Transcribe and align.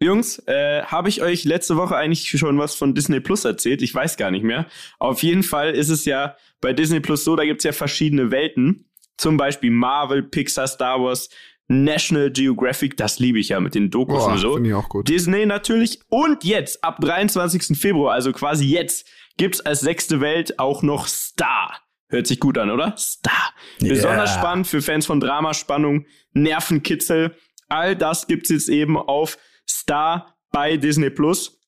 Jungs, 0.00 0.38
äh, 0.46 0.82
habe 0.84 1.08
ich 1.08 1.22
euch 1.22 1.44
letzte 1.44 1.76
Woche 1.76 1.96
eigentlich 1.96 2.28
schon 2.28 2.58
was 2.58 2.74
von 2.74 2.94
Disney 2.94 3.20
Plus 3.20 3.44
erzählt? 3.44 3.82
Ich 3.82 3.92
weiß 3.94 4.16
gar 4.16 4.30
nicht 4.30 4.44
mehr. 4.44 4.66
Auf 4.98 5.22
jeden 5.22 5.42
Fall 5.42 5.70
ist 5.74 5.88
es 5.88 6.04
ja 6.04 6.36
bei 6.60 6.72
Disney 6.72 7.00
Plus 7.00 7.24
so, 7.24 7.34
da 7.34 7.44
gibt's 7.44 7.64
ja 7.64 7.72
verschiedene 7.72 8.30
Welten. 8.30 8.84
Zum 9.16 9.36
Beispiel 9.36 9.70
Marvel, 9.72 10.22
Pixar, 10.22 10.68
Star 10.68 11.02
Wars, 11.02 11.28
National 11.66 12.30
Geographic, 12.30 12.96
das 12.96 13.18
liebe 13.18 13.40
ich 13.40 13.48
ja 13.50 13.60
mit 13.60 13.74
den 13.74 13.90
Dokus 13.90 14.24
Boah, 14.24 14.32
und 14.32 14.38
so. 14.38 14.58
ich 14.58 14.72
auch 14.72 14.88
gut. 14.88 15.08
Disney 15.08 15.44
natürlich. 15.44 16.00
Und 16.08 16.44
jetzt, 16.44 16.82
ab 16.84 17.00
23. 17.00 17.76
Februar, 17.76 18.14
also 18.14 18.32
quasi 18.32 18.66
jetzt, 18.66 19.06
gibt's 19.36 19.60
als 19.60 19.80
sechste 19.80 20.20
Welt 20.20 20.58
auch 20.60 20.82
noch 20.82 21.08
Star. 21.08 21.76
Hört 22.08 22.26
sich 22.26 22.40
gut 22.40 22.56
an, 22.56 22.70
oder? 22.70 22.94
Star. 22.96 23.52
Besonders 23.80 24.30
Yeah. 24.30 24.38
spannend 24.38 24.66
für 24.66 24.80
Fans 24.80 25.04
von 25.06 25.20
Drama, 25.20 25.52
Spannung, 25.52 26.06
Nervenkitzel. 26.32 27.34
All 27.68 27.94
das 27.96 28.26
gibt's 28.28 28.48
jetzt 28.48 28.68
eben 28.70 28.96
auf 28.96 29.36
Star 29.68 30.36
bei 30.52 30.76
Disney 30.76 31.10
Plus. 31.10 31.60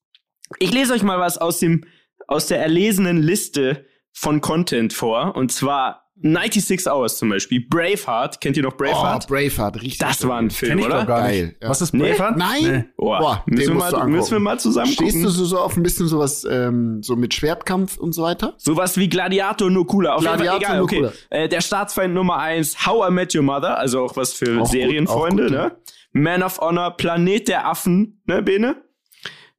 Ich 0.58 0.72
lese 0.72 0.94
euch 0.94 1.02
mal 1.02 1.18
was 1.18 1.38
aus 1.38 1.58
dem 1.58 1.84
aus 2.26 2.46
der 2.46 2.60
erlesenen 2.60 3.22
Liste 3.22 3.86
von 4.12 4.40
Content 4.40 4.92
vor 4.92 5.36
und 5.36 5.52
zwar 5.52 6.10
96 6.22 6.86
Hours 6.86 7.16
zum 7.16 7.30
Beispiel. 7.30 7.66
Braveheart, 7.68 8.40
kennt 8.40 8.56
ihr 8.56 8.62
noch 8.62 8.74
Oh, 8.74 8.76
Braveheart? 8.76 9.26
Braveheart, 9.26 9.76
richtig. 9.76 9.98
das 9.98 10.26
war 10.28 10.38
ein 10.38 10.50
Film, 10.50 10.80
oder? 10.80 11.00
doch 11.00 11.06
gar 11.06 11.20
Geil, 11.22 11.56
ja. 11.62 11.68
Was 11.68 11.80
ist 11.80 11.94
Nee? 11.94 12.10
Braveheart? 12.10 12.36
Nein? 12.36 12.62
Nee. 12.62 12.84
Boah, 12.96 13.18
Boah, 13.20 13.44
den 13.46 13.54
müssen, 13.54 13.68
wir 13.78 13.90
mal, 13.90 14.06
müssen 14.06 14.32
wir 14.32 14.40
mal 14.40 14.60
zusammen 14.60 14.92
Stehst 14.92 15.14
gucken. 15.16 15.22
du 15.22 15.30
so, 15.30 15.58
auf 15.58 15.76
ein 15.76 15.82
bisschen 15.82 16.08
sowas, 16.08 16.46
ähm, 16.48 17.02
so 17.02 17.16
mit 17.16 17.32
Schwertkampf 17.32 17.96
und 17.96 18.12
so 18.12 18.22
weiter? 18.22 18.54
Sowas 18.58 18.98
wie 18.98 19.08
Gladiator 19.08 19.70
nur 19.70 19.86
cooler. 19.86 20.16
Auf 20.16 20.20
Gladiator 20.20 20.52
jeden 20.52 20.64
Fall 20.66 20.68
egal, 20.68 20.76
nur 20.76 20.84
okay. 20.84 20.96
cooler. 20.96 21.12
Äh, 21.44 21.48
der 21.48 21.60
Staatsfeind 21.62 22.12
Nummer 22.12 22.36
eins, 22.36 22.86
How 22.86 23.08
I 23.08 23.12
Met 23.12 23.34
Your 23.34 23.42
Mother, 23.42 23.78
also 23.78 24.04
auch 24.04 24.14
was 24.16 24.34
für 24.34 24.56
Auch 24.56 24.64
gut, 24.64 24.68
Serienfreunde, 24.72 25.44
auch 25.44 25.48
gut, 25.48 25.56
ne? 25.56 25.76
Man 26.12 26.42
of 26.42 26.58
Honor, 26.58 26.96
Planet 26.96 27.48
der 27.48 27.66
Affen, 27.66 28.20
ne, 28.26 28.42
Bene? 28.42 28.82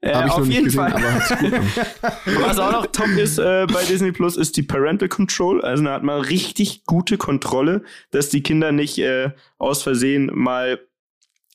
Äh, 0.03 0.15
auf 0.15 0.47
jeden 0.47 0.65
gesehen, 0.65 0.71
Fall. 0.71 0.93
Was 2.25 2.58
auch 2.58 2.71
noch 2.71 2.88
top 2.88 3.09
ist 3.09 3.38
äh, 3.38 3.67
bei 3.71 3.83
Disney 3.83 4.11
Plus, 4.11 4.35
ist 4.35 4.58
die 4.58 4.63
Parental 4.63 5.08
Control. 5.08 5.61
Also 5.61 5.83
da 5.83 5.93
hat 5.93 6.02
man 6.03 6.21
richtig 6.21 6.85
gute 6.85 7.17
Kontrolle, 7.17 7.83
dass 8.09 8.30
die 8.30 8.41
Kinder 8.41 8.71
nicht 8.71 8.97
äh, 8.97 9.30
aus 9.59 9.83
Versehen 9.83 10.31
mal 10.33 10.80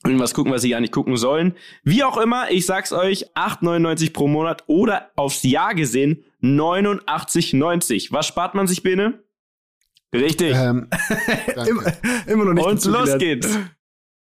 irgendwas 0.04 0.34
gucken, 0.34 0.52
was 0.52 0.62
sie 0.62 0.70
gar 0.70 0.80
nicht 0.80 0.92
gucken 0.92 1.16
sollen. 1.16 1.54
Wie 1.82 2.04
auch 2.04 2.16
immer, 2.18 2.50
ich 2.52 2.66
sag's 2.66 2.92
euch, 2.92 3.34
8,99 3.34 4.12
pro 4.12 4.28
Monat 4.28 4.62
oder 4.68 5.10
aufs 5.16 5.42
Jahr 5.42 5.74
gesehen 5.74 6.24
89,90. 6.40 8.12
Was 8.12 8.26
spart 8.28 8.54
man 8.54 8.68
sich, 8.68 8.84
Bene? 8.84 9.24
Richtig. 10.14 10.54
ähm. 10.54 10.88
Immer, 11.66 11.82
immer 12.26 12.44
noch 12.44 12.52
nicht 12.52 12.64
Und 12.64 12.84
los 12.84 13.18
geht's. 13.18 13.58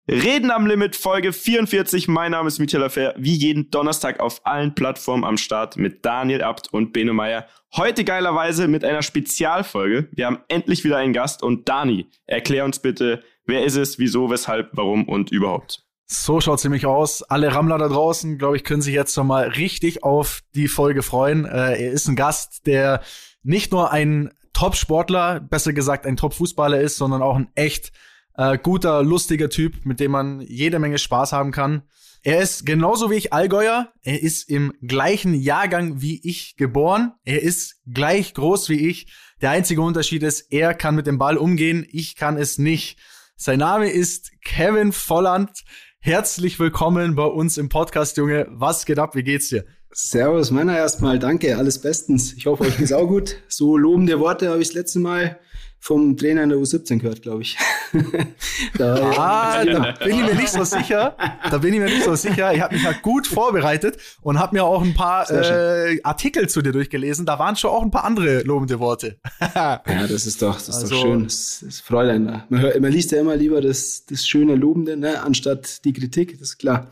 Reden 0.06 0.50
am 0.50 0.66
Limit, 0.66 0.96
Folge 0.96 1.32
44. 1.32 2.08
Mein 2.08 2.32
Name 2.32 2.48
ist 2.48 2.58
Michael 2.58 2.84
Affair. 2.84 3.14
Wie 3.16 3.32
jeden 3.32 3.70
Donnerstag 3.70 4.20
auf 4.20 4.42
allen 4.44 4.74
Plattformen 4.74 5.24
am 5.24 5.38
Start 5.38 5.78
mit 5.78 6.04
Daniel 6.04 6.42
Abt 6.42 6.70
und 6.74 6.92
Bene 6.92 7.14
Meyer. 7.14 7.46
Heute 7.74 8.04
geilerweise 8.04 8.68
mit 8.68 8.84
einer 8.84 9.00
Spezialfolge. 9.00 10.10
Wir 10.12 10.26
haben 10.26 10.40
endlich 10.48 10.84
wieder 10.84 10.98
einen 10.98 11.14
Gast 11.14 11.42
und 11.42 11.70
Dani, 11.70 12.10
erklär 12.26 12.66
uns 12.66 12.80
bitte, 12.80 13.22
wer 13.46 13.64
ist 13.64 13.76
es, 13.76 13.98
wieso, 13.98 14.28
weshalb, 14.30 14.72
warum 14.74 15.08
und 15.08 15.32
überhaupt. 15.32 15.86
So 16.04 16.38
schaut's 16.38 16.64
nämlich 16.64 16.84
aus. 16.84 17.22
Alle 17.22 17.54
Rammler 17.54 17.78
da 17.78 17.88
draußen, 17.88 18.36
glaube 18.36 18.56
ich, 18.56 18.64
können 18.64 18.82
sich 18.82 18.94
jetzt 18.94 19.16
noch 19.16 19.24
mal 19.24 19.48
richtig 19.48 20.04
auf 20.04 20.42
die 20.54 20.68
Folge 20.68 21.02
freuen. 21.02 21.46
Äh, 21.46 21.82
er 21.82 21.92
ist 21.92 22.08
ein 22.08 22.16
Gast, 22.16 22.66
der 22.66 23.00
nicht 23.42 23.72
nur 23.72 23.90
ein 23.90 24.34
Top-Sportler, 24.52 25.40
besser 25.40 25.72
gesagt 25.72 26.04
ein 26.04 26.18
Top-Fußballer 26.18 26.78
ist, 26.78 26.98
sondern 26.98 27.22
auch 27.22 27.36
ein 27.36 27.48
echt 27.54 27.90
äh, 28.36 28.58
guter, 28.58 29.02
lustiger 29.02 29.48
Typ, 29.48 29.84
mit 29.84 30.00
dem 30.00 30.12
man 30.12 30.40
jede 30.40 30.78
Menge 30.78 30.98
Spaß 30.98 31.32
haben 31.32 31.52
kann. 31.52 31.82
Er 32.22 32.40
ist 32.40 32.64
genauso 32.64 33.10
wie 33.10 33.16
ich 33.16 33.32
Allgäuer. 33.32 33.92
Er 34.02 34.22
ist 34.22 34.48
im 34.48 34.72
gleichen 34.80 35.34
Jahrgang 35.34 36.00
wie 36.00 36.20
ich 36.26 36.56
geboren. 36.56 37.12
Er 37.24 37.42
ist 37.42 37.82
gleich 37.86 38.32
groß 38.32 38.70
wie 38.70 38.88
ich. 38.88 39.12
Der 39.42 39.50
einzige 39.50 39.82
Unterschied 39.82 40.22
ist, 40.22 40.50
er 40.50 40.72
kann 40.72 40.94
mit 40.94 41.06
dem 41.06 41.18
Ball 41.18 41.36
umgehen, 41.36 41.86
ich 41.90 42.16
kann 42.16 42.38
es 42.38 42.56
nicht. 42.56 42.98
Sein 43.36 43.58
Name 43.58 43.90
ist 43.90 44.30
Kevin 44.42 44.92
Volland. 44.92 45.64
Herzlich 45.98 46.58
willkommen 46.58 47.14
bei 47.14 47.26
uns 47.26 47.58
im 47.58 47.68
Podcast, 47.68 48.16
Junge. 48.16 48.46
Was 48.48 48.86
geht 48.86 48.98
ab? 48.98 49.14
Wie 49.14 49.22
geht's 49.22 49.48
dir? 49.48 49.66
Servus, 49.90 50.50
Männer, 50.50 50.76
erstmal 50.76 51.18
danke, 51.18 51.58
alles 51.58 51.80
bestens. 51.80 52.32
Ich 52.32 52.46
hoffe, 52.46 52.64
euch 52.64 52.78
geht's 52.78 52.92
auch 52.92 53.06
gut. 53.06 53.36
So 53.48 53.76
lobende 53.76 54.18
Worte 54.18 54.48
habe 54.48 54.62
ich 54.62 54.68
das 54.68 54.74
letzte 54.74 54.98
Mal 54.98 55.38
vom 55.86 56.16
Trainer 56.16 56.44
in 56.44 56.48
der 56.48 56.56
U17 56.58 56.98
gehört, 56.98 57.20
glaube 57.20 57.42
ich. 57.42 57.58
da, 58.78 58.94
Ah, 59.18 59.64
da 59.66 59.92
bin 60.02 60.14
ich 60.18 60.24
mir 60.24 60.34
nicht 60.34 60.48
so 60.48 60.64
sicher. 60.64 61.14
Da 61.50 61.58
bin 61.58 61.74
ich 61.74 61.78
mir 61.78 61.84
nicht 61.90 62.02
so 62.04 62.14
sicher. 62.14 62.54
Ich 62.54 62.62
habe 62.62 62.74
mich 62.74 62.84
halt 62.86 63.02
gut 63.02 63.26
vorbereitet 63.26 63.98
und 64.22 64.38
habe 64.38 64.56
mir 64.56 64.64
auch 64.64 64.82
ein 64.82 64.94
paar 64.94 65.30
äh, 65.30 66.00
Artikel 66.02 66.48
zu 66.48 66.62
dir 66.62 66.72
durchgelesen. 66.72 67.26
Da 67.26 67.38
waren 67.38 67.54
schon 67.56 67.70
auch 67.70 67.82
ein 67.82 67.90
paar 67.90 68.04
andere 68.04 68.40
lobende 68.44 68.80
Worte. 68.80 69.18
ja, 69.54 69.82
das 69.84 70.24
ist 70.26 70.40
doch, 70.40 70.54
das 70.54 70.68
ist 70.70 70.74
Also- 70.76 70.94
doch 70.94 71.02
schön. 71.02 71.24
Das, 71.24 71.62
das 71.66 71.80
freut 71.80 72.08
einen. 72.08 72.26
da. 72.28 72.46
Man, 72.48 72.60
hört, 72.62 72.80
man 72.80 72.90
liest 72.90 73.12
ja 73.12 73.20
immer 73.20 73.36
lieber 73.36 73.60
das, 73.60 74.06
das 74.08 74.26
schöne 74.26 74.54
Lobende, 74.54 74.96
ne, 74.96 75.22
anstatt 75.22 75.84
die 75.84 75.92
Kritik, 75.92 76.32
das 76.38 76.48
ist 76.50 76.58
klar. 76.58 76.86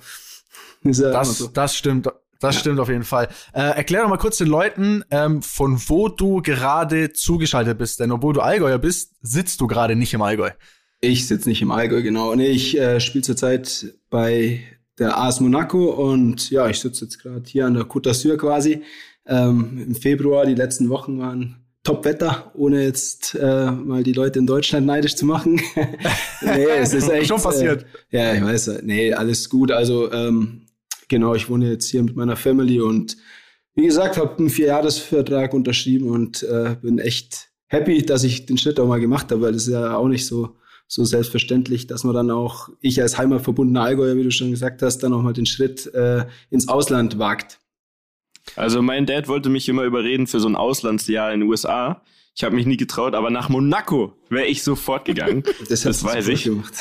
Das, 0.84 0.98
ist 0.98 1.02
ja 1.02 1.08
immer 1.08 1.18
Das, 1.18 1.38
so. 1.38 1.46
das 1.48 1.74
stimmt. 1.76 2.08
Das 2.42 2.58
stimmt 2.58 2.80
auf 2.80 2.88
jeden 2.88 3.04
Fall. 3.04 3.28
Äh, 3.52 3.60
erklär 3.60 4.02
doch 4.02 4.08
mal 4.08 4.18
kurz 4.18 4.38
den 4.38 4.48
Leuten, 4.48 5.04
ähm, 5.10 5.42
von 5.42 5.80
wo 5.86 6.08
du 6.08 6.42
gerade 6.42 7.12
zugeschaltet 7.12 7.78
bist. 7.78 8.00
Denn 8.00 8.12
obwohl 8.12 8.34
du 8.34 8.40
Allgäuer 8.40 8.78
bist, 8.78 9.12
sitzt 9.22 9.60
du 9.60 9.66
gerade 9.66 9.96
nicht 9.96 10.12
im 10.12 10.22
Allgäu. 10.22 10.50
Ich 11.00 11.26
sitze 11.26 11.48
nicht 11.48 11.62
im 11.62 11.70
Allgäu, 11.70 12.02
genau. 12.02 12.34
Nee, 12.34 12.48
ich 12.48 12.78
äh, 12.78 13.00
spiele 13.00 13.22
zurzeit 13.22 13.94
bei 14.10 14.60
der 14.98 15.18
AS 15.18 15.40
Monaco 15.40 15.90
und 15.90 16.50
ja, 16.50 16.68
ich 16.68 16.80
sitze 16.80 17.06
jetzt 17.06 17.20
gerade 17.20 17.42
hier 17.46 17.66
an 17.66 17.74
der 17.74 17.84
Côte 17.84 18.10
d'Azur 18.10 18.36
quasi. 18.36 18.82
Ähm, 19.26 19.84
Im 19.86 19.94
Februar, 19.94 20.46
die 20.46 20.54
letzten 20.54 20.88
Wochen 20.88 21.18
waren 21.18 21.56
Top-Wetter, 21.84 22.52
ohne 22.54 22.84
jetzt 22.84 23.34
äh, 23.34 23.70
mal 23.70 24.04
die 24.04 24.12
Leute 24.12 24.38
in 24.38 24.46
Deutschland 24.46 24.86
neidisch 24.86 25.16
zu 25.16 25.26
machen. 25.26 25.60
nee, 26.42 26.64
es 26.78 26.94
ist 26.94 27.08
echt. 27.10 27.28
Schon 27.28 27.42
passiert. 27.42 27.84
Äh, 28.10 28.18
ja, 28.18 28.34
ich 28.34 28.42
weiß. 28.42 28.82
Nee, 28.84 29.12
alles 29.12 29.48
gut. 29.48 29.72
Also, 29.72 30.12
ähm, 30.12 30.66
genau, 31.12 31.34
ich 31.34 31.50
wohne 31.50 31.70
jetzt 31.70 31.90
hier 31.90 32.02
mit 32.02 32.16
meiner 32.16 32.36
Family 32.36 32.80
und 32.80 33.18
wie 33.74 33.84
gesagt, 33.84 34.16
habe 34.16 34.38
einen 34.38 34.48
Vierjahresvertrag 34.48 35.52
unterschrieben 35.52 36.08
und 36.08 36.42
äh, 36.42 36.76
bin 36.80 36.98
echt 36.98 37.50
happy, 37.68 38.04
dass 38.04 38.24
ich 38.24 38.46
den 38.46 38.56
Schritt 38.56 38.80
auch 38.80 38.88
mal 38.88 38.98
gemacht 38.98 39.30
habe, 39.30 39.42
weil 39.42 39.52
das 39.52 39.66
ist 39.66 39.72
ja 39.74 39.94
auch 39.96 40.08
nicht 40.08 40.26
so, 40.26 40.56
so 40.88 41.04
selbstverständlich, 41.04 41.86
dass 41.86 42.04
man 42.04 42.14
dann 42.14 42.30
auch, 42.30 42.70
ich 42.80 43.00
als 43.00 43.18
heimatverbundener 43.18 43.82
Allgäuer, 43.82 44.16
wie 44.16 44.24
du 44.24 44.30
schon 44.30 44.50
gesagt 44.50 44.80
hast, 44.80 44.98
dann 44.98 45.12
auch 45.12 45.22
mal 45.22 45.34
den 45.34 45.46
Schritt 45.46 45.86
äh, 45.94 46.24
ins 46.50 46.68
Ausland 46.68 47.18
wagt. 47.18 47.60
Also 48.56 48.80
mein 48.80 49.04
Dad 49.04 49.28
wollte 49.28 49.50
mich 49.50 49.68
immer 49.68 49.84
überreden 49.84 50.26
für 50.26 50.40
so 50.40 50.48
ein 50.48 50.56
Auslandsjahr 50.56 51.32
in 51.32 51.40
den 51.40 51.48
USA. 51.48 52.02
Ich 52.34 52.44
habe 52.44 52.56
mich 52.56 52.64
nie 52.64 52.78
getraut, 52.78 53.14
aber 53.14 53.28
nach 53.30 53.50
Monaco 53.50 54.16
wäre 54.30 54.46
ich 54.46 54.62
sofort 54.62 55.04
gegangen. 55.04 55.42
Das, 55.68 55.82
du 55.82 55.90
weiß 55.90 56.28
ich. 56.28 56.44
Gemacht. 56.44 56.72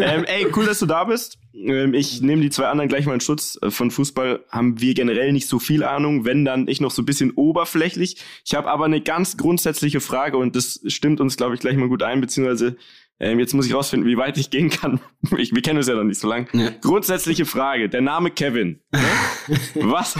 ähm, 0.00 0.24
ey, 0.24 0.48
cool, 0.54 0.66
dass 0.66 0.80
du 0.80 0.86
da 0.86 1.04
bist. 1.04 1.38
Ähm, 1.54 1.94
ich 1.94 2.20
nehme 2.20 2.42
die 2.42 2.50
zwei 2.50 2.66
anderen 2.66 2.88
gleich 2.88 3.06
mal 3.06 3.14
in 3.14 3.20
Schutz. 3.20 3.58
Äh, 3.62 3.70
Von 3.70 3.90
Fußball 3.90 4.44
haben 4.50 4.80
wir 4.80 4.94
generell 4.94 5.32
nicht 5.32 5.48
so 5.48 5.58
viel 5.58 5.84
Ahnung, 5.84 6.24
wenn 6.24 6.44
dann 6.44 6.66
ich 6.66 6.80
noch 6.80 6.90
so 6.90 7.02
ein 7.02 7.06
bisschen 7.06 7.32
oberflächlich. 7.32 8.16
Ich 8.44 8.54
habe 8.54 8.68
aber 8.68 8.84
eine 8.84 9.00
ganz 9.00 9.36
grundsätzliche 9.36 10.00
Frage 10.00 10.38
und 10.38 10.56
das 10.56 10.80
stimmt 10.86 11.20
uns, 11.20 11.36
glaube 11.36 11.54
ich, 11.54 11.60
gleich 11.60 11.76
mal 11.76 11.88
gut 11.88 12.02
ein, 12.02 12.20
beziehungsweise 12.20 12.76
ähm, 13.20 13.38
jetzt 13.38 13.52
muss 13.54 13.66
ich 13.66 13.74
rausfinden, 13.74 14.08
wie 14.08 14.16
weit 14.16 14.38
ich 14.38 14.50
gehen 14.50 14.70
kann. 14.70 15.00
Ich, 15.36 15.52
wir 15.52 15.62
kennen 15.62 15.78
uns 15.78 15.88
ja 15.88 15.94
noch 15.94 16.04
nicht 16.04 16.20
so 16.20 16.28
lang. 16.28 16.48
Ja. 16.52 16.70
Grundsätzliche 16.80 17.44
Frage, 17.44 17.88
der 17.88 18.00
Name 18.00 18.30
Kevin. 18.30 18.80
Ne? 18.92 19.00
Was? 19.74 20.14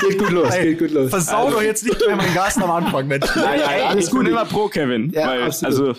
geht 0.00 0.18
gut 0.18 0.30
los, 0.30 0.52
Ey, 0.52 0.70
geht 0.74 0.78
gut 0.80 0.90
los. 0.90 1.10
Versau 1.10 1.50
doch 1.50 1.62
jetzt 1.62 1.84
nicht 1.84 1.98
gleich 1.98 2.16
meinen 2.16 2.34
Gast 2.34 2.60
am 2.60 2.70
Anfang, 2.70 3.06
Mensch. 3.06 3.26
Ey, 3.36 3.60
ey, 3.60 3.82
alles 3.82 4.06
ich 4.06 4.10
bin 4.10 4.20
gut. 4.20 4.28
immer 4.28 4.44
pro 4.44 4.68
Kevin. 4.68 5.10
Ja, 5.10 5.28
weil, 5.28 5.42
also 5.42 5.94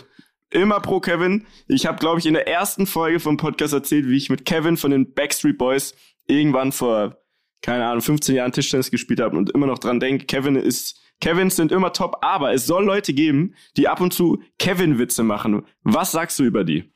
immer 0.49 0.79
pro 0.79 0.99
Kevin. 0.99 1.45
Ich 1.67 1.85
habe, 1.85 1.97
glaube 1.97 2.19
ich, 2.19 2.25
in 2.25 2.33
der 2.33 2.47
ersten 2.47 2.85
Folge 2.85 3.19
vom 3.19 3.37
Podcast 3.37 3.73
erzählt, 3.73 4.07
wie 4.07 4.17
ich 4.17 4.29
mit 4.29 4.45
Kevin 4.45 4.77
von 4.77 4.91
den 4.91 5.13
Backstreet 5.13 5.57
Boys 5.57 5.95
irgendwann 6.27 6.71
vor, 6.71 7.17
keine 7.61 7.85
Ahnung, 7.85 8.01
15 8.01 8.35
Jahren 8.35 8.51
Tischtennis 8.51 8.91
gespielt 8.91 9.19
habe 9.19 9.37
und 9.37 9.49
immer 9.51 9.67
noch 9.67 9.79
dran 9.79 9.99
denke, 9.99 10.25
Kevin 10.25 10.55
ist, 10.55 10.99
Kevins 11.21 11.55
sind 11.55 11.71
immer 11.71 11.93
top, 11.93 12.17
aber 12.21 12.53
es 12.53 12.65
soll 12.65 12.85
Leute 12.85 13.13
geben, 13.13 13.55
die 13.77 13.87
ab 13.87 14.01
und 14.01 14.13
zu 14.13 14.39
Kevin-Witze 14.57 15.23
machen. 15.23 15.63
Was 15.83 16.11
sagst 16.11 16.39
du 16.39 16.43
über 16.43 16.63
die? 16.63 16.91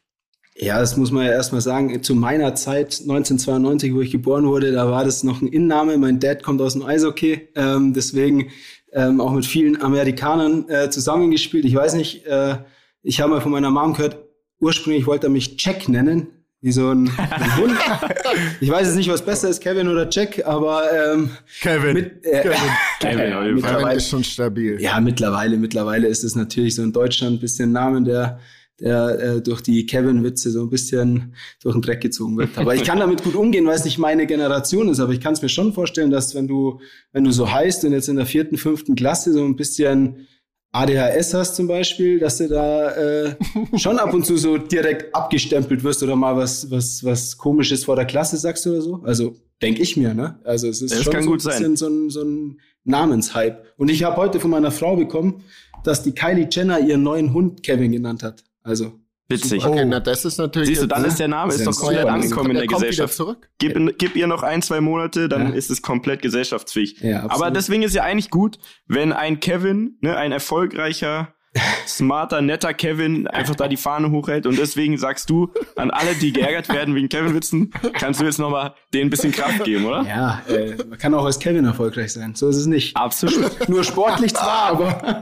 Ja, 0.55 0.79
das 0.79 0.97
muss 0.97 1.11
man 1.11 1.25
ja 1.25 1.31
erstmal 1.31 1.61
sagen. 1.61 2.03
Zu 2.03 2.15
meiner 2.15 2.53
Zeit, 2.55 2.99
1992, 3.01 3.93
wo 3.93 4.01
ich 4.01 4.11
geboren 4.11 4.45
wurde, 4.45 4.71
da 4.71 4.89
war 4.89 5.03
das 5.03 5.23
noch 5.23 5.41
ein 5.41 5.47
Inname. 5.47 5.97
Mein 5.97 6.19
Dad 6.19 6.43
kommt 6.43 6.61
aus 6.61 6.73
dem 6.73 6.83
Eishockey, 6.83 7.49
ähm, 7.55 7.93
deswegen 7.93 8.51
ähm, 8.93 9.19
auch 9.19 9.31
mit 9.31 9.45
vielen 9.45 9.81
Amerikanern 9.81 10.69
äh, 10.69 10.89
zusammengespielt. 10.91 11.65
Ich 11.65 11.75
weiß 11.75 11.95
nicht, 11.95 12.25
äh, 12.27 12.57
ich 13.01 13.19
habe 13.19 13.31
mal 13.31 13.41
von 13.41 13.51
meiner 13.51 13.71
Mom 13.71 13.93
gehört, 13.93 14.19
ursprünglich 14.59 15.07
wollte 15.07 15.27
er 15.27 15.31
mich 15.31 15.55
Jack 15.57 15.89
nennen, 15.89 16.42
wie 16.63 16.71
so 16.71 16.89
ein, 16.91 17.07
ein 17.17 17.57
Hund. 17.57 17.73
Ich 18.61 18.69
weiß 18.71 18.87
jetzt 18.87 18.95
nicht, 18.95 19.09
was 19.09 19.23
besser 19.23 19.49
ist, 19.49 19.59
Kevin 19.61 19.87
oder 19.89 20.07
Jack, 20.09 20.43
aber 20.47 20.83
ähm, 20.91 21.29
Kevin. 21.61 21.93
mit, 21.93 22.25
äh, 22.25 22.41
Kevin. 22.41 22.57
Kevin. 22.99 23.17
Kevin 23.17 23.53
mittlerweile- 23.55 23.97
ist 23.97 24.09
schon 24.09 24.23
stabil. 24.23 24.81
ja, 24.81 24.99
mittlerweile, 25.01 25.57
mittlerweile 25.57 26.07
ist 26.07 26.23
es 26.23 26.35
natürlich 26.35 26.73
so 26.75 26.81
in 26.81 26.93
Deutschland 26.93 27.35
ein 27.35 27.39
bisschen 27.39 27.69
ein 27.69 27.73
Name, 27.73 28.01
der, 28.03 28.39
der 28.79 29.19
äh, 29.19 29.41
durch 29.41 29.59
die 29.61 29.85
Kevin-Witze 29.85 30.51
so 30.51 30.61
ein 30.61 30.69
bisschen 30.69 31.35
durch 31.61 31.75
den 31.75 31.81
Dreck 31.81 31.99
gezogen 31.99 32.37
wird. 32.37 32.57
Aber 32.57 32.73
ich 32.73 32.85
kann 32.85 32.97
damit 32.99 33.23
gut 33.23 33.35
umgehen, 33.35 33.65
weil 33.67 33.75
es 33.75 33.83
nicht 33.83 33.97
meine 33.97 34.25
Generation 34.25 34.87
ist. 34.87 35.01
Aber 35.01 35.11
ich 35.11 35.19
kann 35.19 35.33
es 35.33 35.41
mir 35.41 35.49
schon 35.49 35.73
vorstellen, 35.73 36.11
dass 36.11 36.33
wenn 36.33 36.47
du, 36.47 36.79
wenn 37.11 37.25
du 37.25 37.31
so 37.31 37.51
heißt 37.51 37.83
und 37.83 37.91
jetzt 37.91 38.07
in 38.07 38.15
der 38.15 38.25
vierten, 38.25 38.55
fünften 38.57 38.95
Klasse 38.95 39.33
so 39.33 39.43
ein 39.43 39.57
bisschen 39.57 40.27
ADHS 40.73 41.35
hast 41.35 41.55
zum 41.55 41.67
Beispiel, 41.67 42.19
dass 42.19 42.39
du 42.39 42.47
da 42.47 42.89
äh, 42.91 43.35
schon 43.77 43.99
ab 43.99 44.11
und 44.13 44.25
zu 44.25 44.37
so 44.37 44.57
direkt 44.57 45.13
abgestempelt 45.15 45.83
wirst 45.83 46.01
oder 46.01 46.15
mal 46.15 46.35
was, 46.35 46.69
was, 46.71 47.03
was 47.03 47.37
komisches 47.37 47.85
vor 47.85 47.95
der 47.95 48.05
Klasse 48.05 48.37
sagst 48.37 48.65
oder 48.65 48.81
so. 48.81 49.01
Also 49.03 49.35
denke 49.61 49.83
ich 49.83 49.95
mir, 49.97 50.15
ne? 50.15 50.39
Also 50.43 50.67
es 50.67 50.81
ist 50.81 50.91
Das 50.93 51.03
schon 51.03 51.21
so 51.21 51.29
gut 51.29 51.45
ein 51.45 51.47
bisschen 51.47 51.75
so 51.75 51.87
ein, 51.87 52.09
so 52.09 52.23
ein 52.23 52.59
Namenshype. 52.85 53.61
Und 53.77 53.91
ich 53.91 54.03
habe 54.03 54.17
heute 54.17 54.39
von 54.39 54.49
meiner 54.49 54.71
Frau 54.71 54.95
bekommen, 54.95 55.43
dass 55.83 56.01
die 56.01 56.13
Kylie 56.13 56.47
Jenner 56.49 56.79
ihren 56.79 57.03
neuen 57.03 57.33
Hund 57.33 57.61
Kevin 57.61 57.91
genannt 57.91 58.23
hat. 58.23 58.43
Also 58.63 58.93
Witzig. 59.29 59.65
Okay, 59.65 59.85
na, 59.85 59.99
das 59.99 60.25
ist 60.25 60.37
natürlich. 60.37 60.67
Siehst 60.69 60.83
du, 60.83 60.87
dann 60.87 61.01
ne? 61.03 61.07
ist 61.07 61.17
der 61.19 61.27
Name 61.29 61.53
ist 61.53 61.65
doch 61.65 61.75
komplett 61.75 62.05
angekommen 62.05 62.49
in 62.51 62.55
der 62.55 62.63
wieder 62.63 62.75
Gesellschaft. 62.75 63.13
zurück. 63.15 63.49
Gib, 63.57 63.97
gib 63.97 64.15
ihr 64.15 64.27
noch 64.27 64.43
ein, 64.43 64.61
zwei 64.61 64.81
Monate, 64.81 65.29
dann 65.29 65.49
Ja. 65.49 65.53
ist 65.55 65.69
es 65.71 65.81
komplett 65.81 66.21
gesellschaftsfähig. 66.21 66.99
Ja. 67.01 67.29
Aber 67.29 67.49
deswegen 67.49 67.83
ist 67.83 67.95
ja 67.95 68.03
eigentlich 68.03 68.29
gut, 68.29 68.57
wenn 68.85 69.13
ein 69.13 69.39
Kevin, 69.39 69.97
ne, 70.01 70.17
ein 70.17 70.31
erfolgreicher, 70.31 71.33
smarter, 71.87 72.41
netter 72.41 72.73
Kevin 72.73 73.27
einfach 73.27 73.55
da 73.55 73.67
die 73.67 73.77
Fahne 73.77 74.09
hochhält. 74.11 74.45
Und 74.47 74.57
deswegen 74.57 74.97
sagst 74.97 75.29
du 75.29 75.51
an 75.75 75.91
alle, 75.91 76.15
die 76.15 76.33
geärgert 76.33 76.69
werden 76.69 76.95
wegen 76.95 77.09
Kevin-Witzen, 77.09 77.71
kannst 77.93 78.21
du 78.21 78.25
jetzt 78.25 78.39
nochmal 78.39 78.73
denen 78.93 79.07
ein 79.07 79.09
bisschen 79.09 79.31
Kraft 79.31 79.63
geben, 79.63 79.85
oder? 79.85 80.03
Ja, 80.07 80.41
äh, 80.49 80.75
man 80.89 80.97
kann 80.97 81.13
auch 81.13 81.25
als 81.25 81.39
Kevin 81.39 81.65
erfolgreich 81.65 82.13
sein. 82.13 82.33
So 82.35 82.49
ist 82.49 82.57
es 82.57 82.65
nicht. 82.65 82.97
Absolut. 82.97 83.69
Nur 83.69 83.83
sportlich 83.83 84.33
zwar, 84.33 84.71
aber 84.71 85.21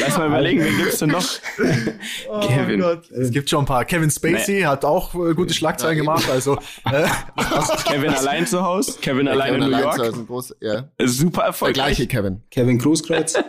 Lass 0.00 0.18
mal 0.18 0.26
überlegen, 0.28 0.64
wen 0.64 0.76
gibt's 0.76 0.98
denn 0.98 1.10
noch? 1.10 1.24
Kevin. 2.42 2.82
Es 3.12 3.30
gibt 3.30 3.48
schon 3.50 3.60
ein 3.60 3.66
paar. 3.66 3.84
Kevin 3.84 4.10
Spacey 4.10 4.62
hat 4.62 4.84
auch 4.84 5.14
äh, 5.14 5.34
gute 5.34 5.54
Schlagzeilen 5.54 5.96
gemacht. 5.96 6.28
Also 6.30 6.56
äh, 6.90 7.06
Kevin 7.86 8.10
allein 8.10 8.46
zu 8.46 8.62
Hause, 8.62 8.98
Kevin 9.00 9.26
Ja, 9.26 9.32
allein 9.32 9.54
in 9.54 9.60
Kevin 9.60 9.70
New 9.70 9.76
allein 9.76 9.82
York. 9.84 9.96
zu 9.96 10.02
Hause, 10.04 10.20
ein 10.20 10.26
groß, 10.26 10.56
ja. 10.60 10.84
Super 11.04 11.40
Der 11.40 11.46
erfolgreich. 11.46 11.74
gleiche 11.74 12.06
Kevin. 12.06 12.42
Kevin 12.50 12.78
Großkreuz. 12.78 13.34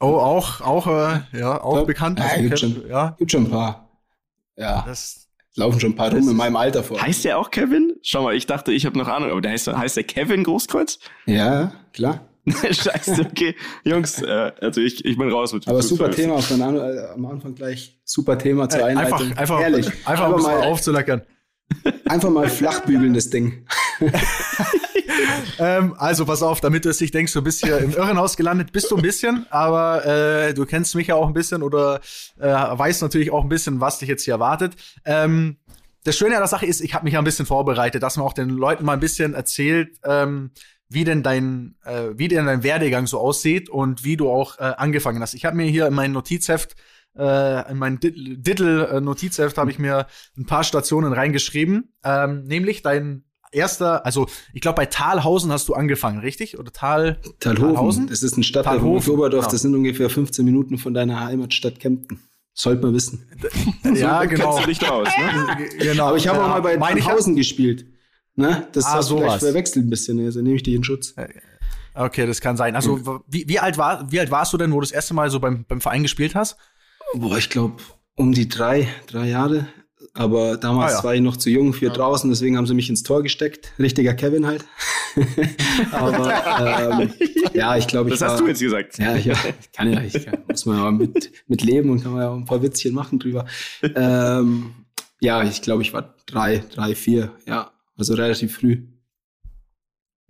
oh, 0.00 0.06
auch, 0.16 0.60
auch, 0.60 0.86
äh, 0.86 1.20
ja, 1.38 1.60
auch 1.62 1.76
Ja, 1.76 1.84
bekannt. 1.84 2.18
ja, 2.18 2.40
gibt 2.40 2.58
schon. 2.58 2.88
ja, 2.88 3.14
Gibt 3.18 3.30
schon 3.30 3.44
ein 3.44 3.50
paar. 3.50 3.88
Ja, 4.56 4.84
das, 4.86 5.28
laufen 5.56 5.80
schon 5.80 5.92
ein 5.92 5.96
paar 5.96 6.12
rum 6.12 6.28
in 6.28 6.36
meinem 6.36 6.56
Alter 6.56 6.82
vor. 6.82 7.00
Heißt 7.00 7.24
der 7.24 7.38
auch 7.38 7.50
Kevin? 7.50 7.94
Schau 8.02 8.22
mal, 8.22 8.34
ich 8.34 8.46
dachte, 8.46 8.72
ich 8.72 8.86
habe 8.86 8.98
noch 8.98 9.08
Ahnung, 9.08 9.30
aber 9.30 9.40
der 9.40 9.52
heißt, 9.52 9.68
heißt 9.68 9.96
der 9.96 10.04
Kevin 10.04 10.44
Großkreuz? 10.44 10.98
Ja, 11.26 11.72
klar. 11.92 12.20
Scheiße, 12.46 13.22
okay. 13.30 13.54
Jungs, 13.84 14.20
äh, 14.20 14.52
also 14.60 14.80
ich, 14.80 15.04
ich 15.04 15.16
bin 15.16 15.30
raus 15.30 15.52
mit 15.52 15.64
dem 15.64 15.70
Aber 15.70 15.82
super. 15.82 16.10
Thema 16.10 16.38
von 16.42 16.60
an, 16.60 16.76
äh, 16.76 17.06
am 17.14 17.24
Anfang 17.26 17.54
gleich. 17.54 18.00
Super 18.04 18.36
Thema 18.36 18.68
zur 18.68 18.84
Einleitung. 18.84 19.20
einfach, 19.20 19.36
einfach, 19.38 19.60
Ehrlich. 19.60 19.86
einfach 20.06 20.28
um 20.28 20.34
es 20.40 20.42
mal 20.42 20.58
mal, 20.58 20.66
aufzuleckern. 20.66 21.22
Einfach 22.06 22.30
mal 22.30 22.48
flachbügeln, 22.48 23.14
das 23.14 23.30
Ding. 23.30 23.66
Ähm, 25.58 25.94
also 25.98 26.24
pass 26.24 26.42
auf, 26.42 26.60
damit 26.60 26.84
du 26.84 26.88
es 26.88 27.00
nicht 27.00 27.14
denkst, 27.14 27.32
du 27.32 27.42
bist 27.42 27.64
hier 27.64 27.78
im 27.78 27.92
Irrenhaus 27.92 28.36
gelandet, 28.36 28.72
bist 28.72 28.90
du 28.90 28.96
ein 28.96 29.02
bisschen, 29.02 29.46
aber 29.50 30.04
äh, 30.04 30.54
du 30.54 30.66
kennst 30.66 30.94
mich 30.94 31.08
ja 31.08 31.14
auch 31.14 31.26
ein 31.26 31.34
bisschen 31.34 31.62
oder 31.62 32.00
äh, 32.40 32.48
weißt 32.48 33.02
natürlich 33.02 33.30
auch 33.30 33.42
ein 33.42 33.48
bisschen, 33.48 33.80
was 33.80 33.98
dich 33.98 34.08
jetzt 34.08 34.24
hier 34.24 34.34
erwartet. 34.34 34.74
Ähm, 35.04 35.56
das 36.04 36.16
Schöne 36.16 36.34
an 36.34 36.40
der 36.40 36.48
Sache 36.48 36.66
ist, 36.66 36.80
ich 36.80 36.94
habe 36.94 37.04
mich 37.04 37.14
ja 37.14 37.20
ein 37.20 37.24
bisschen 37.24 37.46
vorbereitet, 37.46 38.02
dass 38.02 38.16
man 38.16 38.26
auch 38.26 38.32
den 38.32 38.50
Leuten 38.50 38.84
mal 38.84 38.94
ein 38.94 39.00
bisschen 39.00 39.34
erzählt, 39.34 39.98
ähm, 40.04 40.50
wie 40.88 41.04
denn 41.04 41.22
dein, 41.22 41.76
äh, 41.84 42.10
wie 42.14 42.28
denn 42.28 42.46
dein 42.46 42.62
Werdegang 42.62 43.06
so 43.06 43.18
aussieht 43.18 43.70
und 43.70 44.04
wie 44.04 44.16
du 44.16 44.28
auch 44.28 44.58
äh, 44.58 44.74
angefangen 44.76 45.22
hast. 45.22 45.34
Ich 45.34 45.44
habe 45.44 45.56
mir 45.56 45.66
hier 45.66 45.86
in 45.86 45.94
mein 45.94 46.12
Notizheft, 46.12 46.74
äh, 47.16 47.70
in 47.70 47.78
mein 47.78 47.98
Diddle-Notizheft 48.00 49.58
habe 49.58 49.70
ich 49.70 49.78
mir 49.78 50.06
ein 50.36 50.46
paar 50.46 50.64
Stationen 50.64 51.12
reingeschrieben, 51.12 51.92
ähm, 52.04 52.44
nämlich 52.44 52.82
dein 52.82 53.24
erster, 53.50 54.06
also 54.06 54.26
ich 54.54 54.60
glaube 54.62 54.76
bei 54.76 54.86
Talhausen 54.86 55.52
hast 55.52 55.68
du 55.68 55.74
angefangen, 55.74 56.20
richtig? 56.20 56.58
Oder 56.58 56.72
Tal 56.72 57.18
Talhofen. 57.40 57.74
Talhausen? 57.74 58.06
Das 58.08 58.22
ist 58.22 58.36
ein 58.36 58.42
Stadtteil 58.42 58.80
von 58.80 58.88
Oberdorf. 58.96 59.30
genau. 59.30 59.50
Das 59.50 59.60
sind 59.62 59.74
ungefähr 59.74 60.08
15 60.08 60.44
Minuten 60.44 60.78
von 60.78 60.94
deiner 60.94 61.20
Heimatstadt 61.20 61.78
Kempten. 61.80 62.20
Sollte 62.54 62.82
man 62.82 62.94
wissen. 62.94 63.26
Ja, 63.94 64.22
So 64.22 64.28
genau. 64.28 64.50
Kennst 64.54 64.62
du 64.64 64.66
dich 64.68 64.78
da 64.78 64.88
aus, 64.90 65.08
ne? 65.18 65.68
genau. 65.78 66.08
Aber 66.08 66.16
ich 66.16 66.28
habe 66.28 66.38
Ja, 66.38 66.44
auch 66.44 66.48
mal 66.48 66.60
bei 66.62 66.76
meine 66.78 66.98
ich- 67.00 67.04
Talhausen 67.04 67.36
gespielt. 67.36 67.86
Ne? 68.36 68.66
Das 68.72 68.86
Ah, 68.86 68.94
hast 68.94 69.10
du 69.10 69.18
vielleicht 69.18 69.40
verwechselt 69.40 69.84
ein 69.86 69.90
bisschen. 69.90 70.18
Also 70.24 70.40
nehme 70.40 70.56
ich 70.56 70.62
dich 70.62 70.74
in 70.74 70.84
Schutz. 70.84 71.14
Okay, 71.94 72.26
das 72.26 72.40
kann 72.40 72.56
sein. 72.56 72.74
Also 72.74 73.22
wie, 73.26 73.46
wie 73.48 73.58
alt 73.58 73.76
war 73.76 74.10
wie 74.10 74.18
alt 74.20 74.30
warst 74.30 74.52
du 74.54 74.56
denn, 74.56 74.70
wo 74.72 74.76
du 74.76 74.80
das 74.86 74.92
erste 74.92 75.12
Mal 75.12 75.28
so 75.28 75.40
beim, 75.40 75.66
beim 75.68 75.82
Verein 75.82 76.02
gespielt 76.02 76.34
hast? 76.34 76.56
Boah, 77.14 77.38
ich 77.38 77.50
glaube 77.50 77.76
um 78.14 78.32
die 78.32 78.48
drei, 78.48 78.88
drei 79.06 79.28
Jahre. 79.28 79.66
Aber 80.14 80.58
damals 80.58 80.92
Ah, 80.94 80.98
ja. 80.98 81.04
war 81.04 81.14
ich 81.14 81.22
noch 81.22 81.38
zu 81.38 81.48
jung 81.48 81.72
für 81.72 81.88
draußen, 81.88 82.28
deswegen 82.28 82.58
haben 82.58 82.66
sie 82.66 82.74
mich 82.74 82.90
ins 82.90 83.02
Tor 83.02 83.22
gesteckt. 83.22 83.72
Richtiger 83.78 84.12
Kevin 84.12 84.46
halt. 84.46 84.64
Aber 85.90 87.00
ähm, 87.00 87.12
ja, 87.54 87.76
ich 87.76 87.86
glaube, 87.86 88.10
ich 88.10 88.18
Das 88.18 88.28
hast 88.28 88.32
war, 88.32 88.42
du 88.42 88.48
jetzt 88.48 88.60
gesagt. 88.60 88.98
Ja, 88.98 89.16
ja, 89.16 89.32
ich 89.60 89.72
kann 89.72 89.90
ja, 89.90 90.02
ich 90.02 90.24
kann, 90.24 90.44
muss 90.48 90.66
man 90.66 90.76
ja 90.78 90.90
mit, 90.90 91.32
mit 91.46 91.62
leben 91.62 91.88
und 91.90 92.02
kann 92.02 92.12
man 92.12 92.20
ja 92.22 92.28
auch 92.28 92.36
ein 92.36 92.44
paar 92.44 92.62
Witzchen 92.62 92.92
machen 92.92 93.18
drüber. 93.20 93.46
Ähm, 93.82 94.74
ja, 95.20 95.42
ich 95.44 95.62
glaube, 95.62 95.82
ich 95.82 95.94
war 95.94 96.14
drei, 96.26 96.58
drei, 96.58 96.94
vier, 96.94 97.32
ja, 97.46 97.72
also 97.96 98.14
relativ 98.14 98.56
früh. 98.56 98.86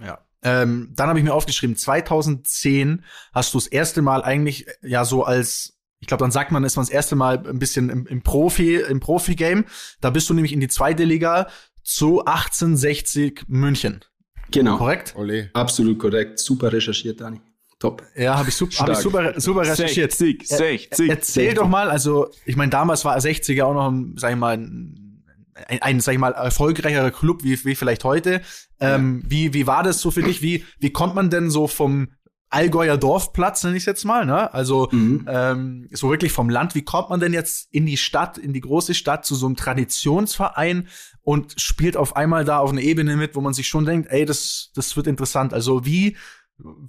Ja. 0.01 0.25
Ähm, 0.45 0.93
dann 0.95 1.09
habe 1.09 1.19
ich 1.19 1.25
mir 1.25 1.35
aufgeschrieben, 1.35 1.77
2010 1.77 3.05
hast 3.33 3.55
du 3.55 3.59
das 3.59 3.67
erste 3.67 4.03
Mal 4.03 4.23
eigentlich 4.23 4.69
äh, 4.69 4.73
ja 4.83 5.05
so 5.05 5.25
als 5.25 5.79
ich 6.03 6.09
glaube, 6.09 6.25
dann 6.25 6.33
sagt 6.33 6.51
man, 6.51 6.65
ist 6.65 6.75
man 6.75 6.85
das 6.85 6.93
erste 6.93 7.15
Mal 7.15 7.47
ein 7.47 7.61
bisschen 7.61 7.89
im, 7.89 8.07
im 8.09 8.23
Profi, 8.23 8.75
im 8.75 8.99
Profi-Game. 8.99 9.65
Da 10.01 10.11
bist 10.11 10.29
du 10.29 10.35
nämlich 10.35 10.53
in 10.53 10.59
die 10.59 10.67
zweite 10.67 11.05
Liga 11.05 11.47
zu 11.85 12.25
1860 12.25 13.45
München. 13.47 14.05
Genau, 14.51 14.79
Korrekt? 14.79 15.15
Ole. 15.17 15.51
absolut 15.55 16.01
korrekt, 16.01 16.41
super 16.41 16.73
recherchiert, 16.73 17.21
Dani. 17.21 17.41
Top. 17.79 18.03
Ja, 18.17 18.37
habe 18.37 18.49
ich, 18.49 18.57
super, 18.57 18.79
hab 18.79 18.91
ich 18.91 18.99
super, 18.99 19.41
super 19.41 19.61
recherchiert. 19.61 20.13
60, 20.13 20.49
60. 20.49 21.09
Erzähl 21.09 21.55
doch 21.55 21.69
mal, 21.69 21.89
also 21.89 22.29
ich 22.47 22.57
meine, 22.57 22.71
damals 22.71 23.05
war 23.05 23.17
60er 23.17 23.63
auch 23.63 23.75
noch, 23.75 23.89
ein, 23.89 24.15
sag 24.19 24.33
ich 24.33 24.37
mal, 24.37 24.57
ein, 24.57 25.25
ein, 25.55 25.83
ein 25.83 26.01
sag 26.01 26.15
ich 26.15 26.19
mal, 26.19 26.33
erfolgreicherer 26.33 27.13
Club 27.13 27.45
wie, 27.45 27.65
wie 27.65 27.77
vielleicht 27.77 28.03
heute. 28.03 28.43
Ähm, 28.81 29.23
wie, 29.25 29.55
wie 29.55 29.69
war 29.69 29.85
das 29.85 30.01
so 30.01 30.11
für 30.11 30.23
dich? 30.23 30.43
Wie, 30.43 30.65
wie 30.81 30.91
kommt 30.91 31.15
man 31.15 31.31
denn 31.31 31.49
so 31.49 31.69
vom 31.69 32.09
Allgäuer 32.53 32.97
Dorfplatz, 32.97 33.65
nenne 33.65 33.77
ich 33.77 33.87
jetzt 33.87 34.05
mal, 34.05 34.27
ne? 34.27 34.53
Also 34.53 34.89
Mhm. 34.93 35.27
ähm, 35.29 35.89
so 35.93 36.11
wirklich 36.11 36.33
vom 36.33 36.51
Land, 36.51 36.75
wie 36.75 36.83
kommt 36.83 37.11
man 37.11 37.21
denn 37.21 37.33
jetzt 37.33 37.69
in 37.73 37.87
die 37.87 37.97
Stadt, 37.97 38.39
in 38.39 38.53
die 38.53 38.61
große 38.61 38.95
Stadt 38.95 39.25
zu 39.25 39.35
so 39.35 39.47
einem 39.47 39.57
Traditionsverein 39.57 40.89
und 41.23 41.55
spielt 41.61 41.97
auf 41.97 42.17
einmal 42.17 42.45
da 42.45 42.59
auf 42.59 42.71
einer 42.71 42.81
Ebene 42.83 43.17
mit, 43.17 43.35
wo 43.35 43.41
man 43.41 43.55
sich 43.55 43.69
schon 43.69 43.85
denkt, 43.87 44.11
ey, 44.11 44.25
das, 44.25 44.71
das 44.75 44.97
wird 44.97 45.07
interessant. 45.07 45.55
Also 45.55 45.85
wie, 45.87 46.17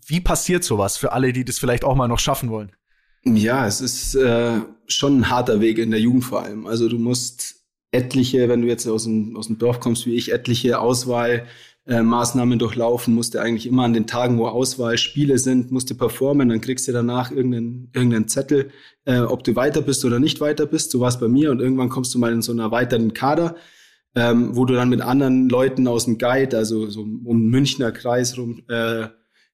wie 0.05 0.19
passiert 0.21 0.63
sowas 0.63 0.97
für 0.97 1.11
alle, 1.13 1.33
die 1.33 1.45
das 1.45 1.59
vielleicht 1.59 1.83
auch 1.83 1.95
mal 1.95 2.07
noch 2.07 2.19
schaffen 2.19 2.49
wollen? 2.49 2.71
Ja, 3.25 3.65
es 3.65 3.79
ist 3.79 4.15
äh, 4.15 4.59
schon 4.87 5.19
ein 5.19 5.29
harter 5.29 5.61
Weg 5.61 5.77
in 5.77 5.91
der 5.91 5.99
Jugend 6.01 6.25
vor 6.25 6.43
allem. 6.43 6.67
Also 6.67 6.89
du 6.89 6.99
musst 6.99 7.55
etliche, 7.91 8.49
wenn 8.49 8.61
du 8.63 8.67
jetzt 8.67 8.87
aus 8.87 9.03
dem, 9.05 9.37
aus 9.37 9.47
dem 9.47 9.59
Dorf 9.59 9.79
kommst 9.79 10.05
wie 10.05 10.15
ich, 10.15 10.31
etliche 10.33 10.79
Auswahl 10.79 11.45
äh, 11.85 12.01
Maßnahmen 12.01 12.59
durchlaufen, 12.59 13.13
musst 13.13 13.33
du 13.33 13.39
eigentlich 13.39 13.67
immer 13.67 13.83
an 13.83 13.93
den 13.93 14.07
Tagen, 14.07 14.37
wo 14.37 14.47
Auswahlspiele 14.47 15.37
sind, 15.37 15.71
musst 15.71 15.89
du 15.89 15.95
performen, 15.95 16.49
dann 16.49 16.61
kriegst 16.61 16.87
du 16.87 16.93
danach 16.93 17.31
irgendeinen, 17.31 17.89
irgendeinen 17.93 18.27
Zettel, 18.27 18.71
äh, 19.05 19.19
ob 19.19 19.43
du 19.43 19.55
weiter 19.55 19.81
bist 19.81 20.05
oder 20.05 20.19
nicht 20.19 20.39
weiter 20.39 20.65
bist. 20.65 20.91
So 20.91 21.01
war 21.01 21.09
es 21.09 21.19
bei 21.19 21.27
mir 21.27 21.51
und 21.51 21.59
irgendwann 21.59 21.89
kommst 21.89 22.13
du 22.13 22.19
mal 22.19 22.31
in 22.31 22.41
so 22.41 22.51
einen 22.53 22.59
erweiterten 22.59 23.13
Kader, 23.13 23.55
ähm, 24.15 24.55
wo 24.55 24.63
du 24.63 24.75
dann 24.75 24.89
mit 24.89 25.01
anderen 25.01 25.49
Leuten 25.49 25.87
aus 25.87 26.05
dem 26.05 26.17
Guide, 26.17 26.55
also 26.57 26.87
so 26.89 27.01
um 27.01 27.49
Münchner 27.49 27.91
Kreis 27.91 28.37
rum, 28.37 28.61
äh, 28.69 29.07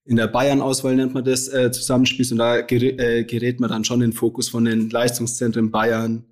in 0.05 0.15
der 0.15 0.27
Bayern-Auswahl 0.27 0.95
nennt 0.95 1.13
man 1.13 1.23
das, 1.23 1.47
äh, 1.47 1.71
zusammenspielst 1.71 2.31
und 2.31 2.39
da 2.39 2.61
gerät, 2.61 2.99
äh, 2.99 3.23
gerät 3.25 3.59
man 3.59 3.69
dann 3.69 3.85
schon 3.85 4.01
in 4.01 4.11
den 4.11 4.15
Fokus 4.15 4.49
von 4.49 4.65
den 4.65 4.89
Leistungszentren 4.89 5.71
Bayern, 5.71 6.25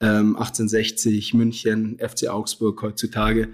ähm, 0.00 0.36
1860, 0.36 1.34
München, 1.34 1.98
FC 1.98 2.28
Augsburg 2.28 2.80
heutzutage. 2.82 3.48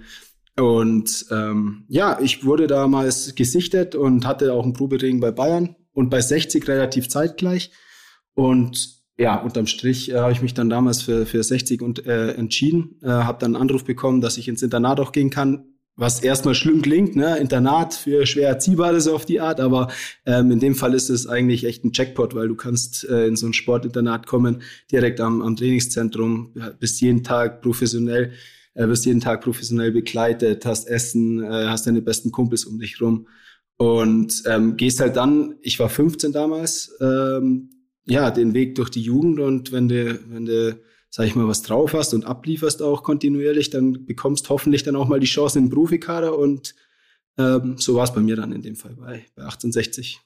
Und 0.55 1.25
ähm, 1.31 1.85
ja, 1.87 2.19
ich 2.21 2.45
wurde 2.45 2.67
damals 2.67 3.33
gesichtet 3.35 3.95
und 3.95 4.25
hatte 4.25 4.53
auch 4.53 4.63
einen 4.63 4.73
Probetraining 4.73 5.19
bei 5.19 5.31
Bayern 5.31 5.75
und 5.93 6.09
bei 6.09 6.21
60 6.21 6.67
relativ 6.67 7.09
zeitgleich. 7.09 7.71
Und 8.35 9.03
ja, 9.17 9.35
unterm 9.35 9.67
Strich 9.67 10.11
äh, 10.11 10.17
habe 10.17 10.31
ich 10.31 10.41
mich 10.41 10.53
dann 10.53 10.69
damals 10.69 11.01
für, 11.01 11.25
für 11.25 11.43
60 11.43 11.81
und, 11.81 12.05
äh, 12.05 12.33
entschieden, 12.33 12.99
äh, 13.01 13.07
habe 13.07 13.39
dann 13.39 13.55
einen 13.55 13.61
Anruf 13.61 13.83
bekommen, 13.83 14.21
dass 14.21 14.37
ich 14.37 14.47
ins 14.47 14.63
Internat 14.63 14.99
auch 14.99 15.11
gehen 15.11 15.29
kann, 15.29 15.65
was 15.95 16.21
erstmal 16.21 16.55
schlimm 16.55 16.81
klingt, 16.81 17.15
ne? 17.15 17.37
Internat 17.37 17.93
für 17.93 18.25
schwer 18.25 18.49
Erziehbare 18.49 18.99
so 18.99 19.13
auf 19.13 19.25
die 19.25 19.39
Art, 19.39 19.59
aber 19.59 19.89
ähm, 20.25 20.49
in 20.49 20.59
dem 20.59 20.73
Fall 20.73 20.95
ist 20.95 21.09
es 21.09 21.27
eigentlich 21.27 21.65
echt 21.65 21.85
ein 21.85 21.91
Jackpot, 21.93 22.33
weil 22.33 22.47
du 22.47 22.55
kannst 22.55 23.07
äh, 23.07 23.27
in 23.27 23.35
so 23.35 23.45
ein 23.45 23.53
Sportinternat 23.53 24.25
kommen, 24.25 24.63
direkt 24.91 25.21
am, 25.21 25.43
am 25.43 25.55
Trainingszentrum, 25.55 26.55
bist 26.79 26.99
jeden 27.01 27.23
Tag 27.23 27.61
professionell, 27.61 28.31
äh, 28.73 28.87
wirst 28.87 29.05
jeden 29.05 29.21
Tag 29.21 29.41
professionell 29.41 29.91
begleitet, 29.91 30.65
hast 30.65 30.87
Essen, 30.87 31.43
äh, 31.43 31.67
hast 31.67 31.87
deine 31.87 32.01
besten 32.01 32.31
Kumpels 32.31 32.65
um 32.65 32.79
dich 32.79 32.99
rum 33.01 33.27
und 33.77 34.43
ähm, 34.45 34.77
gehst 34.77 34.99
halt 34.99 35.15
dann, 35.15 35.55
ich 35.61 35.79
war 35.79 35.89
15 35.89 36.31
damals, 36.31 36.95
ähm, 37.01 37.69
ja, 38.05 38.31
den 38.31 38.53
Weg 38.53 38.75
durch 38.75 38.89
die 38.89 39.01
Jugend 39.01 39.39
und 39.39 39.71
wenn 39.71 39.87
du, 39.87 40.19
wenn 40.29 40.45
du, 40.45 40.79
sag 41.09 41.25
ich 41.25 41.35
mal, 41.35 41.47
was 41.47 41.61
drauf 41.61 41.93
hast 41.93 42.13
und 42.13 42.25
ablieferst 42.25 42.81
auch 42.81 43.03
kontinuierlich, 43.03 43.69
dann 43.69 44.05
bekommst 44.05 44.49
hoffentlich 44.49 44.83
dann 44.83 44.95
auch 44.95 45.07
mal 45.07 45.19
die 45.19 45.27
Chance 45.27 45.59
im 45.59 45.69
Profikader 45.69 46.37
und 46.37 46.75
ähm, 47.37 47.77
so 47.77 47.95
war 47.95 48.03
es 48.03 48.13
bei 48.13 48.21
mir 48.21 48.35
dann 48.35 48.51
in 48.51 48.61
dem 48.61 48.75
Fall 48.75 48.95
bei, 48.95 49.25
bei 49.35 49.43
1860. 49.43 50.19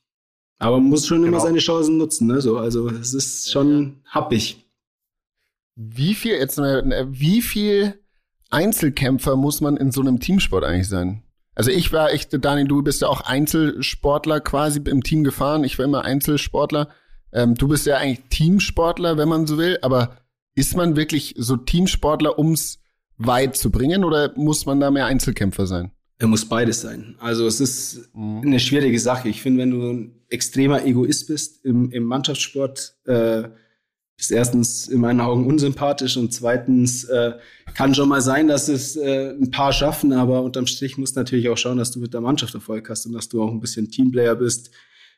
Aber 0.60 0.80
man 0.80 0.90
muss 0.90 1.06
schon 1.06 1.22
genau. 1.22 1.30
immer 1.30 1.40
seine 1.40 1.60
Chancen 1.60 1.98
nutzen, 1.98 2.28
ne? 2.28 2.42
So, 2.42 2.58
also 2.58 2.90
es 2.90 3.14
ist 3.14 3.52
schon 3.52 4.02
happig. 4.06 4.66
Wie 5.76 6.16
viel 6.16 6.34
jetzt 6.34 6.58
wie 6.58 7.42
viel 7.44 8.00
Einzelkämpfer 8.50 9.36
muss 9.36 9.62
man 9.62 9.78
in 9.78 9.92
so 9.92 10.02
einem 10.02 10.20
Teamsport 10.20 10.64
eigentlich 10.64 10.88
sein? 10.88 11.24
Also 11.56 11.72
ich 11.72 11.92
war 11.92 12.12
echt, 12.12 12.30
Daniel, 12.44 12.68
du 12.68 12.84
bist 12.84 13.02
ja 13.02 13.08
auch 13.08 13.22
Einzelsportler 13.22 14.42
quasi 14.42 14.80
im 14.86 15.04
Team 15.04 15.24
gefahren. 15.24 15.64
Ich 15.64 15.78
war 15.80 15.86
immer 15.86 16.04
Einzelsportler. 16.06 16.90
Ähm, 17.34 17.56
du 17.56 17.68
bist 17.68 17.86
ja 17.88 17.98
eigentlich 17.98 18.26
Teamsportler, 18.30 19.18
wenn 19.18 19.28
man 19.28 19.48
so 19.48 19.58
will. 19.58 19.80
Aber 19.82 20.18
ist 20.54 20.76
man 20.76 20.96
wirklich 20.96 21.34
so 21.38 21.58
Teamsportler, 21.58 22.38
ums 22.38 22.80
weit 23.18 23.58
zu 23.58 23.72
bringen, 23.72 24.04
oder 24.04 24.34
muss 24.36 24.68
man 24.68 24.80
da 24.80 24.92
mehr 24.92 25.08
Einzelkämpfer 25.08 25.66
sein? 25.66 25.92
Er 26.20 26.28
muss 26.28 26.46
beides 26.46 26.82
sein. 26.82 27.16
Also 27.20 27.46
es 27.46 27.60
ist 27.60 28.10
mhm. 28.14 28.42
eine 28.44 28.60
schwierige 28.60 29.00
Sache. 29.00 29.30
Ich 29.30 29.42
finde, 29.42 29.62
wenn 29.62 29.72
du 29.72 29.90
ein 29.90 30.22
extremer 30.30 30.86
Egoist 30.86 31.28
bist 31.28 31.64
im, 31.66 31.92
im 31.92 32.04
Mannschaftssport, 32.04 32.96
äh, 33.06 33.50
bist 34.16 34.32
erstens 34.32 34.88
in 34.88 35.00
meinen 35.02 35.22
Augen 35.22 35.46
unsympathisch 35.46 36.18
und 36.18 36.34
zweitens 36.34 37.04
äh, 37.04 37.34
kann 37.78 37.94
schon 37.94 38.10
mal 38.10 38.22
sein, 38.22 38.48
dass 38.48 38.70
es 38.70 38.96
äh, 38.96 39.36
ein 39.40 39.52
paar 39.52 39.72
schaffen, 39.72 40.12
aber 40.12 40.42
unterm 40.42 40.66
Strich 40.66 40.98
musst 40.98 41.16
du 41.16 41.20
natürlich 41.20 41.48
auch 41.48 41.58
schauen, 41.58 41.78
dass 41.78 41.92
du 41.92 42.00
mit 42.00 42.12
der 42.12 42.22
Mannschaft 42.22 42.56
Erfolg 42.56 42.90
hast 42.90 43.06
und 43.06 43.14
dass 43.14 43.30
du 43.30 43.44
auch 43.44 43.52
ein 43.52 43.60
bisschen 43.60 43.92
Teamplayer 43.92 44.36
bist. 44.36 44.72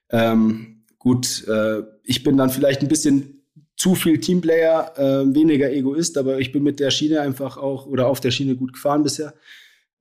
Ähm, 0.09 0.83
gut, 0.97 1.47
äh, 1.47 1.83
ich 2.03 2.21
bin 2.21 2.35
dann 2.35 2.49
vielleicht 2.49 2.81
ein 2.81 2.89
bisschen 2.89 3.45
zu 3.77 3.95
viel 3.95 4.19
Teamplayer, 4.19 4.91
äh, 4.97 5.33
weniger 5.33 5.71
Egoist, 5.71 6.17
aber 6.17 6.39
ich 6.39 6.51
bin 6.51 6.63
mit 6.63 6.81
der 6.81 6.91
Schiene 6.91 7.21
einfach 7.21 7.55
auch 7.55 7.85
oder 7.85 8.07
auf 8.07 8.19
der 8.19 8.31
Schiene 8.31 8.57
gut 8.57 8.73
gefahren 8.73 9.03
bisher. 9.03 9.33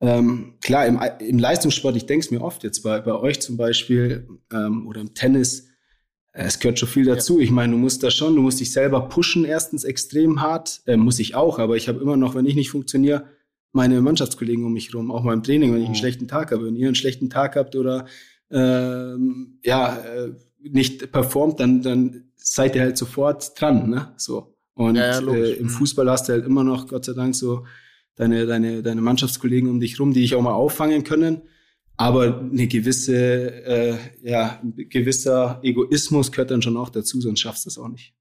Ähm, 0.01 0.55
klar, 0.61 0.85
im, 0.89 0.99
im 1.21 1.39
Leistungssport, 1.39 1.95
ich 1.95 2.07
denke 2.07 2.25
es 2.25 2.33
mir 2.33 2.43
oft 2.43 2.65
jetzt 2.65 2.83
bei, 2.83 3.01
bei 3.01 3.15
euch 3.15 3.39
zum 3.39 3.57
Beispiel 3.57 4.29
ähm, 4.53 4.89
oder 4.89 5.01
im 5.01 5.15
Tennis, 5.15 5.68
es 6.47 6.59
gehört 6.59 6.79
schon 6.79 6.89
viel 6.89 7.05
dazu. 7.05 7.39
Ja. 7.39 7.45
Ich 7.45 7.51
meine, 7.51 7.73
du 7.73 7.79
musst 7.79 8.03
da 8.03 8.11
schon, 8.11 8.37
du 8.37 8.43
musst 8.43 8.61
dich 8.61 8.73
selber 8.73 9.09
pushen, 9.09 9.45
erstens 9.45 9.85
extrem 9.85 10.41
hart, 10.41 10.83
äh, 10.87 10.97
muss 10.97 11.19
ich 11.19 11.35
auch, 11.35 11.59
aber 11.59 11.77
ich 11.77 11.89
habe 11.89 12.01
immer 12.01 12.17
noch, 12.17 12.35
wenn 12.35 12.47
ich 12.47 12.55
nicht 12.55 12.71
funktioniere, 12.71 13.25
meine 13.73 14.01
Mannschaftskollegen 14.01 14.65
um 14.65 14.73
mich 14.73 14.95
rum, 14.95 15.11
auch 15.11 15.23
mal 15.23 15.35
im 15.35 15.43
Training, 15.43 15.73
wenn 15.73 15.81
ich 15.81 15.87
einen 15.87 15.95
mhm. 15.95 15.99
schlechten 15.99 16.29
Tag 16.29 16.53
habe. 16.53 16.67
Wenn 16.67 16.77
ihr 16.77 16.87
einen 16.87 16.95
schlechten 16.95 17.29
Tag 17.29 17.57
habt 17.57 17.77
oder 17.77 18.07
ähm, 18.51 19.59
ja, 19.65 19.97
äh, 19.97 20.33
nicht 20.61 21.13
performt, 21.13 21.61
dann, 21.61 21.83
dann 21.83 22.31
seid 22.37 22.77
ihr 22.77 22.83
halt 22.83 22.97
sofort 22.97 23.61
dran, 23.61 23.91
ne? 23.91 24.13
So. 24.17 24.55
Und 24.75 24.95
ja, 24.95 25.21
ja, 25.21 25.33
äh, 25.33 25.53
im 25.55 25.67
mhm. 25.67 25.71
Fußball 25.71 26.09
hast 26.09 26.29
du 26.29 26.33
halt 26.33 26.47
immer 26.47 26.65
noch, 26.65 26.87
Gott 26.87 27.05
sei 27.05 27.13
Dank, 27.13 27.35
so 27.35 27.67
deine, 28.15 28.47
deine, 28.47 28.83
deine 28.83 29.01
Mannschaftskollegen 29.01 29.69
um 29.69 29.81
dich 29.81 29.99
rum, 29.99 30.13
die 30.13 30.21
dich 30.21 30.35
auch 30.35 30.43
mal 30.43 30.53
auffangen 30.53 31.05
können. 31.05 31.43
Aber 31.99 32.39
eine 32.41 32.69
gewisse, 32.69 33.17
äh, 33.65 33.99
ja, 34.23 34.61
ein 34.63 34.89
gewisser 34.89 35.59
Egoismus 35.65 36.31
gehört 36.31 36.53
dann 36.53 36.63
schon 36.63 36.77
auch 36.77 36.91
dazu, 36.91 37.21
sonst 37.21 37.41
schaffst 37.41 37.67
du 37.67 37.71
es 37.71 37.79
auch 37.79 37.89
nicht. 37.89 38.15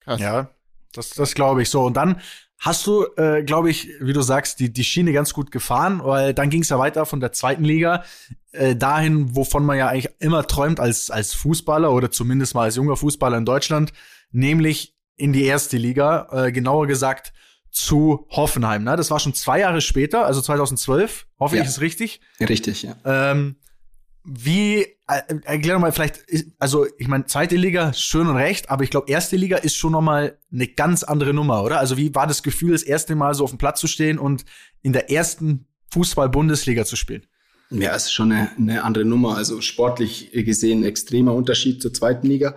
Krass. 0.00 0.20
Ja, 0.20 0.50
das, 0.92 1.10
das 1.10 1.34
glaube 1.34 1.62
ich 1.62 1.70
so. 1.70 1.82
Und 1.82 1.96
dann 1.96 2.20
hast 2.58 2.86
du, 2.86 3.06
äh, 3.16 3.42
glaube 3.42 3.70
ich, 3.70 3.88
wie 3.98 4.12
du 4.12 4.20
sagst, 4.20 4.60
die, 4.60 4.70
die 4.70 4.84
Schiene 4.84 5.14
ganz 5.14 5.32
gut 5.32 5.52
gefahren, 5.52 6.02
weil 6.04 6.34
dann 6.34 6.50
ging 6.50 6.60
es 6.60 6.68
ja 6.68 6.78
weiter 6.78 7.06
von 7.06 7.18
der 7.20 7.32
zweiten 7.32 7.64
Liga 7.64 8.04
äh, 8.52 8.76
dahin, 8.76 9.34
wovon 9.34 9.64
man 9.64 9.78
ja 9.78 9.88
eigentlich 9.88 10.12
immer 10.18 10.46
träumt 10.46 10.80
als, 10.80 11.10
als 11.10 11.32
Fußballer 11.32 11.90
oder 11.90 12.10
zumindest 12.10 12.54
mal 12.54 12.64
als 12.64 12.76
junger 12.76 12.98
Fußballer 12.98 13.38
in 13.38 13.46
Deutschland, 13.46 13.94
nämlich 14.32 14.94
in 15.16 15.32
die 15.32 15.44
erste 15.44 15.78
Liga, 15.78 16.28
äh, 16.30 16.52
genauer 16.52 16.88
gesagt 16.88 17.32
zu 17.74 18.26
Hoffenheim. 18.30 18.84
Ne? 18.84 18.96
Das 18.96 19.10
war 19.10 19.18
schon 19.18 19.34
zwei 19.34 19.58
Jahre 19.58 19.80
später, 19.80 20.24
also 20.24 20.40
2012. 20.40 21.26
Hoffe 21.38 21.56
ja. 21.56 21.62
ich, 21.62 21.68
ist 21.68 21.80
richtig. 21.80 22.20
Richtig, 22.40 22.84
ja. 22.84 22.96
Ähm, 23.04 23.56
wie, 24.22 24.82
äh, 25.08 25.22
erklär 25.42 25.78
mal 25.78 25.92
vielleicht, 25.92 26.24
also 26.58 26.86
ich 26.98 27.08
meine, 27.08 27.26
zweite 27.26 27.56
Liga, 27.56 27.92
schön 27.92 28.28
und 28.28 28.36
recht, 28.36 28.70
aber 28.70 28.84
ich 28.84 28.90
glaube, 28.90 29.10
erste 29.10 29.36
Liga 29.36 29.58
ist 29.58 29.76
schon 29.76 29.92
noch 29.92 30.00
mal 30.00 30.38
eine 30.52 30.68
ganz 30.68 31.02
andere 31.02 31.34
Nummer, 31.34 31.62
oder? 31.64 31.78
Also 31.80 31.96
wie 31.96 32.14
war 32.14 32.26
das 32.26 32.42
Gefühl, 32.44 32.72
das 32.72 32.84
erste 32.84 33.16
Mal 33.16 33.34
so 33.34 33.44
auf 33.44 33.50
dem 33.50 33.58
Platz 33.58 33.80
zu 33.80 33.88
stehen 33.88 34.18
und 34.18 34.44
in 34.82 34.92
der 34.92 35.10
ersten 35.10 35.66
Fußball-Bundesliga 35.90 36.84
zu 36.84 36.94
spielen? 36.96 37.26
Ja, 37.70 37.94
es 37.94 38.04
ist 38.04 38.12
schon 38.12 38.30
eine, 38.30 38.50
eine 38.56 38.84
andere 38.84 39.04
Nummer. 39.04 39.36
Also 39.36 39.60
sportlich 39.60 40.30
gesehen 40.32 40.84
extremer 40.84 41.34
Unterschied 41.34 41.82
zur 41.82 41.92
zweiten 41.92 42.28
Liga. 42.28 42.56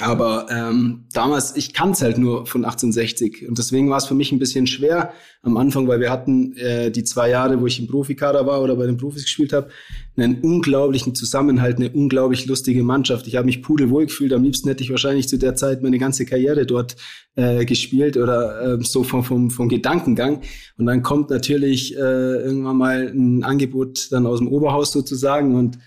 Aber 0.00 0.46
ähm, 0.48 1.06
damals, 1.12 1.56
ich 1.56 1.74
kannte 1.74 2.04
halt 2.04 2.18
nur 2.18 2.46
von 2.46 2.64
1860 2.64 3.48
und 3.48 3.58
deswegen 3.58 3.90
war 3.90 3.98
es 3.98 4.06
für 4.06 4.14
mich 4.14 4.30
ein 4.30 4.38
bisschen 4.38 4.68
schwer 4.68 5.12
am 5.42 5.56
Anfang, 5.56 5.88
weil 5.88 5.98
wir 5.98 6.10
hatten 6.10 6.56
äh, 6.56 6.92
die 6.92 7.02
zwei 7.02 7.30
Jahre, 7.30 7.60
wo 7.60 7.66
ich 7.66 7.80
im 7.80 7.88
Profikader 7.88 8.46
war 8.46 8.62
oder 8.62 8.76
bei 8.76 8.86
den 8.86 8.96
Profis 8.96 9.24
gespielt 9.24 9.52
habe, 9.52 9.70
einen 10.16 10.40
unglaublichen 10.40 11.16
Zusammenhalt, 11.16 11.78
eine 11.78 11.90
unglaublich 11.90 12.46
lustige 12.46 12.84
Mannschaft. 12.84 13.26
Ich 13.26 13.34
habe 13.34 13.46
mich 13.46 13.60
pudelwohl 13.60 14.06
gefühlt. 14.06 14.32
Am 14.32 14.44
liebsten 14.44 14.68
hätte 14.68 14.84
ich 14.84 14.90
wahrscheinlich 14.90 15.28
zu 15.28 15.36
der 15.36 15.56
Zeit 15.56 15.82
meine 15.82 15.98
ganze 15.98 16.24
Karriere 16.26 16.64
dort 16.64 16.94
äh, 17.34 17.64
gespielt 17.64 18.16
oder 18.16 18.78
äh, 18.78 18.84
so 18.84 19.02
vom, 19.02 19.24
vom, 19.24 19.50
vom 19.50 19.68
Gedankengang. 19.68 20.42
Und 20.76 20.86
dann 20.86 21.02
kommt 21.02 21.30
natürlich 21.30 21.96
äh, 21.96 21.98
irgendwann 21.98 22.76
mal 22.76 23.08
ein 23.08 23.42
Angebot 23.42 24.12
dann 24.12 24.26
aus 24.26 24.38
dem 24.38 24.46
Oberhaus 24.46 24.92
sozusagen 24.92 25.56
und 25.56 25.78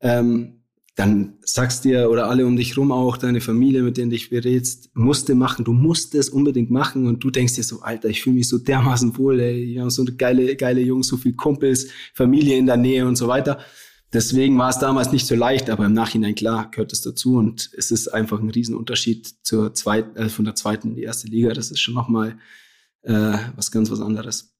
ähm, 0.00 0.56
dann 0.96 1.34
sagst 1.42 1.84
dir 1.84 2.10
oder 2.10 2.28
alle 2.28 2.46
um 2.46 2.56
dich 2.56 2.76
rum 2.78 2.90
auch, 2.90 3.18
deine 3.18 3.42
Familie, 3.42 3.82
mit 3.82 3.98
denen 3.98 4.10
dich 4.10 4.30
berätst, 4.30 4.88
musste 4.94 5.34
machen, 5.34 5.64
du 5.64 5.74
musst 5.74 6.14
es 6.14 6.30
unbedingt 6.30 6.70
machen 6.70 7.06
und 7.06 7.22
du 7.22 7.30
denkst 7.30 7.54
dir 7.54 7.64
so, 7.64 7.82
Alter, 7.82 8.08
ich 8.08 8.22
fühle 8.22 8.36
mich 8.36 8.48
so 8.48 8.56
dermaßen 8.56 9.16
wohl, 9.18 9.38
ey, 9.38 9.72
ich 9.72 9.78
habe 9.78 9.90
so 9.90 10.02
eine 10.02 10.12
geile, 10.12 10.56
geile 10.56 10.80
Jungs, 10.80 11.08
so 11.08 11.18
viel 11.18 11.34
Kumpels, 11.34 11.88
Familie 12.14 12.56
in 12.56 12.64
der 12.64 12.78
Nähe 12.78 13.06
und 13.06 13.16
so 13.16 13.28
weiter. 13.28 13.60
Deswegen 14.14 14.56
war 14.56 14.70
es 14.70 14.78
damals 14.78 15.12
nicht 15.12 15.26
so 15.26 15.34
leicht, 15.34 15.68
aber 15.68 15.84
im 15.84 15.92
Nachhinein 15.92 16.34
klar 16.34 16.70
gehört 16.70 16.94
es 16.94 17.02
dazu 17.02 17.36
und 17.36 17.70
es 17.76 17.90
ist 17.90 18.08
einfach 18.08 18.40
ein 18.40 18.48
Riesenunterschied 18.48 19.44
zur 19.44 19.74
zweiten, 19.74 20.16
äh, 20.16 20.28
von 20.30 20.46
der 20.46 20.54
zweiten 20.54 20.88
in 20.88 20.94
die 20.94 21.02
erste 21.02 21.28
Liga. 21.28 21.52
Das 21.52 21.70
ist 21.70 21.80
schon 21.80 21.94
nochmal 21.94 22.38
äh, 23.02 23.36
was 23.54 23.70
ganz 23.70 23.90
was 23.90 24.00
anderes. 24.00 24.54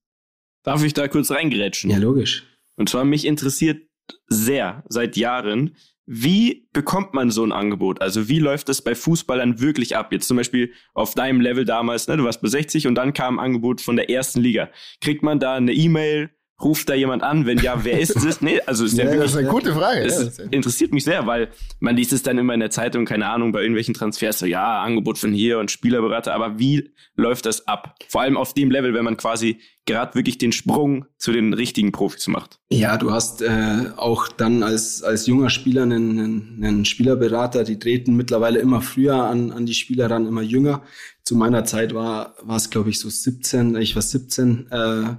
Darf 0.64 0.84
ich 0.84 0.92
da 0.92 1.08
kurz 1.08 1.30
reingrätschen? 1.30 1.90
Ja, 1.90 1.96
logisch. 1.96 2.44
Und 2.76 2.90
zwar 2.90 3.06
mich 3.06 3.24
interessiert 3.24 3.88
sehr 4.28 4.84
seit 4.90 5.16
Jahren, 5.16 5.76
wie 6.06 6.68
bekommt 6.72 7.14
man 7.14 7.30
so 7.30 7.42
ein 7.44 7.50
Angebot? 7.50 8.00
Also 8.00 8.28
wie 8.28 8.38
läuft 8.38 8.68
das 8.68 8.80
bei 8.80 8.94
Fußballern 8.94 9.60
wirklich 9.60 9.96
ab? 9.96 10.12
Jetzt 10.12 10.28
zum 10.28 10.36
Beispiel 10.36 10.72
auf 10.94 11.14
deinem 11.14 11.40
Level 11.40 11.64
damals, 11.64 12.06
ne, 12.06 12.16
du 12.16 12.24
warst 12.24 12.40
bei 12.40 12.48
60 12.48 12.86
und 12.86 12.94
dann 12.94 13.12
kam 13.12 13.38
ein 13.38 13.44
Angebot 13.46 13.80
von 13.80 13.96
der 13.96 14.08
ersten 14.08 14.40
Liga. 14.40 14.70
Kriegt 15.00 15.24
man 15.24 15.40
da 15.40 15.54
eine 15.54 15.72
E-Mail, 15.72 16.30
Ruft 16.62 16.88
da 16.88 16.94
jemand 16.94 17.22
an? 17.22 17.44
Wenn 17.44 17.58
ja, 17.58 17.84
wer 17.84 18.00
ist 18.00 18.16
es? 18.16 18.40
Nee, 18.40 18.60
also 18.64 18.86
ist 18.86 18.96
ja, 18.96 19.04
ja 19.04 19.10
wirklich, 19.10 19.32
das 19.32 19.32
ist 19.32 19.36
eine 19.38 19.48
gute 19.48 19.74
Frage. 19.74 20.00
Es 20.00 20.38
ja, 20.38 20.44
interessiert 20.50 20.92
mich 20.92 21.04
sehr, 21.04 21.26
weil 21.26 21.48
man 21.80 21.96
liest 21.96 22.14
es 22.14 22.22
dann 22.22 22.38
immer 22.38 22.54
in 22.54 22.60
der 22.60 22.70
Zeitung, 22.70 23.04
keine 23.04 23.26
Ahnung, 23.28 23.52
bei 23.52 23.60
irgendwelchen 23.60 23.92
Transfers, 23.92 24.38
so 24.38 24.46
ja, 24.46 24.82
Angebot 24.82 25.18
von 25.18 25.32
hier 25.32 25.58
und 25.58 25.70
Spielerberater, 25.70 26.34
aber 26.34 26.58
wie 26.58 26.90
läuft 27.14 27.44
das 27.44 27.68
ab? 27.68 27.96
Vor 28.08 28.22
allem 28.22 28.38
auf 28.38 28.54
dem 28.54 28.70
Level, 28.70 28.94
wenn 28.94 29.04
man 29.04 29.18
quasi 29.18 29.58
gerade 29.84 30.14
wirklich 30.14 30.38
den 30.38 30.52
Sprung 30.52 31.06
zu 31.18 31.32
den 31.32 31.52
richtigen 31.52 31.92
Profis 31.92 32.26
macht. 32.26 32.58
Ja, 32.70 32.96
du 32.96 33.12
hast 33.12 33.42
äh, 33.42 33.90
auch 33.96 34.28
dann 34.28 34.62
als, 34.62 35.02
als 35.02 35.26
junger 35.26 35.50
Spieler 35.50 35.82
einen, 35.82 36.18
einen, 36.18 36.64
einen 36.64 36.84
Spielerberater, 36.84 37.64
die 37.64 37.78
treten 37.78 38.16
mittlerweile 38.16 38.58
immer 38.58 38.80
früher 38.80 39.24
an, 39.24 39.52
an 39.52 39.66
die 39.66 39.74
Spieler 39.74 40.10
ran, 40.10 40.26
immer 40.26 40.42
jünger. 40.42 40.82
Zu 41.22 41.36
meiner 41.36 41.64
Zeit 41.64 41.94
war, 41.94 42.34
war 42.42 42.56
es, 42.56 42.70
glaube 42.70 42.90
ich, 42.90 42.98
so 42.98 43.08
17, 43.08 43.76
ich 43.76 43.94
war 43.94 44.02
17, 44.02 44.68
äh, 44.70 45.16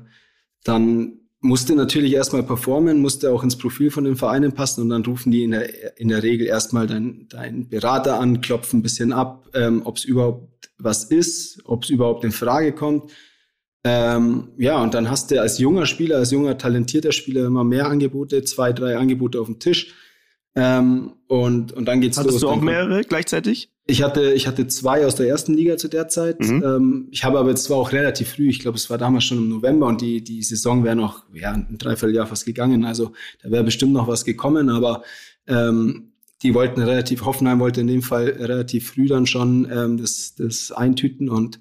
dann 0.64 1.14
musste 1.40 1.76
natürlich 1.76 2.14
erstmal 2.14 2.44
performen, 2.44 3.00
musste 3.00 3.32
auch 3.32 3.44
ins 3.44 3.58
Profil 3.58 3.92
von 3.92 4.04
den 4.04 4.16
Vereinen 4.16 4.54
passen 4.54 4.82
und 4.82 4.90
dann 4.90 5.06
rufen 5.06 5.32
die 5.32 5.44
in 5.44 5.52
der, 5.52 6.00
in 6.00 6.08
der 6.08 6.24
Regel 6.24 6.48
erstmal 6.48 6.88
deinen 6.88 7.28
dein 7.30 7.70
Berater 7.70 8.20
an, 8.20 8.42
klopfen 8.42 8.80
ein 8.80 8.84
bisschen 8.84 9.14
ab, 9.14 9.48
ähm, 9.54 9.82
ob 9.86 9.98
es 9.98 10.06
überhaupt 10.06 10.72
was 10.78 11.04
ist, 11.06 11.62
ob 11.66 11.84
es 11.84 11.90
überhaupt 11.90 12.24
in 12.24 12.32
Frage 12.32 12.72
kommt. 12.72 13.12
Ähm, 13.84 14.50
ja, 14.58 14.82
und 14.82 14.94
dann 14.94 15.10
hast 15.10 15.32
du 15.32 15.40
als 15.40 15.60
junger 15.60 15.86
Spieler, 15.86 16.18
als 16.18 16.32
junger, 16.32 16.58
talentierter 16.58 17.12
Spieler 17.12 17.46
immer 17.46 17.64
mehr 17.64 17.88
Angebote, 17.88 18.44
zwei, 18.44 18.74
drei 18.74 18.98
Angebote 18.98 19.40
auf 19.40 19.48
dem 19.48 19.60
Tisch. 19.60 19.94
Ähm, 20.56 21.14
und, 21.28 21.72
und 21.72 21.86
dann 21.86 22.02
geht's 22.02 22.18
Hattest 22.18 22.42
los. 22.42 22.44
Hattest 22.44 22.44
du 22.44 22.60
auch 22.60 22.62
mehrere 22.62 23.02
gleichzeitig? 23.04 23.72
Ich 23.90 24.04
hatte, 24.04 24.34
ich 24.34 24.48
hatte 24.48 24.68
zwei 24.68 25.06
aus 25.06 25.16
der 25.16 25.28
ersten 25.28 25.54
Liga 25.54 25.78
zu 25.78 25.88
der 25.88 26.10
Zeit. 26.10 26.42
Mhm. 26.42 26.64
Ähm, 26.64 27.08
ich 27.12 27.24
habe 27.24 27.40
aber 27.40 27.50
jetzt 27.50 27.64
zwar 27.64 27.78
auch 27.78 27.94
relativ 27.94 28.34
früh, 28.34 28.50
ich 28.50 28.60
glaube, 28.60 28.78
es 28.78 28.90
war 28.90 28.98
damals 28.98 29.24
schon 29.24 29.38
im 29.38 29.48
November 29.48 29.88
und 29.88 30.02
die, 30.02 30.22
die 30.22 30.44
Saison 30.44 30.84
wäre 30.84 30.98
noch 30.98 31.24
ja, 31.34 31.54
ein 31.54 31.78
Dreivierteljahr 31.78 32.28
fast 32.28 32.46
gegangen. 32.46 32.84
Also 32.84 33.14
da 33.42 33.50
wäre 33.50 33.64
bestimmt 33.64 33.94
noch 33.94 34.10
was 34.10 34.26
gekommen, 34.26 34.70
aber 34.70 35.04
ähm, 35.48 36.12
die 36.44 36.54
wollten 36.54 36.82
relativ, 36.82 37.26
Hoffenheim 37.26 37.60
wollte 37.60 37.82
in 37.82 37.88
dem 37.88 38.02
Fall 38.02 38.26
relativ 38.26 38.92
früh 38.92 39.08
dann 39.08 39.26
schon 39.26 39.68
ähm, 39.72 39.98
das, 39.98 40.36
das 40.36 40.72
eintüten 40.72 41.30
und 41.30 41.60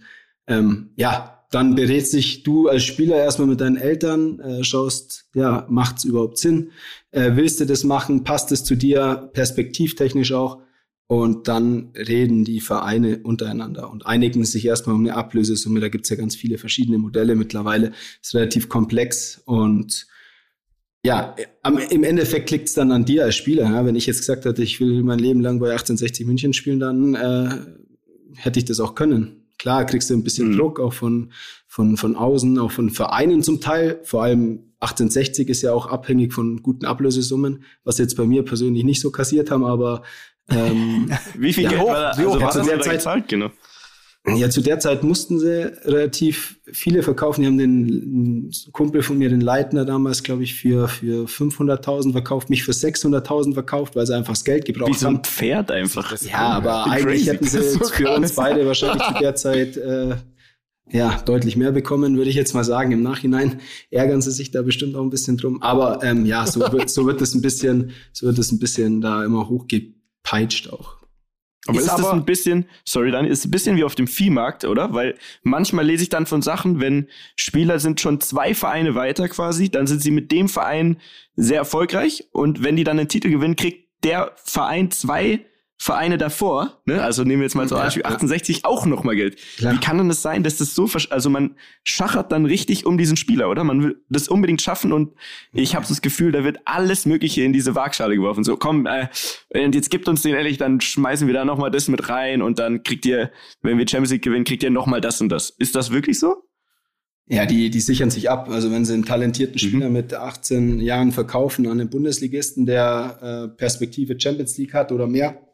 ähm, 0.48 0.90
ja, 0.96 1.44
dann 1.50 1.76
berät 1.76 2.06
sich 2.08 2.42
du 2.42 2.68
als 2.68 2.82
Spieler 2.82 3.16
erstmal 3.16 3.48
mit 3.48 3.60
deinen 3.60 3.76
Eltern, 3.76 4.40
äh, 4.40 4.64
schaust, 4.64 5.26
ja, 5.34 5.64
macht's 5.68 6.04
überhaupt 6.04 6.38
Sinn? 6.38 6.72
Äh, 7.12 7.32
willst 7.34 7.60
du 7.60 7.66
das 7.66 7.84
machen? 7.84 8.24
Passt 8.24 8.50
es 8.52 8.64
zu 8.64 8.74
dir, 8.74 9.30
perspektivtechnisch 9.32 10.32
auch? 10.32 10.58
Und 11.08 11.46
dann 11.46 11.90
reden 11.94 12.44
die 12.44 12.60
Vereine 12.60 13.20
untereinander 13.22 13.90
und 13.90 14.06
einigen 14.06 14.44
sich 14.44 14.66
erstmal 14.66 14.96
um 14.96 15.02
eine 15.02 15.14
Ablösesumme. 15.14 15.80
Da 15.80 15.88
gibt's 15.88 16.08
ja 16.08 16.16
ganz 16.16 16.34
viele 16.34 16.58
verschiedene 16.58 16.98
Modelle 16.98 17.36
mittlerweile. 17.36 17.92
Ist 18.20 18.34
relativ 18.34 18.68
komplex 18.68 19.40
und 19.44 20.06
ja, 21.04 21.36
am, 21.62 21.78
im 21.78 22.02
Endeffekt 22.02 22.50
liegt's 22.50 22.74
dann 22.74 22.90
an 22.90 23.04
dir 23.04 23.24
als 23.24 23.36
Spieler. 23.36 23.64
Ja? 23.64 23.86
Wenn 23.86 23.94
ich 23.94 24.06
jetzt 24.06 24.18
gesagt 24.18 24.44
hätte, 24.44 24.64
ich 24.64 24.80
will 24.80 25.04
mein 25.04 25.20
Leben 25.20 25.40
lang 25.40 25.60
bei 25.60 25.70
1860 25.70 26.26
München 26.26 26.52
spielen, 26.52 26.80
dann 26.80 27.14
äh, 27.14 27.50
hätte 28.34 28.58
ich 28.58 28.64
das 28.64 28.80
auch 28.80 28.96
können. 28.96 29.44
Klar 29.58 29.86
kriegst 29.86 30.10
du 30.10 30.14
ein 30.14 30.24
bisschen 30.24 30.48
mhm. 30.48 30.56
Druck 30.56 30.80
auch 30.80 30.92
von, 30.92 31.30
von, 31.68 31.96
von 31.96 32.16
außen, 32.16 32.58
auch 32.58 32.72
von 32.72 32.90
Vereinen 32.90 33.44
zum 33.44 33.60
Teil. 33.60 34.00
Vor 34.02 34.24
allem 34.24 34.72
1860 34.80 35.48
ist 35.48 35.62
ja 35.62 35.72
auch 35.72 35.86
abhängig 35.86 36.32
von 36.32 36.62
guten 36.62 36.84
Ablösesummen, 36.84 37.62
was 37.84 37.98
jetzt 37.98 38.16
bei 38.16 38.26
mir 38.26 38.44
persönlich 38.44 38.82
nicht 38.82 39.00
so 39.00 39.12
kassiert 39.12 39.52
haben, 39.52 39.64
aber 39.64 40.02
ähm, 40.50 41.10
wie 41.34 41.52
viel 41.52 41.64
ja, 41.64 41.70
Geld 41.70 41.82
war 41.82 41.94
da, 41.94 42.10
also 42.10 42.40
war 42.40 42.52
das 42.52 42.84
Zeit, 42.84 43.02
Zeit 43.02 43.28
genau? 43.28 43.50
Ja, 44.34 44.50
zu 44.50 44.60
der 44.60 44.80
Zeit 44.80 45.04
mussten 45.04 45.38
sie 45.38 45.72
relativ 45.84 46.58
viele 46.72 47.04
verkaufen. 47.04 47.42
Die 47.42 47.46
haben 47.46 47.58
den 47.58 48.50
Kumpel 48.72 49.02
von 49.02 49.18
mir, 49.18 49.28
den 49.28 49.40
Leitner 49.40 49.84
damals, 49.84 50.24
glaube 50.24 50.42
ich, 50.42 50.56
für, 50.56 50.88
für 50.88 51.26
500.000 51.26 52.10
verkauft, 52.10 52.50
mich 52.50 52.64
für 52.64 52.72
600.000 52.72 53.54
verkauft, 53.54 53.94
weil 53.94 54.04
sie 54.04 54.16
einfach 54.16 54.32
das 54.32 54.44
Geld 54.44 54.64
gebraucht 54.64 54.88
haben. 54.88 54.94
Wie 54.94 54.98
so 54.98 55.08
ein 55.08 55.22
Pferd 55.22 55.70
einfach. 55.70 56.20
Ja, 56.22 56.48
aber 56.48 56.90
eigentlich 56.90 57.28
hätten 57.28 57.46
sie 57.46 57.62
so 57.70 57.84
für 57.84 58.10
uns 58.10 58.32
beide 58.32 58.66
wahrscheinlich 58.66 59.06
zu 59.06 59.14
der 59.14 59.36
Zeit 59.36 59.76
äh, 59.76 60.16
ja, 60.90 61.20
deutlich 61.24 61.56
mehr 61.56 61.70
bekommen, 61.70 62.16
würde 62.16 62.30
ich 62.30 62.36
jetzt 62.36 62.52
mal 62.52 62.64
sagen. 62.64 62.90
Im 62.90 63.02
Nachhinein 63.02 63.60
ärgern 63.90 64.22
sie 64.22 64.32
sich 64.32 64.50
da 64.50 64.62
bestimmt 64.62 64.96
auch 64.96 65.02
ein 65.02 65.10
bisschen 65.10 65.36
drum. 65.36 65.62
Aber 65.62 66.02
ähm, 66.02 66.26
ja, 66.26 66.46
so 66.46 66.60
wird, 66.72 66.90
so 66.90 67.06
wird 67.06 67.20
es 67.22 67.34
ein 67.34 67.42
bisschen, 67.42 67.92
so 68.12 68.26
wird 68.26 68.38
es 68.38 68.50
ein 68.50 68.58
bisschen 68.58 69.00
da 69.00 69.24
immer 69.24 69.48
hochgepeitscht 70.26 70.72
auch. 70.72 70.96
Aber 71.68 71.78
ist, 71.78 71.86
ist 71.86 71.98
das 71.98 72.06
ein 72.06 72.24
bisschen, 72.24 72.66
sorry, 72.84 73.10
dann 73.10 73.26
ist 73.26 73.44
ein 73.44 73.50
bisschen 73.50 73.76
wie 73.76 73.82
auf 73.82 73.96
dem 73.96 74.06
Viehmarkt, 74.06 74.64
oder? 74.64 74.94
Weil 74.94 75.16
manchmal 75.42 75.84
lese 75.84 76.04
ich 76.04 76.08
dann 76.08 76.26
von 76.26 76.40
Sachen, 76.40 76.80
wenn 76.80 77.08
Spieler 77.34 77.80
sind 77.80 78.00
schon 78.00 78.20
zwei 78.20 78.54
Vereine 78.54 78.94
weiter 78.94 79.28
quasi, 79.28 79.68
dann 79.68 79.88
sind 79.88 80.00
sie 80.00 80.12
mit 80.12 80.30
dem 80.30 80.48
Verein 80.48 80.98
sehr 81.34 81.58
erfolgreich 81.58 82.28
und 82.30 82.62
wenn 82.62 82.76
die 82.76 82.84
dann 82.84 83.00
einen 83.00 83.08
Titel 83.08 83.30
gewinnen, 83.30 83.56
kriegt 83.56 83.88
der 84.04 84.32
Verein 84.36 84.92
zwei 84.92 85.44
Vereine 85.78 86.16
davor, 86.16 86.80
ne, 86.86 87.02
also 87.02 87.22
nehmen 87.22 87.40
wir 87.40 87.46
jetzt 87.46 87.54
mal 87.54 87.68
so 87.68 87.76
ja, 87.76 87.84
Beispiel 87.84 88.04
68 88.04 88.64
auch 88.64 88.86
noch 88.86 89.04
mal 89.04 89.14
Geld. 89.14 89.38
Klar. 89.58 89.74
Wie 89.74 89.78
kann 89.78 89.98
denn 89.98 90.08
das 90.08 90.22
sein, 90.22 90.42
dass 90.42 90.56
das 90.56 90.74
so, 90.74 90.88
also 91.10 91.28
man 91.28 91.56
schachert 91.84 92.32
dann 92.32 92.46
richtig 92.46 92.86
um 92.86 92.96
diesen 92.96 93.18
Spieler, 93.18 93.50
oder? 93.50 93.62
Man 93.62 93.82
will 93.82 94.02
das 94.08 94.28
unbedingt 94.28 94.62
schaffen 94.62 94.92
und 94.92 95.12
ich 95.52 95.74
habe 95.74 95.86
das 95.86 96.00
Gefühl, 96.00 96.32
da 96.32 96.44
wird 96.44 96.60
alles 96.64 97.04
Mögliche 97.04 97.42
in 97.42 97.52
diese 97.52 97.74
Waagschale 97.74 98.16
geworfen. 98.16 98.42
So, 98.42 98.56
komm, 98.56 98.86
äh, 98.86 99.08
und 99.50 99.74
jetzt 99.74 99.90
gibt 99.90 100.08
uns 100.08 100.22
den 100.22 100.34
ehrlich, 100.34 100.56
dann 100.56 100.80
schmeißen 100.80 101.26
wir 101.26 101.34
da 101.34 101.44
noch 101.44 101.58
mal 101.58 101.70
das 101.70 101.88
mit 101.88 102.08
rein 102.08 102.40
und 102.40 102.58
dann 102.58 102.82
kriegt 102.82 103.04
ihr, 103.04 103.30
wenn 103.60 103.76
wir 103.76 103.86
Champions 103.86 104.12
League 104.12 104.24
gewinnen, 104.24 104.44
kriegt 104.44 104.62
ihr 104.62 104.70
noch 104.70 104.86
mal 104.86 105.02
das 105.02 105.20
und 105.20 105.28
das. 105.28 105.50
Ist 105.50 105.76
das 105.76 105.90
wirklich 105.90 106.18
so? 106.18 106.36
Ja, 107.28 107.44
die, 107.44 107.70
die 107.70 107.80
sichern 107.80 108.10
sich 108.10 108.30
ab. 108.30 108.48
Also 108.48 108.70
wenn 108.70 108.84
sie 108.84 108.94
einen 108.94 109.04
talentierten 109.04 109.54
mhm. 109.54 109.58
Spieler 109.58 109.86
mhm. 109.88 109.92
mit 109.92 110.14
18 110.14 110.80
Jahren 110.80 111.12
verkaufen 111.12 111.66
an 111.66 111.80
einen 111.80 111.90
Bundesligisten, 111.90 112.66
der 112.66 113.50
äh, 113.52 113.56
Perspektive 113.56 114.18
Champions 114.18 114.56
League 114.58 114.74
hat 114.74 114.92
oder 114.92 115.06
mehr, 115.06 115.45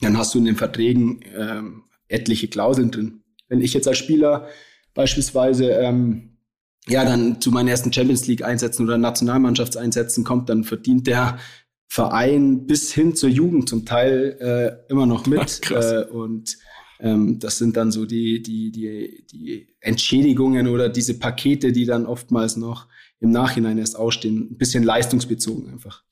dann 0.00 0.18
hast 0.18 0.34
du 0.34 0.38
in 0.38 0.44
den 0.44 0.56
Verträgen 0.56 1.20
ähm, 1.36 1.84
etliche 2.08 2.48
Klauseln 2.48 2.90
drin. 2.90 3.22
Wenn 3.48 3.60
ich 3.60 3.74
jetzt 3.74 3.88
als 3.88 3.98
Spieler 3.98 4.48
beispielsweise 4.94 5.70
ähm, 5.70 6.38
ja 6.86 7.04
dann 7.04 7.40
zu 7.40 7.50
meinen 7.50 7.68
ersten 7.68 7.92
Champions 7.92 8.26
League 8.26 8.44
Einsätzen 8.44 8.84
oder 8.84 8.98
Nationalmannschaftseinsätzen 8.98 10.24
kommt, 10.24 10.48
dann 10.48 10.64
verdient 10.64 11.06
der 11.06 11.38
Verein 11.86 12.66
bis 12.66 12.92
hin 12.92 13.14
zur 13.14 13.28
Jugend 13.28 13.68
zum 13.68 13.84
Teil 13.86 14.36
äh, 14.40 14.90
immer 14.90 15.06
noch 15.06 15.26
mit. 15.26 15.60
Äh, 15.70 16.04
und 16.04 16.56
ähm, 17.00 17.38
das 17.38 17.58
sind 17.58 17.76
dann 17.76 17.90
so 17.90 18.06
die, 18.06 18.42
die, 18.42 18.70
die, 18.70 19.26
die 19.30 19.68
Entschädigungen 19.80 20.68
oder 20.68 20.88
diese 20.88 21.18
Pakete, 21.18 21.72
die 21.72 21.84
dann 21.84 22.06
oftmals 22.06 22.56
noch 22.56 22.88
im 23.20 23.30
Nachhinein 23.30 23.78
erst 23.78 23.96
ausstehen. 23.96 24.48
Ein 24.50 24.58
bisschen 24.58 24.84
leistungsbezogen 24.84 25.68
einfach. 25.68 26.04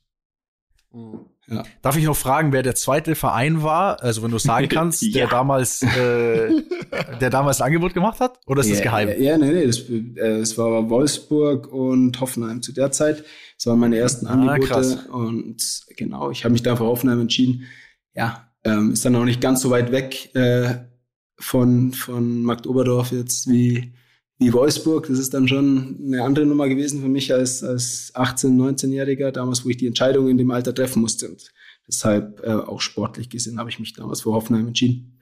Mhm. 0.92 1.26
Ja. 1.48 1.64
Darf 1.82 1.96
ich 1.96 2.04
noch 2.04 2.16
fragen, 2.16 2.52
wer 2.52 2.62
der 2.62 2.74
zweite 2.74 3.14
Verein 3.14 3.62
war? 3.62 4.02
Also 4.02 4.22
wenn 4.22 4.30
du 4.30 4.38
sagen 4.38 4.68
kannst, 4.70 5.02
ja. 5.02 5.12
der 5.12 5.28
damals, 5.28 5.82
äh, 5.82 6.62
der 7.20 7.30
damals 7.30 7.60
ein 7.60 7.66
Angebot 7.66 7.94
gemacht 7.94 8.20
hat? 8.20 8.38
Oder 8.46 8.60
ist 8.60 8.68
ja, 8.68 8.74
das 8.74 8.82
geheim? 8.82 9.08
Ja, 9.20 9.36
nee, 9.36 9.50
nee, 9.50 9.66
das, 9.66 9.80
äh, 9.88 10.38
das 10.38 10.56
war 10.56 10.88
Wolfsburg 10.88 11.72
und 11.72 12.20
Hoffenheim 12.20 12.62
zu 12.62 12.72
der 12.72 12.92
Zeit. 12.92 13.24
Das 13.56 13.66
waren 13.66 13.80
meine 13.80 13.96
ersten 13.96 14.26
ah, 14.26 14.32
Angebote. 14.32 14.68
Krass. 14.68 15.06
Und 15.06 15.84
genau, 15.96 16.30
ich 16.30 16.44
habe 16.44 16.52
mich 16.52 16.62
da 16.62 16.76
für 16.76 16.84
Hoffenheim 16.84 17.20
entschieden. 17.20 17.64
Ja, 18.14 18.48
ähm, 18.64 18.92
ist 18.92 19.04
dann 19.04 19.16
auch 19.16 19.24
nicht 19.24 19.40
ganz 19.40 19.62
so 19.62 19.70
weit 19.70 19.90
weg 19.90 20.34
äh, 20.34 20.74
von, 21.38 21.92
von 21.92 22.42
Markt 22.42 22.66
Oberdorf 22.66 23.10
jetzt 23.10 23.48
wie 23.48 23.94
wie 24.42 24.52
Wolfsburg. 24.52 25.06
Das 25.08 25.18
ist 25.18 25.32
dann 25.34 25.48
schon 25.48 25.98
eine 26.04 26.22
andere 26.22 26.46
Nummer 26.46 26.68
gewesen 26.68 27.00
für 27.00 27.08
mich 27.08 27.32
als, 27.32 27.62
als 27.62 28.12
18-, 28.14 28.56
19-Jähriger, 28.56 29.30
damals, 29.30 29.64
wo 29.64 29.68
ich 29.68 29.76
die 29.76 29.86
Entscheidung 29.86 30.28
in 30.28 30.38
dem 30.38 30.50
Alter 30.50 30.74
treffen 30.74 31.00
musste. 31.00 31.28
Und 31.28 31.50
deshalb 31.88 32.40
äh, 32.44 32.52
auch 32.52 32.80
sportlich 32.80 33.30
gesehen 33.30 33.58
habe 33.58 33.70
ich 33.70 33.78
mich 33.78 33.94
damals 33.94 34.22
für 34.22 34.32
Hoffenheim 34.32 34.68
entschieden. 34.68 35.18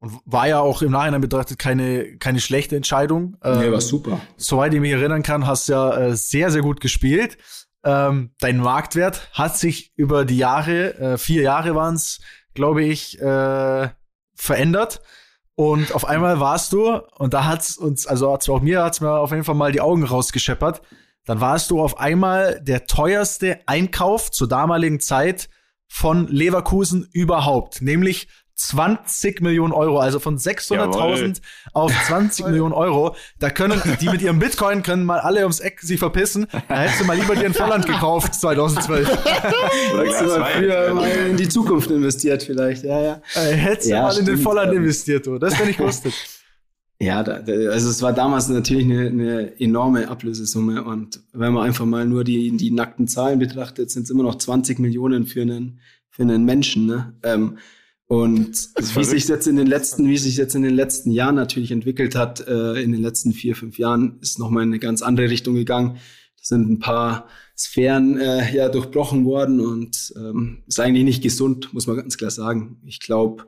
Und 0.00 0.18
war 0.24 0.48
ja 0.48 0.60
auch 0.60 0.80
im 0.82 0.92
Nachhinein 0.92 1.20
betrachtet 1.20 1.58
keine, 1.58 2.16
keine 2.16 2.40
schlechte 2.40 2.74
Entscheidung. 2.74 3.36
Nee, 3.44 3.66
ähm, 3.66 3.72
war 3.72 3.80
super. 3.80 4.20
Soweit 4.36 4.72
ich 4.72 4.80
mich 4.80 4.92
erinnern 4.92 5.22
kann, 5.22 5.46
hast 5.46 5.68
du 5.68 5.72
ja 5.72 5.96
äh, 5.96 6.16
sehr, 6.16 6.50
sehr 6.50 6.62
gut 6.62 6.80
gespielt. 6.80 7.36
Ähm, 7.84 8.30
dein 8.40 8.58
Marktwert 8.58 9.30
hat 9.32 9.56
sich 9.58 9.92
über 9.96 10.24
die 10.24 10.38
Jahre, 10.38 10.98
äh, 10.98 11.18
vier 11.18 11.42
Jahre 11.42 11.74
waren 11.74 11.94
es, 11.94 12.20
glaube 12.54 12.82
ich, 12.82 13.20
äh, 13.20 13.88
verändert. 14.34 15.02
Und 15.60 15.94
auf 15.94 16.08
einmal 16.08 16.40
warst 16.40 16.72
du, 16.72 17.02
und 17.18 17.34
da 17.34 17.44
hat's 17.44 17.76
uns, 17.76 18.06
also 18.06 18.32
hat's 18.32 18.48
auch 18.48 18.62
mir 18.62 18.82
hat's 18.82 19.02
mir 19.02 19.18
auf 19.18 19.30
jeden 19.30 19.44
Fall 19.44 19.54
mal 19.54 19.72
die 19.72 19.82
Augen 19.82 20.04
rausgescheppert. 20.04 20.80
Dann 21.26 21.42
warst 21.42 21.70
du 21.70 21.82
auf 21.82 22.00
einmal 22.00 22.62
der 22.62 22.86
teuerste 22.86 23.60
Einkauf 23.66 24.30
zur 24.30 24.48
damaligen 24.48 25.00
Zeit 25.00 25.50
von 25.86 26.28
Leverkusen 26.28 27.06
überhaupt, 27.12 27.82
nämlich 27.82 28.28
20 28.60 29.40
Millionen 29.40 29.72
Euro, 29.72 29.98
also 29.98 30.18
von 30.18 30.36
600.000 30.38 31.40
auf 31.72 31.92
20 32.06 32.46
Millionen 32.46 32.74
Euro. 32.74 33.16
Da 33.38 33.48
können 33.48 33.80
die 34.00 34.08
mit 34.08 34.20
ihrem 34.20 34.38
Bitcoin 34.38 34.82
können 34.82 35.04
mal 35.04 35.20
alle 35.20 35.40
ums 35.40 35.60
Eck 35.60 35.80
sich 35.80 35.98
verpissen. 35.98 36.46
Da 36.68 36.80
hättest 36.80 37.00
du 37.00 37.04
mal 37.04 37.16
lieber 37.16 37.34
dir 37.34 37.46
in 37.46 37.54
Volland 37.54 37.86
gekauft 37.86 38.34
2012. 38.34 39.08
Oder 39.08 40.02
hättest 40.04 40.20
du 40.20 40.26
mal 40.26 40.44
früher 40.44 40.94
mal 40.94 41.08
in 41.08 41.36
die 41.38 41.48
Zukunft 41.48 41.90
investiert 41.90 42.42
vielleicht. 42.42 42.84
Ja, 42.84 43.00
ja. 43.00 43.22
Äh, 43.34 43.54
hättest 43.54 43.88
ja, 43.88 43.96
du 43.96 44.02
mal 44.02 44.12
stimmt. 44.12 44.28
in 44.28 44.36
den 44.36 44.42
Volland 44.44 44.72
investiert, 44.74 45.26
du. 45.26 45.38
Das 45.38 45.58
wäre 45.58 45.66
nicht 45.66 45.80
lustig. 45.80 46.14
Ja, 47.02 47.22
da, 47.22 47.36
also 47.70 47.88
es 47.88 48.02
war 48.02 48.12
damals 48.12 48.48
natürlich 48.50 48.84
eine, 48.84 49.06
eine 49.06 49.58
enorme 49.58 50.08
Ablösesumme 50.08 50.84
und 50.84 51.20
wenn 51.32 51.54
man 51.54 51.64
einfach 51.66 51.86
mal 51.86 52.04
nur 52.04 52.24
die, 52.24 52.54
die 52.58 52.70
nackten 52.70 53.08
Zahlen 53.08 53.38
betrachtet, 53.38 53.90
sind 53.90 54.02
es 54.02 54.10
immer 54.10 54.22
noch 54.22 54.34
20 54.34 54.78
Millionen 54.80 55.24
für 55.24 55.40
einen, 55.40 55.80
für 56.10 56.22
einen 56.22 56.44
Menschen. 56.44 56.84
Ne? 56.84 57.14
Ähm, 57.22 57.56
und 58.10 58.70
wie 58.96 59.04
sich 59.04 59.28
jetzt 59.28 59.46
in 59.46 59.54
den 59.54 59.68
letzten, 59.68 60.08
wie 60.08 60.18
sich 60.18 60.36
jetzt 60.36 60.56
in 60.56 60.62
den 60.62 60.74
letzten 60.74 61.12
Jahren 61.12 61.36
natürlich 61.36 61.70
entwickelt 61.70 62.16
hat, 62.16 62.40
äh, 62.40 62.82
in 62.82 62.90
den 62.90 63.02
letzten 63.02 63.32
vier, 63.32 63.54
fünf 63.54 63.78
Jahren, 63.78 64.18
ist 64.20 64.40
nochmal 64.40 64.64
in 64.64 64.70
eine 64.70 64.80
ganz 64.80 65.00
andere 65.00 65.30
Richtung 65.30 65.54
gegangen. 65.54 65.94
Da 66.36 66.42
sind 66.42 66.68
ein 66.68 66.80
paar 66.80 67.28
Sphären 67.56 68.18
äh, 68.18 68.52
ja 68.52 68.68
durchbrochen 68.68 69.24
worden 69.24 69.60
und 69.60 70.12
ähm, 70.16 70.64
ist 70.66 70.80
eigentlich 70.80 71.04
nicht 71.04 71.22
gesund, 71.22 71.72
muss 71.72 71.86
man 71.86 71.98
ganz 71.98 72.18
klar 72.18 72.32
sagen. 72.32 72.82
Ich 72.84 72.98
glaube, 72.98 73.46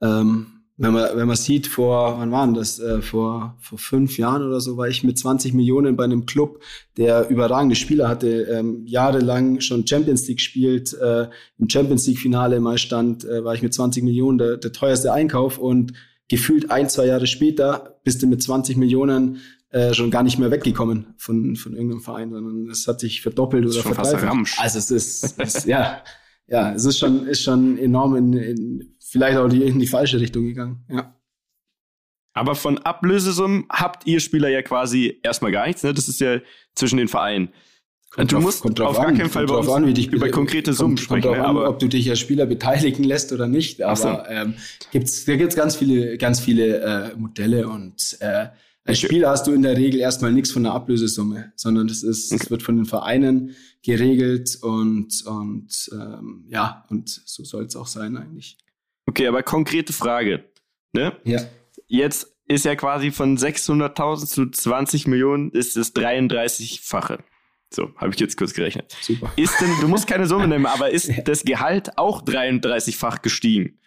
ähm, 0.00 0.57
wenn 0.80 0.92
man, 0.92 1.16
wenn 1.16 1.26
man 1.26 1.36
sieht, 1.36 1.66
vor, 1.66 2.18
wann 2.18 2.30
waren 2.30 2.54
das? 2.54 2.78
Äh, 2.78 3.02
vor, 3.02 3.56
vor 3.60 3.78
fünf 3.78 4.16
Jahren 4.16 4.46
oder 4.46 4.60
so 4.60 4.76
war 4.76 4.86
ich 4.86 5.02
mit 5.02 5.18
20 5.18 5.52
Millionen 5.52 5.96
bei 5.96 6.04
einem 6.04 6.24
Club, 6.24 6.62
der 6.96 7.28
überragende 7.28 7.74
Spieler 7.74 8.08
hatte, 8.08 8.42
ähm, 8.42 8.86
jahrelang 8.86 9.60
schon 9.60 9.86
Champions 9.86 10.28
League 10.28 10.40
spielt, 10.40 10.94
äh, 10.94 11.28
im 11.58 11.68
Champions 11.68 12.06
League 12.06 12.20
Finale 12.20 12.60
mal 12.60 12.78
stand, 12.78 13.24
äh, 13.24 13.44
war 13.44 13.54
ich 13.54 13.62
mit 13.62 13.74
20 13.74 14.04
Millionen 14.04 14.38
der, 14.38 14.56
der 14.56 14.72
teuerste 14.72 15.12
Einkauf 15.12 15.58
und 15.58 15.94
gefühlt 16.28 16.70
ein, 16.70 16.88
zwei 16.88 17.06
Jahre 17.06 17.26
später 17.26 17.98
bist 18.04 18.22
du 18.22 18.28
mit 18.28 18.40
20 18.40 18.76
Millionen 18.76 19.40
äh, 19.70 19.92
schon 19.94 20.12
gar 20.12 20.22
nicht 20.22 20.38
mehr 20.38 20.52
weggekommen 20.52 21.14
von, 21.16 21.56
von 21.56 21.72
irgendeinem 21.72 22.02
Verein, 22.02 22.30
sondern 22.30 22.70
es 22.70 22.86
hat 22.86 23.00
sich 23.00 23.20
verdoppelt 23.20 23.66
oder 23.66 23.82
verdreifacht. 23.82 24.58
Also 24.58 24.78
es 24.78 24.90
ist, 24.90 25.34
es, 25.38 25.64
ja, 25.64 26.02
ja, 26.48 26.72
es 26.72 26.84
ist 26.84 26.98
schon, 26.98 27.26
ist 27.26 27.42
schon 27.42 27.78
enorm 27.78 28.16
in, 28.16 28.32
in 28.32 28.96
vielleicht 29.00 29.38
auch 29.38 29.48
die, 29.48 29.62
in 29.62 29.78
die 29.78 29.86
falsche 29.86 30.20
Richtung 30.20 30.44
gegangen. 30.44 30.84
Ja. 30.88 31.14
Aber 32.32 32.54
von 32.54 32.78
Ablösesummen 32.78 33.66
habt 33.68 34.06
ihr 34.06 34.20
Spieler 34.20 34.48
ja 34.48 34.62
quasi 34.62 35.18
erstmal 35.22 35.50
gar 35.50 35.66
nichts. 35.66 35.82
Ne? 35.82 35.92
Das 35.92 36.08
ist 36.08 36.20
ja 36.20 36.38
zwischen 36.74 36.98
den 36.98 37.08
Vereinen. 37.08 37.48
Kommt 38.10 38.30
du 38.30 38.36
drauf, 38.36 38.44
musst 38.44 38.62
kommt 38.62 38.80
auf 38.80 38.98
an, 38.98 39.08
gar 39.08 39.12
keinen 39.16 39.28
Fall 39.28 39.46
drauf 39.46 39.68
an, 39.70 39.86
wie 39.86 39.92
dich 39.92 40.10
über 40.10 40.30
konkrete 40.30 40.72
Summen 40.72 40.96
kommt, 40.96 41.00
sprechen. 41.00 41.22
Kommt 41.22 41.36
drauf 41.36 41.46
an, 41.46 41.56
ob 41.56 41.78
du 41.78 41.88
dich 41.88 42.08
als 42.08 42.20
Spieler 42.20 42.46
beteiligen 42.46 43.04
lässt 43.04 43.32
oder 43.32 43.48
nicht. 43.48 43.82
Aber 43.82 43.96
so. 43.96 44.18
ähm, 44.28 44.54
gibt's, 44.92 45.26
da 45.26 45.36
gibt's 45.36 45.56
ganz 45.56 45.76
viele, 45.76 46.16
ganz 46.16 46.40
viele 46.40 46.80
äh, 46.80 47.16
Modelle 47.16 47.68
und 47.68 48.16
äh, 48.20 48.46
als 48.88 49.00
Spieler 49.00 49.30
hast 49.30 49.46
du 49.46 49.52
in 49.52 49.62
der 49.62 49.76
Regel 49.76 50.00
erstmal 50.00 50.32
nichts 50.32 50.50
von 50.50 50.62
der 50.62 50.72
Ablösesumme, 50.72 51.52
sondern 51.56 51.88
das 51.88 52.02
ist, 52.02 52.32
es 52.32 52.50
wird 52.50 52.62
von 52.62 52.76
den 52.76 52.86
Vereinen 52.86 53.54
geregelt 53.82 54.58
und 54.62 55.24
und 55.26 55.90
ähm, 55.92 56.44
ja 56.48 56.86
und 56.88 57.08
so 57.08 57.44
soll 57.44 57.64
es 57.64 57.76
auch 57.76 57.86
sein 57.86 58.16
eigentlich. 58.16 58.56
Okay, 59.06 59.26
aber 59.26 59.42
konkrete 59.42 59.92
Frage, 59.92 60.44
ne? 60.92 61.16
Ja. 61.24 61.42
Jetzt 61.86 62.34
ist 62.46 62.64
ja 62.64 62.76
quasi 62.76 63.10
von 63.10 63.36
600.000 63.36 64.26
zu 64.26 64.50
20 64.50 65.06
Millionen 65.06 65.50
ist 65.50 65.76
das 65.76 65.94
33-fache. 65.94 67.18
So, 67.70 67.90
habe 67.96 68.14
ich 68.14 68.20
jetzt 68.20 68.38
kurz 68.38 68.54
gerechnet. 68.54 68.96
Super. 69.02 69.30
Ist 69.36 69.60
denn, 69.60 69.70
du 69.80 69.88
musst 69.88 70.06
keine 70.06 70.26
Summe 70.26 70.48
nehmen, 70.48 70.66
aber 70.66 70.90
ist 70.90 71.10
das 71.26 71.44
Gehalt 71.44 71.98
auch 71.98 72.22
33-fach 72.22 73.20
gestiegen? 73.20 73.78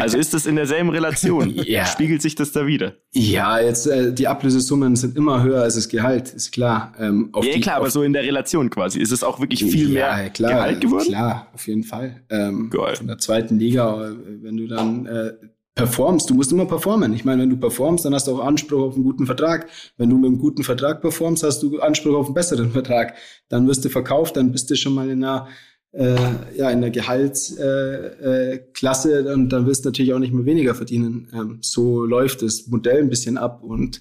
Also 0.00 0.18
ist 0.18 0.34
das 0.34 0.46
in 0.46 0.56
derselben 0.56 0.88
Relation? 0.88 1.50
ja. 1.66 1.84
Spiegelt 1.84 2.22
sich 2.22 2.34
das 2.34 2.52
da 2.52 2.66
wieder? 2.66 2.94
Ja, 3.12 3.60
jetzt 3.60 3.86
äh, 3.86 4.12
die 4.12 4.26
Ablösesummen 4.26 4.96
sind 4.96 5.16
immer 5.16 5.42
höher 5.42 5.62
als 5.62 5.74
das 5.74 5.88
Gehalt, 5.88 6.32
ist 6.32 6.52
klar. 6.52 6.94
Ähm, 6.98 7.30
ja, 7.42 7.54
die, 7.54 7.60
klar, 7.60 7.76
aber 7.76 7.90
so 7.90 8.02
in 8.02 8.12
der 8.12 8.22
Relation 8.22 8.70
quasi. 8.70 9.00
Ist 9.00 9.12
es 9.12 9.22
auch 9.22 9.40
wirklich 9.40 9.64
viel 9.64 9.92
ja, 9.92 10.16
mehr 10.16 10.30
klar, 10.30 10.52
Gehalt 10.52 10.80
geworden? 10.80 11.06
Klar, 11.06 11.48
auf 11.52 11.66
jeden 11.66 11.84
Fall. 11.84 12.22
Ähm, 12.30 12.70
Geil. 12.70 12.96
Von 12.96 13.06
der 13.06 13.18
zweiten 13.18 13.58
Liga, 13.58 14.08
äh, 14.08 14.14
wenn 14.42 14.56
du 14.56 14.66
dann 14.66 15.06
äh, 15.06 15.32
performst. 15.74 16.28
Du 16.28 16.34
musst 16.34 16.52
immer 16.52 16.66
performen. 16.66 17.14
Ich 17.14 17.24
meine, 17.24 17.42
wenn 17.42 17.50
du 17.50 17.56
performst, 17.56 18.04
dann 18.04 18.14
hast 18.14 18.26
du 18.26 18.36
auch 18.36 18.44
Anspruch 18.44 18.82
auf 18.82 18.94
einen 18.94 19.04
guten 19.04 19.26
Vertrag. 19.26 19.68
Wenn 19.96 20.10
du 20.10 20.16
mit 20.16 20.26
einem 20.26 20.38
guten 20.38 20.64
Vertrag 20.64 21.00
performst, 21.00 21.42
hast 21.42 21.62
du 21.62 21.80
Anspruch 21.80 22.14
auf 22.14 22.26
einen 22.26 22.34
besseren 22.34 22.70
Vertrag. 22.72 23.14
Dann 23.48 23.66
wirst 23.68 23.84
du 23.84 23.88
verkauft, 23.88 24.36
dann 24.36 24.52
bist 24.52 24.70
du 24.70 24.76
schon 24.76 24.94
mal 24.94 25.08
in 25.08 25.24
einer 25.24 25.48
äh, 25.92 26.16
ja 26.56 26.70
in 26.70 26.80
der 26.80 26.90
Gehaltsklasse 26.90 28.52
äh, 28.52 28.58
Klasse, 28.72 29.34
und 29.34 29.50
dann 29.50 29.66
wirst 29.66 29.84
du 29.84 29.88
natürlich 29.88 30.14
auch 30.14 30.18
nicht 30.18 30.32
mehr 30.32 30.46
weniger 30.46 30.74
verdienen. 30.74 31.28
Ähm, 31.32 31.58
so 31.60 32.04
läuft 32.04 32.42
das 32.42 32.66
Modell 32.66 33.02
ein 33.02 33.10
bisschen 33.10 33.38
ab 33.38 33.62
und 33.62 34.00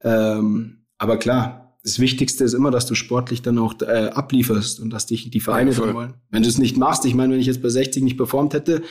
ähm, 0.00 0.84
aber 0.98 1.16
klar, 1.16 1.76
das 1.82 2.00
Wichtigste 2.00 2.44
ist 2.44 2.54
immer, 2.54 2.70
dass 2.70 2.86
du 2.86 2.94
sportlich 2.94 3.42
dann 3.42 3.58
auch 3.58 3.80
äh, 3.80 4.10
ablieferst 4.12 4.80
und 4.80 4.90
dass 4.90 5.06
dich 5.06 5.30
die 5.30 5.40
Vereine 5.40 5.72
ja, 5.72 5.94
wollen. 5.94 6.14
Wenn 6.30 6.42
du 6.42 6.48
es 6.48 6.58
nicht 6.58 6.76
machst, 6.76 7.04
ich 7.04 7.14
meine, 7.14 7.32
wenn 7.32 7.40
ich 7.40 7.46
jetzt 7.46 7.62
bei 7.62 7.68
60 7.68 8.02
nicht 8.02 8.16
performt 8.16 8.52
hätte, 8.52 8.82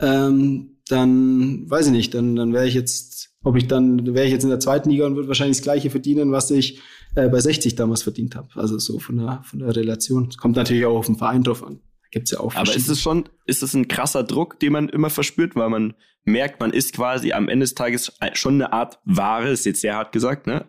ähm, 0.00 0.78
dann 0.88 1.70
weiß 1.70 1.86
ich 1.86 1.92
nicht, 1.92 2.14
dann, 2.14 2.34
dann 2.34 2.52
wäre 2.52 2.66
ich 2.66 2.74
jetzt, 2.74 3.30
ob 3.44 3.56
ich 3.56 3.68
dann, 3.68 4.14
wäre 4.14 4.26
ich 4.26 4.32
jetzt 4.32 4.44
in 4.44 4.50
der 4.50 4.58
zweiten 4.58 4.90
Liga 4.90 5.06
und 5.06 5.14
würde 5.14 5.28
wahrscheinlich 5.28 5.58
das 5.58 5.62
gleiche 5.62 5.90
verdienen, 5.90 6.32
was 6.32 6.50
ich 6.50 6.80
äh, 7.14 7.28
bei 7.28 7.40
60 7.40 7.76
damals 7.76 8.02
verdient 8.02 8.34
habe. 8.34 8.48
Also 8.54 8.78
so 8.78 8.98
von 8.98 9.18
der, 9.18 9.42
von 9.44 9.60
der 9.60 9.76
Relation. 9.76 10.28
Es 10.28 10.38
kommt 10.38 10.56
natürlich 10.56 10.86
auch 10.86 10.96
auf 10.96 11.06
den 11.06 11.16
Verein 11.16 11.44
drauf 11.44 11.64
an. 11.64 11.80
Gibt's 12.10 12.32
ja 12.32 12.40
auch. 12.40 12.54
Aber 12.54 12.74
ist 12.74 12.88
es 12.88 13.00
schon, 13.00 13.28
ist 13.46 13.62
es 13.62 13.74
ein 13.74 13.88
krasser 13.88 14.24
Druck, 14.24 14.58
den 14.58 14.72
man 14.72 14.88
immer 14.88 15.10
verspürt, 15.10 15.54
weil 15.54 15.70
man 15.70 15.94
merkt, 16.24 16.60
man 16.60 16.72
ist 16.72 16.94
quasi 16.94 17.32
am 17.32 17.48
Ende 17.48 17.64
des 17.64 17.74
Tages 17.74 18.12
schon 18.34 18.54
eine 18.54 18.72
Art 18.72 18.98
Ware, 19.04 19.50
ist 19.50 19.66
jetzt 19.66 19.80
sehr 19.80 19.96
hart 19.96 20.12
gesagt, 20.12 20.46
ne? 20.46 20.66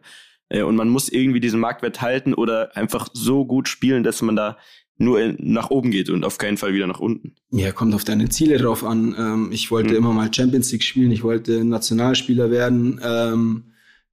Äh, 0.50 0.64
und 0.64 0.76
man 0.76 0.90
muss 0.90 1.10
irgendwie 1.10 1.40
diesen 1.40 1.60
Marktwert 1.60 2.02
halten 2.02 2.34
oder 2.34 2.76
einfach 2.76 3.10
so 3.14 3.46
gut 3.46 3.68
spielen, 3.68 4.04
dass 4.04 4.22
man 4.22 4.36
da 4.36 4.58
nur 4.98 5.34
nach 5.40 5.72
oben 5.72 5.90
geht 5.90 6.10
und 6.10 6.24
auf 6.24 6.38
keinen 6.38 6.58
Fall 6.58 6.74
wieder 6.74 6.86
nach 6.86 7.00
unten. 7.00 7.34
Ja, 7.50 7.72
kommt 7.72 7.96
auf 7.96 8.04
deine 8.04 8.30
Ziele 8.30 8.58
drauf 8.58 8.84
an. 8.84 9.16
Ähm, 9.18 9.50
ich 9.52 9.72
wollte 9.72 9.92
mhm. 9.92 9.96
immer 9.98 10.14
mal 10.14 10.32
Champions 10.32 10.72
League 10.72 10.84
spielen, 10.84 11.12
ich 11.12 11.24
wollte 11.24 11.66
Nationalspieler 11.66 12.52
werden. 12.52 13.02
Ähm, 13.04 13.64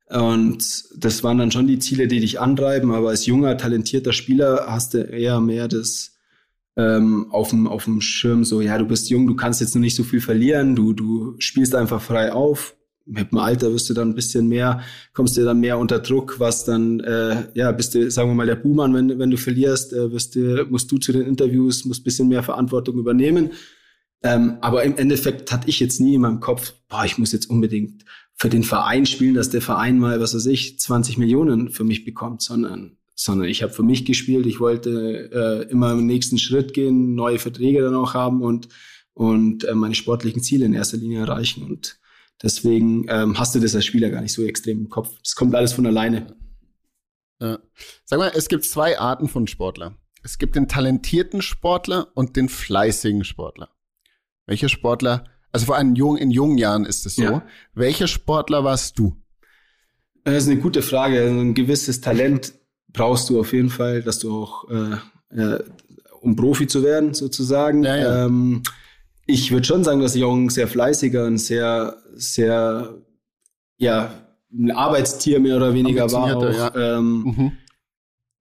und 0.08 0.84
das 0.96 1.22
waren 1.22 1.36
dann 1.36 1.52
schon 1.52 1.66
die 1.66 1.78
Ziele, 1.78 2.08
die 2.08 2.20
dich 2.20 2.40
antreiben. 2.40 2.92
Aber 2.92 3.10
als 3.10 3.26
junger, 3.26 3.58
talentierter 3.58 4.14
Spieler 4.14 4.64
hast 4.68 4.94
du 4.94 5.02
eher 5.02 5.40
mehr 5.40 5.68
das 5.68 6.17
ähm, 6.78 7.26
auf, 7.30 7.50
dem, 7.50 7.66
auf 7.66 7.84
dem 7.84 8.00
Schirm, 8.00 8.44
so, 8.44 8.60
ja, 8.60 8.78
du 8.78 8.86
bist 8.86 9.10
jung, 9.10 9.26
du 9.26 9.34
kannst 9.34 9.60
jetzt 9.60 9.74
noch 9.74 9.80
nicht 9.80 9.96
so 9.96 10.04
viel 10.04 10.20
verlieren, 10.20 10.76
du, 10.76 10.92
du 10.92 11.34
spielst 11.38 11.74
einfach 11.74 12.00
frei 12.00 12.32
auf, 12.32 12.76
mit 13.04 13.32
dem 13.32 13.38
Alter 13.38 13.72
wirst 13.72 13.90
du 13.90 13.94
dann 13.94 14.10
ein 14.10 14.14
bisschen 14.14 14.48
mehr, 14.48 14.82
kommst 15.12 15.36
du 15.36 15.44
dann 15.44 15.58
mehr 15.58 15.78
unter 15.78 15.98
Druck, 15.98 16.38
was 16.38 16.64
dann, 16.64 17.00
äh, 17.00 17.48
ja, 17.54 17.72
bist 17.72 17.94
du, 17.94 18.08
sagen 18.10 18.30
wir 18.30 18.34
mal, 18.34 18.46
der 18.46 18.54
Buhmann, 18.54 18.94
wenn, 18.94 19.18
wenn 19.18 19.30
du 19.30 19.36
verlierst, 19.36 19.92
äh, 19.92 20.12
wirst 20.12 20.36
du, 20.36 20.66
musst 20.70 20.92
du 20.92 20.98
zu 20.98 21.10
den 21.10 21.22
Interviews, 21.22 21.84
musst 21.84 22.02
ein 22.02 22.04
bisschen 22.04 22.28
mehr 22.28 22.44
Verantwortung 22.44 22.96
übernehmen. 22.96 23.50
Ähm, 24.22 24.58
aber 24.60 24.84
im 24.84 24.96
Endeffekt 24.96 25.50
hatte 25.50 25.68
ich 25.68 25.80
jetzt 25.80 26.00
nie 26.00 26.14
in 26.14 26.20
meinem 26.20 26.40
Kopf, 26.40 26.74
boah, 26.88 27.04
ich 27.04 27.18
muss 27.18 27.32
jetzt 27.32 27.50
unbedingt 27.50 28.04
für 28.34 28.50
den 28.50 28.62
Verein 28.62 29.06
spielen, 29.06 29.34
dass 29.34 29.50
der 29.50 29.62
Verein 29.62 29.98
mal, 29.98 30.20
was 30.20 30.34
weiß 30.34 30.46
ich, 30.46 30.78
20 30.78 31.18
Millionen 31.18 31.70
für 31.70 31.84
mich 31.84 32.04
bekommt, 32.04 32.42
sondern 32.42 32.97
sondern 33.18 33.48
ich 33.48 33.62
habe 33.62 33.72
für 33.72 33.82
mich 33.82 34.04
gespielt. 34.04 34.46
Ich 34.46 34.60
wollte 34.60 35.30
äh, 35.32 35.70
immer 35.70 35.92
im 35.92 36.06
nächsten 36.06 36.38
Schritt 36.38 36.74
gehen, 36.74 37.14
neue 37.14 37.38
Verträge 37.38 37.82
dann 37.82 37.94
auch 37.94 38.14
haben 38.14 38.42
und 38.42 38.68
und 39.14 39.64
äh, 39.64 39.74
meine 39.74 39.96
sportlichen 39.96 40.42
Ziele 40.42 40.66
in 40.66 40.74
erster 40.74 40.96
Linie 40.96 41.20
erreichen. 41.20 41.64
Und 41.64 41.98
Deswegen 42.42 43.06
ähm, 43.08 43.38
hast 43.38 43.54
du 43.54 43.60
das 43.60 43.74
als 43.74 43.84
Spieler 43.84 44.10
gar 44.10 44.20
nicht 44.20 44.32
so 44.32 44.44
extrem 44.44 44.78
im 44.78 44.88
Kopf. 44.88 45.10
Das 45.22 45.34
kommt 45.34 45.54
alles 45.54 45.72
von 45.72 45.86
alleine. 45.86 46.36
Ja. 47.40 47.58
Sag 48.04 48.18
mal, 48.18 48.32
es 48.34 48.48
gibt 48.48 48.64
zwei 48.64 48.98
Arten 48.98 49.28
von 49.28 49.46
Sportler. 49.46 49.96
Es 50.22 50.38
gibt 50.38 50.56
den 50.56 50.68
talentierten 50.68 51.42
Sportler 51.42 52.08
und 52.14 52.36
den 52.36 52.48
fleißigen 52.48 53.24
Sportler. 53.24 53.70
Welcher 54.46 54.68
Sportler, 54.68 55.24
also 55.52 55.66
vor 55.66 55.76
allem 55.76 55.94
jung, 55.94 56.16
in 56.16 56.30
jungen 56.30 56.58
Jahren 56.58 56.84
ist 56.84 57.06
es 57.06 57.16
so. 57.16 57.22
Ja. 57.22 57.46
Welcher 57.74 58.06
Sportler 58.06 58.64
warst 58.64 58.98
du? 58.98 59.16
Das 60.24 60.44
ist 60.44 60.50
eine 60.50 60.60
gute 60.60 60.82
Frage. 60.82 61.22
Ein 61.28 61.54
gewisses 61.54 62.00
Talent 62.00 62.54
brauchst 62.98 63.30
du 63.30 63.40
auf 63.40 63.52
jeden 63.52 63.70
Fall, 63.70 64.02
dass 64.02 64.18
du 64.18 64.42
auch, 64.42 64.68
äh, 64.68 65.40
äh, 65.40 65.62
um 66.20 66.34
Profi 66.34 66.66
zu 66.66 66.82
werden, 66.82 67.14
sozusagen. 67.14 67.84
Ja, 67.84 67.96
ja. 67.96 68.26
Ähm, 68.26 68.62
ich 69.26 69.52
würde 69.52 69.66
schon 69.66 69.84
sagen, 69.84 70.00
dass 70.00 70.16
ich 70.16 70.24
auch 70.24 70.34
ein 70.34 70.48
sehr 70.48 70.66
fleißiger 70.66 71.24
und 71.26 71.38
sehr, 71.38 71.96
sehr, 72.14 72.94
ja, 73.76 74.12
ein 74.52 74.72
Arbeitstier 74.72 75.38
mehr 75.38 75.56
oder 75.56 75.74
weniger 75.74 76.10
war. 76.10 76.36
Auch, 76.36 76.52
ja. 76.52 76.98
ähm, 76.98 77.34
mhm. 77.36 77.52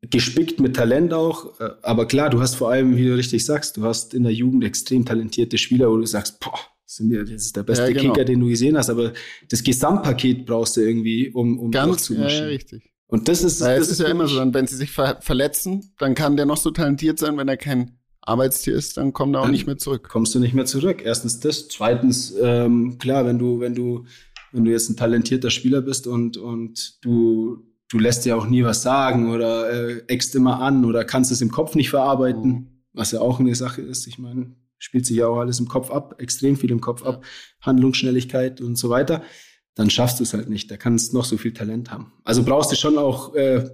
Gespickt 0.09 0.59
mit 0.59 0.75
Talent 0.75 1.13
auch. 1.13 1.59
Äh, 1.59 1.69
aber 1.83 2.07
klar, 2.07 2.31
du 2.31 2.41
hast 2.41 2.55
vor 2.55 2.71
allem, 2.71 2.97
wie 2.97 3.05
du 3.05 3.15
richtig 3.15 3.45
sagst, 3.45 3.77
du 3.77 3.83
hast 3.83 4.15
in 4.15 4.23
der 4.23 4.33
Jugend 4.33 4.63
extrem 4.63 5.05
talentierte 5.05 5.57
Spieler, 5.57 5.91
wo 5.91 5.97
du 5.97 6.05
sagst, 6.05 6.39
boah, 6.39 6.59
sind 6.85 7.11
ja, 7.11 7.21
das 7.21 7.31
ist 7.31 7.55
der 7.55 7.63
beste 7.63 7.83
ja, 7.83 7.91
genau. 7.91 8.13
Kicker, 8.13 8.25
den 8.25 8.39
du 8.39 8.47
gesehen 8.47 8.75
hast. 8.77 8.89
Aber 8.89 9.13
das 9.49 9.61
Gesamtpaket 9.61 10.45
brauchst 10.45 10.77
du 10.77 10.81
irgendwie, 10.81 11.29
um, 11.29 11.59
um 11.59 11.69
Ganz. 11.69 12.09
Ja, 12.09 12.25
richtig. 12.25 12.96
Und 13.07 13.29
das 13.29 13.43
ist, 13.43 13.61
Weil 13.61 13.79
das 13.79 13.87
ist, 13.87 13.93
ist 13.93 13.99
ja 14.01 14.07
immer 14.07 14.27
so, 14.27 14.53
wenn 14.53 14.67
sie 14.67 14.75
sich 14.75 14.91
ver 14.91 15.17
verletzen, 15.21 15.93
dann 15.97 16.13
kann 16.13 16.35
der 16.35 16.45
noch 16.45 16.57
so 16.57 16.71
talentiert 16.71 17.19
sein, 17.19 17.37
wenn 17.37 17.47
er 17.47 17.57
kein 17.57 17.97
Arbeitstier 18.21 18.75
ist, 18.75 18.97
dann 18.97 19.13
kommt 19.13 19.35
er 19.35 19.39
auch 19.39 19.43
dann 19.43 19.53
nicht 19.53 19.65
mehr 19.65 19.77
zurück. 19.77 20.09
Kommst 20.09 20.35
du 20.35 20.39
nicht 20.39 20.53
mehr 20.53 20.65
zurück. 20.65 21.01
Erstens 21.03 21.39
das. 21.39 21.69
Zweitens, 21.69 22.33
ähm, 22.41 22.97
klar, 22.97 23.25
wenn 23.25 23.39
du, 23.39 23.61
wenn 23.61 23.73
du, 23.73 24.05
wenn 24.51 24.65
du 24.65 24.71
jetzt 24.71 24.89
ein 24.89 24.97
talentierter 24.97 25.49
Spieler 25.49 25.81
bist 25.81 26.07
und, 26.07 26.35
und 26.35 27.03
du, 27.05 27.63
du 27.87 27.99
lässt 27.99 28.25
dir 28.25 28.37
auch 28.37 28.47
nie 28.47 28.63
was 28.63 28.81
sagen 28.81 29.31
oder 29.31 29.71
äh, 29.71 30.03
eckst 30.07 30.35
immer 30.35 30.59
an 30.61 30.83
oder 30.83 31.05
kannst 31.05 31.31
es 31.31 31.41
im 31.41 31.51
Kopf 31.51 31.75
nicht 31.75 31.89
verarbeiten, 31.89 32.49
mhm. 32.49 32.67
was 32.91 33.11
ja 33.11 33.21
auch 33.21 33.39
eine 33.39 33.55
Sache 33.55 33.81
ist. 33.81 34.07
Ich 34.07 34.19
meine, 34.19 34.53
spielt 34.77 35.05
sich 35.05 35.17
ja 35.17 35.27
auch 35.27 35.39
alles 35.39 35.59
im 35.59 35.69
Kopf 35.69 35.89
ab, 35.89 36.15
extrem 36.19 36.57
viel 36.57 36.71
im 36.71 36.81
Kopf 36.81 37.03
ab, 37.03 37.23
Handlungsschnelligkeit 37.61 38.59
und 38.59 38.77
so 38.77 38.89
weiter, 38.89 39.23
dann 39.77 39.89
schaffst 39.89 40.19
du 40.19 40.23
es 40.23 40.33
halt 40.33 40.49
nicht. 40.49 40.69
Da 40.71 40.77
kannst 40.77 41.13
noch 41.13 41.25
so 41.25 41.37
viel 41.37 41.53
Talent 41.53 41.91
haben. 41.91 42.11
Also 42.23 42.43
brauchst 42.43 42.71
du 42.71 42.75
schon 42.75 42.97
auch 42.97 43.35
äh, 43.35 43.69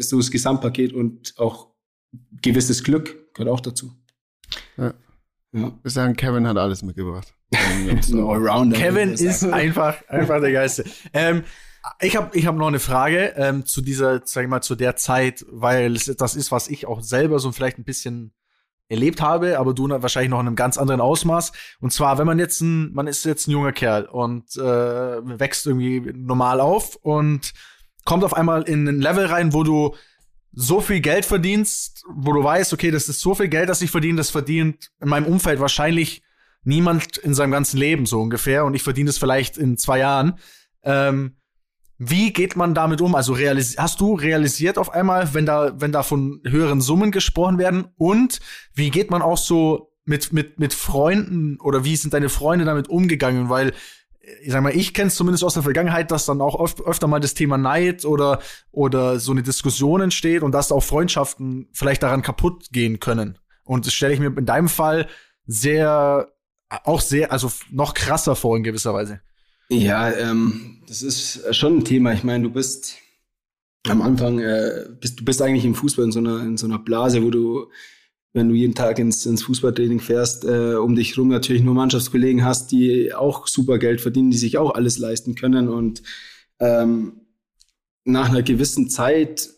so 0.00 0.18
das 0.18 0.30
Gesamtpaket 0.30 0.92
und 0.92 1.34
auch 1.38 1.68
gewisses 2.42 2.82
Glück 2.82 3.32
gehört 3.34 3.52
auch 3.52 3.60
dazu. 3.60 3.92
Ja. 4.76 4.94
Ja. 5.52 5.72
Wir 5.82 5.90
sagen, 5.90 6.14
Kevin 6.14 6.46
hat 6.46 6.58
alles 6.58 6.82
mitgebracht. 6.82 7.34
Kevin 7.52 9.12
ist 9.12 9.44
einfach, 9.44 10.06
einfach 10.08 10.40
der 10.40 10.52
Geiste. 10.52 10.84
Ähm, 11.14 11.44
ich 12.00 12.16
habe 12.16 12.36
ich 12.36 12.46
hab 12.46 12.56
noch 12.56 12.66
eine 12.66 12.80
Frage 12.80 13.32
ähm, 13.36 13.64
zu 13.64 13.80
dieser, 13.80 14.20
sag 14.24 14.42
ich 14.42 14.50
mal, 14.50 14.60
zu 14.60 14.74
der 14.74 14.96
Zeit, 14.96 15.46
weil 15.48 15.96
es 15.96 16.04
das 16.04 16.36
ist, 16.36 16.52
was 16.52 16.68
ich 16.68 16.86
auch 16.86 17.00
selber 17.00 17.38
so 17.38 17.50
vielleicht 17.52 17.78
ein 17.78 17.84
bisschen 17.84 18.34
erlebt 18.88 19.20
habe, 19.20 19.58
aber 19.58 19.74
du 19.74 19.88
wahrscheinlich 19.88 20.30
noch 20.30 20.40
in 20.40 20.46
einem 20.46 20.56
ganz 20.56 20.78
anderen 20.78 21.00
Ausmaß. 21.00 21.52
Und 21.80 21.92
zwar, 21.92 22.18
wenn 22.18 22.26
man 22.26 22.38
jetzt 22.38 22.60
ein, 22.60 22.92
man 22.92 23.06
ist 23.06 23.24
jetzt 23.24 23.46
ein 23.46 23.50
junger 23.50 23.72
Kerl 23.72 24.06
und 24.06 24.56
äh, 24.56 24.60
wächst 24.60 25.66
irgendwie 25.66 26.12
normal 26.14 26.60
auf 26.60 26.96
und 26.96 27.52
kommt 28.04 28.24
auf 28.24 28.34
einmal 28.34 28.62
in 28.62 28.88
ein 28.88 29.00
Level 29.00 29.26
rein, 29.26 29.52
wo 29.52 29.62
du 29.62 29.94
so 30.52 30.80
viel 30.80 31.00
Geld 31.00 31.26
verdienst, 31.26 32.04
wo 32.08 32.32
du 32.32 32.42
weißt, 32.42 32.72
okay, 32.72 32.90
das 32.90 33.08
ist 33.08 33.20
so 33.20 33.34
viel 33.34 33.48
Geld, 33.48 33.68
das 33.68 33.82
ich 33.82 33.90
verdiene, 33.90 34.16
das 34.16 34.30
verdient 34.30 34.90
in 35.00 35.08
meinem 35.08 35.26
Umfeld 35.26 35.60
wahrscheinlich 35.60 36.22
niemand 36.64 37.18
in 37.18 37.34
seinem 37.34 37.50
ganzen 37.50 37.78
Leben 37.78 38.06
so 38.06 38.20
ungefähr 38.20 38.64
und 38.64 38.74
ich 38.74 38.82
verdiene 38.82 39.10
es 39.10 39.18
vielleicht 39.18 39.58
in 39.58 39.76
zwei 39.76 39.98
Jahren. 39.98 40.38
Ähm, 40.82 41.37
wie 41.98 42.32
geht 42.32 42.54
man 42.54 42.74
damit 42.74 43.00
um? 43.00 43.16
Also 43.16 43.36
hast 43.36 44.00
du 44.00 44.14
realisiert 44.14 44.78
auf 44.78 44.92
einmal, 44.94 45.34
wenn 45.34 45.46
da, 45.46 45.72
wenn 45.80 45.90
da 45.90 46.04
von 46.04 46.40
höheren 46.44 46.80
Summen 46.80 47.10
gesprochen 47.10 47.58
werden? 47.58 47.88
Und 47.96 48.38
wie 48.72 48.90
geht 48.90 49.10
man 49.10 49.20
auch 49.20 49.38
so 49.38 49.92
mit, 50.04 50.32
mit, 50.32 50.60
mit 50.60 50.74
Freunden 50.74 51.58
oder 51.60 51.84
wie 51.84 51.96
sind 51.96 52.14
deine 52.14 52.28
Freunde 52.28 52.64
damit 52.64 52.88
umgegangen? 52.88 53.48
Weil 53.48 53.72
ich 54.42 54.52
sag 54.52 54.62
mal, 54.62 54.76
ich 54.76 54.94
kenne 54.94 55.08
es 55.08 55.14
zumindest 55.14 55.42
aus 55.42 55.54
der 55.54 55.62
Vergangenheit, 55.62 56.10
dass 56.10 56.26
dann 56.26 56.40
auch 56.40 56.60
öf 56.60 56.80
öfter 56.84 57.06
mal 57.06 57.20
das 57.20 57.34
Thema 57.34 57.58
Neid 57.58 58.04
oder, 58.04 58.40
oder 58.70 59.18
so 59.18 59.32
eine 59.32 59.42
Diskussion 59.42 60.00
entsteht 60.00 60.42
und 60.42 60.52
dass 60.52 60.72
auch 60.72 60.82
Freundschaften 60.82 61.68
vielleicht 61.72 62.02
daran 62.02 62.22
kaputt 62.22 62.68
gehen 62.70 63.00
können. 63.00 63.38
Und 63.64 63.86
das 63.86 63.92
stelle 63.92 64.14
ich 64.14 64.20
mir 64.20 64.36
in 64.36 64.46
deinem 64.46 64.68
Fall 64.68 65.08
sehr, 65.46 66.28
auch 66.68 67.00
sehr, 67.00 67.32
also 67.32 67.50
noch 67.70 67.94
krasser 67.94 68.36
vor 68.36 68.56
in 68.56 68.62
gewisser 68.62 68.94
Weise. 68.94 69.20
Ja, 69.70 70.10
ähm, 70.12 70.78
das 70.86 71.02
ist 71.02 71.54
schon 71.54 71.78
ein 71.78 71.84
Thema. 71.84 72.12
Ich 72.14 72.24
meine, 72.24 72.44
du 72.44 72.50
bist 72.50 72.96
am 73.86 74.00
Anfang, 74.00 74.38
äh, 74.40 74.86
bist, 75.00 75.20
du 75.20 75.24
bist 75.24 75.42
eigentlich 75.42 75.64
im 75.64 75.74
Fußball 75.74 76.06
in 76.06 76.12
so 76.12 76.20
einer, 76.20 76.40
in 76.42 76.56
so 76.56 76.66
einer 76.66 76.78
Blase, 76.78 77.22
wo 77.22 77.30
du, 77.30 77.66
wenn 78.32 78.48
du 78.48 78.54
jeden 78.54 78.74
Tag 78.74 78.98
ins, 78.98 79.26
ins 79.26 79.42
Fußballtraining 79.42 80.00
fährst, 80.00 80.44
äh, 80.44 80.74
um 80.74 80.94
dich 80.94 81.16
rum 81.18 81.28
natürlich 81.28 81.62
nur 81.62 81.74
Mannschaftskollegen 81.74 82.44
hast, 82.44 82.72
die 82.72 83.12
auch 83.14 83.46
super 83.46 83.78
Geld 83.78 84.00
verdienen, 84.00 84.30
die 84.30 84.38
sich 84.38 84.56
auch 84.56 84.74
alles 84.74 84.98
leisten 84.98 85.34
können. 85.34 85.68
Und 85.68 86.02
ähm, 86.60 87.20
nach 88.04 88.30
einer 88.30 88.42
gewissen 88.42 88.88
Zeit, 88.88 89.50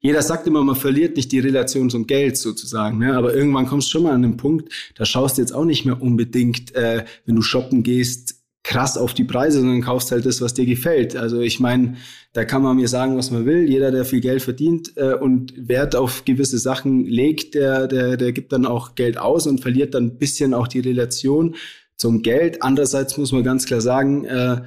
jeder 0.00 0.22
sagt 0.22 0.46
immer, 0.46 0.64
man 0.64 0.76
verliert 0.76 1.16
nicht 1.16 1.30
die 1.30 1.40
Relation 1.40 1.90
zum 1.90 2.06
Geld 2.06 2.38
sozusagen, 2.38 2.98
ne? 2.98 3.16
aber 3.16 3.34
irgendwann 3.34 3.66
kommst 3.66 3.88
du 3.88 3.92
schon 3.92 4.04
mal 4.04 4.14
an 4.14 4.22
den 4.22 4.36
Punkt, 4.38 4.72
da 4.94 5.04
schaust 5.04 5.36
du 5.36 5.42
jetzt 5.42 5.52
auch 5.52 5.64
nicht 5.64 5.84
mehr 5.84 6.00
unbedingt, 6.00 6.74
äh, 6.74 7.04
wenn 7.26 7.36
du 7.36 7.42
shoppen 7.42 7.82
gehst, 7.82 8.37
krass 8.62 8.98
auf 8.98 9.14
die 9.14 9.24
Preise, 9.24 9.60
sondern 9.60 9.80
kaufst 9.80 10.10
halt 10.10 10.26
das, 10.26 10.40
was 10.40 10.54
dir 10.54 10.66
gefällt. 10.66 11.16
Also 11.16 11.40
ich 11.40 11.58
meine, 11.60 11.96
da 12.32 12.44
kann 12.44 12.62
man 12.62 12.76
mir 12.76 12.88
sagen, 12.88 13.16
was 13.16 13.30
man 13.30 13.46
will. 13.46 13.68
Jeder, 13.68 13.90
der 13.90 14.04
viel 14.04 14.20
Geld 14.20 14.42
verdient 14.42 14.92
äh, 14.96 15.14
und 15.14 15.54
Wert 15.56 15.96
auf 15.96 16.24
gewisse 16.24 16.58
Sachen 16.58 17.04
legt, 17.04 17.54
der, 17.54 17.86
der, 17.86 18.16
der 18.16 18.32
gibt 18.32 18.52
dann 18.52 18.66
auch 18.66 18.94
Geld 18.94 19.16
aus 19.18 19.46
und 19.46 19.60
verliert 19.60 19.94
dann 19.94 20.04
ein 20.04 20.18
bisschen 20.18 20.54
auch 20.54 20.68
die 20.68 20.80
Relation 20.80 21.54
zum 21.96 22.22
Geld. 22.22 22.62
Andererseits 22.62 23.16
muss 23.16 23.32
man 23.32 23.42
ganz 23.42 23.64
klar 23.64 23.80
sagen, 23.80 24.24
äh, 24.24 24.60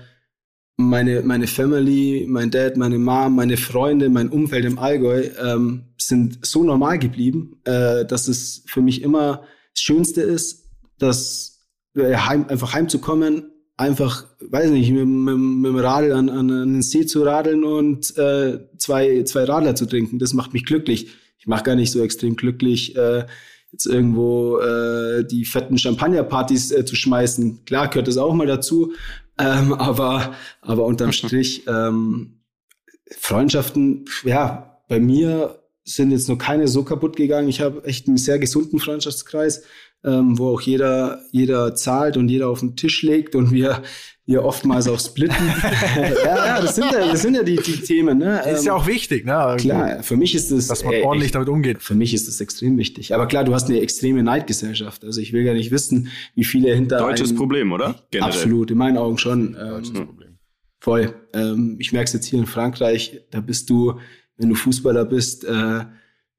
meine, 0.77 1.21
meine 1.21 1.47
Family, 1.47 2.25
mein 2.27 2.49
Dad, 2.49 2.77
meine 2.77 2.97
Mom, 2.97 3.35
meine 3.35 3.57
Freunde, 3.57 4.09
mein 4.09 4.29
Umfeld 4.29 4.65
im 4.65 4.79
Allgäu 4.79 5.29
ähm, 5.41 5.83
sind 5.97 6.45
so 6.45 6.63
normal 6.63 6.97
geblieben, 6.97 7.61
äh, 7.65 8.05
dass 8.05 8.27
es 8.27 8.63
für 8.65 8.81
mich 8.81 9.03
immer 9.03 9.43
das 9.73 9.81
Schönste 9.83 10.21
ist, 10.21 10.69
dass 10.97 11.67
äh, 11.95 12.15
heim, 12.15 12.45
einfach 12.47 12.73
heimzukommen, 12.73 13.50
einfach, 13.81 14.25
weiß 14.39 14.69
nicht, 14.69 14.91
mit, 14.91 15.07
mit, 15.07 15.37
mit 15.37 15.71
dem 15.71 15.75
Radl 15.75 16.13
an, 16.13 16.29
an, 16.29 16.51
an 16.51 16.73
den 16.73 16.81
See 16.81 17.05
zu 17.05 17.23
radeln 17.23 17.63
und 17.63 18.15
äh, 18.17 18.59
zwei, 18.77 19.23
zwei 19.23 19.43
Radler 19.43 19.75
zu 19.75 19.87
trinken. 19.87 20.19
Das 20.19 20.33
macht 20.33 20.53
mich 20.53 20.65
glücklich. 20.65 21.07
Ich 21.39 21.47
mache 21.47 21.63
gar 21.63 21.75
nicht 21.75 21.91
so 21.91 22.01
extrem 22.03 22.35
glücklich, 22.35 22.95
äh, 22.95 23.25
jetzt 23.71 23.87
irgendwo 23.87 24.59
äh, 24.59 25.25
die 25.25 25.45
fetten 25.45 25.77
Champagnerpartys 25.77 26.71
äh, 26.71 26.85
zu 26.85 26.95
schmeißen. 26.95 27.65
Klar 27.65 27.87
gehört 27.87 28.07
das 28.07 28.17
auch 28.17 28.33
mal 28.33 28.47
dazu, 28.47 28.93
ähm, 29.39 29.73
aber, 29.77 30.35
aber 30.61 30.85
unterm 30.85 31.11
Strich 31.11 31.63
ähm, 31.67 32.41
Freundschaften, 33.17 34.05
ja, 34.23 34.79
bei 34.87 34.99
mir 34.99 35.59
sind 35.83 36.11
jetzt 36.11 36.29
noch 36.29 36.37
keine 36.37 36.67
so 36.67 36.83
kaputt 36.83 37.15
gegangen. 37.15 37.49
Ich 37.49 37.61
habe 37.61 37.83
echt 37.85 38.07
einen 38.07 38.17
sehr 38.17 38.37
gesunden 38.37 38.79
Freundschaftskreis 38.79 39.63
ähm, 40.03 40.37
wo 40.37 40.49
auch 40.49 40.61
jeder, 40.61 41.21
jeder 41.31 41.75
zahlt 41.75 42.17
und 42.17 42.27
jeder 42.27 42.49
auf 42.49 42.61
den 42.61 42.75
Tisch 42.75 43.03
legt 43.03 43.35
und 43.35 43.51
wir, 43.51 43.83
wir 44.25 44.43
oftmals 44.43 44.87
auch 44.87 44.99
splitten. 44.99 45.35
ja, 45.95 46.45
ja, 46.45 46.61
das 46.61 46.75
sind 46.75 46.91
ja, 46.91 47.11
das 47.11 47.21
sind 47.21 47.35
ja 47.35 47.43
die, 47.43 47.57
die 47.57 47.81
Themen. 47.81 48.17
Ne? 48.17 48.41
ist 48.51 48.65
ja 48.65 48.73
ähm, 48.73 48.81
auch 48.81 48.87
wichtig, 48.87 49.25
ne? 49.25 49.57
Klar, 49.59 50.03
für 50.03 50.17
mich 50.17 50.33
ist 50.33 50.51
es. 50.51 50.67
Dass 50.67 50.83
man 50.83 50.93
ey, 50.93 51.03
ordentlich 51.03 51.27
echt, 51.27 51.35
damit 51.35 51.49
umgeht. 51.49 51.81
Für 51.81 51.95
mich 51.95 52.13
ist 52.13 52.27
das 52.27 52.41
extrem 52.41 52.77
wichtig. 52.77 53.13
Aber 53.13 53.27
klar, 53.27 53.43
du 53.43 53.53
hast 53.53 53.69
eine 53.69 53.79
extreme 53.79 54.23
Neidgesellschaft. 54.23 55.03
Also 55.03 55.21
ich 55.21 55.33
will 55.33 55.43
gar 55.43 55.53
nicht 55.53 55.71
wissen, 55.71 56.09
wie 56.35 56.45
viele 56.45 56.73
hinter. 56.73 56.97
Deutsches 56.97 57.29
einem, 57.29 57.37
Problem, 57.37 57.71
oder? 57.71 57.95
Generell. 58.09 58.31
Absolut, 58.31 58.71
in 58.71 58.77
meinen 58.77 58.97
Augen 58.97 59.17
schon. 59.17 59.55
Ähm, 59.59 60.05
Problem. 60.05 60.37
Voll. 60.79 61.13
Ähm, 61.33 61.77
ich 61.79 61.93
merke 61.93 62.07
es 62.07 62.13
jetzt 62.13 62.25
hier 62.25 62.39
in 62.39 62.47
Frankreich, 62.47 63.21
da 63.29 63.39
bist 63.39 63.69
du, 63.69 63.99
wenn 64.37 64.49
du 64.49 64.55
Fußballer 64.55 65.05
bist, 65.05 65.43
äh, 65.45 65.85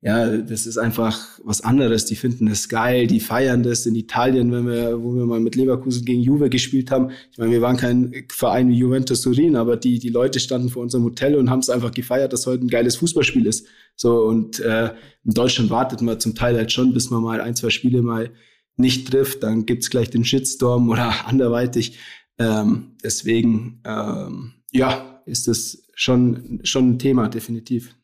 ja, 0.04 0.36
das 0.36 0.66
ist 0.66 0.78
einfach 0.78 1.38
was 1.44 1.60
anderes. 1.60 2.04
Die 2.06 2.16
finden 2.16 2.46
das 2.46 2.68
geil, 2.68 3.06
die 3.06 3.20
feiern 3.20 3.62
das. 3.62 3.86
In 3.86 3.94
Italien, 3.94 4.50
wenn 4.50 4.66
wir, 4.66 5.00
wo 5.00 5.14
wir 5.14 5.24
mal 5.26 5.38
mit 5.38 5.54
Leverkusen 5.54 6.04
gegen 6.04 6.20
Juve 6.20 6.50
gespielt 6.50 6.90
haben, 6.90 7.12
ich 7.30 7.38
meine, 7.38 7.52
wir 7.52 7.62
waren 7.62 7.76
kein 7.76 8.12
Verein 8.28 8.68
wie 8.68 8.74
Juventus 8.74 9.20
Turin, 9.22 9.54
aber 9.54 9.76
die, 9.76 10.00
die 10.00 10.08
Leute 10.08 10.40
standen 10.40 10.70
vor 10.70 10.82
unserem 10.82 11.04
Hotel 11.04 11.36
und 11.36 11.50
haben 11.50 11.60
es 11.60 11.70
einfach 11.70 11.92
gefeiert, 11.92 12.32
dass 12.32 12.46
heute 12.46 12.64
ein 12.64 12.68
geiles 12.68 12.96
Fußballspiel 12.96 13.46
ist. 13.46 13.68
So, 13.94 14.24
und 14.24 14.58
äh, 14.58 14.92
in 15.24 15.34
Deutschland 15.34 15.70
wartet 15.70 16.02
man 16.02 16.18
zum 16.18 16.34
Teil 16.34 16.56
halt 16.56 16.72
schon, 16.72 16.92
bis 16.92 17.10
man 17.10 17.22
mal 17.22 17.40
ein, 17.40 17.54
zwei 17.54 17.70
Spiele 17.70 18.02
mal 18.02 18.30
nicht 18.76 19.08
trifft, 19.08 19.44
dann 19.44 19.66
gibt's 19.66 19.88
gleich 19.88 20.10
den 20.10 20.24
Shitstorm 20.24 20.88
oder 20.88 21.14
anderweitig. 21.28 21.98
Ähm, 22.38 22.96
deswegen, 23.04 23.80
ähm, 23.84 24.54
ja, 24.72 25.22
ist 25.26 25.46
das 25.46 25.84
schon, 25.94 26.58
schon 26.64 26.90
ein 26.90 26.98
Thema, 26.98 27.28
definitiv. 27.28 27.94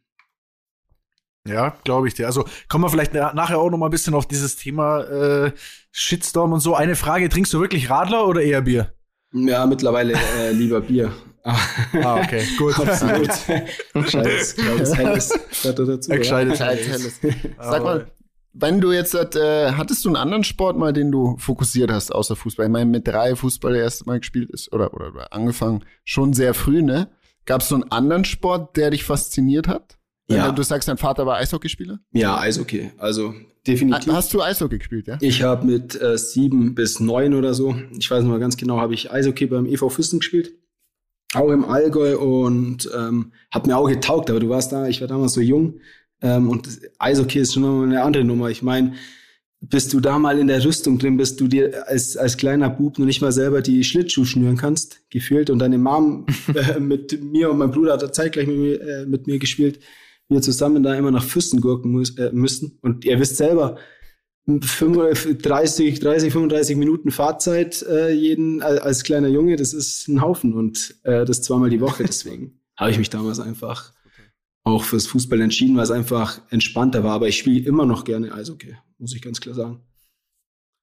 Ja, 1.48 1.74
glaube 1.84 2.08
ich 2.08 2.14
dir. 2.14 2.26
Also 2.26 2.44
kommen 2.68 2.84
wir 2.84 2.90
vielleicht 2.90 3.14
nachher 3.14 3.58
auch 3.58 3.70
noch 3.70 3.78
mal 3.78 3.86
ein 3.86 3.90
bisschen 3.90 4.14
auf 4.14 4.26
dieses 4.26 4.56
Thema 4.56 5.00
äh, 5.02 5.52
Shitstorm 5.90 6.52
und 6.52 6.60
so. 6.60 6.74
Eine 6.74 6.94
Frage, 6.94 7.28
trinkst 7.28 7.52
du 7.52 7.60
wirklich 7.60 7.90
Radler 7.90 8.26
oder 8.26 8.42
eher 8.42 8.62
Bier? 8.62 8.92
Ja, 9.32 9.66
mittlerweile 9.66 10.14
äh, 10.38 10.52
lieber 10.52 10.80
Bier. 10.80 11.12
ah, 11.44 12.20
okay, 12.20 12.42
gut. 12.58 12.78
Absolut. 12.88 13.28
Gescheites, 13.94 14.56
gescheites 14.56 14.96
Helles. 14.96 15.28
Dazu, 15.62 16.10
gescheites 16.10 16.58
ja. 16.58 16.66
Helles. 16.66 17.20
Sag 17.58 17.82
mal, 17.82 18.10
wenn 18.52 18.80
du 18.80 18.92
jetzt, 18.92 19.14
äh, 19.14 19.72
hattest 19.72 20.04
du 20.04 20.08
einen 20.08 20.16
anderen 20.16 20.44
Sport 20.44 20.76
mal, 20.76 20.92
den 20.92 21.12
du 21.12 21.36
fokussiert 21.38 21.90
hast, 21.90 22.14
außer 22.14 22.36
Fußball? 22.36 22.66
Ich 22.66 22.72
meine, 22.72 22.90
mit 22.90 23.06
drei 23.06 23.36
Fußball 23.36 23.72
das 23.72 23.82
erste 23.82 24.04
Mal 24.06 24.18
gespielt 24.18 24.50
ist 24.50 24.72
oder, 24.72 24.92
oder, 24.94 25.08
oder 25.08 25.32
angefangen, 25.32 25.84
schon 26.04 26.32
sehr 26.32 26.54
früh, 26.54 26.82
ne? 26.82 27.08
Gab 27.44 27.60
es 27.62 27.68
so 27.68 27.76
einen 27.76 27.90
anderen 27.90 28.24
Sport, 28.24 28.76
der 28.76 28.90
dich 28.90 29.04
fasziniert 29.04 29.68
hat? 29.68 29.97
Ja. 30.30 30.52
Du 30.52 30.62
sagst, 30.62 30.88
dein 30.88 30.98
Vater 30.98 31.24
war 31.26 31.36
Eishockeyspieler? 31.38 32.00
Ja, 32.12 32.38
Eishockey. 32.38 32.90
Also 32.98 33.34
definitiv. 33.66 34.12
Hast 34.12 34.32
du 34.34 34.42
Eishockey 34.42 34.78
gespielt, 34.78 35.06
ja? 35.06 35.16
Ich 35.20 35.42
habe 35.42 35.66
mit 35.66 36.00
äh, 36.00 36.18
sieben 36.18 36.74
bis 36.74 37.00
neun 37.00 37.34
oder 37.34 37.54
so, 37.54 37.74
ich 37.98 38.10
weiß 38.10 38.22
noch 38.24 38.30
mal 38.30 38.40
ganz 38.40 38.56
genau, 38.56 38.78
habe 38.78 38.94
ich 38.94 39.10
Eishockey 39.10 39.46
beim 39.46 39.66
EV 39.66 39.88
Füssen 39.88 40.18
gespielt. 40.18 40.52
Auch 41.34 41.50
im 41.50 41.64
Allgäu 41.64 42.18
und 42.18 42.90
ähm, 42.96 43.32
hat 43.50 43.66
mir 43.66 43.76
auch 43.76 43.88
getaugt, 43.88 44.30
aber 44.30 44.40
du 44.40 44.48
warst 44.48 44.72
da, 44.72 44.88
ich 44.88 45.00
war 45.00 45.08
damals 45.08 45.34
so 45.34 45.40
jung. 45.40 45.80
Ähm, 46.22 46.48
und 46.48 46.68
Eishockey 46.98 47.40
ist 47.40 47.54
schon 47.54 47.62
noch 47.62 47.82
eine 47.82 48.02
andere 48.02 48.24
Nummer. 48.24 48.48
Ich 48.48 48.62
meine, 48.62 48.94
bis 49.60 49.88
du 49.88 50.00
da 50.00 50.18
mal 50.18 50.38
in 50.38 50.46
der 50.46 50.64
Rüstung 50.64 50.98
drin 50.98 51.16
bist, 51.16 51.40
du 51.40 51.48
dir 51.48 51.86
als, 51.86 52.16
als 52.16 52.36
kleiner 52.36 52.70
Bub 52.70 52.98
noch 52.98 53.06
nicht 53.06 53.20
mal 53.20 53.32
selber 53.32 53.60
die 53.60 53.84
Schlittschuhe 53.84 54.24
schnüren 54.24 54.56
kannst, 54.56 55.02
gefühlt. 55.10 55.50
Und 55.50 55.58
deine 55.58 55.78
Mom 55.78 56.26
äh, 56.54 56.80
mit 56.80 57.22
mir 57.22 57.50
und 57.50 57.58
meinem 57.58 57.72
Bruder 57.72 57.94
hat 57.94 58.14
zeitgleich 58.14 58.46
mit 58.46 58.56
mir, 58.56 58.80
äh, 58.80 59.06
mit 59.06 59.26
mir 59.26 59.38
gespielt 59.38 59.80
wir 60.28 60.42
zusammen 60.42 60.82
da 60.82 60.94
immer 60.94 61.10
nach 61.10 61.24
Füssen 61.24 61.60
gurken 61.60 61.90
muss, 61.90 62.16
äh, 62.18 62.30
müssen. 62.32 62.78
Und 62.82 63.04
ihr 63.04 63.18
wisst 63.18 63.36
selber, 63.36 63.78
30, 64.46 66.00
30, 66.00 66.32
35 66.32 66.76
Minuten 66.76 67.10
Fahrzeit 67.10 67.82
äh, 67.82 68.12
jeden 68.12 68.62
als 68.62 69.04
kleiner 69.04 69.28
Junge, 69.28 69.56
das 69.56 69.74
ist 69.74 70.08
ein 70.08 70.22
Haufen 70.22 70.54
und 70.54 70.96
äh, 71.02 71.26
das 71.26 71.42
zweimal 71.42 71.68
die 71.68 71.80
Woche. 71.80 72.04
Deswegen 72.04 72.60
habe 72.76 72.90
ich 72.90 72.98
mich 72.98 73.10
damals 73.10 73.40
einfach 73.40 73.92
auch 74.64 74.84
fürs 74.84 75.06
Fußball 75.06 75.40
entschieden, 75.40 75.76
weil 75.76 75.84
es 75.84 75.90
einfach 75.90 76.40
entspannter 76.50 77.04
war. 77.04 77.12
Aber 77.12 77.28
ich 77.28 77.38
spiele 77.38 77.66
immer 77.66 77.84
noch 77.84 78.04
gerne 78.04 78.32
Eishockey, 78.32 78.76
muss 78.98 79.14
ich 79.14 79.20
ganz 79.20 79.40
klar 79.40 79.54
sagen. 79.54 79.80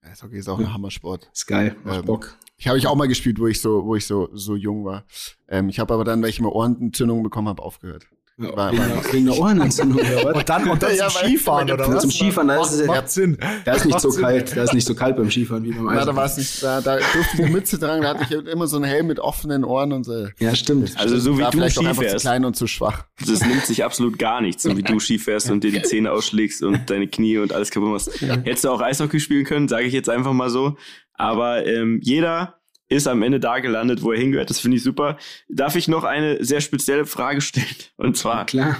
Eishockey 0.02 0.38
ist 0.38 0.48
auch 0.48 0.60
ein 0.60 0.72
Hammersport. 0.72 1.30
Ist 1.34 1.48
geil, 1.48 1.76
macht 1.84 2.00
ähm, 2.00 2.06
Bock. 2.06 2.38
Ich 2.58 2.68
habe 2.68 2.78
ich 2.78 2.86
auch 2.86 2.96
mal 2.96 3.08
gespielt, 3.08 3.40
wo 3.40 3.48
ich 3.48 3.60
so, 3.60 3.84
wo 3.86 3.96
ich 3.96 4.06
so, 4.06 4.30
so 4.34 4.56
jung 4.56 4.86
war. 4.86 5.06
Ähm, 5.48 5.70
ich 5.70 5.80
habe 5.80 5.94
aber 5.94 6.04
dann, 6.04 6.22
weil 6.22 6.30
ich 6.30 6.40
mal 6.40 6.50
Ohrenentzündungen 6.50 7.24
bekommen 7.24 7.48
habe, 7.48 7.64
aufgehört. 7.64 8.08
Ja, 8.38 8.54
war, 8.54 8.72
wegen, 9.14 9.28
der 9.28 9.38
Ohrenentzündung 9.38 9.98
oder 9.98 10.26
was? 10.26 10.36
Und 10.36 10.50
dann, 10.50 10.70
und 10.70 10.84
dann 10.84 10.94
ja, 10.94 11.08
zum 11.08 11.22
Skifahren 11.22 11.72
oder 11.72 11.88
was? 11.88 12.02
Zum 12.02 12.12
Skifahren, 12.12 12.50
da 12.50 12.62
ist 12.62 12.72
es 12.74 12.86
ja, 12.86 13.08
Sinn. 13.08 13.38
Da 13.64 13.74
ist 13.74 13.86
nicht 13.86 14.00
so 14.02 14.10
Sinn. 14.10 14.24
kalt, 14.24 14.58
da 14.58 14.64
ist 14.64 14.74
nicht 14.74 14.86
so 14.86 14.94
kalt 14.94 15.16
beim 15.16 15.32
Skifahren 15.32 15.64
wie 15.64 15.72
beim 15.72 15.88
Eis. 15.88 16.06
da 16.06 16.14
war 16.14 16.26
es 16.26 16.36
nicht, 16.36 16.62
da, 16.62 16.82
da 16.82 16.98
durfte 16.98 17.22
ich 17.36 17.40
eine 17.40 17.50
Mütze 17.50 17.80
tragen, 17.80 18.02
da 18.02 18.10
hatte 18.10 18.26
ich 18.30 18.32
immer 18.32 18.68
so 18.68 18.76
einen 18.76 18.84
Helm 18.84 19.08
mit 19.08 19.22
offenen 19.22 19.64
Ohren 19.64 19.94
und 19.94 20.04
so. 20.04 20.28
Ja, 20.40 20.54
stimmt. 20.54 20.98
Also 20.98 21.18
so 21.18 21.38
wie 21.38 21.44
war 21.44 21.52
du 21.52 21.60
vielleicht 21.60 21.78
Ski 21.78 21.94
fährst. 21.94 22.20
zu 22.20 22.28
klein 22.28 22.44
und 22.44 22.58
zu 22.58 22.68
schwach. 22.68 23.06
Das 23.26 23.40
nimmt 23.40 23.66
sich 23.66 23.86
absolut 23.86 24.20
gar 24.20 24.42
nichts, 24.42 24.64
so 24.64 24.76
wie 24.76 24.84
du 24.84 25.00
Ski 25.00 25.18
fährst 25.18 25.50
und 25.50 25.64
dir 25.64 25.72
die 25.72 25.84
Zähne 25.84 26.12
ausschlägst 26.12 26.62
und 26.62 26.90
deine 26.90 27.08
Knie 27.08 27.38
und 27.38 27.54
alles 27.54 27.72
kaputt 27.72 27.90
machst. 27.90 28.20
Hättest 28.20 28.66
du 28.66 28.70
auch 28.70 28.82
Eishockey 28.82 29.22
spielen 29.22 29.46
können, 29.46 29.70
sage 29.70 29.86
ich 29.86 29.94
jetzt 29.94 30.10
einfach 30.10 30.34
mal 30.34 30.50
so. 30.50 30.76
Aber 31.14 31.66
ähm, 31.66 32.02
jeder 32.04 32.60
ist 32.88 33.08
am 33.08 33.24
Ende 33.24 33.40
da 33.40 33.60
gelandet, 33.60 34.04
wo 34.04 34.12
er 34.12 34.20
hingehört. 34.20 34.50
Das 34.50 34.60
finde 34.60 34.78
ich 34.78 34.84
super. 34.84 35.18
Darf 35.50 35.76
ich 35.76 35.88
noch 35.88 36.04
eine 36.04 36.44
sehr 36.44 36.62
spezielle 36.62 37.06
Frage 37.06 37.42
stellen? 37.42 37.66
Und 37.98 38.18
zwar, 38.18 38.40
ja, 38.40 38.44
klar. 38.46 38.78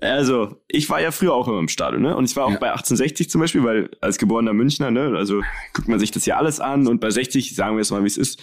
Also, 0.00 0.56
ich 0.66 0.90
war 0.90 1.00
ja 1.00 1.12
früher 1.12 1.32
auch 1.32 1.46
immer 1.46 1.60
im 1.60 1.68
Stadion, 1.68 2.02
ne? 2.02 2.16
Und 2.16 2.24
ich 2.24 2.34
war 2.34 2.46
auch 2.46 2.52
ja. 2.52 2.58
bei 2.58 2.70
1860 2.70 3.30
zum 3.30 3.40
Beispiel, 3.40 3.62
weil 3.62 3.90
als 4.00 4.18
geborener 4.18 4.52
Münchner, 4.52 4.90
ne? 4.90 5.14
Also 5.16 5.42
guckt 5.74 5.86
man 5.86 6.00
sich 6.00 6.10
das 6.10 6.26
ja 6.26 6.36
alles 6.38 6.58
an 6.58 6.88
und 6.88 7.00
bei 7.00 7.10
60, 7.10 7.54
sagen 7.54 7.76
wir 7.76 7.82
es 7.82 7.92
mal, 7.92 8.02
wie 8.02 8.08
es 8.08 8.16
ist, 8.16 8.40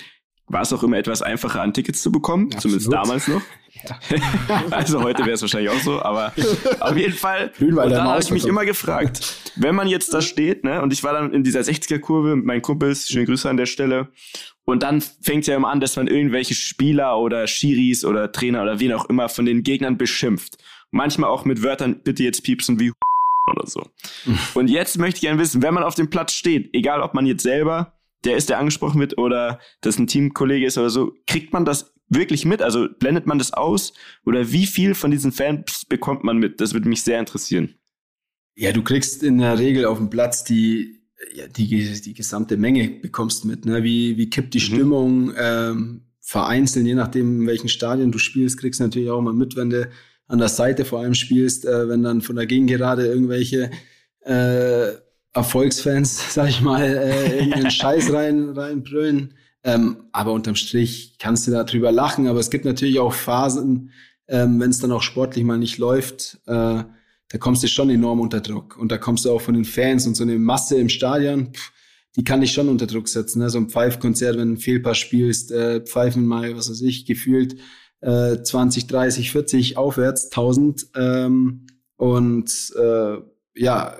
war 0.49 0.61
es 0.61 0.73
auch 0.73 0.83
immer 0.83 0.97
etwas 0.97 1.21
einfacher, 1.21 1.61
an 1.61 1.73
Tickets 1.73 2.01
zu 2.01 2.11
bekommen, 2.11 2.45
Absolut. 2.53 2.81
zumindest 2.81 2.93
damals 2.93 3.27
noch. 3.27 3.41
Ja. 3.87 3.99
also 4.71 5.03
heute 5.03 5.19
wäre 5.19 5.33
es 5.33 5.41
wahrscheinlich 5.41 5.69
auch 5.69 5.79
so, 5.79 6.01
aber 6.01 6.33
auf 6.79 6.97
jeden 6.97 7.13
Fall. 7.13 7.51
und 7.59 7.75
dann 7.75 8.03
habe 8.03 8.21
ich 8.21 8.31
mich 8.31 8.45
immer 8.45 8.65
gefragt, 8.65 9.51
wenn 9.55 9.75
man 9.75 9.87
jetzt 9.87 10.13
da 10.13 10.21
steht, 10.21 10.63
ne, 10.63 10.81
und 10.81 10.91
ich 10.91 11.03
war 11.03 11.13
dann 11.13 11.33
in 11.33 11.43
dieser 11.43 11.61
60er-Kurve 11.61 12.35
mit 12.35 12.45
meinen 12.45 12.61
Kumpels, 12.61 13.07
schöne 13.07 13.25
Grüße 13.25 13.49
an 13.49 13.57
der 13.57 13.67
Stelle, 13.67 14.09
Und 14.69 14.83
dann 14.83 15.01
fängt 15.01 15.41
es 15.41 15.47
ja 15.47 15.55
immer 15.55 15.69
an, 15.69 15.79
dass 15.79 15.95
man 15.95 16.05
irgendwelche 16.05 16.53
Spieler 16.53 17.17
oder 17.17 17.47
Schiris 17.47 18.05
oder 18.05 18.31
Trainer 18.31 18.61
oder 18.61 18.79
wen 18.79 18.93
auch 18.93 19.09
immer 19.09 19.27
von 19.27 19.45
den 19.45 19.63
Gegnern 19.63 19.97
beschimpft. 19.97 20.59
Manchmal 20.91 21.31
auch 21.31 21.43
mit 21.43 21.63
Wörtern, 21.63 22.01
bitte 22.03 22.23
jetzt 22.23 22.43
piepsen 22.43 22.79
wie 22.79 22.91
oder 23.51 23.65
so. 23.65 23.89
Und 24.53 24.69
jetzt 24.69 24.99
möchte 24.99 25.17
ich 25.17 25.21
gerne 25.21 25.39
wissen, 25.39 25.63
wenn 25.63 25.73
man 25.73 25.81
auf 25.81 25.95
dem 25.95 26.11
Platz 26.11 26.33
steht, 26.33 26.69
egal 26.73 27.01
ob 27.01 27.15
man 27.15 27.25
jetzt 27.25 27.41
selber 27.41 27.93
der 28.25 28.37
ist, 28.37 28.49
der 28.49 28.59
angesprochen 28.59 28.99
wird 28.99 29.17
oder 29.17 29.59
das 29.81 29.97
ein 29.97 30.05
Teamkollege 30.05 30.67
ist 30.67 30.77
oder 30.77 30.91
so, 30.91 31.13
kriegt 31.25 31.51
man 31.51 31.65
das 31.65 31.93
wirklich 32.09 32.45
mit? 32.45 32.61
Also 32.61 32.89
blendet 32.99 33.25
man 33.25 33.39
das 33.39 33.53
aus? 33.53 33.93
Oder 34.23 34.51
wie 34.51 34.67
viel 34.67 34.93
von 34.93 35.09
diesen 35.09 35.31
Fans 35.31 35.85
bekommt 35.87 36.23
man 36.23 36.37
mit? 36.37 36.61
Das 36.61 36.73
würde 36.73 36.89
mich 36.89 37.03
sehr 37.03 37.19
interessieren. 37.19 37.73
Ja, 38.55 38.71
du 38.71 38.83
kriegst 38.83 39.23
in 39.23 39.39
der 39.39 39.57
Regel 39.57 39.85
auf 39.85 39.97
dem 39.97 40.11
Platz 40.11 40.43
die, 40.43 40.98
ja, 41.33 41.47
die, 41.47 42.01
die 42.01 42.13
gesamte 42.13 42.57
Menge 42.57 42.89
bekommst 42.89 43.45
mit, 43.45 43.65
ne? 43.65 43.83
Wie, 43.83 44.17
wie 44.17 44.29
kippt 44.29 44.53
die 44.53 44.59
mhm. 44.59 44.63
Stimmung? 44.63 45.33
Ähm, 45.37 46.01
vereinzelt, 46.21 46.85
je 46.85 46.93
nachdem, 46.93 47.41
in 47.41 47.47
welchen 47.47 47.69
Stadien 47.69 48.11
du 48.11 48.19
spielst, 48.19 48.59
kriegst 48.59 48.79
du 48.79 48.83
natürlich 48.83 49.09
auch 49.09 49.21
mal 49.21 49.33
mit, 49.33 49.55
wenn 49.55 49.71
du 49.71 49.89
an 50.27 50.37
der 50.37 50.47
Seite 50.47 50.85
vor 50.85 50.99
allem 50.99 51.15
spielst, 51.15 51.65
äh, 51.65 51.89
wenn 51.89 52.03
dann 52.03 52.21
von 52.21 52.35
der 52.35 52.45
Gegengerade 52.45 53.07
irgendwelche 53.07 53.71
äh, 54.21 54.91
Erfolgsfans, 55.33 56.21
sag 56.33 56.49
ich 56.49 56.61
mal, 56.61 56.83
äh, 56.83 57.39
irgendeinen 57.39 57.71
Scheiß 57.71 58.13
rein, 58.13 58.49
reinbrüllen. 58.49 59.33
Ähm, 59.63 60.03
aber 60.11 60.33
unterm 60.33 60.55
Strich 60.55 61.15
kannst 61.19 61.47
du 61.47 61.51
da 61.51 61.63
drüber 61.63 61.91
lachen. 61.91 62.27
Aber 62.27 62.39
es 62.39 62.51
gibt 62.51 62.63
natürlich 62.63 62.99
auch 62.99 63.13
Phasen, 63.13 63.91
ähm, 64.27 64.59
wenn 64.59 64.69
es 64.69 64.79
dann 64.79 64.91
auch 64.91 65.01
sportlich 65.01 65.43
mal 65.43 65.57
nicht 65.57 65.79
läuft, 65.79 66.39
äh, 66.45 66.83
da 67.29 67.37
kommst 67.37 67.63
du 67.63 67.67
schon 67.67 67.89
enorm 67.89 68.19
unter 68.19 68.41
Druck. 68.41 68.77
Und 68.77 68.91
da 68.91 68.97
kommst 68.97 69.25
du 69.25 69.31
auch 69.31 69.41
von 69.41 69.53
den 69.53 69.65
Fans 69.65 70.05
und 70.07 70.15
so 70.15 70.23
eine 70.23 70.37
Masse 70.37 70.77
im 70.77 70.89
Stadion, 70.89 71.53
pff, 71.53 71.71
die 72.15 72.23
kann 72.23 72.41
dich 72.41 72.51
schon 72.51 72.69
unter 72.69 72.87
Druck 72.87 73.07
setzen. 73.07 73.39
Ne? 73.39 73.49
So 73.49 73.59
ein 73.59 73.69
Pfeifkonzert, 73.69 74.37
wenn 74.37 74.49
du 74.49 74.53
ein 74.55 74.57
Fehlpass 74.57 74.97
spielst, 74.97 75.51
äh, 75.51 75.81
pfeifen 75.81 76.25
mal, 76.25 76.55
was 76.55 76.69
weiß 76.69 76.81
ich, 76.81 77.05
gefühlt 77.05 77.55
äh, 78.01 78.41
20, 78.41 78.87
30, 78.87 79.31
40 79.31 79.77
aufwärts, 79.77 80.25
1000. 80.25 80.87
Ähm, 80.95 81.67
und 81.97 82.73
äh, 82.77 83.17
ja, 83.55 83.95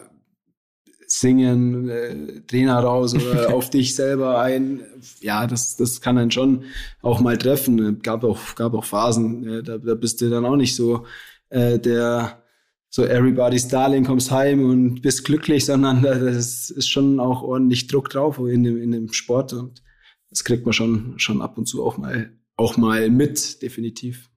singen, 1.05 1.89
äh, 1.89 2.41
Trainer 2.47 2.79
raus 2.79 3.13
oder 3.13 3.53
auf 3.53 3.69
dich 3.69 3.95
selber 3.95 4.39
ein. 4.39 4.81
Ja, 5.21 5.47
das, 5.47 5.75
das 5.75 6.01
kann 6.01 6.15
dann 6.15 6.31
schon 6.31 6.63
auch 7.01 7.19
mal 7.19 7.37
treffen. 7.37 8.01
Gab 8.01 8.23
auch, 8.23 8.55
gab 8.55 8.73
auch 8.73 8.85
Phasen, 8.85 9.47
äh, 9.47 9.63
da, 9.63 9.77
da 9.77 9.95
bist 9.95 10.21
du 10.21 10.29
dann 10.29 10.45
auch 10.45 10.55
nicht 10.55 10.75
so 10.75 11.05
äh, 11.49 11.77
der 11.77 12.43
so 12.89 13.05
everybody's 13.05 13.67
darling, 13.67 14.03
kommst 14.03 14.31
heim 14.31 14.63
und 14.65 15.01
bist 15.01 15.25
glücklich, 15.25 15.65
sondern 15.67 16.01
das 16.01 16.69
ist 16.69 16.89
schon 16.89 17.19
auch 17.19 17.41
ordentlich 17.41 17.87
Druck 17.87 18.09
drauf 18.09 18.39
in 18.39 18.63
dem, 18.63 18.81
in 18.81 18.91
dem 18.91 19.13
Sport 19.13 19.53
und 19.53 19.81
das 20.29 20.43
kriegt 20.43 20.65
man 20.65 20.73
schon, 20.73 21.17
schon 21.17 21.41
ab 21.41 21.57
und 21.57 21.65
zu 21.65 21.83
auch 21.83 21.97
mal, 21.97 22.37
auch 22.55 22.77
mal 22.77 23.09
mit, 23.09 23.61
definitiv. 23.61 24.29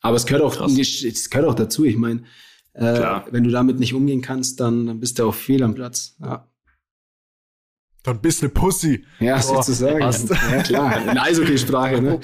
Aber 0.00 0.16
es 0.16 0.26
gehört 0.26 0.42
auch, 0.42 0.68
es 0.68 1.30
gehört 1.30 1.48
auch 1.48 1.54
dazu. 1.54 1.84
Ich 1.84 1.96
meine, 1.96 2.24
äh, 2.74 3.20
wenn 3.30 3.44
du 3.44 3.50
damit 3.50 3.78
nicht 3.78 3.94
umgehen 3.94 4.22
kannst, 4.22 4.60
dann, 4.60 4.86
dann 4.86 5.00
bist 5.00 5.18
du 5.18 5.28
auch 5.28 5.34
fehl 5.34 5.62
am 5.62 5.74
Platz. 5.74 6.16
Ja. 6.20 6.50
Dann 8.04 8.20
bist 8.20 8.42
du 8.42 8.46
eine 8.46 8.52
Pussy. 8.52 9.02
Ja, 9.18 9.38
oh, 9.38 9.40
sozusagen. 9.40 10.00
Passt. 10.00 10.28
Ja, 10.28 10.62
klar. 10.62 11.10
In 11.10 11.16
Eishockey-Sprache, 11.16 12.02
ne? 12.02 12.20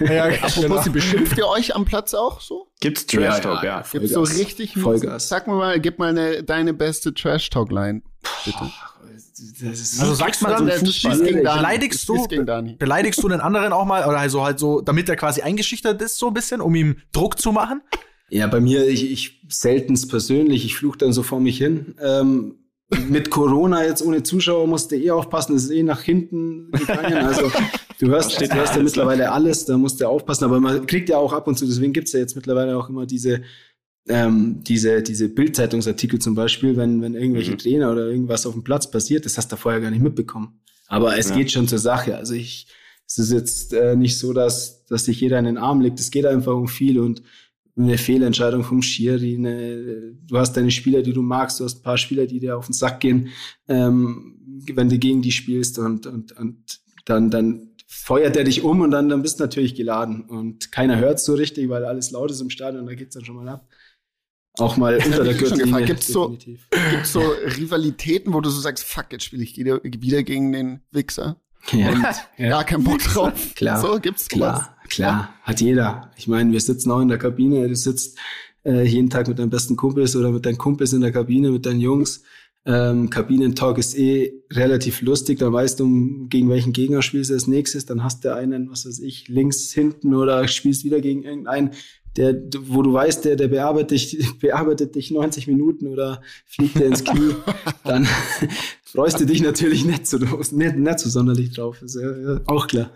ja, 0.00 0.24
Apropos, 0.24 0.84
genau. 0.84 0.90
beschimpft 0.90 1.36
ihr 1.36 1.46
euch 1.46 1.76
am 1.76 1.84
Platz 1.84 2.14
auch 2.14 2.40
so? 2.40 2.68
Gibt's 2.80 3.04
Trash 3.04 3.42
Talk, 3.42 3.62
ja. 3.62 3.80
ja. 3.80 3.84
Gibt's 3.92 4.12
so 4.12 4.22
richtig 4.22 4.74
Vollgas. 4.74 5.28
Sag 5.28 5.46
mir 5.46 5.54
mal, 5.54 5.80
gib 5.80 5.98
mal 5.98 6.08
eine, 6.08 6.42
deine 6.42 6.72
beste 6.72 7.12
Trash 7.12 7.50
Talk-Line, 7.50 8.00
bitte. 8.46 8.72
also 10.00 10.14
sagst 10.14 10.40
mal 10.40 10.56
so 10.56 10.64
dann, 10.64 10.82
du 10.82 11.42
beleidigst 11.42 12.08
du, 12.08 12.26
beleidigst 12.78 13.22
du 13.22 13.28
den 13.28 13.40
anderen 13.40 13.74
auch 13.74 13.84
mal, 13.84 14.08
oder 14.08 14.18
also 14.18 14.42
halt 14.42 14.58
so, 14.58 14.80
damit 14.80 15.10
er 15.10 15.16
quasi 15.16 15.42
eingeschüchtert 15.42 16.00
ist, 16.00 16.16
so 16.16 16.28
ein 16.28 16.34
bisschen, 16.34 16.62
um 16.62 16.74
ihm 16.74 17.02
Druck 17.12 17.38
zu 17.38 17.52
machen? 17.52 17.82
Ja, 18.30 18.46
bei 18.46 18.60
mir, 18.60 18.88
ich, 18.88 19.10
ich 19.10 19.42
seltenst 19.48 20.08
persönlich, 20.08 20.64
ich 20.64 20.74
fluch 20.74 20.96
dann 20.96 21.12
so 21.12 21.22
vor 21.22 21.40
mich 21.40 21.58
hin. 21.58 21.96
Ähm, 22.02 22.54
mit 23.08 23.30
Corona 23.30 23.84
jetzt 23.84 24.02
ohne 24.02 24.22
Zuschauer 24.22 24.66
musste 24.66 24.96
eh 24.96 25.10
aufpassen, 25.10 25.54
das 25.54 25.64
ist 25.64 25.70
eh 25.70 25.82
nach 25.82 26.02
hinten 26.02 26.70
gegangen. 26.72 27.18
Also 27.18 27.50
du 27.98 28.08
hörst, 28.08 28.40
du 28.40 28.54
hörst 28.54 28.76
ja 28.76 28.82
mittlerweile 28.82 29.30
alles, 29.30 29.66
da 29.66 29.76
musst 29.76 30.00
du 30.00 30.08
aufpassen, 30.08 30.44
aber 30.44 30.60
man 30.60 30.86
kriegt 30.86 31.08
ja 31.08 31.18
auch 31.18 31.32
ab 31.32 31.46
und 31.48 31.58
zu, 31.58 31.66
deswegen 31.66 31.92
gibt's 31.92 32.12
ja 32.12 32.20
jetzt 32.20 32.36
mittlerweile 32.36 32.76
auch 32.76 32.88
immer 32.88 33.06
diese 33.06 33.42
ähm, 34.08 34.62
diese, 34.64 35.02
diese 35.02 35.28
Bildzeitungsartikel 35.28 36.18
zum 36.18 36.34
Beispiel, 36.34 36.76
wenn, 36.76 37.02
wenn 37.02 37.14
irgendwelche 37.14 37.52
mhm. 37.52 37.58
Trainer 37.58 37.92
oder 37.92 38.06
irgendwas 38.06 38.46
auf 38.46 38.54
dem 38.54 38.64
Platz 38.64 38.90
passiert, 38.90 39.24
das 39.24 39.36
hast 39.36 39.52
du 39.52 39.56
vorher 39.56 39.80
gar 39.80 39.90
nicht 39.90 40.02
mitbekommen. 40.02 40.60
Aber 40.86 41.18
es 41.18 41.28
ja. 41.28 41.36
geht 41.36 41.52
schon 41.52 41.68
zur 41.68 41.78
Sache. 41.78 42.16
Also 42.16 42.34
ich, 42.34 42.66
es 43.06 43.18
ist 43.18 43.32
jetzt 43.32 43.72
äh, 43.74 43.96
nicht 43.96 44.18
so, 44.18 44.32
dass, 44.32 44.84
dass 44.86 45.04
sich 45.04 45.20
jeder 45.20 45.38
in 45.38 45.44
den 45.44 45.58
Arm 45.58 45.80
legt. 45.80 46.00
Es 46.00 46.10
geht 46.10 46.26
einfach 46.26 46.54
um 46.54 46.68
viel 46.68 46.98
und 46.98 47.22
eine 47.78 47.98
Fehlentscheidung 47.98 48.64
vom 48.64 48.82
Schiri, 48.82 49.36
eine, 49.36 50.14
du 50.26 50.38
hast 50.38 50.56
deine 50.56 50.70
Spieler, 50.70 51.02
die 51.02 51.12
du 51.12 51.22
magst, 51.22 51.60
du 51.60 51.64
hast 51.64 51.78
ein 51.78 51.82
paar 51.82 51.98
Spieler, 51.98 52.26
die 52.26 52.40
dir 52.40 52.58
auf 52.58 52.66
den 52.66 52.72
Sack 52.72 53.00
gehen, 53.00 53.28
ähm, 53.68 54.36
wenn 54.74 54.88
du 54.88 54.98
gegen 54.98 55.22
die 55.22 55.32
spielst 55.32 55.78
und, 55.78 56.06
und, 56.06 56.32
und 56.32 56.80
dann, 57.04 57.30
dann 57.30 57.70
feuert 57.86 58.36
er 58.36 58.44
dich 58.44 58.62
um 58.62 58.80
und 58.80 58.90
dann, 58.90 59.08
dann 59.08 59.22
bist 59.22 59.38
du 59.38 59.44
natürlich 59.44 59.74
geladen 59.74 60.22
und 60.22 60.72
keiner 60.72 60.98
hört 60.98 61.20
so 61.20 61.34
richtig, 61.34 61.68
weil 61.68 61.84
alles 61.84 62.10
laut 62.10 62.30
ist 62.30 62.40
im 62.40 62.50
Stadion, 62.50 62.86
da 62.86 62.94
geht's 62.94 63.14
dann 63.14 63.24
schon 63.24 63.36
mal 63.36 63.48
ab. 63.48 63.68
Auch 64.58 64.76
mal 64.76 64.96
unter 64.96 65.22
der 65.22 65.34
Gürtellinie. 65.34 65.86
Gibt's 65.86 66.08
so, 66.08 66.36
gibt's 66.90 67.12
so 67.12 67.20
Rivalitäten, 67.20 68.32
wo 68.32 68.40
du 68.40 68.50
so 68.50 68.60
sagst, 68.60 68.84
fuck, 68.84 69.06
jetzt 69.12 69.24
spiele 69.24 69.44
ich 69.44 69.56
wieder, 69.56 69.80
wieder 69.84 70.24
gegen 70.24 70.52
den 70.52 70.80
Wichser? 70.90 71.40
Ja. 71.70 71.90
Und 71.90 72.06
ja. 72.38 72.48
gar 72.48 72.64
keinen 72.64 72.82
Bock 72.82 72.98
drauf. 73.04 73.54
Klar. 73.54 73.80
So, 73.80 74.00
gibt's 74.00 74.28
Klar. 74.28 74.77
Klar, 74.88 75.34
hat 75.42 75.60
jeder. 75.60 76.10
Ich 76.16 76.28
meine, 76.28 76.52
wir 76.52 76.60
sitzen 76.60 76.90
auch 76.90 77.00
in 77.00 77.08
der 77.08 77.18
Kabine, 77.18 77.68
du 77.68 77.76
sitzt 77.76 78.18
äh, 78.64 78.84
jeden 78.84 79.10
Tag 79.10 79.28
mit 79.28 79.38
deinen 79.38 79.50
besten 79.50 79.76
Kumpels 79.76 80.16
oder 80.16 80.30
mit 80.30 80.46
deinen 80.46 80.58
Kumpels 80.58 80.92
in 80.92 81.00
der 81.00 81.12
Kabine, 81.12 81.50
mit 81.50 81.66
deinen 81.66 81.80
Jungs. 81.80 82.22
Ähm, 82.66 83.08
Kabinentalk 83.08 83.78
ist 83.78 83.96
eh 83.96 84.42
relativ 84.52 85.00
lustig, 85.00 85.38
da 85.38 85.50
weißt 85.50 85.80
du, 85.80 86.26
gegen 86.28 86.50
welchen 86.50 86.72
Gegner 86.72 87.00
spielst 87.00 87.30
du 87.30 87.34
als 87.34 87.46
nächstes, 87.46 87.86
dann 87.86 88.04
hast 88.04 88.24
du 88.24 88.34
einen, 88.34 88.70
was 88.70 88.84
weiß 88.84 88.98
ich, 89.00 89.28
links 89.28 89.72
hinten 89.72 90.14
oder 90.14 90.46
spielst 90.48 90.84
wieder 90.84 91.00
gegen 91.00 91.22
irgendeinen, 91.22 91.70
der, 92.16 92.34
wo 92.66 92.82
du 92.82 92.92
weißt, 92.92 93.24
der, 93.24 93.36
der 93.36 93.48
bearbeitet 93.48 93.92
dich, 93.92 94.38
bearbeitet 94.40 94.96
dich 94.96 95.10
90 95.10 95.46
Minuten 95.46 95.86
oder 95.86 96.20
fliegt 96.44 96.78
dir 96.78 96.86
ins 96.86 97.04
Knie, 97.04 97.34
dann 97.84 98.06
freust 98.92 99.20
du 99.20 99.26
dich 99.26 99.42
natürlich 99.42 99.84
nicht 99.84 100.06
so, 100.06 100.18
nicht, 100.18 100.76
nicht 100.76 100.98
so 100.98 101.08
sonderlich 101.08 101.54
drauf. 101.54 101.82
Ist 101.82 101.96
ja, 101.96 102.10
ja 102.10 102.40
auch 102.46 102.66
klar. 102.66 102.90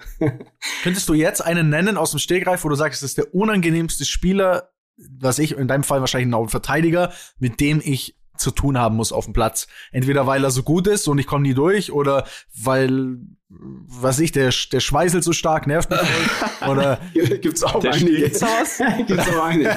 Könntest 0.82 1.08
du 1.08 1.14
jetzt 1.14 1.40
einen 1.40 1.68
nennen 1.68 1.96
aus 1.96 2.10
dem 2.10 2.20
Stegreif, 2.20 2.64
wo 2.64 2.68
du 2.68 2.74
sagst, 2.74 3.02
das 3.02 3.10
ist 3.10 3.18
der 3.18 3.34
unangenehmste 3.34 4.04
Spieler, 4.04 4.70
was 4.96 5.38
ich, 5.38 5.56
in 5.56 5.68
deinem 5.68 5.84
Fall 5.84 6.00
wahrscheinlich 6.00 6.34
ein 6.34 6.48
Verteidiger, 6.48 7.12
mit 7.38 7.60
dem 7.60 7.80
ich 7.84 8.16
zu 8.36 8.50
tun 8.50 8.78
haben 8.78 8.96
muss 8.96 9.12
auf 9.12 9.24
dem 9.24 9.34
Platz. 9.34 9.66
Entweder 9.90 10.26
weil 10.26 10.44
er 10.44 10.50
so 10.50 10.62
gut 10.62 10.86
ist 10.86 11.08
und 11.08 11.18
ich 11.18 11.26
komme 11.26 11.42
nie 11.42 11.54
durch 11.54 11.92
oder 11.92 12.24
weil 12.54 13.18
was 13.54 14.18
ich, 14.18 14.32
der, 14.32 14.50
der 14.72 14.80
schweißelt 14.80 15.22
so 15.22 15.32
stark, 15.32 15.66
nervt 15.66 15.90
mich. 15.90 16.00
Oder 16.68 16.98
gibt's 17.12 17.62
auch 17.62 17.80
der 17.80 17.92
einige. 17.92 18.22
Gibt's 19.06 19.28
auch 19.28 19.44
einige. 19.44 19.76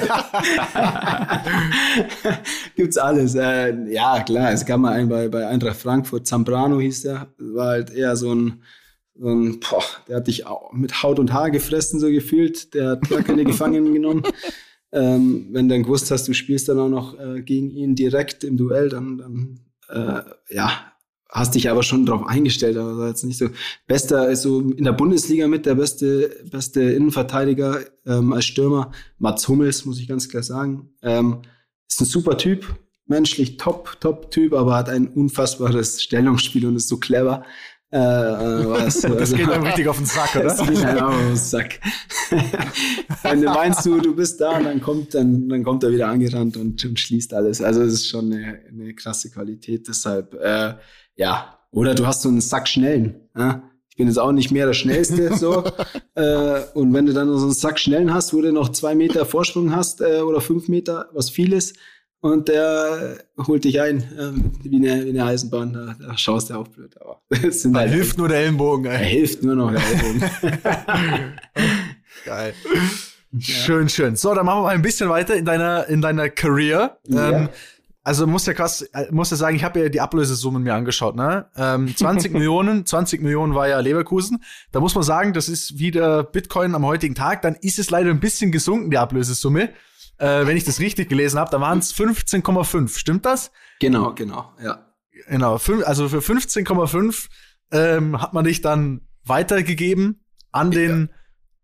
gibt's 2.76 2.96
alles. 2.96 3.34
Äh, 3.34 3.74
ja, 3.92 4.20
klar, 4.20 4.52
es 4.52 4.64
gab 4.64 4.80
mal 4.80 4.92
einen 4.92 5.08
bei, 5.08 5.28
bei 5.28 5.46
Eintracht 5.46 5.76
Frankfurt, 5.76 6.26
Zambrano 6.26 6.80
hieß 6.80 7.02
der, 7.02 7.28
war 7.38 7.68
halt 7.68 7.90
eher 7.90 8.16
so 8.16 8.34
ein, 8.34 8.62
so 9.14 9.28
ein 9.28 9.60
boah, 9.60 9.82
der 10.08 10.16
hat 10.16 10.26
dich 10.26 10.44
mit 10.72 11.02
Haut 11.02 11.18
und 11.18 11.32
Haar 11.32 11.50
gefressen, 11.50 12.00
so 12.00 12.08
gefühlt. 12.08 12.72
Der 12.74 12.92
hat 12.92 13.08
gar 13.08 13.22
keine 13.22 13.44
Gefangenen 13.44 13.92
genommen. 13.92 14.22
Ähm, 14.92 15.48
wenn 15.52 15.68
du 15.68 15.74
dann 15.74 15.82
gewusst 15.82 16.10
hast, 16.10 16.28
du 16.28 16.32
spielst 16.32 16.68
dann 16.68 16.78
auch 16.78 16.88
noch 16.88 17.18
äh, 17.18 17.42
gegen 17.42 17.70
ihn 17.70 17.94
direkt 17.94 18.44
im 18.44 18.56
Duell, 18.56 18.88
dann, 18.88 19.18
dann 19.18 19.60
äh, 19.88 20.22
ja, 20.54 20.92
hast 21.28 21.54
dich 21.54 21.70
aber 21.70 21.82
schon 21.82 22.06
darauf 22.06 22.26
eingestellt, 22.26 22.76
war 22.76 23.08
jetzt 23.08 23.24
nicht 23.24 23.38
so. 23.38 23.48
Bester 23.86 24.28
ist 24.28 24.42
so 24.42 24.60
in 24.60 24.84
der 24.84 24.92
Bundesliga 24.92 25.48
mit 25.48 25.66
der 25.66 25.74
beste, 25.74 26.30
beste 26.50 26.82
Innenverteidiger 26.82 27.80
ähm, 28.06 28.32
als 28.32 28.46
Stürmer. 28.46 28.92
Mats 29.18 29.46
Hummels, 29.48 29.84
muss 29.84 30.00
ich 30.00 30.08
ganz 30.08 30.28
klar 30.28 30.42
sagen. 30.42 30.90
Ähm, 31.02 31.42
ist 31.88 32.00
ein 32.00 32.06
super 32.06 32.36
Typ, 32.38 32.66
menschlich 33.06 33.56
top, 33.56 33.98
top 34.00 34.30
Typ, 34.30 34.52
aber 34.52 34.76
hat 34.76 34.88
ein 34.88 35.08
unfassbares 35.08 36.02
Stellungsspiel 36.02 36.66
und 36.66 36.76
ist 36.76 36.88
so 36.88 36.98
clever. 36.98 37.44
Äh, 37.96 37.98
äh 37.98 38.68
was, 38.68 39.00
das 39.00 39.04
also, 39.04 39.36
geht 39.36 39.48
einem 39.48 39.64
richtig 39.64 39.88
auf 39.88 39.96
den 39.96 40.06
Sack, 40.06 40.36
oder? 40.36 40.44
Das 40.44 40.66
geht 40.66 40.84
einem 40.84 41.04
auf 41.04 41.16
den 41.16 41.36
Sack. 41.36 41.80
Wenn 43.22 43.40
du 43.40 43.48
meinst, 43.48 43.86
du, 43.86 44.00
du 44.00 44.14
bist 44.14 44.40
da 44.40 44.58
und 44.58 44.64
dann 44.64 44.80
kommt, 44.82 45.14
dann, 45.14 45.48
dann 45.48 45.64
kommt 45.64 45.82
er 45.82 45.90
wieder 45.90 46.08
angerannt 46.08 46.56
und, 46.58 46.84
und 46.84 47.00
schließt 47.00 47.32
alles. 47.32 47.62
Also 47.62 47.82
es 47.82 47.94
ist 47.94 48.08
schon 48.08 48.32
eine, 48.32 48.60
eine 48.68 48.94
krasse 48.94 49.30
Qualität. 49.30 49.88
Deshalb, 49.88 50.34
äh, 50.34 50.74
ja, 51.16 51.58
oder 51.70 51.94
du 51.94 52.06
hast 52.06 52.22
so 52.22 52.28
einen 52.28 52.42
Sack 52.42 52.68
Schnellen. 52.68 53.28
Ja? 53.36 53.62
Ich 53.88 53.96
bin 53.96 54.08
jetzt 54.08 54.18
auch 54.18 54.32
nicht 54.32 54.50
mehr 54.50 54.66
der 54.66 54.74
Schnellste, 54.74 55.34
so. 55.38 55.64
äh, 56.16 56.60
und 56.74 56.92
wenn 56.92 57.06
du 57.06 57.14
dann 57.14 57.28
so 57.28 57.44
einen 57.44 57.54
Sack 57.54 57.78
Schnellen 57.78 58.12
hast, 58.12 58.34
wo 58.34 58.42
du 58.42 58.52
noch 58.52 58.68
zwei 58.70 58.94
Meter 58.94 59.24
Vorsprung 59.24 59.74
hast 59.74 60.02
äh, 60.02 60.20
oder 60.20 60.42
fünf 60.42 60.68
Meter, 60.68 61.08
was 61.14 61.30
viel 61.30 61.54
ist, 61.54 61.76
und 62.20 62.48
der 62.48 63.18
holt 63.46 63.64
dich 63.64 63.80
ein, 63.80 64.02
ähm, 64.18 64.52
wie, 64.62 64.76
eine, 64.76 65.04
wie 65.04 65.10
eine 65.10 65.24
Eisenbahn. 65.24 65.72
Da, 65.72 65.96
da 65.98 66.18
schaust 66.18 66.50
du 66.50 66.54
auch 66.54 66.68
blöd. 66.68 66.96
Aber 67.00 67.20
sind 67.50 67.74
da 67.74 67.80
halt 67.80 67.92
hilft 67.92 68.18
nur 68.18 68.28
der 68.28 68.38
Ellenbogen. 68.38 68.86
Ey. 68.86 68.92
Er 68.92 68.98
hilft 69.04 69.42
nur 69.42 69.54
noch 69.54 69.70
der 69.70 69.80
Ellenbogen. 70.04 70.30
Geil. 72.24 72.54
Schön, 73.38 73.88
schön. 73.88 74.16
So, 74.16 74.34
dann 74.34 74.46
machen 74.46 74.58
wir 74.58 74.62
mal 74.62 74.74
ein 74.74 74.82
bisschen 74.82 75.08
weiter 75.08 75.34
in 75.36 75.44
deiner, 75.44 75.86
in 75.88 76.00
deiner 76.00 76.28
Career. 76.28 76.98
Ja. 77.06 77.30
Ähm, 77.30 77.48
also 78.06 78.24
muss 78.26 78.46
ja 78.46 78.54
krass, 78.54 78.82
äh, 78.82 79.06
muss 79.10 79.32
ja 79.32 79.36
sagen, 79.36 79.56
ich 79.56 79.64
habe 79.64 79.80
ja 79.80 79.88
die 79.88 80.00
Ablösesummen 80.00 80.62
mir 80.62 80.74
angeschaut, 80.74 81.16
ne? 81.16 81.46
Ähm, 81.56 81.92
20 81.96 82.32
Millionen, 82.32 82.86
20 82.86 83.20
Millionen 83.20 83.54
war 83.56 83.66
ja 83.66 83.80
Leverkusen. 83.80 84.44
Da 84.70 84.78
muss 84.78 84.94
man 84.94 85.02
sagen, 85.02 85.32
das 85.32 85.48
ist 85.48 85.80
wieder 85.80 86.22
Bitcoin 86.22 86.76
am 86.76 86.86
heutigen 86.86 87.16
Tag. 87.16 87.42
Dann 87.42 87.56
ist 87.56 87.80
es 87.80 87.90
leider 87.90 88.10
ein 88.10 88.20
bisschen 88.20 88.52
gesunken, 88.52 88.90
die 88.90 88.98
Ablösesumme. 88.98 89.70
Äh, 90.18 90.46
wenn 90.46 90.56
ich 90.56 90.64
das 90.64 90.80
richtig 90.80 91.08
gelesen 91.08 91.38
habe, 91.38 91.50
da 91.50 91.60
waren 91.60 91.78
es 91.78 91.94
15,5. 91.94 92.96
Stimmt 92.96 93.26
das? 93.26 93.50
Genau, 93.80 94.14
genau, 94.14 94.52
ja. 94.62 94.86
Genau, 95.28 95.58
also 95.84 96.08
für 96.08 96.18
15,5 96.18 97.28
ähm, 97.72 98.20
hat 98.20 98.32
man 98.32 98.44
dich 98.44 98.60
dann 98.60 99.08
weitergegeben 99.24 100.24
an 100.52 100.70
den 100.70 101.10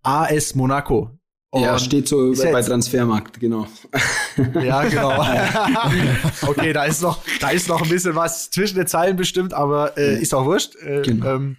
ja. 0.05 0.22
AS 0.28 0.55
Monaco. 0.55 1.18
Und 1.50 1.62
ja, 1.62 1.78
steht 1.78 2.09
so 2.09 2.32
bei 2.32 2.50
jetzt, 2.50 2.66
Transfermarkt, 2.66 3.38
genau. 3.38 3.66
Ja, 4.55 4.84
genau. 4.84 5.22
okay, 6.46 6.72
da 6.72 6.84
ist 6.84 7.03
noch, 7.03 7.22
da 7.40 7.50
ist 7.50 7.68
noch 7.68 7.82
ein 7.82 7.90
bisschen 7.90 8.14
was 8.14 8.50
zwischen 8.50 8.76
den 8.78 8.86
Zeilen 8.86 9.16
bestimmt, 9.16 9.53
aber 9.53 9.98
äh, 9.98 10.18
ist 10.18 10.32
auch 10.32 10.46
wurscht. 10.46 10.76
Äh, 10.76 11.03
genau. 11.03 11.26
ähm, 11.26 11.57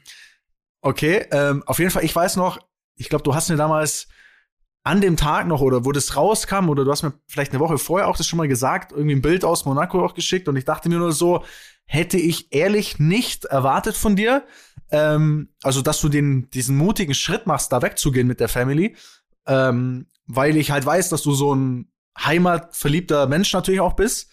okay, 0.82 1.28
ähm, 1.30 1.62
auf 1.68 1.78
jeden 1.78 1.92
Fall, 1.92 2.04
ich 2.04 2.16
weiß 2.16 2.38
noch, 2.38 2.58
ich 2.96 3.10
glaube, 3.10 3.24
du 3.24 3.36
hast 3.36 3.50
mir 3.50 3.56
damals 3.56 4.08
an 4.84 5.02
dem 5.02 5.16
Tag 5.16 5.48
noch 5.48 5.62
oder 5.62 5.86
wo 5.86 5.92
das 5.92 6.16
rauskam 6.16 6.70
oder 6.70 6.84
du 6.84 6.92
hast 6.92 7.04
mir 7.04 7.14
vielleicht 7.28 7.52
eine 7.52 7.62
Woche 7.62 7.78
vorher 7.78 8.08
auch 8.08 8.18
das 8.18 8.28
schon 8.28 8.38
mal 8.38 8.48
gesagt, 8.48 8.92
irgendwie 8.92 9.16
ein 9.16 9.22
Bild 9.22 9.46
aus 9.46 9.66
Monaco 9.66 10.04
auch 10.04 10.14
geschickt 10.14 10.48
und 10.48 10.58
ich 10.58 10.66
dachte 10.66 10.90
mir 10.90 10.98
nur 10.98 11.14
so, 11.14 11.44
hätte 11.86 12.18
ich 12.18 12.52
ehrlich 12.54 13.00
nicht 13.00 13.46
erwartet 13.46 13.96
von 13.96 14.16
dir, 14.16 14.46
ähm, 14.92 15.50
also 15.62 15.82
dass 15.82 16.02
du 16.02 16.10
den 16.10 16.50
diesen 16.50 16.76
mutigen 16.78 17.14
Schritt 17.14 17.48
machst, 17.48 17.72
da 17.72 17.82
wegzugehen 17.82 18.28
mit 18.28 18.40
der 18.40 18.50
Family 18.50 18.96
ähm, 19.46 20.08
weil 20.26 20.58
ich 20.58 20.72
halt 20.72 20.86
weiß, 20.86 21.10
dass 21.10 21.22
du 21.22 21.34
so 21.34 21.54
ein 21.54 21.92
heimatverliebter 22.18 23.28
Mensch 23.28 23.52
natürlich 23.54 23.82
auch 23.82 23.94
bist 23.94 24.30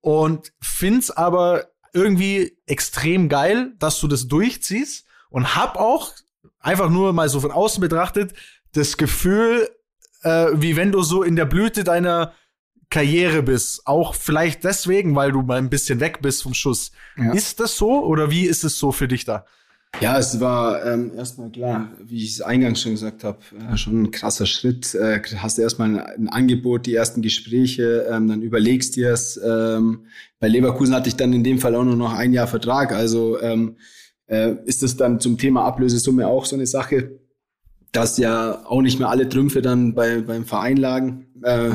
und 0.00 0.52
find's 0.60 1.10
aber 1.10 1.66
irgendwie 1.92 2.58
extrem 2.66 3.28
geil, 3.28 3.74
dass 3.78 3.98
du 4.00 4.08
das 4.08 4.28
durchziehst 4.28 5.06
und 5.30 5.56
hab 5.56 5.76
auch 5.76 6.12
einfach 6.58 6.90
nur 6.90 7.12
mal 7.12 7.28
so 7.28 7.40
von 7.40 7.50
außen 7.50 7.80
betrachtet 7.80 8.34
das 8.72 8.96
Gefühl, 8.96 9.68
äh, 10.26 10.60
wie 10.60 10.76
wenn 10.76 10.92
du 10.92 11.02
so 11.02 11.22
in 11.22 11.36
der 11.36 11.46
Blüte 11.46 11.84
deiner 11.84 12.32
Karriere 12.90 13.42
bist. 13.42 13.86
Auch 13.86 14.14
vielleicht 14.14 14.64
deswegen, 14.64 15.14
weil 15.16 15.32
du 15.32 15.42
mal 15.42 15.58
ein 15.58 15.70
bisschen 15.70 16.00
weg 16.00 16.18
bist 16.22 16.42
vom 16.42 16.54
Schuss. 16.54 16.92
Ja. 17.16 17.32
Ist 17.32 17.60
das 17.60 17.76
so 17.76 18.04
oder 18.04 18.30
wie 18.30 18.46
ist 18.46 18.64
es 18.64 18.78
so 18.78 18.92
für 18.92 19.08
dich 19.08 19.24
da? 19.24 19.44
Ja, 20.00 20.18
es 20.18 20.40
war 20.40 20.84
ähm, 20.84 21.12
erstmal 21.16 21.50
klar, 21.50 21.90
wie 22.04 22.22
ich 22.22 22.32
es 22.32 22.40
eingangs 22.42 22.82
schon 22.82 22.92
gesagt 22.92 23.24
habe, 23.24 23.38
äh, 23.72 23.76
schon 23.76 24.02
ein 24.02 24.10
krasser 24.10 24.44
Schritt. 24.44 24.94
Äh, 24.94 25.22
hast 25.38 25.56
du 25.56 25.62
erstmal 25.62 25.88
ein, 25.88 26.00
ein, 26.00 26.28
Angebot, 26.28 26.84
die 26.86 26.94
ersten 26.94 27.22
Gespräche, 27.22 28.06
ähm, 28.10 28.28
dann 28.28 28.42
überlegst 28.42 28.96
dir 28.96 29.12
es. 29.12 29.40
Ähm, 29.42 30.06
bei 30.38 30.48
Leverkusen 30.48 30.94
hatte 30.94 31.08
ich 31.08 31.16
dann 31.16 31.32
in 31.32 31.44
dem 31.44 31.58
Fall 31.58 31.74
auch 31.74 31.84
nur 31.84 31.96
noch 31.96 32.12
ein 32.12 32.34
Jahr 32.34 32.46
Vertrag. 32.46 32.92
Also 32.92 33.40
ähm, 33.40 33.76
äh, 34.26 34.54
ist 34.66 34.82
es 34.82 34.96
dann 34.96 35.18
zum 35.18 35.38
Thema 35.38 35.64
Ablösesumme 35.64 36.26
auch 36.26 36.44
so 36.44 36.56
eine 36.56 36.66
Sache, 36.66 37.18
dass 37.96 38.18
ja 38.18 38.66
auch 38.66 38.82
nicht 38.82 38.98
mehr 38.98 39.08
alle 39.08 39.28
Trümpfe 39.28 39.62
dann 39.62 39.94
bei, 39.94 40.20
beim 40.20 40.44
Verein 40.44 40.76
lagen. 40.76 41.26
Äh, 41.42 41.70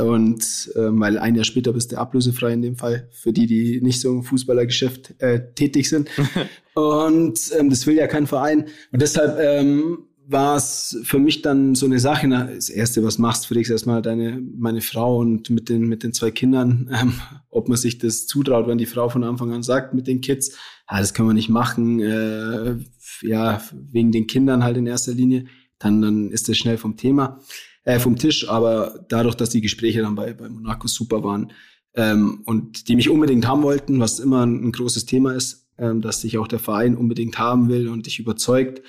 und 0.00 0.72
äh, 0.74 0.78
weil 0.78 1.18
ein 1.18 1.34
Jahr 1.34 1.44
später 1.44 1.74
bist 1.74 1.92
du 1.92 1.98
ablösefrei 1.98 2.54
in 2.54 2.62
dem 2.62 2.76
Fall, 2.76 3.08
für 3.10 3.34
die, 3.34 3.46
die 3.46 3.82
nicht 3.82 4.00
so 4.00 4.10
im 4.10 4.22
Fußballergeschäft 4.22 5.20
äh, 5.20 5.52
tätig 5.54 5.90
sind. 5.90 6.08
und 6.74 7.38
ähm, 7.58 7.68
das 7.68 7.86
will 7.86 7.96
ja 7.96 8.06
kein 8.06 8.26
Verein. 8.26 8.68
Und 8.92 9.02
deshalb 9.02 9.38
ähm, 9.38 10.06
war 10.26 10.56
es 10.56 10.98
für 11.04 11.18
mich 11.18 11.42
dann 11.42 11.74
so 11.74 11.86
eine 11.86 11.98
Sache. 11.98 12.28
Na, 12.28 12.44
das 12.44 12.68
Erste, 12.68 13.02
was 13.04 13.18
machst, 13.18 13.46
fragst 13.46 13.70
erstmal 13.70 14.02
deine, 14.02 14.40
meine 14.56 14.80
Frau 14.80 15.18
und 15.18 15.50
mit 15.50 15.68
den, 15.68 15.88
mit 15.88 16.02
den 16.02 16.12
zwei 16.12 16.30
Kindern, 16.30 16.90
ähm, 17.00 17.14
ob 17.50 17.68
man 17.68 17.76
sich 17.76 17.98
das 17.98 18.26
zutraut, 18.26 18.66
wenn 18.66 18.78
die 18.78 18.86
Frau 18.86 19.08
von 19.08 19.24
Anfang 19.24 19.52
an 19.52 19.62
sagt 19.62 19.94
mit 19.94 20.06
den 20.06 20.20
Kids, 20.20 20.56
ja, 20.90 20.98
das 20.98 21.14
können 21.14 21.28
wir 21.28 21.34
nicht 21.34 21.48
machen, 21.48 22.00
äh, 22.00 22.76
ja, 23.22 23.60
wegen 23.72 24.12
den 24.12 24.26
Kindern 24.26 24.64
halt 24.64 24.76
in 24.76 24.86
erster 24.86 25.12
Linie, 25.12 25.46
dann, 25.78 26.00
dann 26.00 26.30
ist 26.30 26.48
das 26.48 26.56
schnell 26.56 26.78
vom 26.78 26.96
Thema 26.96 27.40
äh, 27.84 27.98
vom 27.98 28.16
Tisch, 28.16 28.48
aber 28.48 29.04
dadurch, 29.08 29.34
dass 29.34 29.50
die 29.50 29.60
Gespräche 29.60 30.02
dann 30.02 30.14
bei, 30.14 30.32
bei 30.34 30.48
Monaco 30.48 30.86
super 30.86 31.22
waren 31.24 31.52
ähm, 31.94 32.42
und 32.44 32.88
die 32.88 32.96
mich 32.96 33.10
unbedingt 33.10 33.46
haben 33.46 33.62
wollten, 33.62 34.00
was 34.00 34.18
immer 34.18 34.46
ein, 34.46 34.64
ein 34.64 34.72
großes 34.72 35.06
Thema 35.06 35.32
ist, 35.34 35.68
ähm, 35.78 36.00
dass 36.00 36.20
sich 36.20 36.38
auch 36.38 36.48
der 36.48 36.58
Verein 36.58 36.96
unbedingt 36.96 37.38
haben 37.38 37.68
will 37.68 37.88
und 37.88 38.06
dich 38.06 38.18
überzeugt. 38.18 38.82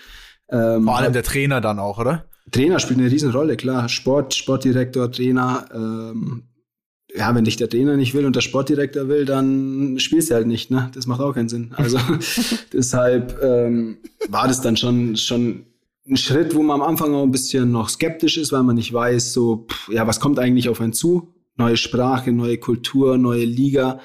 Ähm, 0.49 0.83
Vor 0.85 0.97
allem 0.97 1.13
der 1.13 1.23
Trainer 1.23 1.61
dann 1.61 1.79
auch, 1.79 1.99
oder? 1.99 2.25
Trainer 2.51 2.79
spielt 2.79 2.99
eine 2.99 3.09
Riesenrolle, 3.09 3.57
klar. 3.57 3.89
Sport, 3.89 4.33
Sportdirektor, 4.33 5.11
Trainer. 5.11 5.65
Ähm, 5.73 6.43
ja, 7.15 7.33
wenn 7.35 7.45
dich 7.45 7.57
der 7.57 7.69
Trainer 7.69 7.95
nicht 7.95 8.13
will 8.13 8.25
und 8.25 8.35
der 8.35 8.41
Sportdirektor 8.41 9.07
will, 9.07 9.25
dann 9.25 9.99
spielst 9.99 10.29
du 10.31 10.35
halt 10.35 10.47
nicht, 10.47 10.71
ne? 10.71 10.89
Das 10.93 11.05
macht 11.05 11.21
auch 11.21 11.33
keinen 11.33 11.49
Sinn. 11.49 11.73
Also 11.75 11.99
deshalb 12.73 13.41
ähm, 13.41 13.97
war 14.29 14.47
das 14.47 14.61
dann 14.61 14.77
schon 14.77 15.15
schon 15.15 15.65
ein 16.07 16.17
Schritt, 16.17 16.53
wo 16.53 16.63
man 16.63 16.81
am 16.81 16.87
Anfang 16.87 17.13
auch 17.13 17.23
ein 17.23 17.31
bisschen 17.31 17.71
noch 17.71 17.87
skeptisch 17.87 18.37
ist, 18.37 18.51
weil 18.51 18.63
man 18.63 18.75
nicht 18.75 18.91
weiß, 18.91 19.31
so, 19.31 19.67
pff, 19.69 19.89
ja, 19.89 20.05
was 20.05 20.19
kommt 20.19 20.39
eigentlich 20.39 20.69
auf 20.69 20.81
einen 20.81 20.93
zu? 20.93 21.33
Neue 21.55 21.77
Sprache, 21.77 22.31
neue 22.31 22.57
Kultur, 22.57 23.17
neue 23.17 23.45
Liga. 23.45 23.99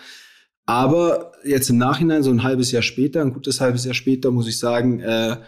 Aber 0.66 1.32
jetzt 1.44 1.70
im 1.70 1.78
Nachhinein, 1.78 2.22
so 2.22 2.30
ein 2.30 2.42
halbes 2.42 2.70
Jahr 2.70 2.82
später, 2.82 3.22
ein 3.22 3.32
gutes 3.32 3.60
halbes 3.60 3.84
Jahr 3.84 3.94
später, 3.94 4.30
muss 4.30 4.46
ich 4.46 4.58
sagen, 4.58 5.00
äh, 5.00 5.38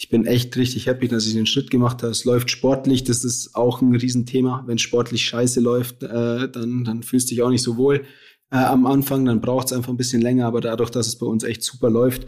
ich 0.00 0.08
bin 0.08 0.26
echt 0.26 0.56
richtig 0.56 0.86
happy, 0.86 1.08
dass 1.08 1.26
ich 1.26 1.34
den 1.34 1.46
Schritt 1.46 1.72
gemacht 1.72 2.02
habe. 2.02 2.12
Es 2.12 2.24
läuft 2.24 2.52
sportlich, 2.52 3.02
das 3.02 3.24
ist 3.24 3.56
auch 3.56 3.82
ein 3.82 3.96
Riesenthema. 3.96 4.62
Wenn 4.64 4.78
sportlich 4.78 5.24
scheiße 5.24 5.60
läuft, 5.60 6.04
äh, 6.04 6.48
dann, 6.48 6.84
dann 6.84 7.02
fühlst 7.02 7.28
du 7.28 7.34
dich 7.34 7.42
auch 7.42 7.50
nicht 7.50 7.64
so 7.64 7.76
wohl 7.76 8.04
äh, 8.52 8.58
am 8.58 8.86
Anfang. 8.86 9.24
Dann 9.24 9.40
braucht 9.40 9.66
es 9.66 9.72
einfach 9.72 9.90
ein 9.90 9.96
bisschen 9.96 10.22
länger, 10.22 10.46
aber 10.46 10.60
dadurch, 10.60 10.90
dass 10.90 11.08
es 11.08 11.18
bei 11.18 11.26
uns 11.26 11.42
echt 11.42 11.64
super 11.64 11.90
läuft, 11.90 12.26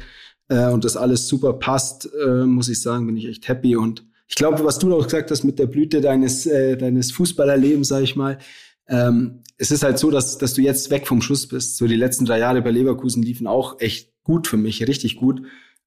äh, 0.48 0.68
und 0.70 0.84
das 0.84 0.96
alles 0.96 1.28
super 1.28 1.52
passt, 1.52 2.10
äh, 2.26 2.44
muss 2.44 2.68
ich 2.68 2.82
sagen, 2.82 3.06
bin 3.06 3.16
ich 3.16 3.26
echt 3.26 3.46
happy. 3.46 3.76
Und 3.76 4.04
ich 4.26 4.34
glaube, 4.34 4.64
was 4.64 4.80
du 4.80 4.92
auch 4.92 5.04
gesagt 5.04 5.30
hast 5.30 5.44
mit 5.44 5.60
der 5.60 5.66
Blüte 5.66 6.00
deines, 6.00 6.46
äh, 6.46 6.76
deines 6.76 7.12
Fußballerlebens, 7.12 7.86
sag 7.86 8.02
ich 8.02 8.16
mal, 8.16 8.38
ähm, 8.88 9.44
es 9.58 9.70
ist 9.70 9.84
halt 9.84 9.96
so, 9.96 10.10
dass, 10.10 10.38
dass 10.38 10.54
du 10.54 10.62
jetzt 10.62 10.90
weg 10.90 11.06
vom 11.06 11.22
Schuss 11.22 11.46
bist. 11.46 11.76
So 11.76 11.86
die 11.86 11.94
letzten 11.94 12.24
drei 12.24 12.40
Jahre 12.40 12.62
bei 12.62 12.72
Leverkusen 12.72 13.22
liefen 13.22 13.46
auch 13.46 13.78
echt 13.78 14.12
gut 14.24 14.48
für 14.48 14.56
mich, 14.56 14.88
richtig 14.88 15.18
gut. 15.18 15.42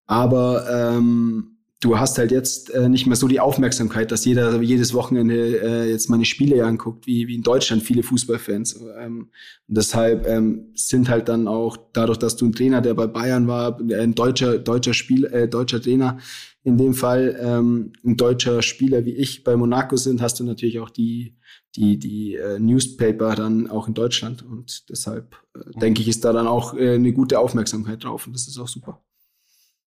Aber 0.06 0.66
ähm, 0.70 1.53
du 1.84 2.00
hast 2.00 2.18
halt 2.18 2.32
jetzt 2.32 2.70
äh, 2.70 2.88
nicht 2.88 3.08
mehr 3.08 3.16
so 3.16 3.28
die 3.28 3.40
Aufmerksamkeit, 3.40 4.12
dass 4.12 4.26
jeder 4.26 4.62
jedes 4.62 4.94
Wochenende 4.94 5.60
äh, 5.62 5.90
jetzt 5.90 6.10
meine 6.10 6.26
Spiele 6.26 6.66
anguckt, 6.66 7.08
wie, 7.08 7.28
wie 7.28 7.36
in 7.36 7.44
Deutschland 7.44 7.84
viele 7.84 8.04
Fußballfans. 8.04 8.80
Ähm, 8.98 9.30
und 9.68 9.78
deshalb 9.78 10.26
ähm, 10.28 10.72
sind 10.76 11.10
halt 11.10 11.28
dann 11.28 11.48
auch, 11.48 11.78
dadurch, 11.92 12.18
dass 12.18 12.38
du 12.38 12.46
ein 12.46 12.54
Trainer, 12.54 12.82
der 12.82 12.94
bei 12.94 13.08
Bayern 13.08 13.48
war, 13.48 13.80
ein 13.80 14.16
deutscher, 14.16 14.60
deutscher 14.60 14.94
Spiel, 14.94 15.26
äh, 15.26 15.48
deutscher 15.48 15.82
Trainer, 15.82 16.20
in 16.64 16.78
dem 16.78 16.94
Fall 16.94 17.38
ähm, 17.42 17.92
ein 18.06 18.16
deutscher 18.16 18.62
Spieler 18.62 19.04
wie 19.04 19.16
ich 19.16 19.44
bei 19.44 19.58
Monaco 19.58 19.98
sind, 19.98 20.22
hast 20.22 20.40
du 20.40 20.46
natürlich 20.46 20.80
auch 20.80 20.90
die, 20.90 21.36
die, 21.76 22.00
die 22.00 22.36
äh, 22.36 22.60
Newspaper 22.60 23.36
dann 23.36 23.70
auch 23.70 23.90
in 23.90 23.94
Deutschland. 23.94 24.44
Und 24.44 24.90
deshalb 24.90 25.36
äh, 25.56 25.80
denke 25.80 26.02
ich, 26.02 26.08
ist 26.08 26.24
da 26.24 26.32
dann 26.32 26.48
auch 26.48 26.76
äh, 26.76 26.96
eine 26.96 27.12
gute 27.12 27.40
Aufmerksamkeit 27.40 28.06
drauf. 28.06 28.28
Und 28.28 28.34
das 28.34 28.48
ist 28.48 28.58
auch 28.58 28.70
super. 28.70 29.04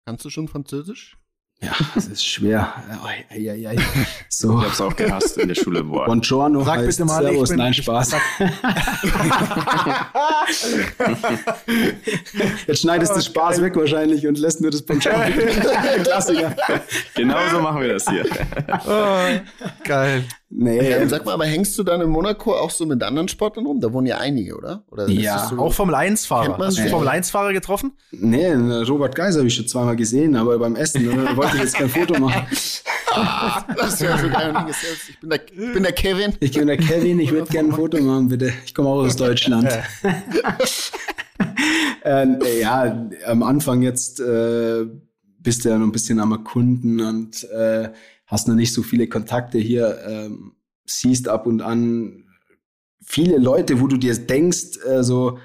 Kannst 0.04 0.24
du 0.24 0.30
schon 0.30 0.48
Französisch? 0.48 1.16
Ja, 1.62 1.72
es 1.96 2.06
ist 2.06 2.24
schwer. 2.24 2.74
Ei, 3.02 3.24
ei, 3.30 3.68
ei. 3.68 3.76
So. 4.28 4.58
Ich 4.58 4.66
hab's 4.66 4.80
auch 4.80 4.94
gehasst 4.94 5.38
in 5.38 5.48
der 5.48 5.54
Schule. 5.54 5.82
Boah. 5.82 6.04
Buongiorno 6.04 6.62
Sag 6.62 6.78
heißt 6.78 6.98
bitte 6.98 7.04
mal, 7.06 7.22
Servus. 7.22 7.50
Nein, 7.50 7.72
Spaß. 7.72 8.14
Jetzt 12.66 12.82
schneidest 12.82 13.12
du 13.12 13.18
oh, 13.18 13.22
Spaß 13.22 13.56
geil. 13.56 13.64
weg 13.64 13.76
wahrscheinlich 13.76 14.26
und 14.26 14.38
lässt 14.38 14.60
nur 14.60 14.70
das 14.70 14.82
Buongiorno. 14.82 15.24
Klassiker. 16.04 16.54
Genauso 17.14 17.60
machen 17.60 17.80
wir 17.80 17.94
das 17.94 18.06
hier. 18.06 18.26
Oh, 18.86 19.40
geil. 19.82 20.24
Nee. 20.48 20.90
Ja, 20.90 21.08
sag 21.08 21.24
mal, 21.24 21.32
aber 21.32 21.44
hängst 21.44 21.76
du 21.76 21.82
dann 21.82 22.00
in 22.00 22.08
Monaco 22.08 22.54
auch 22.54 22.70
so 22.70 22.86
mit 22.86 23.02
anderen 23.02 23.26
Sportlern 23.26 23.66
rum? 23.66 23.80
Da 23.80 23.92
wohnen 23.92 24.06
ja 24.06 24.18
einige, 24.18 24.56
oder? 24.56 24.84
oder 24.90 25.08
ja, 25.08 25.48
so, 25.48 25.58
auch 25.58 25.72
Formel 25.72 25.96
1-Fahrer. 25.96 26.56
Hast 26.58 26.78
du 26.78 26.82
nee. 26.82 26.88
Formel 26.88 27.08
1-Fahrer 27.08 27.52
getroffen? 27.52 27.92
Nee, 28.12 28.52
Robert 28.52 29.16
Geiser 29.16 29.40
habe 29.40 29.48
ich 29.48 29.54
schon 29.54 29.66
zweimal 29.66 29.96
gesehen, 29.96 30.36
aber 30.36 30.56
beim 30.58 30.76
Essen 30.76 31.04
ne, 31.04 31.36
wollte 31.36 31.56
ich 31.56 31.62
jetzt 31.62 31.74
kein 31.74 31.88
Foto 31.88 32.20
machen. 32.20 32.46
ah, 33.10 33.64
das 33.76 34.00
wäre 34.00 34.18
so 34.18 34.28
geil. 34.28 34.54
Ich 35.08 35.20
bin, 35.20 35.30
der, 35.30 35.40
ich 35.44 35.72
bin 35.72 35.82
der 35.82 35.92
Kevin. 35.92 36.34
Ich 36.38 36.52
bin 36.52 36.66
der 36.68 36.76
Kevin, 36.76 37.18
ich 37.18 37.32
würde 37.32 37.50
gerne 37.50 37.70
ein 37.70 37.74
Foto 37.74 38.00
machen, 38.00 38.28
bitte. 38.28 38.52
Ich 38.64 38.74
komme 38.74 38.88
auch 38.88 39.04
aus 39.04 39.16
Deutschland. 39.16 39.68
äh, 42.04 42.60
ja, 42.60 43.08
am 43.26 43.42
Anfang 43.42 43.82
jetzt 43.82 44.20
äh, 44.20 44.86
bist 45.40 45.64
du 45.64 45.70
ja 45.70 45.78
noch 45.78 45.86
ein 45.86 45.92
bisschen 45.92 46.20
am 46.20 46.32
Erkunden 46.32 47.00
und 47.00 47.44
äh, 47.50 47.90
hast 48.26 48.48
noch 48.48 48.54
nicht 48.54 48.72
so 48.72 48.82
viele 48.82 49.08
Kontakte 49.08 49.58
hier, 49.58 49.98
ähm, 50.06 50.52
siehst 50.84 51.28
ab 51.28 51.46
und 51.46 51.62
an 51.62 52.24
viele 53.04 53.38
Leute, 53.38 53.80
wo 53.80 53.86
du 53.86 53.96
dir 53.96 54.14
denkst, 54.14 54.78
äh, 54.86 55.02
so, 55.02 55.38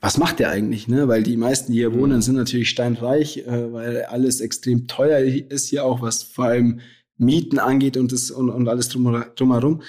was 0.00 0.18
macht 0.18 0.38
der 0.38 0.50
eigentlich? 0.50 0.88
Ne? 0.88 1.08
Weil 1.08 1.22
die 1.22 1.36
meisten, 1.36 1.72
die 1.72 1.78
hier 1.78 1.94
wohnen, 1.94 2.22
sind 2.22 2.36
natürlich 2.36 2.70
steinreich, 2.70 3.38
äh, 3.46 3.72
weil 3.72 4.04
alles 4.04 4.40
extrem 4.40 4.86
teuer 4.86 5.18
ist 5.20 5.68
hier 5.68 5.84
auch, 5.84 6.02
was 6.02 6.22
vor 6.22 6.46
allem 6.46 6.80
Mieten 7.16 7.58
angeht 7.58 7.96
und, 7.96 8.12
das, 8.12 8.30
und, 8.30 8.48
und 8.48 8.68
alles 8.68 8.88
drum, 8.88 9.24
drumherum. 9.36 9.82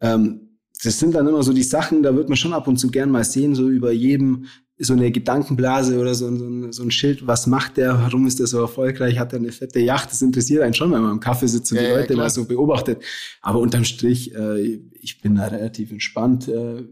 Ähm, 0.00 0.58
das 0.82 0.98
sind 0.98 1.14
dann 1.14 1.26
immer 1.26 1.42
so 1.42 1.52
die 1.52 1.62
Sachen, 1.62 2.02
da 2.02 2.14
wird 2.14 2.28
man 2.28 2.36
schon 2.36 2.52
ab 2.52 2.68
und 2.68 2.76
zu 2.78 2.90
gern 2.90 3.10
mal 3.10 3.24
sehen, 3.24 3.54
so 3.54 3.68
über 3.68 3.92
jedem 3.92 4.46
so 4.84 4.92
eine 4.92 5.10
Gedankenblase 5.10 5.98
oder 5.98 6.14
so, 6.14 6.34
so, 6.36 6.46
ein, 6.46 6.72
so 6.72 6.82
ein 6.82 6.90
Schild, 6.90 7.26
was 7.26 7.46
macht 7.46 7.76
der, 7.76 7.98
warum 8.00 8.26
ist 8.26 8.38
der 8.38 8.46
so 8.46 8.60
erfolgreich, 8.60 9.18
hat 9.18 9.32
er 9.32 9.38
eine 9.38 9.52
fette 9.52 9.80
Yacht, 9.80 10.10
das 10.10 10.22
interessiert 10.22 10.62
einen 10.62 10.74
schon, 10.74 10.92
wenn 10.92 11.02
man 11.02 11.12
im 11.12 11.20
Kaffee 11.20 11.46
sitzt 11.46 11.72
und 11.72 11.78
ja, 11.78 11.84
die 11.84 11.90
Leute 11.90 12.12
ja, 12.14 12.18
mal 12.18 12.30
so 12.30 12.44
beobachtet. 12.44 13.02
Aber 13.40 13.58
unterm 13.58 13.84
Strich, 13.84 14.34
äh, 14.34 14.80
ich 14.92 15.20
bin 15.20 15.36
da 15.36 15.46
relativ 15.46 15.90
entspannt. 15.90 16.48
Äh, 16.48 16.84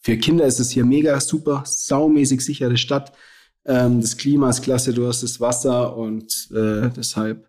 für 0.00 0.16
Kinder 0.16 0.46
ist 0.46 0.60
es 0.60 0.70
hier 0.70 0.84
mega 0.84 1.20
super, 1.20 1.62
saumäßig 1.66 2.40
sichere 2.40 2.76
Stadt. 2.76 3.12
Ähm, 3.64 4.00
das 4.00 4.16
Klima 4.16 4.50
ist 4.50 4.62
klasse, 4.62 4.94
du 4.94 5.06
hast 5.06 5.22
das 5.22 5.40
Wasser 5.40 5.96
und 5.96 6.48
äh, 6.52 6.88
deshalb 6.96 7.48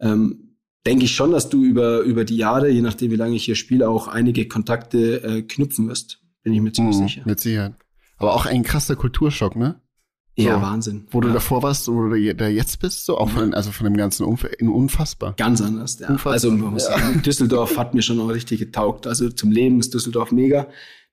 ähm, 0.00 0.56
denke 0.86 1.04
ich 1.04 1.14
schon, 1.14 1.30
dass 1.30 1.48
du 1.48 1.64
über, 1.64 2.00
über 2.00 2.24
die 2.24 2.36
Jahre, 2.36 2.68
je 2.68 2.82
nachdem 2.82 3.10
wie 3.10 3.16
lange 3.16 3.36
ich 3.36 3.44
hier 3.44 3.54
spiele, 3.54 3.88
auch 3.88 4.08
einige 4.08 4.48
Kontakte 4.48 5.22
äh, 5.22 5.42
knüpfen 5.42 5.88
wirst. 5.88 6.20
Bin 6.42 6.52
ich 6.52 6.60
mir 6.60 6.72
ziemlich 6.72 6.96
mhm, 6.96 7.08
sicher. 7.08 7.22
Mit 7.24 7.40
Sicherheit. 7.40 7.74
Aber 8.24 8.34
auch 8.34 8.46
ein 8.46 8.62
krasser 8.62 8.96
Kulturschock, 8.96 9.56
ne? 9.56 9.80
So, 10.36 10.42
ja, 10.42 10.60
Wahnsinn. 10.60 11.06
Wo 11.10 11.20
ja. 11.20 11.28
du 11.28 11.32
davor 11.32 11.62
warst, 11.62 11.86
wo 11.86 12.08
du 12.08 12.34
da 12.34 12.48
jetzt 12.48 12.80
bist, 12.80 13.06
so 13.06 13.18
auch 13.18 13.30
von, 13.30 13.54
also 13.54 13.70
von 13.70 13.84
dem 13.84 13.96
ganzen 13.96 14.24
Umfeld, 14.24 14.60
unfassbar. 14.62 15.34
Ganz 15.36 15.60
anders, 15.60 16.00
ja. 16.00 16.08
Unfassbar. 16.08 16.32
Also 16.32 16.50
man 16.50 16.72
muss 16.72 16.86
sagen, 16.86 17.22
Düsseldorf 17.22 17.76
hat 17.76 17.94
mir 17.94 18.02
schon 18.02 18.18
auch 18.18 18.30
richtig 18.30 18.58
getaugt. 18.58 19.06
Also 19.06 19.30
zum 19.30 19.52
Leben 19.52 19.78
ist 19.78 19.94
Düsseldorf 19.94 20.32
mega. 20.32 20.66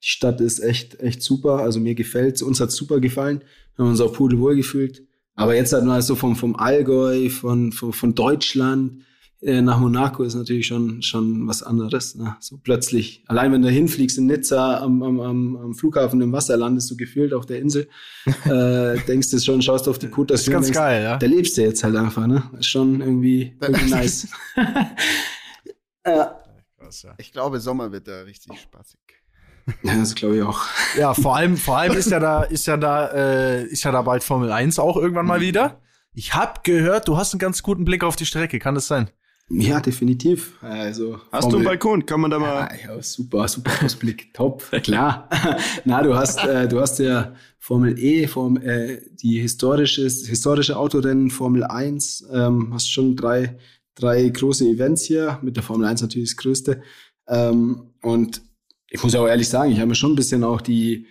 Die 0.03 0.07
Stadt 0.07 0.41
ist 0.41 0.59
echt, 0.59 0.99
echt 1.01 1.21
super. 1.21 1.59
Also 1.59 1.79
mir 1.79 1.93
gefällt's. 1.93 2.41
Uns 2.41 2.59
hat's 2.59 2.75
super 2.75 2.99
gefallen. 2.99 3.43
Wir 3.75 3.85
haben 3.85 3.91
uns 3.91 4.01
auch 4.01 4.13
pudelwohl 4.13 4.55
gefühlt. 4.55 5.03
Aber 5.35 5.55
jetzt 5.55 5.71
halt 5.71 5.85
mal 5.85 6.01
so 6.01 6.15
vom, 6.15 6.35
vom 6.35 6.55
Allgäu, 6.55 7.29
von, 7.29 7.71
von, 7.71 7.93
von 7.93 8.15
Deutschland, 8.15 9.03
äh, 9.41 9.61
nach 9.61 9.79
Monaco 9.79 10.23
ist 10.23 10.35
natürlich 10.35 10.67
schon, 10.67 11.01
schon 11.01 11.47
was 11.47 11.63
anderes. 11.63 12.13
Ne? 12.15 12.35
So 12.39 12.59
plötzlich, 12.61 13.23
allein 13.27 13.51
wenn 13.51 13.63
du 13.63 13.69
hinfliegst 13.69 14.19
in 14.19 14.27
Nizza 14.27 14.79
am, 14.79 15.01
am, 15.01 15.19
am 15.19 15.73
Flughafen 15.73 16.21
im 16.21 16.31
Wasser 16.31 16.57
landest 16.57 16.91
du 16.91 16.97
gefühlt 16.97 17.33
auf 17.33 17.47
der 17.47 17.59
Insel, 17.59 17.89
äh, 18.45 18.99
denkst 19.07 19.31
du 19.31 19.39
schon, 19.39 19.61
schaust 19.61 19.87
auf 19.87 19.97
die 19.97 20.07
Côte 20.07 20.27
Das 20.27 20.41
ist 20.41 20.51
ganz 20.51 20.67
denkst, 20.67 20.77
geil, 20.77 21.03
ja. 21.03 21.17
Da 21.17 21.25
lebst 21.25 21.57
du 21.57 21.63
jetzt 21.63 21.83
halt 21.83 21.95
einfach, 21.95 22.27
ne? 22.27 22.43
Ist 22.59 22.67
schon 22.67 23.01
irgendwie, 23.01 23.57
irgendwie 23.59 23.89
nice. 23.89 24.27
ja. 26.05 26.37
Ich 27.17 27.31
glaube, 27.31 27.59
Sommer 27.59 27.91
wird 27.91 28.07
da 28.07 28.21
richtig 28.21 28.59
spaßig. 28.59 28.99
Ja, 29.83 29.95
das 29.95 30.13
glaube 30.13 30.37
ich 30.37 30.43
auch. 30.43 30.65
Ja, 30.97 31.13
vor 31.13 31.35
allem, 31.35 31.55
vor 31.55 31.77
allem 31.77 31.93
ist 31.93 32.11
ja 32.11 32.19
da, 32.19 32.43
ist 32.43 32.67
ja 32.67 32.77
da, 32.77 33.07
äh, 33.07 33.63
ist 33.65 33.83
ja 33.83 33.91
da 33.91 34.01
bald 34.01 34.23
Formel 34.23 34.51
1 34.51 34.77
auch 34.77 34.97
irgendwann 34.97 35.25
mal 35.25 35.39
wieder. 35.39 35.79
Ich 36.13 36.33
habe 36.33 36.59
gehört, 36.63 37.07
du 37.07 37.17
hast 37.17 37.33
einen 37.33 37.39
ganz 37.39 37.63
guten 37.63 37.85
Blick 37.85 38.03
auf 38.03 38.17
die 38.17 38.25
Strecke. 38.25 38.59
Kann 38.59 38.75
das 38.75 38.87
sein? 38.87 39.09
Ja, 39.53 39.81
definitiv. 39.81 40.57
Also, 40.61 41.19
hast 41.31 41.43
Formel, 41.43 41.51
du 41.51 41.57
einen 41.57 41.65
Balkon? 41.65 42.05
Kann 42.05 42.21
man 42.21 42.31
da 42.31 42.39
mal. 42.39 42.69
Ja, 42.83 42.95
ja 42.95 43.01
super, 43.01 43.47
super 43.47 43.71
Ausblick. 43.83 44.33
Top, 44.33 44.63
klar. 44.83 45.29
Na, 45.85 46.01
du 46.01 46.15
hast, 46.15 46.43
äh, 46.45 46.67
du 46.67 46.79
hast 46.79 46.99
ja 46.99 47.33
Formel 47.59 47.99
E, 47.99 48.27
Form, 48.27 48.57
äh, 48.57 49.01
die 49.21 49.39
historische, 49.39 50.03
historische 50.03 50.77
Autorennen, 50.77 51.29
Formel 51.29 51.63
1, 51.63 52.29
ähm, 52.31 52.73
hast 52.73 52.91
schon 52.91 53.15
drei, 53.15 53.57
drei 53.95 54.29
große 54.29 54.65
Events 54.65 55.03
hier, 55.03 55.39
mit 55.41 55.57
der 55.57 55.63
Formel 55.63 55.87
1 55.87 56.01
natürlich 56.01 56.29
das 56.29 56.37
größte. 56.37 56.81
Ähm, 57.27 57.91
und 58.01 58.41
ich 58.89 59.03
muss 59.03 59.15
auch 59.15 59.27
ehrlich 59.27 59.49
sagen, 59.49 59.71
ich 59.71 59.79
habe 59.79 59.89
mir 59.89 59.95
schon 59.95 60.13
ein 60.13 60.17
bisschen 60.17 60.43
auch 60.43 60.61
die, 60.61 61.07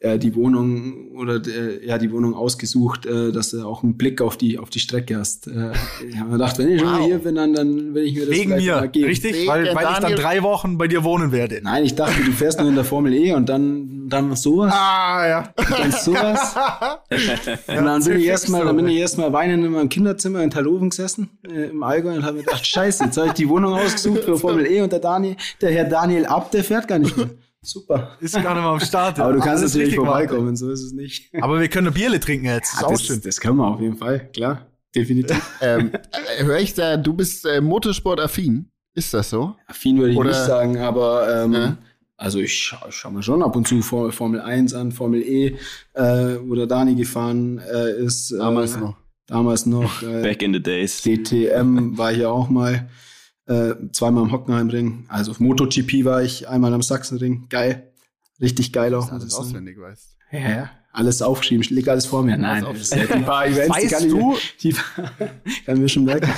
äh, 0.00 0.18
die 0.18 0.34
Wohnung 0.36 1.10
oder 1.16 1.42
äh, 1.46 1.84
ja 1.84 1.98
die 1.98 2.12
Wohnung 2.12 2.34
ausgesucht, 2.34 3.04
äh, 3.06 3.32
dass 3.32 3.50
du 3.50 3.66
auch 3.66 3.82
einen 3.82 3.96
Blick 3.96 4.20
auf 4.20 4.36
die 4.36 4.58
auf 4.58 4.70
die 4.70 4.78
Strecke 4.78 5.18
hast. 5.18 5.48
Äh, 5.48 5.72
ich 6.08 6.16
habe 6.16 6.30
mir 6.30 6.38
gedacht, 6.38 6.58
wenn 6.58 6.68
ich 6.68 6.80
wow. 6.80 6.88
schon 6.88 6.98
mal 6.98 7.06
hier 7.06 7.18
bin, 7.18 7.34
dann, 7.34 7.52
dann 7.52 7.94
will 7.94 8.04
ich 8.04 8.14
mir 8.14 8.26
das 8.26 8.30
Wegen 8.30 8.56
mir, 8.56 8.76
mal 8.76 8.88
geben. 8.88 9.06
richtig? 9.06 9.34
Wegen 9.34 9.48
weil, 9.48 9.74
weil 9.74 9.86
ich 9.92 9.98
dann 9.98 10.14
drei 10.14 10.42
Wochen 10.42 10.78
bei 10.78 10.86
dir 10.86 11.02
wohnen 11.02 11.32
werde. 11.32 11.60
Nein, 11.62 11.84
ich 11.84 11.94
dachte, 11.94 12.22
du 12.22 12.32
fährst 12.32 12.60
nur 12.60 12.68
in 12.68 12.76
der 12.76 12.84
Formel 12.84 13.12
E 13.12 13.32
und 13.32 13.48
dann 13.48 14.08
dann 14.08 14.34
sowas. 14.36 14.72
Ah 14.72 15.26
ja. 15.28 15.52
Und 15.56 15.78
dann 15.78 15.92
sowas. 15.92 16.54
und 17.66 17.84
dann 17.84 18.04
bin 18.04 18.18
ich 18.18 18.26
erstmal, 18.26 18.64
dann 18.64 18.76
bin 18.76 18.88
ich 18.88 18.98
erstmal 18.98 19.32
weinend 19.32 19.64
in 19.64 19.72
meinem 19.72 19.88
Kinderzimmer 19.88 20.42
in 20.42 20.50
Talhofen 20.50 20.90
gesessen 20.90 21.28
äh, 21.46 21.70
im 21.70 21.82
Allgäu 21.82 22.14
und 22.14 22.24
habe 22.24 22.38
mir 22.38 22.44
gedacht, 22.44 22.66
Scheiße, 22.66 23.04
jetzt 23.04 23.16
habe 23.16 23.28
ich 23.28 23.34
die 23.34 23.48
Wohnung 23.48 23.74
ausgesucht 23.74 24.24
für 24.24 24.38
Formel 24.38 24.66
E 24.66 24.80
und 24.80 24.92
der 24.92 25.00
Daniel, 25.00 25.36
der 25.60 25.72
Herr 25.72 25.84
Daniel 25.84 26.26
Ab, 26.26 26.50
der 26.50 26.64
fährt 26.64 26.88
gar 26.88 26.98
nicht 26.98 27.16
mehr. 27.16 27.30
Super. 27.68 28.16
Ist 28.18 28.32
gar 28.32 28.54
nicht 28.54 28.62
mal 28.64 28.72
am 28.72 28.80
Start. 28.80 29.20
Aber 29.20 29.34
du 29.34 29.40
kannst 29.40 29.62
natürlich 29.62 29.94
vorbeikommen, 29.94 30.44
machen. 30.44 30.56
so 30.56 30.70
ist 30.70 30.82
es 30.82 30.92
nicht. 30.92 31.28
Aber 31.42 31.60
wir 31.60 31.68
können 31.68 31.92
Bierle 31.92 32.18
trinken 32.18 32.46
jetzt. 32.46 32.72
Das, 32.74 32.80
ja, 32.80 32.88
das, 32.88 33.06
das, 33.06 33.20
das 33.20 33.40
können 33.40 33.58
wir 33.58 33.66
auf 33.66 33.80
jeden 33.80 33.96
Fall, 33.96 34.30
klar. 34.32 34.66
Definitiv. 34.94 35.42
ähm, 35.60 35.92
äh, 35.92 36.44
hör 36.44 36.58
ich 36.58 36.72
da, 36.72 36.96
du 36.96 37.12
bist 37.12 37.44
äh, 37.44 37.60
Motorsport-affin? 37.60 38.70
Ist 38.94 39.12
das 39.12 39.28
so? 39.28 39.54
Affin 39.66 39.98
würde 39.98 40.12
ich 40.12 40.18
Oder? 40.18 40.30
nicht 40.30 40.40
sagen, 40.40 40.78
aber 40.78 41.44
ähm, 41.44 41.52
ja. 41.52 41.76
also 42.16 42.38
ich, 42.38 42.54
scha 42.54 42.80
ich 42.88 42.94
schaue 42.94 43.12
mir 43.12 43.22
schon 43.22 43.42
ab 43.42 43.54
und 43.54 43.68
zu 43.68 43.82
Formel 43.82 44.40
1 44.40 44.72
an, 44.72 44.90
Formel 44.90 45.22
E, 45.22 45.58
äh, 45.92 46.38
wo 46.42 46.54
der 46.54 46.66
Dani 46.66 46.94
gefahren 46.94 47.58
äh, 47.58 48.02
ist. 48.02 48.32
Damals 48.32 48.76
äh, 48.76 48.80
noch. 48.80 48.96
Damals 49.26 49.66
noch. 49.66 50.02
Äh, 50.02 50.22
Back 50.22 50.42
in 50.42 50.54
the 50.54 50.62
days. 50.62 51.02
DTM 51.02 51.98
war 51.98 52.12
hier 52.12 52.30
auch 52.32 52.48
mal 52.48 52.88
äh, 53.48 53.74
zweimal 53.92 54.24
im 54.24 54.32
Hockenheimring. 54.32 55.06
Also 55.08 55.32
auf 55.32 55.40
MotoGP 55.40 56.04
war 56.04 56.22
ich, 56.22 56.48
einmal 56.48 56.72
am 56.74 56.82
Sachsenring. 56.82 57.46
Geil. 57.48 57.92
Richtig 58.40 58.72
geil 58.72 58.94
auch. 58.94 59.08
Dass 59.08 59.10
du 59.10 59.14
alles 59.16 59.34
auswendig 59.34 59.78
weißt. 59.80 60.16
Ja, 60.30 60.38
ja. 60.38 60.70
Alles 60.92 61.22
aufgeschrieben, 61.22 61.64
liegt 61.74 61.88
alles 61.88 62.06
vor 62.06 62.22
mir. 62.22 62.36
Nein, 62.36 62.64
das 62.64 62.80
ist 62.80 62.92
ein 62.92 63.24
paar 63.24 63.46
Events, 63.46 63.70
weißt 63.70 63.84
die 63.84 63.88
kann 63.88 64.08
du, 64.08 64.36
ich, 64.56 64.56
die 64.58 64.74
kann 65.64 65.78
mir 65.78 65.88
schon 65.88 66.04
merken. 66.04 66.30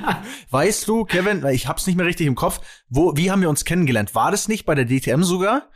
weißt 0.50 0.86
du, 0.86 1.04
Kevin, 1.04 1.44
ich 1.46 1.66
hab's 1.66 1.86
nicht 1.86 1.96
mehr 1.96 2.06
richtig 2.06 2.26
im 2.26 2.34
Kopf, 2.34 2.60
wo, 2.88 3.16
wie 3.16 3.30
haben 3.30 3.40
wir 3.40 3.48
uns 3.48 3.64
kennengelernt? 3.64 4.14
War 4.14 4.30
das 4.30 4.46
nicht 4.46 4.66
bei 4.66 4.74
der 4.74 4.84
DTM 4.84 5.22
sogar? 5.22 5.70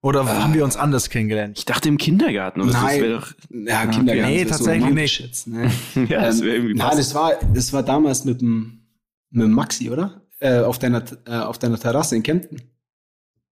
Oder 0.00 0.22
äh, 0.22 0.26
haben 0.26 0.54
wir 0.54 0.64
uns 0.64 0.76
anders 0.76 1.10
kennengelernt? 1.10 1.58
Ich 1.58 1.64
dachte 1.64 1.88
im 1.88 1.96
Kindergarten. 1.96 2.60
Oder 2.60 2.72
nein, 2.72 3.00
das 3.02 3.20
doch, 3.20 3.34
ja, 3.50 3.86
Kindergarten. 3.86 4.32
Nee, 4.32 4.44
tatsächlich 4.44 4.88
so 4.88 4.94
nicht. 4.94 5.46
Ne? 5.46 5.70
ja, 6.08 6.22
das 6.22 6.40
wäre 6.42 6.54
irgendwie 6.54 6.72
ähm, 6.72 6.78
Nein, 6.78 6.96
das 6.96 7.14
war, 7.14 7.32
das 7.54 7.72
war 7.72 7.82
damals 7.82 8.24
mit 8.24 8.40
dem, 8.40 8.77
mit 9.30 9.48
Maxi, 9.48 9.90
oder? 9.90 10.22
Äh, 10.40 10.60
auf, 10.60 10.78
deiner, 10.78 11.02
äh, 11.26 11.36
auf 11.36 11.58
deiner 11.58 11.78
Terrasse 11.78 12.16
in 12.16 12.22
Kempten. 12.22 12.62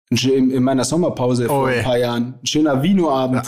In, 0.09 0.51
in 0.51 0.63
meiner 0.63 0.84
Sommerpause 0.84 1.47
vor 1.47 1.67
ein 1.67 1.84
paar 1.84 1.97
Jahren. 1.97 2.39
Ein 2.41 2.45
schöner 2.45 2.84
Vino-Abend. 2.84 3.47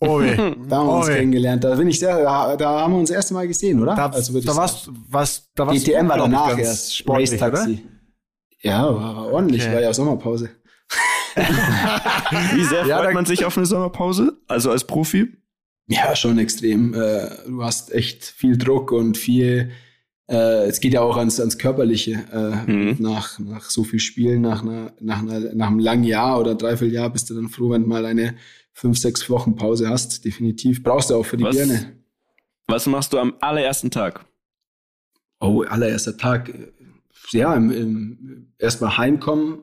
Oh, 0.00 0.20
da 0.68 0.76
haben 0.76 0.86
wir 0.86 0.96
uns 0.96 1.06
kennengelernt. 1.06 1.62
Da 1.62 1.74
bin 1.76 1.88
ich 1.88 1.98
sehr, 1.98 2.22
da, 2.22 2.56
da, 2.56 2.80
haben 2.80 2.92
wir 2.92 2.98
uns 2.98 3.08
das 3.08 3.16
erste 3.16 3.34
Mal 3.34 3.46
gesehen, 3.46 3.80
oder? 3.80 3.94
Da, 3.94 4.06
also 4.08 4.38
da 4.40 4.56
warst, 4.56 4.90
was, 5.08 5.50
da 5.54 5.66
warst 5.66 5.86
DTM 5.86 6.08
war 6.08 6.18
danach 6.18 6.58
erst. 6.58 7.08
Race 7.08 7.36
Taxi. 7.36 7.86
Ja, 8.60 8.84
war, 8.84 9.16
war 9.16 9.32
ordentlich, 9.32 9.62
okay. 9.62 9.74
war 9.74 9.80
ja 9.80 9.94
Sommerpause. 9.94 10.50
Wie 12.54 12.64
sehr 12.64 12.86
ja, 12.86 12.98
freut 12.98 13.14
man 13.14 13.24
sich 13.24 13.44
auf 13.44 13.56
eine 13.56 13.64
Sommerpause? 13.64 14.36
Also 14.48 14.70
als 14.70 14.84
Profi? 14.84 15.36
Ja, 15.86 16.14
schon 16.14 16.38
extrem. 16.38 16.94
Äh, 16.94 17.28
du 17.46 17.62
hast 17.62 17.92
echt 17.92 18.24
viel 18.24 18.58
Druck 18.58 18.92
und 18.92 19.16
viel 19.16 19.70
äh, 20.32 20.66
es 20.66 20.80
geht 20.80 20.94
ja 20.94 21.02
auch 21.02 21.18
ans, 21.18 21.38
ans 21.38 21.58
Körperliche. 21.58 22.24
Äh, 22.32 22.70
mhm. 22.70 22.96
nach, 22.98 23.38
nach 23.38 23.68
so 23.68 23.84
viel 23.84 24.00
Spielen, 24.00 24.40
nach, 24.40 24.62
einer, 24.62 24.92
nach, 24.98 25.20
einer, 25.20 25.54
nach 25.54 25.68
einem 25.68 25.78
langen 25.78 26.04
Jahr 26.04 26.40
oder 26.40 26.54
dreiviertel 26.54 26.94
Jahr 26.94 27.10
bist 27.10 27.28
du 27.28 27.34
dann 27.34 27.48
froh, 27.48 27.70
wenn 27.70 27.82
du 27.82 27.88
mal 27.88 28.06
eine 28.06 28.34
fünf, 28.72 28.98
sechs 28.98 29.28
Wochen 29.28 29.56
Pause 29.56 29.90
hast. 29.90 30.24
Definitiv. 30.24 30.82
Brauchst 30.82 31.10
du 31.10 31.16
auch 31.16 31.26
für 31.26 31.36
die 31.36 31.44
was, 31.44 31.56
Birne. 31.56 31.92
Was 32.66 32.86
machst 32.86 33.12
du 33.12 33.18
am 33.18 33.34
allerersten 33.40 33.90
Tag? 33.90 34.24
Oh, 35.38 35.62
allererster 35.62 36.16
Tag. 36.16 36.52
Ja, 37.30 37.54
im, 37.54 37.70
im, 37.70 38.52
erstmal 38.58 38.96
heimkommen 38.96 39.58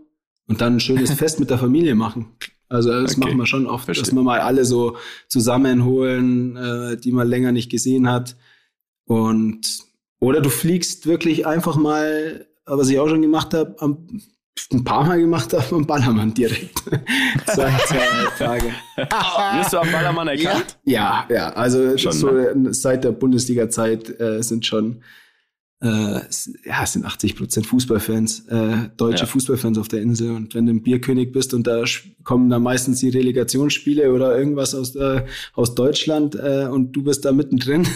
und 0.48 0.62
dann 0.62 0.76
ein 0.76 0.80
schönes 0.80 1.12
Fest 1.16 1.40
mit 1.40 1.50
der 1.50 1.58
Familie 1.58 1.96
machen. 1.96 2.28
Also 2.68 2.92
das 2.92 3.14
okay. 3.14 3.22
machen 3.22 3.38
wir 3.38 3.48
schon 3.48 3.66
oft, 3.66 3.86
Verstehe. 3.86 4.04
dass 4.04 4.14
wir 4.14 4.22
mal 4.22 4.42
alle 4.42 4.64
so 4.66 4.98
zusammenholen, 5.28 6.56
äh, 6.56 6.98
die 6.98 7.12
man 7.12 7.28
länger 7.28 7.52
nicht 7.52 7.72
gesehen 7.72 8.08
hat. 8.08 8.36
Und 9.06 9.89
oder 10.20 10.42
du 10.42 10.50
fliegst 10.50 11.06
wirklich 11.06 11.46
einfach 11.48 11.76
mal, 11.76 12.48
was 12.66 12.90
ich 12.90 13.00
auch 13.00 13.08
schon 13.08 13.22
gemacht 13.22 13.54
habe, 13.54 13.76
ein 14.72 14.84
paar 14.84 15.06
Mal 15.06 15.20
gemacht 15.20 15.54
habe, 15.54 15.76
am 15.76 15.86
Ballermann 15.86 16.34
direkt. 16.34 16.80
zwei, 17.46 17.72
zwei 17.88 18.06
Tage. 18.38 18.72
Wirst 18.98 19.74
du 19.74 19.78
am 19.78 19.92
Ballermann 19.92 20.28
erkannt? 20.28 20.78
Ja, 20.84 21.26
ja. 21.30 21.54
Also 21.54 21.98
schon, 21.98 22.12
so 22.12 22.32
ne? 22.32 22.74
seit 22.74 23.04
der 23.04 23.12
Bundesliga-Zeit 23.12 24.20
äh, 24.20 24.42
sind 24.44 24.66
schon 24.66 25.02
äh, 25.82 25.88
ja, 26.66 26.84
es 26.84 26.94
sind 26.94 27.06
80 27.06 27.38
Prozent 27.38 27.66
Fußballfans, 27.66 28.48
äh, 28.50 28.90
deutsche 28.98 29.24
ja. 29.24 29.26
Fußballfans 29.28 29.78
auf 29.78 29.88
der 29.88 30.02
Insel. 30.02 30.32
Und 30.32 30.54
wenn 30.54 30.66
du 30.66 30.74
ein 30.74 30.84
Bierkönig 30.84 31.32
bist 31.32 31.54
und 31.54 31.68
da 31.68 31.84
kommen 32.24 32.50
dann 32.50 32.64
meistens 32.64 33.00
die 33.00 33.10
Relegationsspiele 33.10 34.12
oder 34.12 34.38
irgendwas 34.38 34.76
aus, 34.76 34.96
äh, 34.96 35.24
aus 35.54 35.76
Deutschland 35.76 36.36
äh, 36.36 36.68
und 36.70 36.92
du 36.92 37.04
bist 37.04 37.24
da 37.24 37.32
mittendrin, 37.32 37.88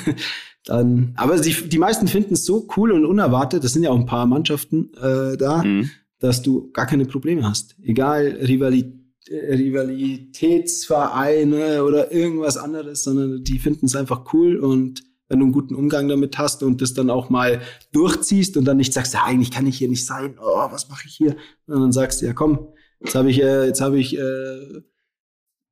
dann, 0.65 1.13
aber 1.17 1.39
die, 1.39 1.53
die 1.67 1.77
meisten 1.77 2.07
finden 2.07 2.35
es 2.35 2.45
so 2.45 2.67
cool 2.77 2.91
und 2.91 3.05
unerwartet, 3.05 3.63
das 3.63 3.73
sind 3.73 3.83
ja 3.83 3.89
auch 3.89 3.99
ein 3.99 4.05
paar 4.05 4.25
Mannschaften 4.25 4.91
äh, 4.95 5.37
da, 5.37 5.63
mhm. 5.63 5.89
dass 6.19 6.41
du 6.41 6.71
gar 6.71 6.85
keine 6.85 7.05
Probleme 7.05 7.47
hast. 7.47 7.75
Egal, 7.81 8.37
Rivalität, 8.41 9.03
Rivalitätsvereine 9.29 11.83
oder 11.83 12.11
irgendwas 12.11 12.57
anderes, 12.57 13.03
sondern 13.03 13.43
die 13.43 13.59
finden 13.59 13.85
es 13.85 13.95
einfach 13.95 14.33
cool 14.33 14.57
und 14.57 15.03
wenn 15.29 15.39
du 15.39 15.45
einen 15.45 15.53
guten 15.53 15.75
Umgang 15.75 16.09
damit 16.09 16.37
hast 16.37 16.61
und 16.61 16.81
das 16.81 16.93
dann 16.93 17.09
auch 17.09 17.29
mal 17.29 17.61
durchziehst 17.93 18.57
und 18.57 18.65
dann 18.65 18.75
nicht 18.77 18.91
sagst, 18.93 19.13
ja, 19.13 19.23
eigentlich 19.23 19.51
kann 19.51 19.65
ich 19.65 19.77
hier 19.77 19.87
nicht 19.87 20.05
sein, 20.05 20.37
oh, 20.39 20.67
was 20.69 20.89
mache 20.89 21.07
ich 21.07 21.15
hier? 21.15 21.37
Und 21.67 21.79
dann 21.79 21.93
sagst 21.93 22.21
du, 22.21 22.25
ja 22.25 22.33
komm, 22.33 22.67
jetzt 22.99 23.15
habe 23.15 23.31
ich, 23.31 23.41
äh, 23.41 23.65
jetzt 23.65 23.79
habe 23.81 23.97
ich 23.97 24.17
äh, 24.17 24.81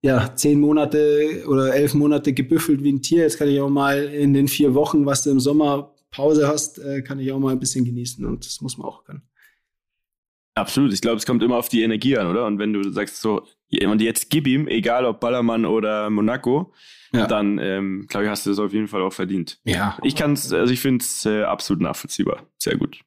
ja 0.01 0.35
zehn 0.35 0.59
Monate 0.59 1.43
oder 1.47 1.73
elf 1.73 1.93
Monate 1.93 2.33
gebüffelt 2.33 2.83
wie 2.83 2.91
ein 2.91 3.01
Tier. 3.01 3.23
Jetzt 3.23 3.37
kann 3.37 3.47
ich 3.47 3.59
auch 3.59 3.69
mal 3.69 4.05
in 4.05 4.33
den 4.33 4.47
vier 4.47 4.73
Wochen, 4.73 5.05
was 5.05 5.23
du 5.23 5.31
im 5.31 5.39
Sommer 5.39 5.93
Pause 6.11 6.47
hast, 6.47 6.79
äh, 6.79 7.01
kann 7.01 7.19
ich 7.19 7.31
auch 7.31 7.39
mal 7.39 7.53
ein 7.53 7.59
bisschen 7.59 7.85
genießen 7.85 8.25
und 8.25 8.45
das 8.45 8.61
muss 8.61 8.77
man 8.77 8.87
auch 8.87 9.03
können. 9.03 9.23
Absolut. 10.53 10.91
Ich 10.91 11.01
glaube, 11.01 11.17
es 11.17 11.25
kommt 11.25 11.41
immer 11.43 11.55
auf 11.55 11.69
die 11.69 11.81
Energie 11.81 12.17
an, 12.17 12.27
oder? 12.27 12.45
Und 12.45 12.59
wenn 12.59 12.73
du 12.73 12.91
sagst 12.91 13.21
so, 13.21 13.47
und 13.85 14.01
jetzt 14.01 14.29
gib 14.29 14.47
ihm, 14.47 14.67
egal 14.67 15.05
ob 15.05 15.21
Ballermann 15.21 15.65
oder 15.65 16.09
Monaco, 16.09 16.73
ja. 17.13 17.25
dann 17.25 17.57
ähm, 17.57 18.05
glaube 18.09 18.25
ich, 18.25 18.29
hast 18.29 18.45
du 18.45 18.49
das 18.49 18.59
auf 18.59 18.73
jeden 18.73 18.89
Fall 18.89 19.01
auch 19.01 19.13
verdient. 19.13 19.59
Ja. 19.63 19.97
Ich 20.03 20.15
kann 20.15 20.33
es, 20.33 20.51
also 20.51 20.73
ich 20.73 20.81
finde 20.81 21.03
es 21.03 21.25
äh, 21.25 21.43
absolut 21.43 21.81
nachvollziehbar. 21.81 22.47
Sehr 22.57 22.77
gut. 22.77 22.99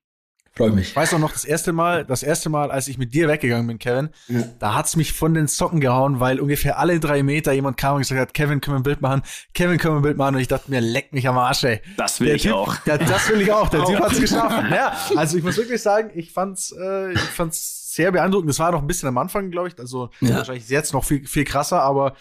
Freue 0.57 0.71
mich. 0.71 0.91
Ich 0.91 0.97
weiß 0.97 1.15
auch 1.15 1.19
noch, 1.19 1.33
das 1.33 1.45
erste 1.45 1.73
Mal, 1.73 2.05
das 2.05 2.23
erste 2.23 2.49
Mal, 2.49 2.71
als 2.71 2.87
ich 2.87 2.97
mit 2.97 3.13
dir 3.13 3.27
weggegangen 3.27 3.67
bin, 3.67 3.79
Kevin, 3.81 4.11
ja. 4.29 4.45
da 4.61 4.75
hat's 4.75 4.95
mich 4.95 5.13
von 5.13 5.35
den 5.35 5.49
Socken 5.49 5.81
gehauen, 5.81 6.21
weil 6.21 6.39
ungefähr 6.39 6.79
alle 6.79 7.01
drei 7.01 7.25
Meter 7.25 7.53
jemand 7.53 7.77
kam 7.77 7.97
und 7.97 8.03
gesagt 8.03 8.21
hat, 8.21 8.35
Kevin, 8.35 8.61
können 8.61 8.77
wir 8.77 8.81
ein 8.81 8.85
Bild 8.85 9.01
machen? 9.01 9.23
Kevin, 9.53 9.79
können 9.79 9.95
wir 9.95 9.99
ein 9.99 10.03
Bild 10.03 10.17
machen? 10.17 10.37
Und 10.37 10.41
ich 10.41 10.49
dachte 10.49 10.71
mir, 10.71 10.81
leck 10.81 11.13
mich 11.13 11.27
am 11.27 11.37
Arsch, 11.39 11.65
ey. 11.65 11.81
Das 11.97 12.21
will 12.21 12.29
der 12.29 12.37
ich 12.37 12.43
typ, 12.43 12.53
auch. 12.53 12.77
Der, 12.77 12.99
das 12.99 13.29
will 13.29 13.41
ich 13.41 13.51
auch. 13.51 13.69
Der 13.69 13.85
Typ 13.85 13.99
hat's 13.99 14.21
geschafft. 14.21 14.71
Ja, 14.71 14.97
also 15.17 15.37
ich 15.37 15.43
muss 15.43 15.57
wirklich 15.57 15.83
sagen, 15.83 16.13
ich 16.15 16.33
fand's, 16.33 16.73
äh, 16.79 17.13
ich 17.13 17.21
fand's 17.21 17.93
sehr 17.95 18.13
beeindruckend. 18.13 18.51
Das 18.51 18.61
war 18.61 18.71
noch 18.71 18.81
ein 18.81 18.87
bisschen 18.87 19.09
am 19.09 19.19
Anfang, 19.19 19.51
glaube 19.51 19.69
ich. 19.69 19.79
Also 19.79 20.11
ja. 20.21 20.37
wahrscheinlich 20.37 20.69
jetzt 20.69 20.93
noch 20.93 21.05
viel, 21.05 21.27
viel 21.27 21.45
krasser, 21.45 21.83
aber 21.83 22.15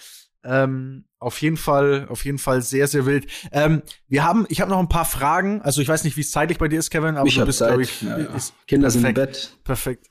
ähm, 0.44 1.06
auf 1.20 1.42
jeden 1.42 1.58
Fall, 1.58 2.08
auf 2.10 2.26
jeden 2.26 2.38
Fall 2.38 2.62
sehr, 2.62 2.88
sehr 2.88 3.06
wild. 3.06 3.28
Ähm, 3.52 3.82
wir 4.08 4.24
haben, 4.24 4.46
ich 4.50 4.62
habe 4.62 4.70
noch 4.70 4.80
ein 4.80 4.90
paar 4.90 5.06
Fragen. 5.06 5.62
Also 5.62 5.82
ich 5.82 5.88
weiß 5.88 6.04
nicht, 6.04 6.18
wie 6.18 6.22
es 6.22 6.32
zeitlich 6.32 6.58
bei 6.58 6.68
dir 6.68 6.80
ist, 6.80 6.90
Kevin, 6.90 7.16
aber 7.16 7.28
ich 7.28 7.36
du 7.36 7.46
bist, 7.46 7.60
glaube 7.60 7.84
ich, 7.84 8.02
ja, 8.02 8.18
ja. 8.18 8.28
Kinder 8.68 8.88
perfekt, 8.88 8.92
sind 8.92 9.06
im 9.06 9.14
Bett. 9.14 9.58
Perfekt. 9.64 10.08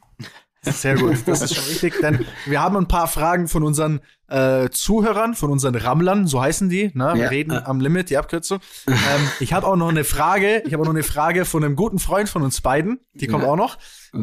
Sehr 0.65 0.95
gut, 0.95 1.17
das 1.27 1.43
ist 1.43 1.57
schon 1.57 1.65
richtig, 1.65 2.01
denn 2.01 2.25
wir 2.47 2.61
haben 2.61 2.77
ein 2.77 2.87
paar 2.87 3.09
Fragen 3.09 3.49
von 3.49 3.65
unseren 3.65 4.01
äh, 4.29 4.71
Zuhörern, 4.71 5.35
von 5.35 5.51
unseren 5.51 5.75
Rammlern, 5.75 6.29
so 6.29 6.41
heißen 6.41 6.69
die, 6.69 6.93
ne? 6.95 7.11
Wir 7.15 7.25
ja, 7.25 7.29
reden 7.29 7.51
am 7.51 7.81
Limit, 7.81 8.11
die 8.11 8.17
Abkürzung. 8.17 8.61
ähm, 8.87 8.95
ich 9.41 9.53
habe 9.53 9.67
auch 9.67 9.75
noch 9.75 9.89
eine 9.89 10.05
Frage, 10.05 10.63
ich 10.65 10.73
habe 10.73 10.83
auch 10.83 10.87
noch 10.87 10.95
eine 10.95 11.03
Frage 11.03 11.47
von 11.47 11.65
einem 11.65 11.75
guten 11.75 11.99
Freund 11.99 12.29
von 12.29 12.43
uns 12.43 12.61
beiden, 12.61 13.01
die 13.13 13.27
kommt 13.27 13.45
auch 13.45 13.57
noch. 13.57 13.77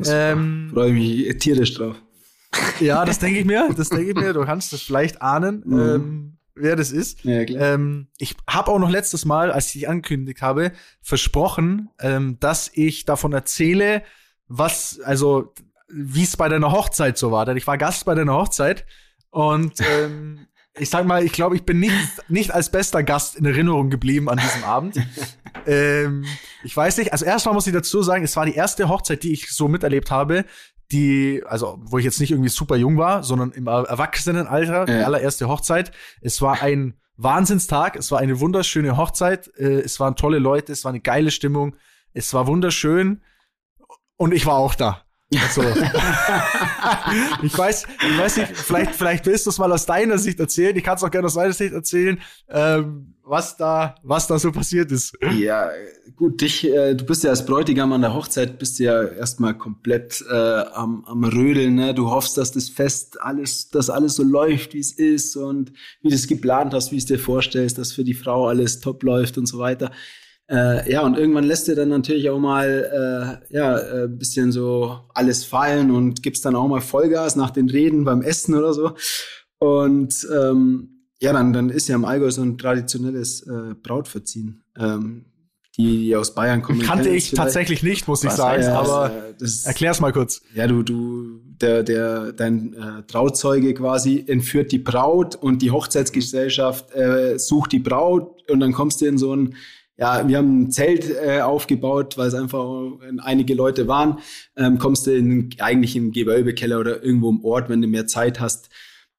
Ähm, 0.05 0.69
Freue 0.73 0.93
mich 0.93 1.37
tierisch 1.39 1.73
drauf. 1.73 1.97
Ja, 2.79 3.05
das 3.05 3.19
denke 3.19 3.39
ich 3.39 3.45
mir. 3.45 3.69
Das 3.75 3.89
denke 3.89 4.09
ich 4.09 4.15
mir. 4.15 4.33
Du 4.33 4.43
kannst 4.43 4.73
das 4.73 4.81
vielleicht 4.81 5.21
ahnen, 5.21 5.63
mhm. 5.65 5.79
ähm, 5.79 6.37
wer 6.55 6.75
das 6.75 6.91
ist. 6.91 7.23
Ja, 7.23 7.41
ähm, 7.41 8.07
ich 8.17 8.35
habe 8.49 8.71
auch 8.71 8.79
noch 8.79 8.89
letztes 8.89 9.25
Mal, 9.25 9.51
als 9.51 9.67
ich 9.67 9.73
dich 9.73 9.89
angekündigt 9.89 10.41
habe, 10.41 10.71
versprochen, 11.01 11.89
ähm, 11.99 12.37
dass 12.39 12.69
ich 12.73 13.05
davon 13.05 13.33
erzähle, 13.33 14.03
was, 14.47 14.99
also 15.01 15.53
wie 15.87 16.23
es 16.23 16.37
bei 16.37 16.49
deiner 16.49 16.71
Hochzeit 16.71 17.17
so 17.17 17.31
war. 17.31 17.45
Denn 17.45 17.57
ich 17.57 17.67
war 17.67 17.77
Gast 17.77 18.05
bei 18.05 18.15
deiner 18.15 18.33
Hochzeit 18.33 18.85
und 19.29 19.79
ähm, 19.81 20.47
ich 20.77 20.89
sag 20.89 21.05
mal, 21.05 21.23
ich 21.23 21.33
glaube, 21.33 21.55
ich 21.55 21.63
bin 21.63 21.79
nicht, 21.79 22.29
nicht 22.29 22.51
als 22.51 22.71
bester 22.71 23.03
Gast 23.03 23.35
in 23.35 23.45
Erinnerung 23.45 23.89
geblieben 23.89 24.29
an 24.29 24.37
diesem 24.37 24.63
Abend. 24.63 24.97
Ähm, 25.65 26.25
ich 26.63 26.75
weiß 26.75 26.97
nicht, 26.97 27.11
also 27.11 27.25
erstmal 27.25 27.53
muss 27.53 27.67
ich 27.67 27.73
dazu 27.73 28.01
sagen, 28.01 28.23
es 28.23 28.35
war 28.35 28.45
die 28.45 28.55
erste 28.55 28.89
Hochzeit, 28.89 29.23
die 29.23 29.33
ich 29.33 29.51
so 29.51 29.67
miterlebt 29.67 30.11
habe, 30.11 30.45
die, 30.91 31.43
also 31.45 31.77
wo 31.81 31.97
ich 31.97 32.05
jetzt 32.05 32.19
nicht 32.19 32.31
irgendwie 32.31 32.49
super 32.49 32.75
jung 32.75 32.97
war, 32.97 33.23
sondern 33.23 33.51
im 33.51 33.67
Erwachsenenalter, 33.67 34.85
die 34.85 35.03
allererste 35.03 35.47
Hochzeit. 35.47 35.91
Es 36.21 36.41
war 36.41 36.61
ein 36.61 36.95
Wahnsinnstag, 37.15 37.95
es 37.95 38.11
war 38.11 38.19
eine 38.19 38.39
wunderschöne 38.39 38.97
Hochzeit, 38.97 39.51
äh, 39.57 39.81
es 39.81 39.99
waren 39.99 40.15
tolle 40.15 40.39
Leute, 40.39 40.71
es 40.71 40.85
war 40.85 40.89
eine 40.89 41.01
geile 41.01 41.31
Stimmung, 41.31 41.75
es 42.13 42.33
war 42.33 42.47
wunderschön 42.47 43.21
und 44.17 44.33
ich 44.33 44.45
war 44.45 44.55
auch 44.55 44.73
da. 44.73 45.03
Also, 45.35 45.61
ich 47.43 47.55
weiß, 47.55 47.85
ich 48.09 48.17
weiß 48.17 48.37
nicht, 48.37 48.57
vielleicht, 48.57 48.95
vielleicht 48.95 49.25
willst 49.27 49.45
du 49.45 49.51
es 49.51 49.59
mal 49.59 49.71
aus 49.71 49.85
deiner 49.85 50.17
Sicht 50.17 50.39
erzählen. 50.39 50.75
Ich 50.75 50.83
kann 50.83 50.95
es 50.95 51.03
auch 51.03 51.11
gerne 51.11 51.27
aus 51.27 51.35
meiner 51.35 51.53
Sicht 51.53 51.71
erzählen, 51.71 52.19
ähm, 52.49 53.13
was 53.23 53.55
da, 53.55 53.93
was 54.01 54.25
da 54.25 54.39
so 54.39 54.51
passiert 54.51 54.91
ist. 54.91 55.15
Ja, 55.37 55.69
gut, 56.15 56.41
dich, 56.41 56.67
äh, 56.67 56.95
du 56.95 57.05
bist 57.05 57.23
ja 57.23 57.29
als 57.29 57.45
Bräutigam 57.45 57.93
an 57.93 58.01
der 58.01 58.15
Hochzeit, 58.15 58.57
bist 58.57 58.79
ja 58.79 59.03
erstmal 59.03 59.55
komplett 59.55 60.23
äh, 60.31 60.33
am, 60.33 61.05
am 61.05 61.23
Rödeln. 61.23 61.75
Ne? 61.75 61.93
Du 61.93 62.09
hoffst, 62.09 62.35
dass 62.35 62.51
das 62.51 62.69
Fest 62.69 63.21
alles, 63.21 63.69
dass 63.69 63.91
alles 63.91 64.15
so 64.15 64.23
läuft, 64.23 64.73
wie 64.73 64.79
es 64.79 64.93
ist 64.93 65.35
und 65.35 65.71
wie 66.01 66.09
du 66.09 66.15
es 66.15 66.25
geplant 66.25 66.73
hast, 66.73 66.91
wie 66.91 66.97
es 66.97 67.05
dir 67.05 67.19
vorstellst, 67.19 67.77
dass 67.77 67.91
für 67.91 68.03
die 68.03 68.15
Frau 68.15 68.47
alles 68.47 68.79
top 68.79 69.03
läuft 69.03 69.37
und 69.37 69.45
so 69.45 69.59
weiter. 69.59 69.91
Äh, 70.49 70.91
ja, 70.91 71.01
und 71.01 71.15
irgendwann 71.15 71.43
lässt 71.43 71.67
du 71.67 71.75
dann 71.75 71.89
natürlich 71.89 72.29
auch 72.29 72.39
mal 72.39 73.39
äh, 73.51 73.55
ja, 73.55 73.77
äh, 73.77 74.03
ein 74.05 74.17
bisschen 74.17 74.51
so 74.51 74.99
alles 75.13 75.43
fallen 75.43 75.91
und 75.91 76.23
gibst 76.23 76.43
dann 76.43 76.55
auch 76.55 76.67
mal 76.67 76.81
Vollgas 76.81 77.35
nach 77.35 77.51
den 77.51 77.69
Reden 77.69 78.03
beim 78.03 78.23
Essen 78.23 78.55
oder 78.55 78.73
so. 78.73 78.93
Und 79.59 80.27
ähm, 80.33 81.05
ja, 81.21 81.33
dann, 81.33 81.53
dann 81.53 81.69
ist 81.69 81.87
ja 81.87 81.95
im 81.95 82.05
Allgäu 82.05 82.31
so 82.31 82.41
ein 82.41 82.57
traditionelles 82.57 83.41
äh, 83.43 83.75
Brautverziehen. 83.81 84.63
Ähm, 84.77 85.25
die, 85.77 86.05
die 86.05 86.15
aus 86.15 86.33
Bayern 86.33 86.61
kommen. 86.61 86.81
Kannte 86.81 87.09
ich 87.09 87.31
tatsächlich 87.31 87.83
nicht, 87.83 88.07
muss 88.07 88.23
ich 88.23 88.31
sagen, 88.31 88.63
ja, 88.63 88.79
aber 88.79 89.11
das, 89.39 89.65
erklär's 89.65 90.01
mal 90.01 90.11
kurz. 90.11 90.41
Ja, 90.53 90.67
du, 90.67 90.83
du, 90.83 91.39
der, 91.61 91.83
der, 91.83 92.33
dein 92.33 92.73
äh, 92.73 93.03
Trauzeuge 93.07 93.73
quasi 93.73 94.25
entführt 94.27 94.73
die 94.73 94.79
Braut 94.79 95.35
und 95.35 95.61
die 95.61 95.71
Hochzeitsgesellschaft 95.71 96.93
äh, 96.93 97.39
sucht 97.39 97.71
die 97.71 97.79
Braut 97.79 98.49
und 98.49 98.59
dann 98.59 98.73
kommst 98.73 98.99
du 98.99 99.05
in 99.05 99.17
so 99.17 99.33
ein 99.33 99.55
ja, 99.99 100.25
wir 100.25 100.37
haben 100.37 100.61
ein 100.61 100.71
Zelt 100.71 101.09
äh, 101.09 101.41
aufgebaut, 101.41 102.17
weil 102.17 102.29
es 102.29 102.33
einfach 102.33 102.65
einige 103.17 103.53
Leute 103.53 103.87
waren. 103.87 104.19
Ähm, 104.55 104.77
kommst 104.77 105.07
du 105.07 105.11
in, 105.11 105.49
eigentlich 105.59 105.95
im 105.97 106.13
Gewölbekeller 106.13 106.79
oder 106.79 107.03
irgendwo 107.03 107.29
im 107.29 107.43
Ort, 107.43 107.67
wenn 107.69 107.81
du 107.81 107.87
mehr 107.87 108.07
Zeit 108.07 108.39
hast. 108.39 108.69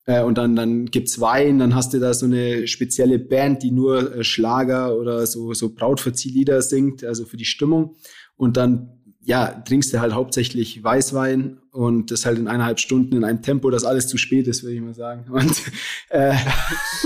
Äh, 0.07 0.23
und 0.23 0.39
dann, 0.39 0.57
dann 0.57 0.87
gibt's 0.87 1.21
Wein, 1.21 1.59
dann 1.59 1.75
hast 1.75 1.93
du 1.93 1.99
da 1.99 2.15
so 2.15 2.25
eine 2.25 2.67
spezielle 2.67 3.19
Band, 3.19 3.63
die 3.63 3.73
nur 3.73 4.17
äh, 4.17 4.25
Schlager 4.25 4.97
oder 4.97 5.27
so, 5.27 5.53
so 5.53 5.75
Brautverziehlieder 5.75 6.63
singt, 6.63 7.05
also 7.05 7.27
für 7.27 7.37
die 7.37 7.45
Stimmung. 7.45 7.97
Und 8.37 8.57
dann 8.57 9.01
ja, 9.23 9.49
trinkst 9.49 9.93
du 9.93 10.01
halt 10.01 10.15
hauptsächlich 10.15 10.83
Weißwein 10.83 11.59
und 11.73 12.11
das 12.11 12.25
halt 12.25 12.39
in 12.39 12.49
eineinhalb 12.49 12.81
Stunden 12.81 13.17
in 13.17 13.25
einem 13.25 13.43
Tempo, 13.43 13.71
das 13.71 13.85
alles 13.85 14.09
zu 14.09 14.17
spät 14.17 14.49
ist, 14.49 14.63
würde 14.63 14.77
ich 14.77 14.81
mal 14.81 14.95
sagen. 14.95 15.31
Und 15.31 15.63
äh, 16.09 16.35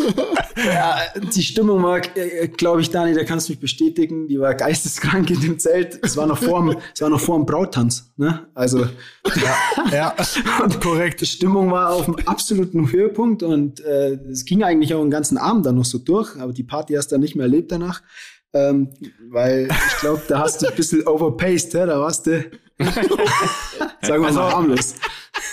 ja, 0.57 0.99
die 1.35 1.43
Stimmung 1.43 1.83
war, 1.83 2.01
äh, 2.17 2.49
glaube 2.49 2.81
ich, 2.81 2.91
Dani, 2.91 3.15
da 3.15 3.25
kannst 3.25 3.49
du 3.49 3.53
mich 3.53 3.61
bestätigen, 3.61 4.29
die 4.29 4.39
war 4.39 4.55
geisteskrank 4.55 5.31
in 5.31 5.41
dem 5.41 5.59
Zelt. 5.59 5.99
Es 6.03 6.17
war 6.17 6.27
noch 6.27 6.39
vor 6.39 6.61
dem, 6.61 6.77
es 6.95 7.01
war 7.01 7.11
noch 7.11 7.21
vor 7.21 7.37
dem 7.37 7.47
Brauttanz, 7.47 8.13
ne? 8.17 8.47
Also 8.55 8.87
ja, 9.37 9.87
ja 9.93 10.17
korrekt. 10.81 11.21
Die 11.21 11.27
Stimmung 11.27 11.71
war 11.71 11.93
auf 11.93 12.05
dem 12.05 12.17
absoluten 12.27 12.91
Höhepunkt 12.91 13.43
und 13.43 13.81
äh, 13.81 14.13
es 14.31 14.45
ging 14.45 14.63
eigentlich 14.63 14.95
auch 14.95 15.03
den 15.03 15.11
ganzen 15.11 15.39
Abend 15.39 15.67
dann 15.67 15.77
noch 15.77 15.85
so 15.85 15.99
durch, 15.99 16.37
aber 16.39 16.53
die 16.53 16.65
Party 16.65 16.95
hast 16.95 17.09
du 17.09 17.15
dann 17.15 17.23
nicht 17.23 17.37
mehr 17.37 17.47
erlebt 17.47 17.73
danach. 17.73 18.03
Ähm, 18.53 18.91
weil 19.31 19.69
ich 19.69 19.99
glaube, 19.99 20.23
da 20.29 20.39
hast 20.39 20.63
du 20.63 20.69
ein 20.69 20.77
bisschen 20.77 21.07
overpaced, 21.07 21.75
ja? 21.75 21.87
da 21.87 21.99
warst 21.99 22.27
du, 22.29 22.45
sagen 22.79 24.23
wir 24.23 24.27
also, 24.27 24.39
mal, 24.39 24.53
harmlos. 24.53 24.95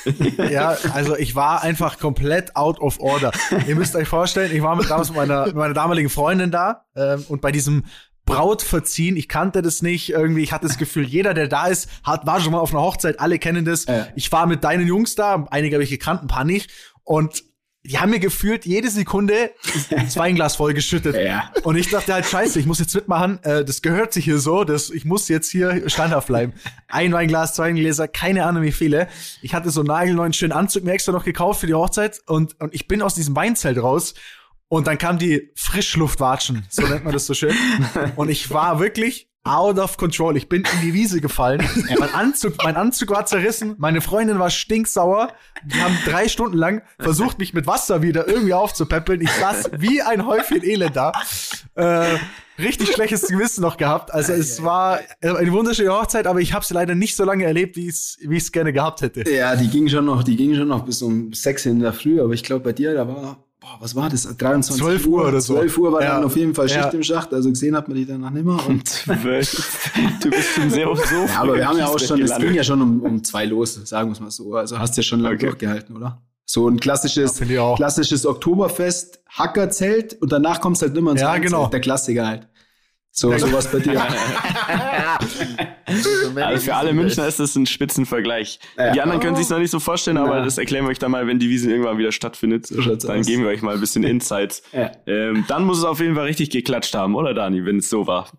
ja, 0.49 0.77
also 0.93 1.15
ich 1.15 1.35
war 1.35 1.61
einfach 1.63 1.99
komplett 1.99 2.55
out 2.55 2.79
of 2.79 2.99
order. 2.99 3.31
Ihr 3.67 3.75
müsst 3.75 3.95
euch 3.95 4.07
vorstellen, 4.07 4.55
ich 4.55 4.61
war 4.61 4.75
mit 4.75 4.89
damals 4.89 5.09
mit 5.09 5.17
meiner, 5.17 5.45
mit 5.45 5.55
meiner 5.55 5.73
damaligen 5.73 6.09
Freundin 6.09 6.51
da 6.51 6.85
ähm, 6.95 7.25
und 7.27 7.41
bei 7.41 7.51
diesem 7.51 7.85
Brautverziehen, 8.25 9.17
ich 9.17 9.27
kannte 9.27 9.61
das 9.61 9.81
nicht 9.81 10.09
irgendwie, 10.09 10.43
ich 10.43 10.53
hatte 10.53 10.67
das 10.67 10.77
Gefühl, 10.77 11.05
jeder, 11.05 11.33
der 11.33 11.47
da 11.47 11.67
ist, 11.67 11.89
hat, 12.03 12.25
war 12.25 12.39
schon 12.39 12.51
mal 12.51 12.59
auf 12.59 12.71
einer 12.71 12.81
Hochzeit, 12.81 13.19
alle 13.19 13.39
kennen 13.39 13.65
das. 13.65 13.85
Ja. 13.85 14.07
Ich 14.15 14.31
war 14.31 14.45
mit 14.45 14.63
deinen 14.63 14.87
Jungs 14.87 15.15
da, 15.15 15.47
einige 15.49 15.75
habe 15.75 15.83
ich 15.83 15.89
gekannt, 15.89 16.21
ein 16.23 16.27
paar 16.27 16.43
nicht 16.43 16.71
und 17.03 17.43
die 17.83 17.97
haben 17.97 18.11
mir 18.11 18.19
gefühlt 18.19 18.65
jede 18.65 18.89
Sekunde 18.89 19.51
das 19.89 20.15
Weinglas 20.15 20.55
voll 20.55 20.73
geschüttet. 20.73 21.15
Ja. 21.21 21.51
Und 21.63 21.75
ich 21.75 21.89
dachte 21.89 22.13
halt, 22.13 22.25
scheiße, 22.25 22.59
ich 22.59 22.65
muss 22.65 22.79
jetzt 22.79 22.95
mitmachen, 22.95 23.41
äh, 23.43 23.63
das 23.63 23.81
gehört 23.81 24.11
sich 24.11 24.25
hier 24.25 24.39
so, 24.39 24.63
das, 24.63 24.89
ich 24.89 25.05
muss 25.05 25.27
jetzt 25.27 25.49
hier 25.51 25.87
standhaft 25.87 26.27
bleiben. 26.27 26.53
Ein 26.87 27.13
Weinglas, 27.13 27.53
zwei 27.53 27.71
Gläser, 27.71 28.07
keine 28.07 28.45
Ahnung 28.45 28.63
wie 28.63 28.71
viele. 28.71 29.07
Ich 29.41 29.53
hatte 29.53 29.69
so 29.69 29.81
einen 29.81 29.87
nagelneuen 29.87 30.33
schönen 30.33 30.51
Anzug 30.51 30.83
mir 30.83 30.93
extra 30.93 31.11
noch 31.11 31.23
gekauft 31.23 31.59
für 31.59 31.67
die 31.67 31.75
Hochzeit 31.75 32.19
und, 32.25 32.59
und 32.59 32.73
ich 32.73 32.87
bin 32.87 33.01
aus 33.01 33.13
diesem 33.13 33.35
Weinzelt 33.35 33.77
raus 33.77 34.15
und 34.67 34.87
dann 34.87 34.97
kam 34.97 35.19
die 35.19 35.51
Frischluftwatschen, 35.55 36.65
so 36.69 36.83
nennt 36.87 37.03
man 37.03 37.13
das 37.13 37.25
so 37.25 37.33
schön. 37.33 37.53
Und 38.15 38.29
ich 38.29 38.51
war 38.51 38.79
wirklich 38.79 39.30
out 39.43 39.79
of 39.79 39.97
control. 39.97 40.37
Ich 40.37 40.49
bin 40.49 40.63
in 40.63 40.81
die 40.81 40.93
Wiese 40.93 41.21
gefallen. 41.21 41.67
mein, 41.99 42.13
Anzug, 42.13 42.55
mein 42.63 42.75
Anzug 42.75 43.09
war 43.09 43.25
zerrissen. 43.25 43.75
Meine 43.77 44.01
Freundin 44.01 44.39
war 44.39 44.49
stinksauer. 44.49 45.33
Die 45.65 45.81
haben 45.81 45.97
drei 46.05 46.27
Stunden 46.27 46.57
lang 46.57 46.81
versucht, 46.99 47.39
mich 47.39 47.53
mit 47.53 47.67
Wasser 47.67 48.01
wieder 48.01 48.27
irgendwie 48.27 48.53
aufzupäppeln. 48.53 49.21
Ich 49.21 49.31
saß 49.31 49.71
wie 49.77 50.01
ein 50.01 50.25
Häufchen 50.25 50.63
Elend 50.63 50.95
da. 50.95 51.11
Äh, 51.75 52.17
richtig 52.59 52.91
schlechtes 52.91 53.27
Gewissen 53.27 53.61
noch 53.61 53.77
gehabt. 53.77 54.13
Also 54.13 54.33
es 54.33 54.63
war 54.63 54.99
eine 55.21 55.51
wunderschöne 55.51 55.91
Hochzeit, 55.91 56.27
aber 56.27 56.39
ich 56.39 56.53
habe 56.53 56.63
sie 56.63 56.73
leider 56.73 56.95
nicht 56.95 57.15
so 57.15 57.23
lange 57.23 57.45
erlebt, 57.45 57.75
wie 57.77 57.87
ich 57.87 58.17
es 58.19 58.51
gerne 58.51 58.73
gehabt 58.73 59.01
hätte. 59.01 59.29
Ja, 59.29 59.55
die 59.55 59.69
ging 59.69 59.87
schon 59.89 60.05
noch, 60.05 60.23
die 60.23 60.35
ging 60.35 60.55
schon 60.55 60.67
noch 60.67 60.85
bis 60.85 61.01
um 61.01 61.33
sechs 61.33 61.65
in 61.65 61.79
der 61.79 61.93
Früh, 61.93 62.21
aber 62.21 62.33
ich 62.33 62.43
glaube 62.43 62.63
bei 62.63 62.73
dir, 62.73 62.93
da 62.93 63.07
war, 63.07 63.43
boah, 63.61 63.77
was 63.79 63.95
war 63.95 64.09
das? 64.09 64.23
23 64.23 64.81
12 64.83 65.05
Uhr 65.07 65.27
oder 65.27 65.39
so. 65.39 65.53
12 65.53 65.77
Uhr 65.77 65.91
war 65.93 66.01
Ja. 66.01 66.15
dann 66.15 66.23
auf 66.25 66.35
jeden 66.35 66.53
Fall 66.53 66.67
Schicht 66.67 66.81
Ja. 66.83 66.89
im 66.89 67.03
Schacht, 67.03 67.33
also 67.33 67.49
gesehen 67.49 67.75
hat 67.75 67.87
man 67.87 67.95
die 67.95 68.05
danach 68.05 68.31
nicht 68.31 68.43
mehr. 68.45 68.59
Und, 68.67 69.05
du 69.07 70.29
bist 70.29 70.49
schon 70.55 70.69
sehr 70.69 70.87
so 70.87 70.95
ja, 71.27 71.39
aber 71.39 71.55
wir 71.55 71.67
haben 71.67 71.77
ja 71.77 71.85
auch 71.87 71.99
schon, 71.99 72.21
es 72.21 72.35
ging 72.37 72.53
ja 72.53 72.63
schon 72.63 72.81
um, 72.81 73.01
um 73.01 73.23
zwei 73.23 73.45
los, 73.45 73.75
sagen 73.85 74.09
wir 74.09 74.13
es 74.13 74.19
mal 74.19 74.31
so. 74.31 74.55
Also 74.55 74.77
hast 74.79 74.97
ja 74.97 75.03
schon 75.03 75.19
lange 75.21 75.35
Okay. 75.35 75.45
durchgehalten, 75.45 75.95
oder? 75.95 76.21
So 76.45 76.67
ein 76.67 76.79
klassisches, 76.79 77.41
auch. 77.59 77.77
klassisches 77.77 78.25
Oktoberfest, 78.25 79.19
Hackerzelt 79.29 80.21
und 80.21 80.31
danach 80.33 80.59
kommst 80.59 80.81
halt 80.81 80.93
nimmer 80.93 81.11
ins 81.11 81.21
Ja, 81.21 81.37
genau. 81.37 81.67
Der 81.67 81.79
Klassiker 81.79 82.27
halt. 82.27 82.47
So, 83.13 83.37
sowas 83.37 83.69
bei 83.71 83.79
dir. 83.79 84.01
Also 86.35 86.65
für 86.65 86.75
alle 86.75 86.93
Münchner 86.93 87.27
ist 87.27 87.39
das 87.39 87.55
ein 87.55 87.65
Spitzenvergleich. 87.65 88.59
Ja. 88.77 88.91
Die 88.93 89.01
anderen 89.01 89.19
können 89.19 89.35
sich 89.35 89.49
noch 89.49 89.59
nicht 89.59 89.71
so 89.71 89.81
vorstellen, 89.81 90.15
aber 90.17 90.41
das 90.41 90.57
erklären 90.57 90.85
wir 90.85 90.89
euch 90.91 90.99
dann 90.99 91.11
mal, 91.11 91.27
wenn 91.27 91.37
die 91.39 91.49
Wiese 91.49 91.69
irgendwann 91.69 91.97
wieder 91.97 92.13
stattfindet. 92.13 92.69
schaut's 92.79 93.05
dann 93.05 93.19
aus. 93.19 93.25
geben 93.25 93.43
wir 93.43 93.49
euch 93.49 93.61
mal 93.61 93.73
ein 93.75 93.81
bisschen 93.81 94.03
Insights. 94.05 94.63
Ja. 94.71 94.91
ähm, 95.05 95.43
dann 95.49 95.65
muss 95.65 95.79
es 95.79 95.83
auf 95.83 95.99
jeden 95.99 96.15
Fall 96.15 96.25
richtig 96.25 96.49
geklatscht 96.49 96.95
haben, 96.95 97.15
oder 97.15 97.33
Dani, 97.33 97.65
wenn 97.65 97.77
es 97.77 97.89
so 97.89 98.07
war? 98.07 98.29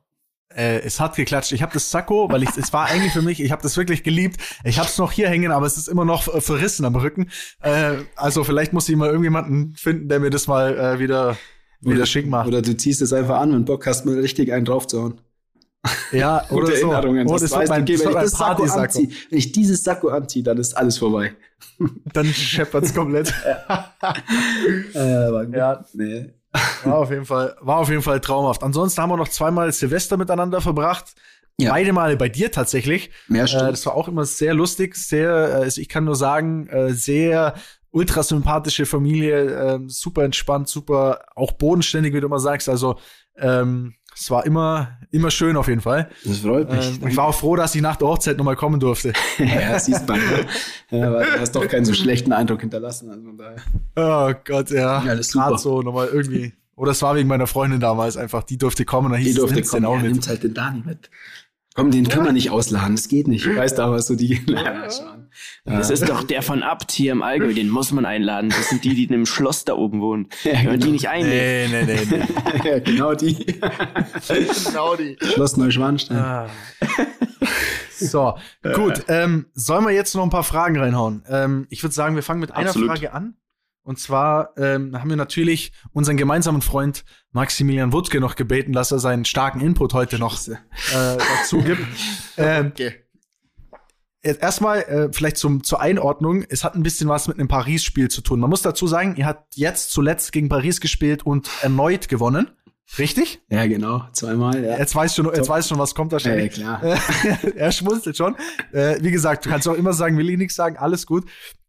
Äh, 0.55 0.81
es 0.81 1.01
hat 1.01 1.17
geklatscht. 1.17 1.53
Ich 1.53 1.63
habe 1.63 1.73
das 1.73 1.91
Sakko, 1.91 2.29
weil 2.31 2.43
ich 2.43 2.51
es 2.57 2.73
war 2.73 2.87
eigentlich 2.87 3.13
für 3.13 3.23
mich, 3.23 3.41
ich 3.41 3.53
habe 3.53 3.63
das 3.63 3.77
wirklich 3.77 4.03
geliebt. 4.03 4.41
Ich 4.65 4.79
habe 4.79 4.89
es 4.89 4.97
noch 4.99 5.13
hier 5.13 5.29
hängen, 5.29 5.53
aber 5.53 5.67
es 5.67 5.77
ist 5.77 5.89
immer 5.89 6.05
noch 6.05 6.33
äh, 6.33 6.41
verrissen 6.41 6.85
am 6.85 6.97
Rücken. 6.97 7.31
Äh, 7.61 7.97
also 8.17 8.45
vielleicht 8.45 8.73
muss 8.73 8.89
ich 8.89 8.97
mal 8.97 9.09
irgendjemanden 9.09 9.75
finden, 9.77 10.09
der 10.09 10.21
mir 10.21 10.31
das 10.31 10.47
mal 10.47 10.79
äh, 10.79 10.99
wieder 10.99 11.37
wieder 11.83 12.07
schick 12.07 12.27
macht. 12.27 12.49
Oder 12.49 12.63
du 12.63 12.77
ziehst 12.77 13.03
es 13.03 13.13
einfach 13.13 13.41
an 13.41 13.53
und 13.53 13.65
Bock 13.65 13.87
hast, 13.87 14.07
mal 14.07 14.19
richtig 14.19 14.53
einen 14.53 14.65
draufzuhauen. 14.65 15.21
ja, 16.13 16.45
oder 16.51 16.67
Gute 16.67 16.77
so. 16.79 16.91
Erinnerungen. 16.93 17.27
Oh, 17.29 17.39
das 17.39 17.51
mein, 17.51 17.67
das 17.67 18.01
wenn 18.01 18.09
ich 18.09 18.15
das 18.15 18.31
Sakko 18.33 18.65
anziehe, 18.65 19.09
wenn 19.31 19.39
ich 19.39 19.53
dieses 19.53 19.83
Sakko 19.83 20.09
anziehe, 20.09 20.43
dann 20.43 20.59
ist 20.59 20.77
alles 20.77 20.99
vorbei. 20.99 21.35
Dann 22.13 22.27
scheppert's 22.27 22.95
komplett. 22.95 23.33
Äh. 24.95 25.57
Ja. 25.57 25.85
Nee. 25.93 26.33
War 26.85 26.99
auf 26.99 27.11
jeden 27.11 27.25
Fall, 27.25 27.57
war 27.61 27.79
auf 27.79 27.89
jeden 27.89 28.03
Fall 28.03 28.21
traumhaft. 28.21 28.63
Ansonsten 28.63 29.01
haben 29.01 29.11
wir 29.11 29.17
noch 29.17 29.29
zweimal 29.29 29.73
Silvester 29.73 30.17
miteinander 30.17 30.61
verbracht. 30.61 31.15
Ja. 31.59 31.71
Beide 31.71 31.93
Male 31.93 32.17
bei 32.17 32.29
dir 32.29 32.51
tatsächlich. 32.51 33.11
Mehr 33.29 33.45
Äh, 33.45 33.49
stimmt. 33.49 33.71
das 33.71 33.87
war 33.87 33.95
auch 33.95 34.09
immer 34.09 34.25
sehr 34.25 34.55
lustig, 34.55 34.97
sehr, 34.97 35.31
äh, 35.31 35.53
also 35.63 35.81
ich 35.81 35.89
kann 35.89 36.05
nur 36.05 36.17
sagen, 36.17 36.67
äh, 36.69 36.93
sehr 36.93 37.55
ultra 37.93 38.23
sympathische 38.23 38.87
Familie, 38.87 39.75
ähm, 39.75 39.89
super 39.89 40.25
entspannt, 40.25 40.69
super 40.69 41.21
auch 41.37 41.53
bodenständig, 41.53 42.13
wie 42.15 42.21
du 42.21 42.27
immer 42.27 42.41
sagst. 42.41 42.69
Also 42.69 42.97
ähm, 43.37 43.95
es 44.15 44.31
war 44.31 44.45
immer, 44.45 44.99
immer 45.11 45.31
schön 45.31 45.57
auf 45.57 45.69
jeden 45.69 45.81
Fall. 45.81 46.11
Das 46.25 46.39
freut 46.39 46.71
mich. 46.71 47.01
Ähm, 47.01 47.09
ich 47.09 47.17
war 47.17 47.25
auch 47.27 47.35
froh, 47.35 47.57
dass 47.57 47.75
ich 47.75 47.81
nach 47.81 47.97
der 47.97 48.09
Hochzeit 48.09 48.37
nochmal 48.37 48.57
kommen 48.57 48.79
durfte. 48.81 49.13
ja, 49.39 49.79
siehst 49.79 50.07
man. 50.09 50.21
Ja, 50.91 51.09
aber 51.09 51.25
du 51.25 51.41
hast 51.41 51.53
doch 51.55 51.67
keinen 51.69 51.85
so 51.87 51.95
schlechten 51.95 52.33
Eindruck 52.33 52.61
hinterlassen. 52.61 53.09
Also 53.11 53.23
von 53.25 53.39
daher. 53.39 53.57
Oh 53.97 54.35
Gott, 54.45 54.71
ja. 54.71 55.03
Ja, 55.05 55.11
das 55.15 55.21
ist 55.27 55.31
super. 55.33 55.57
So 55.57 55.81
nochmal 55.83 56.09
irgendwie. 56.13 56.53
Oder 56.77 56.93
es 56.93 57.03
war 57.03 57.15
wegen 57.15 57.29
meiner 57.29 57.47
Freundin 57.47 57.81
damals 57.81 58.17
einfach, 58.17 58.43
die 58.43 58.57
durfte 58.59 58.85
kommen, 58.85 59.13
dann 59.13 59.21
hieß 59.21 59.27
Die 59.27 59.31
es, 59.33 59.37
durfte 59.39 59.61
den 59.61 59.65
kommen. 59.69 59.85
auch 59.87 59.97
Ja, 59.97 60.03
mit. 60.03 60.13
nimmt 60.13 60.29
halt 60.29 60.43
den 60.43 60.55
Dani 60.55 60.83
mit. 60.85 61.11
Komm, 61.75 61.91
den 61.91 62.07
können 62.09 62.27
wir 62.27 62.33
nicht 62.33 62.51
ausladen. 62.51 62.97
Das 62.97 63.09
geht 63.09 63.29
nicht. 63.29 63.47
Weißt 63.47 63.79
du, 63.79 63.83
aber 63.83 64.01
so 64.01 64.15
die. 64.15 64.41
Das 65.65 65.89
ist 65.89 66.07
doch 66.09 66.25
der 66.25 66.43
von 66.43 66.63
Abt 66.63 66.93
hier 66.93 67.13
im 67.13 67.23
Allgäu, 67.23 67.55
den 67.55 67.71
muss 67.71 67.91
man 67.93 68.05
einladen. 68.05 68.51
Das 68.51 68.69
sind 68.69 68.85
die, 68.85 68.95
die 68.95 69.05
in 69.05 69.15
einem 69.15 69.25
Schloss 69.25 69.65
da 69.65 69.75
oben 69.75 70.01
wohnen. 70.01 70.29
Ja, 70.45 70.53
Wenn 70.53 70.65
man 70.65 70.73
genau. 70.73 70.87
die 70.87 70.93
nicht 70.93 71.09
einlädt. 71.09 71.71
Nee, 71.71 71.85
nee, 71.85 72.07
nee, 72.11 72.19
nee. 72.65 72.69
ja, 72.69 72.79
genau 72.81 73.15
die. 73.15 73.47
genau 74.65 74.97
die. 74.97 75.17
Schloss 75.23 75.57
Neuschwanstein. 75.57 76.19
Ah. 76.19 76.51
So, 77.99 78.35
gut. 78.75 79.05
Ähm, 79.09 79.47
sollen 79.55 79.85
wir 79.85 79.93
jetzt 79.93 80.15
noch 80.15 80.25
ein 80.25 80.31
paar 80.31 80.45
Fragen 80.45 80.77
reinhauen? 80.77 81.23
Ähm, 81.29 81.67
ich 81.71 81.83
würde 81.83 81.95
sagen, 81.95 82.15
wir 82.15 82.23
fangen 82.23 82.41
mit 82.41 82.53
einer 82.53 82.69
Absolut. 82.69 82.91
Frage 82.91 83.13
an. 83.13 83.35
Und 83.85 83.99
zwar 83.99 84.51
ähm, 84.57 84.97
haben 85.01 85.11
wir 85.11 85.17
natürlich 85.17 85.73
unseren 85.93 86.17
gemeinsamen 86.17 86.63
Freund 86.63 87.05
Maximilian 87.33 87.93
Wuttke 87.93 88.21
noch 88.21 88.37
gebeten, 88.37 88.73
dass 88.73 88.93
er 88.93 89.01
seinen 89.01 89.25
starken 89.25 89.61
Input 89.61 89.93
heute 89.95 90.19
noch 90.19 90.39
äh, 90.47 90.57
dazu 91.39 91.63
gibt. 91.63 91.83
Ähm, 92.39 92.69
Okay. 92.69 92.95
Erstmal 94.23 94.83
äh, 94.83 95.09
vielleicht 95.13 95.37
zum, 95.37 95.65
zur 95.65 95.81
Einordnung. 95.81 96.45
Es 96.49 96.63
hat 96.63 96.77
ein 96.77 96.85
bisschen 96.85 97.09
was 97.09 97.27
mit 97.27 97.39
einem 97.39 97.49
Paris-Spiel 97.49 98.09
zu 98.09 98.21
tun. 98.23 98.39
Man 98.39 98.49
muss 98.49 98.63
dazu 98.63 98.87
sagen, 98.87 99.17
ihr 99.17 99.27
habt 99.27 99.57
jetzt 99.57 99.91
zuletzt 99.91 100.31
gegen 100.31 100.49
Paris 100.49 100.81
gespielt 100.81 101.27
und 101.27 101.51
erneut 101.61 102.09
gewonnen. 102.09 102.49
Richtig? 102.99 103.41
Ja, 103.51 103.67
genau. 103.67 104.05
Zweimal, 104.13 104.63
ja. 104.63 104.79
Jetzt 104.79 104.95
weißt 104.95 105.19
du, 105.19 105.33
jetzt 105.33 105.49
weißt 105.49 105.69
schon, 105.69 105.79
was 105.79 105.95
kommt 105.97 106.13
Ja, 106.13 106.17
wahrscheinlich. 106.17 106.53
klar. 106.53 106.83
er 107.57 107.73
schmunzelt 107.73 108.17
schon. 108.17 108.37
Äh, 108.73 109.03
wie 109.03 109.11
gesagt, 109.11 109.45
du 109.45 109.51
kannst 109.51 109.67
auch 109.67 109.75
immer 109.75 109.93
sagen, 109.93 110.17
will 110.17 110.31
ich 110.31 110.39
nichts 110.39 110.55
sagen, 110.55 110.77
alles 110.77 111.05
gut. 111.07 111.25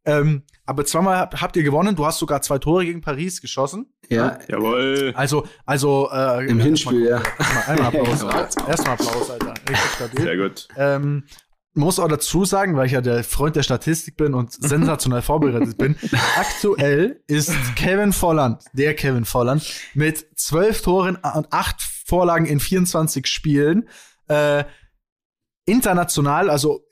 Ähm, 0.05 0.43
aber 0.65 0.85
zweimal 0.85 1.17
habt, 1.17 1.41
habt 1.41 1.55
ihr 1.55 1.63
gewonnen. 1.63 1.95
Du 1.95 2.05
hast 2.05 2.19
sogar 2.19 2.41
zwei 2.41 2.57
Tore 2.57 2.85
gegen 2.85 3.01
Paris 3.01 3.41
geschossen. 3.41 3.93
Ja, 4.09 4.39
Jawohl. 4.47 5.13
Also, 5.15 5.45
also 5.65 6.09
äh, 6.11 6.45
im 6.47 6.59
Hinspiel, 6.59 7.07
ja. 7.07 7.21
Erstmal, 7.37 7.63
einmal 7.67 7.87
Applaus. 7.87 8.21
Ja. 8.21 8.67
Erstmal 8.67 8.93
Applaus, 8.93 9.29
Alter. 9.31 9.53
Richtig 9.69 9.91
stabil. 9.95 10.21
Sehr 10.21 10.37
gut. 10.37 10.67
Ähm, 10.77 11.23
muss 11.75 11.99
auch 11.99 12.07
dazu 12.07 12.45
sagen, 12.45 12.75
weil 12.75 12.85
ich 12.85 12.91
ja 12.91 13.01
der 13.01 13.23
Freund 13.23 13.55
der 13.55 13.63
Statistik 13.63 14.15
bin 14.15 14.33
und 14.33 14.51
sensationell 14.53 15.21
vorbereitet 15.21 15.77
bin. 15.77 15.95
Aktuell 16.37 17.21
ist 17.27 17.51
Kevin 17.75 18.13
Volland, 18.13 18.63
der 18.73 18.93
Kevin 18.95 19.25
Volland, 19.25 19.65
mit 19.93 20.25
zwölf 20.35 20.81
Toren 20.81 21.15
und 21.15 21.51
acht 21.51 21.81
Vorlagen 21.81 22.45
in 22.45 22.59
24 22.59 23.25
Spielen, 23.25 23.89
äh, 24.27 24.65
international, 25.65 26.49
also 26.49 26.85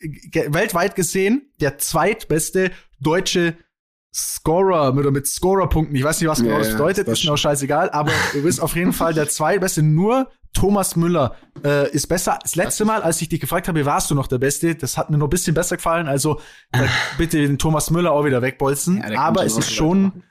weltweit 0.47 0.95
gesehen, 0.95 1.51
der 1.59 1.77
zweitbeste 1.77 2.71
deutsche 2.99 3.55
Scorer 4.13 4.93
oder 4.95 5.11
mit 5.11 5.25
Scorerpunkten. 5.27 5.95
Ich 5.95 6.03
weiß 6.03 6.19
nicht, 6.19 6.29
was 6.29 6.39
Ja, 6.39 6.45
genau 6.45 6.57
das 6.57 6.67
ja, 6.67 6.73
bedeutet, 6.73 7.07
das 7.07 7.19
ist 7.19 7.25
mir 7.25 7.33
auch 7.33 7.37
scheißegal, 7.37 7.89
aber 7.91 8.11
du 8.33 8.43
bist 8.43 8.61
auf 8.61 8.75
jeden 8.75 8.93
Fall 8.93 9.13
der 9.13 9.29
zweitbeste. 9.29 9.81
Nur 9.81 10.29
Thomas 10.53 10.97
Müller 10.97 11.35
äh, 11.63 11.89
ist 11.91 12.07
besser. 12.07 12.37
Das 12.41 12.55
letzte 12.55 12.83
Mal, 12.83 13.01
als 13.03 13.21
ich 13.21 13.29
dich 13.29 13.39
gefragt 13.39 13.69
habe, 13.69 13.85
warst 13.85 14.11
du 14.11 14.15
noch 14.15 14.27
der 14.27 14.37
Beste. 14.37 14.75
Das 14.75 14.97
hat 14.97 15.09
mir 15.09 15.17
noch 15.17 15.27
ein 15.27 15.29
bisschen 15.29 15.53
besser 15.53 15.77
gefallen. 15.77 16.07
Also 16.07 16.41
da 16.71 16.81
bitte 17.17 17.37
den 17.37 17.57
Thomas 17.57 17.89
Müller 17.89 18.11
auch 18.11 18.25
wieder 18.25 18.41
wegbolzen. 18.41 19.03
Ja, 19.09 19.21
aber 19.21 19.45
es 19.45 19.57
ist 19.57 19.71
schon, 19.71 20.23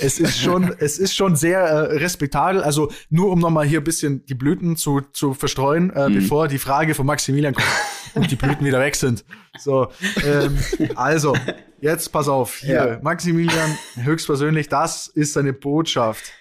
es 0.00 0.18
ist 0.18 0.40
schon, 0.40 0.74
es 0.78 0.98
ist 0.98 1.14
schon 1.14 1.36
sehr 1.36 1.60
äh, 1.60 1.96
respektabel. 1.96 2.62
Also 2.62 2.90
nur 3.10 3.30
um 3.30 3.38
nochmal 3.38 3.66
hier 3.66 3.80
ein 3.80 3.84
bisschen 3.84 4.24
die 4.26 4.34
Blüten 4.34 4.76
zu, 4.76 5.00
zu 5.12 5.34
verstreuen, 5.34 5.90
äh, 5.94 6.08
bevor 6.10 6.48
die 6.48 6.58
Frage 6.58 6.94
von 6.94 7.06
Maximilian 7.06 7.54
kommt 7.54 7.66
und 8.14 8.30
die 8.30 8.36
Blüten 8.36 8.64
wieder 8.64 8.80
weg 8.80 8.96
sind. 8.96 9.24
So, 9.58 9.88
ähm, 10.24 10.58
also 10.94 11.34
jetzt 11.80 12.08
pass 12.12 12.28
auf. 12.28 12.58
Hier, 12.58 12.74
Ja. 12.74 12.98
Maximilian 13.02 13.78
höchstpersönlich, 13.96 14.68
das 14.68 15.08
ist 15.08 15.32
seine 15.32 15.52
Botschaft. 15.52 16.32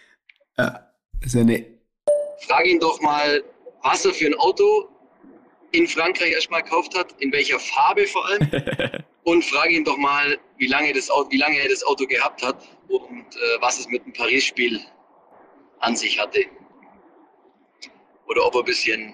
Das 0.55 0.81
ist 1.23 1.35
ja 1.35 1.41
eine 1.41 1.77
frag 2.47 2.65
ihn 2.65 2.79
doch 2.79 2.99
mal, 3.01 3.43
was 3.83 4.05
er 4.05 4.13
für 4.13 4.27
ein 4.27 4.35
Auto 4.35 4.87
in 5.71 5.87
Frankreich 5.87 6.31
erstmal 6.31 6.63
gekauft 6.63 6.97
hat, 6.97 7.13
in 7.19 7.31
welcher 7.31 7.59
Farbe 7.59 8.05
vor 8.07 8.25
allem. 8.25 8.49
und 9.23 9.43
frage 9.43 9.73
ihn 9.73 9.83
doch 9.83 9.97
mal, 9.97 10.37
wie 10.57 10.67
lange, 10.67 10.93
das 10.93 11.09
Auto, 11.09 11.31
wie 11.31 11.37
lange 11.37 11.59
er 11.59 11.69
das 11.69 11.83
Auto 11.83 12.05
gehabt 12.07 12.41
hat 12.43 12.63
und 12.89 13.35
äh, 13.35 13.61
was 13.61 13.79
es 13.79 13.87
mit 13.89 14.05
dem 14.05 14.13
Paris-Spiel 14.13 14.79
an 15.79 15.95
sich 15.95 16.19
hatte. 16.19 16.39
Oder 18.27 18.45
ob 18.45 18.55
er 18.55 18.59
ein 18.61 18.65
bisschen 18.65 19.13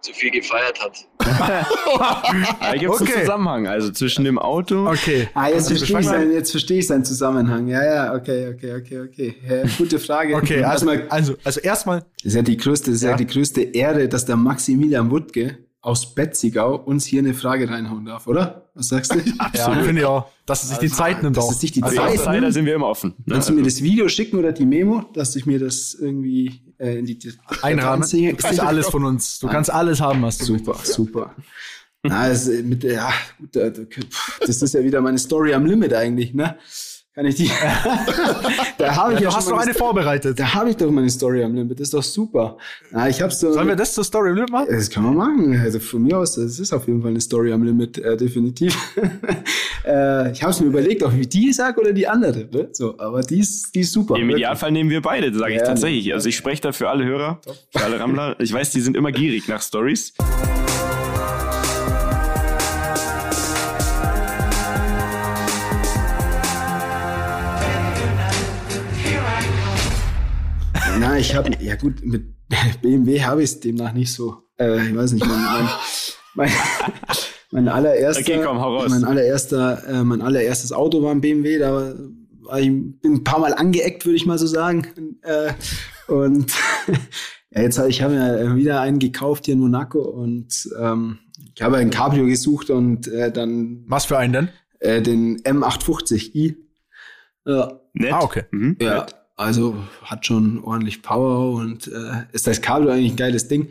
zu 0.00 0.12
viel 0.12 0.30
gefeiert 0.32 0.82
hat. 0.82 1.06
Da 1.20 2.72
gibt 2.76 2.92
es 2.92 3.00
Okay. 3.00 3.12
einen 3.12 3.20
Zusammenhang. 3.22 3.66
Also 3.68 3.90
zwischen 3.92 4.24
dem 4.24 4.36
Auto. 4.38 4.88
Okay. 4.88 5.28
Ah, 5.34 5.46
jetzt 5.48 5.68
Also, 5.70 5.76
verstehe 5.76 6.00
ich, 6.00 6.06
sein, 6.06 6.32
jetzt 6.32 6.50
verstehe 6.50 6.78
ich 6.80 6.86
seinen 6.88 7.04
Zusammenhang. 7.04 7.68
Ja, 7.68 7.84
ja, 7.84 8.14
okay, 8.14 8.52
okay, 8.52 8.74
okay, 8.74 9.00
okay. 9.00 9.34
Ja, 9.48 9.62
gute 9.78 9.98
Frage. 10.00 10.34
Okay, 10.34 10.64
also, 10.64 10.90
Erstmal, 10.90 11.08
also, 11.08 11.34
also 11.44 11.60
erstmal, 11.60 12.00
das 12.00 12.24
ist 12.24 12.34
ja 12.34 12.42
die 12.42 12.56
größte, 12.56 12.90
das 12.90 12.96
ist 12.96 13.02
ja. 13.04 13.10
Ja. 13.10 13.16
die 13.16 13.26
größte 13.26 13.60
Ehre, 13.62 14.08
dass 14.08 14.24
der 14.24 14.36
Maximilian 14.36 15.08
Wuttke 15.10 15.58
aus 15.82 16.14
Betzigau 16.14 16.76
uns 16.76 17.04
hier 17.04 17.18
eine 17.20 17.34
Frage 17.34 17.68
reinhauen 17.68 18.04
darf, 18.04 18.26
oder? 18.28 18.70
Was 18.74 18.88
sagst 18.88 19.14
du? 19.14 19.18
ja, 19.54 19.82
finde 19.82 20.00
ich 20.00 20.06
auch, 20.06 20.26
dass 20.46 20.62
er 20.62 20.68
sich 20.68 20.78
die 20.78 20.88
Zeit 20.88 21.22
nimmt 21.22 21.36
dass 21.36 21.44
auch. 21.46 21.50
es 21.52 21.60
sich 21.60 21.72
die 21.72 21.82
Also, 21.82 21.96
Zeit 21.96 22.40
nimmt. 22.40 22.54
sind 22.54 22.64
wir 22.66 22.74
immer 22.76 22.86
offen. 22.86 23.14
Ne? 23.26 23.34
Kannst 23.34 23.48
du 23.48 23.52
mir 23.52 23.62
das 23.64 23.82
Video 23.82 24.08
schicken 24.08 24.38
oder 24.38 24.52
die 24.52 24.64
Memo, 24.64 25.00
dass 25.12 25.34
ich 25.36 25.44
mir 25.44 25.58
das 25.58 25.94
irgendwie 25.94 26.62
äh, 26.78 26.98
in 27.00 27.04
die 27.06 27.18
Einrahmen. 27.62 28.04
sehe? 28.04 28.30
Du 28.30 28.36
kriegst 28.36 28.60
alles 28.60 28.86
von 28.88 29.04
uns. 29.04 29.40
Du 29.40 29.48
kannst 29.48 29.70
alles 29.72 30.00
haben, 30.00 30.22
was 30.22 30.38
du 30.38 30.44
Super, 30.44 30.76
super. 30.84 31.34
Na, 32.04 32.28
das, 32.28 32.48
äh, 32.48 32.62
mit, 32.62 32.82
ja, 32.84 33.10
gut, 33.38 33.54
da- 33.54 33.70
da- 33.70 33.82
das 34.40 34.62
ist 34.62 34.74
ja 34.74 34.82
wieder 34.84 35.00
meine 35.00 35.18
Story 35.18 35.52
am 35.54 35.66
Limit 35.66 35.92
eigentlich, 35.94 36.32
ne? 36.34 36.56
Kann 37.14 37.26
ich 37.26 37.34
die? 37.34 37.50
da 38.78 38.96
habe 38.96 39.12
ich 39.12 39.20
ja, 39.20 39.28
ja 39.28 39.36
hast 39.36 39.50
du 39.50 39.54
eine 39.54 39.74
vorbereitet. 39.74 40.38
Da 40.40 40.54
habe 40.54 40.70
ich 40.70 40.76
doch 40.78 40.90
meine 40.90 41.10
Story 41.10 41.44
am 41.44 41.54
Limit. 41.54 41.78
Das 41.78 41.88
ist 41.88 41.94
doch 41.94 42.02
super. 42.02 42.56
Na, 42.90 43.06
ich 43.06 43.20
hab's 43.20 43.38
so. 43.38 43.52
Sollen 43.52 43.68
wir 43.68 43.76
das 43.76 43.92
zur 43.92 44.04
Story 44.04 44.30
am 44.30 44.36
Limit 44.36 44.50
machen? 44.50 44.68
Das 44.70 44.88
kann 44.88 45.04
man 45.04 45.16
machen. 45.16 45.60
Also 45.60 45.78
von 45.78 46.02
mir 46.02 46.16
aus, 46.16 46.36
das 46.36 46.58
ist 46.58 46.72
auf 46.72 46.86
jeden 46.86 47.02
Fall 47.02 47.10
eine 47.10 47.20
Story 47.20 47.52
am 47.52 47.64
Limit, 47.64 47.98
äh, 47.98 48.16
definitiv. 48.16 48.74
äh, 49.86 50.32
ich 50.32 50.42
habe 50.42 50.52
es 50.52 50.60
mir 50.60 50.68
überlegt, 50.68 51.02
ob 51.02 51.12
ich 51.12 51.28
die 51.28 51.52
sag 51.52 51.76
oder 51.76 51.92
die 51.92 52.08
andere. 52.08 52.48
Ne? 52.50 52.68
So, 52.72 52.98
aber 52.98 53.20
die 53.20 53.40
ist, 53.40 53.74
die 53.74 53.80
ist 53.80 53.92
super. 53.92 54.16
Im 54.16 54.30
Idealfall 54.30 54.72
nehmen 54.72 54.88
wir 54.88 55.02
beide, 55.02 55.34
sage 55.34 55.52
ich 55.52 55.60
ja, 55.60 55.66
tatsächlich. 55.66 56.14
Also 56.14 56.30
ich 56.30 56.36
spreche 56.36 56.62
da 56.62 56.72
für 56.72 56.88
alle 56.88 57.04
Hörer, 57.04 57.42
für 57.76 57.84
alle 57.84 58.00
Rammler. 58.00 58.36
Ich 58.40 58.50
weiß, 58.54 58.70
die 58.70 58.80
sind 58.80 58.96
immer 58.96 59.12
gierig 59.12 59.48
nach 59.48 59.60
Stories. 59.60 60.14
Ich 71.22 71.34
habe, 71.34 71.50
ja 71.60 71.76
gut, 71.76 72.04
mit 72.04 72.34
BMW 72.82 73.22
habe 73.22 73.42
ich 73.42 73.50
es 73.50 73.60
demnach 73.60 73.92
nicht 73.92 74.12
so. 74.12 74.42
Äh, 74.58 74.88
ich 74.88 74.94
weiß 74.94 75.12
nicht, 75.12 75.26
mein, 75.26 75.42
mein, 75.42 75.68
mein, 76.34 76.50
mein 77.50 77.68
allererster, 77.68 78.22
okay, 78.22 78.42
komm, 78.44 78.60
hau 78.60 78.76
raus. 78.76 78.90
mein 78.90 79.04
allererster, 79.04 79.82
äh, 79.88 80.04
mein 80.04 80.20
allererstes 80.20 80.72
Auto 80.72 81.02
war 81.02 81.12
ein 81.12 81.20
BMW. 81.20 81.58
Da 81.58 81.72
war 81.72 82.58
ich 82.58 82.66
bin 82.66 83.14
ein 83.14 83.24
paar 83.24 83.38
Mal 83.38 83.54
angeeckt, 83.54 84.04
würde 84.04 84.16
ich 84.16 84.26
mal 84.26 84.38
so 84.38 84.46
sagen. 84.46 85.18
Äh, 85.22 85.52
und 86.08 86.52
ja, 87.50 87.62
jetzt 87.62 87.78
habe 87.78 87.88
ich 87.88 88.02
habe 88.02 88.14
mir 88.14 88.56
wieder 88.56 88.80
einen 88.80 88.98
gekauft 88.98 89.46
hier 89.46 89.54
in 89.54 89.60
Monaco 89.60 90.00
und 90.00 90.68
ähm, 90.78 91.18
ich 91.54 91.62
habe 91.62 91.76
ein 91.76 91.90
Cabrio 91.90 92.26
gesucht 92.26 92.70
und 92.70 93.06
äh, 93.08 93.30
dann. 93.30 93.84
Was 93.86 94.06
für 94.06 94.18
einen 94.18 94.32
denn? 94.32 94.48
Äh, 94.80 95.02
den 95.02 95.38
M850i. 95.42 96.56
Ja. 97.46 97.80
Nett. 97.94 98.12
Ah, 98.12 98.20
okay. 98.22 98.42
Mhm. 98.50 98.76
Ja. 98.80 99.00
Nett. 99.00 99.14
Also 99.42 99.76
hat 100.04 100.26
schon 100.26 100.62
ordentlich 100.62 101.02
Power 101.02 101.52
und 101.54 101.88
äh, 101.88 102.24
ist 102.32 102.46
das 102.46 102.60
Kabel 102.62 102.90
eigentlich 102.90 103.12
ein 103.12 103.16
geiles 103.16 103.48
Ding. 103.48 103.70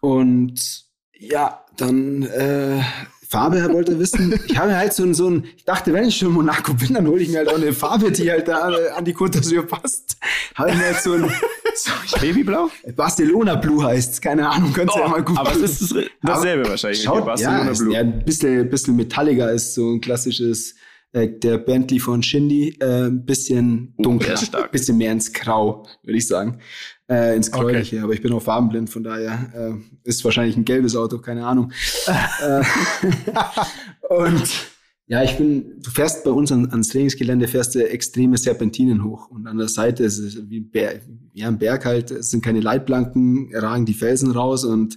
Und 0.00 0.84
ja, 1.18 1.64
dann 1.76 2.22
äh, 2.24 2.82
Farbe 3.28 3.62
wollte 3.72 3.98
wissen. 3.98 4.40
Ich 4.46 4.56
habe 4.56 4.74
halt 4.74 4.94
so 4.94 5.02
ein, 5.02 5.12
so 5.12 5.28
ein, 5.28 5.44
ich 5.56 5.64
dachte, 5.64 5.92
wenn 5.92 6.04
ich 6.04 6.16
schon 6.16 6.28
in 6.28 6.34
Monaco 6.34 6.72
bin, 6.72 6.94
dann 6.94 7.06
hole 7.06 7.20
ich 7.20 7.28
mir 7.28 7.38
halt 7.38 7.48
auch 7.48 7.56
eine 7.56 7.74
Farbe, 7.74 8.10
die 8.10 8.30
halt 8.30 8.48
da 8.48 8.70
an 8.96 9.04
die 9.04 9.14
Côte 9.14 9.38
d'Azur 9.38 9.66
passt. 9.66 10.16
Habe 10.54 10.70
ich 10.70 10.76
mir 10.76 10.86
halt 10.86 11.00
so 11.02 11.12
ein 11.12 11.30
so, 11.74 11.90
Babyblau? 12.20 12.70
Barcelona 12.96 13.56
Blue 13.56 13.84
heißt, 13.84 14.22
keine 14.22 14.48
Ahnung, 14.48 14.72
könnt 14.72 14.90
ihr 14.92 14.96
oh, 14.96 15.04
ja 15.04 15.08
mal 15.08 15.22
gut. 15.22 15.38
Aber 15.38 15.52
es 15.52 15.82
ist 15.82 15.94
dasselbe 16.22 16.62
aber 16.62 16.70
wahrscheinlich. 16.70 17.02
Schaut, 17.02 17.26
Barcelona 17.26 17.66
ja, 17.66 17.72
Blue. 17.72 17.92
Ja, 17.92 18.00
ein 18.00 18.24
bisschen, 18.24 18.70
bisschen 18.70 18.96
metalliger 18.96 19.52
ist 19.52 19.74
so 19.74 19.92
ein 19.92 20.00
klassisches 20.00 20.74
äh, 21.12 21.28
der 21.28 21.58
Bentley 21.58 22.00
von 22.00 22.22
Shindy, 22.22 22.76
äh, 22.80 23.06
ein 23.06 23.24
bisschen 23.24 23.94
oh, 23.96 24.02
dunkler, 24.02 24.38
ein 24.38 24.70
bisschen 24.72 24.98
mehr 24.98 25.12
ins 25.12 25.32
Grau, 25.32 25.86
würde 26.02 26.18
ich 26.18 26.26
sagen. 26.26 26.58
Äh, 27.10 27.36
ins 27.36 27.50
Gräuliche, 27.50 27.96
okay. 27.96 28.04
aber 28.04 28.12
ich 28.12 28.20
bin 28.20 28.32
auch 28.32 28.42
farbenblind, 28.42 28.90
von 28.90 29.02
daher 29.02 29.50
äh, 29.54 30.08
ist 30.08 30.24
wahrscheinlich 30.24 30.56
ein 30.56 30.66
gelbes 30.66 30.94
Auto, 30.94 31.18
keine 31.18 31.46
Ahnung. 31.46 31.72
äh, 32.06 32.62
und 34.14 34.48
ja, 35.06 35.22
ich 35.22 35.38
bin, 35.38 35.80
du 35.80 35.90
fährst 35.90 36.22
bei 36.24 36.30
uns 36.30 36.52
an, 36.52 36.70
ans 36.70 36.88
Trainingsgelände, 36.88 37.48
fährst 37.48 37.74
du 37.74 37.88
extreme 37.88 38.36
Serpentinen 38.36 39.02
hoch 39.02 39.30
und 39.30 39.46
an 39.46 39.56
der 39.56 39.68
Seite 39.68 40.04
ist 40.04 40.18
es 40.18 40.50
wie 40.50 40.60
ein 40.60 40.70
Berg, 40.70 41.00
ja, 41.32 41.48
ein 41.48 41.58
Berg 41.58 41.86
halt, 41.86 42.10
es 42.10 42.28
sind 42.30 42.44
keine 42.44 42.60
Leitplanken, 42.60 43.48
ragen 43.54 43.86
die 43.86 43.94
Felsen 43.94 44.30
raus 44.30 44.64
und 44.64 44.96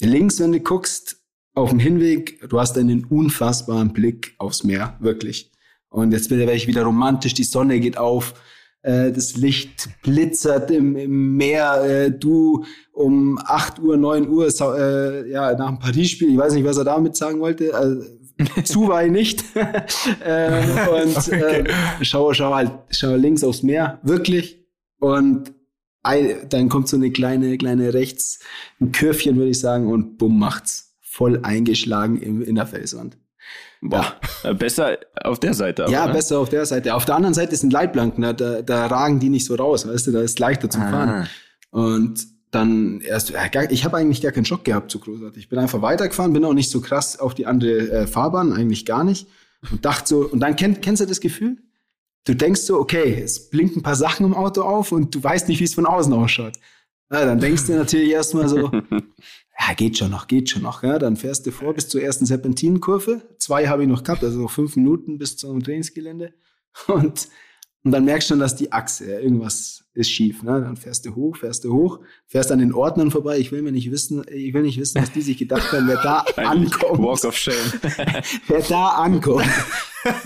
links, 0.00 0.40
wenn 0.40 0.52
du 0.52 0.60
guckst, 0.60 1.23
auf 1.54 1.70
dem 1.70 1.78
Hinweg, 1.78 2.48
du 2.48 2.60
hast 2.60 2.76
einen 2.76 3.04
unfassbaren 3.04 3.92
Blick 3.92 4.34
aufs 4.38 4.64
Meer, 4.64 4.96
wirklich. 5.00 5.52
Und 5.88 6.12
jetzt 6.12 6.30
werde 6.30 6.52
ich 6.52 6.66
wieder 6.66 6.82
romantisch, 6.82 7.34
die 7.34 7.44
Sonne 7.44 7.78
geht 7.78 7.96
auf, 7.96 8.34
äh, 8.82 9.12
das 9.12 9.36
Licht 9.36 9.88
blitzert 10.02 10.70
im, 10.72 10.96
im 10.96 11.36
Meer, 11.36 11.84
äh, 11.84 12.10
du 12.10 12.64
um 12.92 13.38
8 13.38 13.78
Uhr, 13.78 13.96
9 13.96 14.28
Uhr, 14.28 14.48
äh, 14.48 15.30
ja, 15.30 15.54
nach 15.56 15.68
dem 15.68 15.78
Paris-Spiel, 15.78 16.32
ich 16.32 16.38
weiß 16.38 16.54
nicht, 16.54 16.64
was 16.64 16.76
er 16.76 16.84
damit 16.84 17.16
sagen 17.16 17.40
wollte, 17.40 17.74
also, 17.74 18.04
zu 18.64 18.92
ich 18.92 19.12
nicht. 19.12 19.44
äh, 19.54 20.60
und 21.02 21.16
okay. 21.28 21.60
äh, 21.60 22.04
schau, 22.04 22.34
schau 22.34 22.52
halt, 22.52 22.72
schau 22.90 23.14
links 23.14 23.44
aufs 23.44 23.62
Meer, 23.62 24.00
wirklich. 24.02 24.60
Und 24.98 25.52
dann 26.50 26.68
kommt 26.68 26.88
so 26.88 26.96
eine 26.96 27.10
kleine, 27.12 27.56
kleine 27.56 27.94
rechts, 27.94 28.40
ein 28.78 28.92
Kürfchen, 28.92 29.36
würde 29.36 29.52
ich 29.52 29.60
sagen, 29.60 29.90
und 29.90 30.18
bumm, 30.18 30.38
macht's 30.38 30.93
voll 31.14 31.38
eingeschlagen 31.44 32.20
in, 32.20 32.42
in 32.42 32.56
der 32.56 32.66
Felswand. 32.66 33.16
Boah, 33.80 34.16
ja. 34.42 34.52
Besser 34.52 34.98
auf 35.22 35.38
der 35.38 35.54
Seite. 35.54 35.84
Aber, 35.84 35.92
ja, 35.92 36.06
ne? 36.08 36.12
besser 36.12 36.40
auf 36.40 36.48
der 36.48 36.66
Seite. 36.66 36.92
Auf 36.92 37.04
der 37.04 37.14
anderen 37.14 37.34
Seite 37.34 37.54
sind 37.54 37.72
Leitplanken, 37.72 38.22
da, 38.22 38.32
da, 38.32 38.62
da 38.62 38.86
ragen 38.86 39.20
die 39.20 39.28
nicht 39.28 39.44
so 39.44 39.54
raus, 39.54 39.86
weißt 39.86 40.08
du, 40.08 40.12
da 40.12 40.22
ist 40.22 40.40
leichter 40.40 40.68
zum 40.68 40.82
ah. 40.82 40.90
Fahren. 40.90 41.28
Und 41.70 42.26
dann 42.50 43.00
erst, 43.00 43.32
ich 43.70 43.84
habe 43.84 43.96
eigentlich 43.96 44.22
gar 44.22 44.32
keinen 44.32 44.44
Schock 44.44 44.64
gehabt, 44.64 44.90
so 44.90 44.98
großartig. 44.98 45.44
Ich 45.44 45.48
bin 45.48 45.58
einfach 45.60 45.82
weitergefahren, 45.82 46.32
bin 46.32 46.44
auch 46.44 46.52
nicht 46.52 46.70
so 46.70 46.80
krass 46.80 47.20
auf 47.20 47.34
die 47.34 47.46
andere 47.46 47.90
äh, 47.90 48.06
Fahrbahn, 48.08 48.52
eigentlich 48.52 48.84
gar 48.84 49.04
nicht. 49.04 49.28
Und 49.70 49.84
dachte 49.84 50.08
so, 50.08 50.28
und 50.28 50.40
dann 50.40 50.56
kenn, 50.56 50.80
kennst 50.80 51.00
du 51.00 51.06
das 51.06 51.20
Gefühl? 51.20 51.58
Du 52.24 52.34
denkst 52.34 52.62
so, 52.62 52.80
okay, 52.80 53.20
es 53.22 53.50
blinken 53.50 53.80
ein 53.80 53.82
paar 53.82 53.96
Sachen 53.96 54.26
im 54.26 54.34
Auto 54.34 54.62
auf 54.62 54.90
und 54.90 55.14
du 55.14 55.22
weißt 55.22 55.48
nicht, 55.48 55.60
wie 55.60 55.64
es 55.64 55.74
von 55.74 55.86
außen 55.86 56.12
ausschaut. 56.12 56.54
Ja, 57.12 57.24
dann 57.24 57.38
denkst 57.38 57.66
du 57.66 57.74
natürlich 57.74 58.10
erstmal 58.10 58.48
so, 58.48 58.70
ja, 59.58 59.74
geht 59.74 59.98
schon 59.98 60.10
noch, 60.10 60.26
geht 60.26 60.50
schon 60.50 60.62
noch. 60.62 60.82
Ja, 60.82 60.98
dann 60.98 61.16
fährst 61.16 61.46
du 61.46 61.52
vor 61.52 61.74
bis 61.74 61.88
zur 61.88 62.02
ersten 62.02 62.26
Serpentinenkurve. 62.26 63.22
Zwei 63.38 63.68
habe 63.68 63.82
ich 63.82 63.88
noch 63.88 64.02
gehabt, 64.02 64.24
also 64.24 64.40
noch 64.40 64.50
fünf 64.50 64.76
Minuten 64.76 65.18
bis 65.18 65.36
zum 65.36 65.62
Trainingsgelände. 65.62 66.34
Und, 66.88 67.28
und 67.84 67.92
dann 67.92 68.04
merkst 68.04 68.28
du 68.28 68.32
schon, 68.32 68.40
dass 68.40 68.56
die 68.56 68.72
Achse, 68.72 69.08
ja, 69.08 69.20
irgendwas 69.20 69.84
ist 69.92 70.10
schief. 70.10 70.42
Ne? 70.42 70.60
Dann 70.60 70.76
fährst 70.76 71.06
du 71.06 71.14
hoch, 71.14 71.36
fährst 71.36 71.64
du 71.64 71.72
hoch, 71.72 72.00
fährst 72.26 72.50
an 72.50 72.58
den 72.58 72.72
Ordnern 72.72 73.10
vorbei. 73.10 73.38
Ich 73.38 73.52
will 73.52 73.62
mir 73.62 73.72
nicht 73.72 73.90
wissen, 73.90 74.24
ich 74.28 74.52
will 74.54 74.62
nicht 74.62 74.78
wissen, 74.78 75.00
was 75.00 75.12
die 75.12 75.22
sich 75.22 75.38
gedacht 75.38 75.70
haben, 75.70 75.86
wer 75.86 76.02
da 76.02 76.20
ankommt. 76.36 76.98
Walk 76.98 77.24
of 77.24 77.36
Shame. 77.36 77.54
wer 78.48 78.62
da 78.62 78.88
ankommt. 78.88 79.46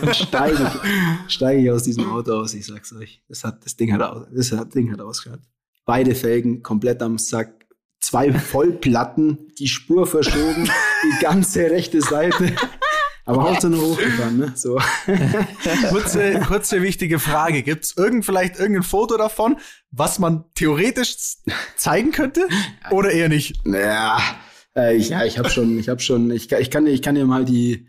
Dann 0.01 0.15
steige 0.15 0.55
ich, 0.55 1.35
steige 1.35 1.63
ich 1.63 1.71
aus 1.71 1.83
diesem 1.83 2.11
Auto 2.11 2.33
aus. 2.33 2.55
Ich 2.55 2.67
sag's 2.67 2.93
euch, 2.93 3.23
das 3.29 3.45
hat, 3.45 3.65
das 3.65 3.77
Ding 3.77 3.93
hat, 3.93 4.03
aus, 4.03 4.27
das 4.33 4.53
hat, 4.53 4.75
Ding 4.75 4.91
hat 4.91 5.01
ausgeschaut. 5.01 5.41
Beide 5.85 6.15
Felgen 6.15 6.63
komplett 6.63 7.03
am 7.03 7.19
Sack, 7.19 7.58
zwei 8.01 8.33
Vollplatten, 8.33 9.53
die 9.59 9.69
Spur 9.69 10.07
verschoben, 10.07 10.71
die 11.05 11.23
ganze 11.23 11.71
rechte 11.71 12.01
Seite. 12.01 12.53
Aber 13.25 13.43
Hauptsache 13.43 13.73
nur 13.73 13.83
hochgefahren, 13.83 14.39
ne? 14.39 14.53
So. 14.55 14.79
kurze, 15.91 16.41
kurze 16.47 16.83
wichtige 16.83 17.19
Frage. 17.19 17.63
Gibt's 17.63 17.95
irgend, 17.95 18.25
vielleicht 18.25 18.59
irgendein 18.59 18.85
Foto 18.85 19.19
davon, 19.19 19.59
was 19.91 20.19
man 20.19 20.47
theoretisch 20.55 21.15
zeigen 21.77 22.11
könnte? 22.11 22.49
Oder 22.91 23.11
eher 23.11 23.29
nicht? 23.29 23.61
Ja, 23.67 24.19
äh, 24.75 24.97
ich, 24.97 25.11
ja, 25.11 25.27
ich 25.27 25.37
habe 25.39 25.51
schon, 25.51 25.79
ich 25.79 25.91
habe 25.91 26.01
schon, 26.01 26.31
ich, 26.31 26.51
ich 26.51 26.71
kann, 26.71 26.87
ich 26.87 27.03
kann 27.03 27.17
dir 27.17 27.27
mal 27.27 27.45
die, 27.45 27.87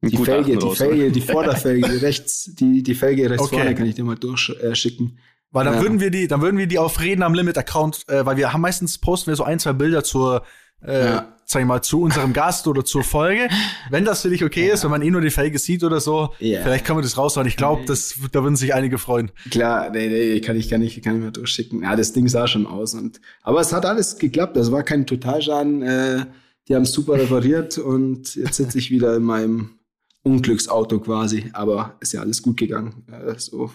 die 0.00 0.16
Felge, 0.16 0.56
die 0.56 0.76
Felge, 0.76 1.10
die 1.10 1.20
Vorderfelge, 1.22 1.88
die 1.88 1.96
rechts, 1.96 2.54
die, 2.54 2.84
die 2.84 2.94
Felge 2.94 3.30
rechts 3.30 3.46
okay. 3.46 3.56
vorne 3.56 3.74
kann 3.74 3.86
ich 3.86 3.96
dir 3.96 4.04
mal 4.04 4.14
durchschicken. 4.14 5.18
Äh, 5.18 5.20
weil 5.50 5.64
dann 5.64 5.74
ja. 5.74 5.82
würden 5.82 6.00
wir 6.00 6.10
die, 6.10 6.28
dann 6.28 6.42
würden 6.42 6.58
wir 6.58 6.66
die 6.66 6.78
auf 6.78 7.00
Reden 7.00 7.22
am 7.22 7.34
Limit 7.34 7.56
Account, 7.56 8.08
äh, 8.08 8.24
weil 8.26 8.36
wir 8.36 8.52
haben 8.52 8.60
meistens 8.60 8.98
posten 8.98 9.30
wir 9.30 9.36
so 9.36 9.44
ein, 9.44 9.58
zwei 9.58 9.72
Bilder 9.72 10.04
zur, 10.04 10.42
äh, 10.82 11.06
ja. 11.06 11.36
sag 11.44 11.60
ich 11.62 11.66
mal, 11.66 11.82
zu 11.82 12.02
unserem 12.02 12.32
Gast 12.32 12.66
oder 12.68 12.84
zur 12.84 13.02
Folge. 13.02 13.48
Wenn 13.90 14.04
das 14.04 14.22
für 14.22 14.30
dich 14.30 14.44
okay 14.44 14.68
ja. 14.68 14.74
ist, 14.74 14.84
wenn 14.84 14.90
man 14.90 15.02
eh 15.02 15.10
nur 15.10 15.22
die 15.22 15.30
Felge 15.30 15.58
sieht 15.58 15.84
oder 15.84 16.00
so, 16.00 16.34
ja. 16.38 16.60
vielleicht 16.62 16.84
können 16.84 16.98
wir 16.98 17.02
das 17.02 17.16
raushauen. 17.16 17.46
Ich 17.46 17.56
glaube, 17.56 17.84
das, 17.86 18.14
da 18.32 18.42
würden 18.42 18.56
sich 18.56 18.74
einige 18.74 18.98
freuen. 18.98 19.30
Klar, 19.50 19.90
nee, 19.90 20.08
nee, 20.08 20.40
kann 20.40 20.56
ich, 20.56 20.68
kann 20.68 20.82
ich, 20.82 21.00
kann 21.02 21.16
ich 21.16 21.22
mal 21.22 21.32
durchschicken. 21.32 21.82
Ja, 21.82 21.96
das 21.96 22.12
Ding 22.12 22.28
sah 22.28 22.46
schon 22.46 22.66
aus 22.66 22.94
und, 22.94 23.20
aber 23.42 23.60
es 23.60 23.72
hat 23.72 23.86
alles 23.86 24.18
geklappt. 24.18 24.56
Das 24.56 24.70
war 24.70 24.82
kein 24.82 25.06
Totalschaden. 25.06 25.82
Äh, 25.82 26.26
die 26.68 26.74
haben 26.74 26.82
es 26.82 26.92
super 26.92 27.14
repariert 27.14 27.78
und 27.78 28.34
jetzt 28.34 28.56
sitze 28.56 28.76
ich 28.78 28.90
wieder 28.90 29.16
in 29.16 29.22
meinem 29.22 29.78
Unglücksauto 30.22 31.00
quasi. 31.00 31.48
Aber 31.54 31.96
ist 32.00 32.12
ja 32.12 32.20
alles 32.20 32.42
gut 32.42 32.58
gegangen. 32.58 33.06
Äh, 33.10 33.38
so 33.38 33.70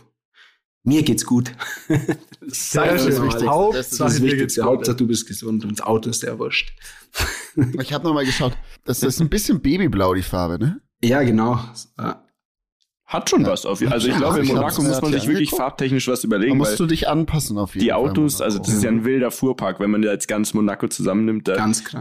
mir 0.84 1.04
geht's 1.04 1.26
gut. 1.26 1.52
Sehr 2.42 2.98
schön. 2.98 3.24
Wichtig. 3.24 3.48
Das 3.74 3.92
ist 3.92 4.00
das 4.00 4.22
Wichtigste. 4.22 4.64
Hauptsache, 4.64 4.98
du 4.98 5.08
bist 5.08 5.28
gesund 5.28 5.64
und 5.64 5.80
das 5.80 5.86
Auto 5.86 6.10
ist 6.10 6.22
sehr 6.22 6.38
wurscht. 6.40 6.74
ich 7.80 7.94
habe 7.94 8.04
nochmal 8.04 8.26
geschaut. 8.26 8.54
Das 8.84 9.02
ist 9.02 9.22
ein 9.22 9.30
bisschen 9.30 9.62
Babyblau, 9.62 10.14
die 10.14 10.24
Farbe, 10.24 10.60
ne? 10.60 10.82
Ja, 11.02 11.24
genau. 11.24 11.60
Hat 13.06 13.30
schon 13.30 13.44
ja. 13.44 13.50
was 13.50 13.66
auf 13.66 13.82
Also 13.82 14.08
ich 14.08 14.14
ja, 14.14 14.20
glaube, 14.20 14.40
in 14.40 14.48
Monaco 14.48 14.82
muss 14.82 15.02
man 15.02 15.12
sich 15.12 15.28
wirklich 15.28 15.52
farbtechnisch 15.52 16.08
was 16.08 16.24
überlegen. 16.24 16.54
Da 16.54 16.58
musst 16.58 16.80
du 16.80 16.86
dich 16.86 17.08
anpassen 17.08 17.58
auf 17.58 17.76
jeden 17.76 17.86
Die 17.86 17.94
Autos, 17.94 18.38
Fall 18.38 18.46
also 18.46 18.60
das 18.60 18.70
ist 18.70 18.84
ja 18.84 18.90
ein 18.90 19.06
wilder 19.06 19.32
Fuhrpark. 19.32 19.80
Wenn 19.80 19.92
man 19.92 20.04
jetzt 20.04 20.28
ganz 20.28 20.54
Monaco 20.54 20.88
zusammennimmt, 20.88 21.48
da 21.48 21.56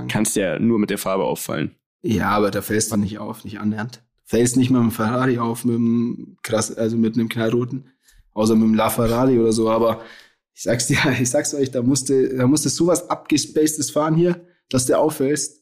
kannst 0.08 0.36
du 0.36 0.40
ja 0.40 0.58
nur 0.58 0.78
mit 0.78 0.90
der 0.90 0.98
Farbe 0.98 1.24
auffallen. 1.24 1.76
Ja, 2.00 2.30
aber 2.30 2.50
da 2.50 2.62
fällst 2.62 2.90
du 2.92 2.96
nicht 2.96 3.18
auf, 3.18 3.44
nicht 3.44 3.60
annähernd. 3.60 4.02
Fällst 4.24 4.56
nicht 4.56 4.70
mit 4.70 4.80
einem 4.80 4.90
Ferrari 4.90 5.38
auf, 5.38 5.64
mit 5.64 5.76
einem 5.76 6.36
krass, 6.42 6.74
also 6.74 6.96
mit 6.96 7.14
einem 7.14 7.28
knallroten 7.28 7.92
außer 8.34 8.54
mit 8.54 8.64
dem 8.64 8.74
LaFerrari 8.74 9.38
oder 9.38 9.52
so, 9.52 9.70
aber 9.70 10.00
ich 10.54 10.62
sag's 10.62 10.86
dir, 10.86 10.98
ich 11.20 11.30
sag's 11.30 11.54
euch, 11.54 11.70
da 11.70 11.82
musste, 11.82 12.36
da 12.36 12.46
musste 12.46 12.68
sowas 12.68 13.08
abgespacedes 13.10 13.90
fahren 13.90 14.14
hier, 14.14 14.44
dass 14.68 14.86
der 14.86 14.98
auffällst. 15.00 15.60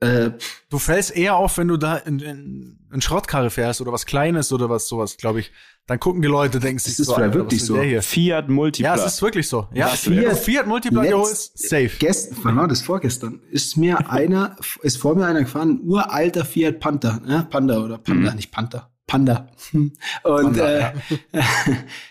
Äh, 0.00 0.32
Du 0.68 0.78
fällst 0.78 1.16
eher 1.16 1.36
auf, 1.36 1.56
wenn 1.56 1.68
du 1.68 1.78
da 1.78 1.96
in, 1.96 2.18
in, 2.18 2.78
in 2.92 3.00
Schrottkarre 3.00 3.48
fährst 3.48 3.80
oder 3.80 3.92
was 3.92 4.04
Kleines 4.04 4.52
oder 4.52 4.68
was 4.68 4.88
sowas, 4.88 5.16
glaube 5.16 5.40
ich. 5.40 5.52
Dann 5.86 5.98
gucken 6.00 6.20
die 6.20 6.28
Leute, 6.28 6.58
denken 6.60 6.80
sich 6.80 6.98
ist 6.98 7.06
so, 7.06 7.14
vielleicht 7.14 7.28
Alter, 7.34 7.34
wirklich 7.38 7.64
so. 7.64 7.76
Fiat 8.02 8.48
Multipla. 8.50 8.94
Ja, 8.96 9.02
es 9.06 9.14
ist 9.14 9.22
wirklich 9.22 9.48
so. 9.48 9.68
Ja, 9.72 9.86
Fiat, 9.88 10.24
Fiat- 10.24 10.38
Fiat 10.38 10.66
Multipla 10.66 11.02
ist 11.04 11.56
safe. 11.56 11.92
Gestern, 11.98 12.36
wann 12.42 12.56
war 12.56 12.68
das 12.68 12.82
vorgestern? 12.82 13.40
Ist 13.50 13.76
mir 13.78 14.10
einer, 14.10 14.56
ist 14.82 14.98
vor 14.98 15.14
mir 15.14 15.24
einer 15.26 15.40
gefahren, 15.40 15.76
ein 15.76 15.80
uralter 15.88 16.44
Fiat 16.44 16.78
Panther, 16.80 17.20
ne? 17.24 17.46
Panda 17.48 17.78
oder 17.82 17.96
Panda, 17.98 18.34
nicht 18.34 18.50
Panther. 18.52 18.90
Panda. 19.06 19.48
Und 19.72 19.92
Panda, 20.22 20.88
äh, 20.90 20.92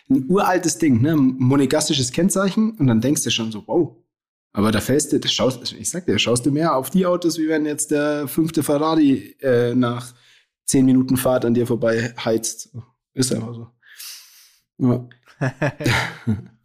ein 0.10 0.26
uraltes 0.30 0.78
Ding, 0.78 1.02
ne? 1.02 1.16
Monegassisches 1.16 2.12
Kennzeichen. 2.12 2.72
Und 2.72 2.88
dann 2.88 3.02
denkst 3.02 3.24
du 3.24 3.30
schon 3.30 3.52
so, 3.52 3.64
wow. 3.68 3.96
Aber 4.54 4.72
da 4.72 4.80
fällst 4.80 5.12
du, 5.12 5.20
das 5.20 5.34
schaust, 5.34 5.74
ich 5.74 5.90
sag 5.90 6.06
dir, 6.06 6.18
schaust 6.18 6.46
du 6.46 6.52
mehr 6.52 6.76
auf 6.76 6.90
die 6.90 7.06
Autos, 7.06 7.38
wie 7.38 7.50
wenn 7.50 7.66
jetzt 7.66 7.92
der 7.92 8.28
fünfte 8.28 8.64
Ferrari 8.64 9.36
äh, 9.42 9.76
nach 9.76 10.14
zehn 10.66 10.86
Minuten 10.86 11.18
Fahrt 11.18 11.44
an 11.44 11.54
dir 11.54 11.68
vorbei 11.68 12.14
heizt. 12.24 12.70
Ist 13.14 13.34
einfach 13.34 13.54
so. 13.54 13.68
Ja. 14.78 15.08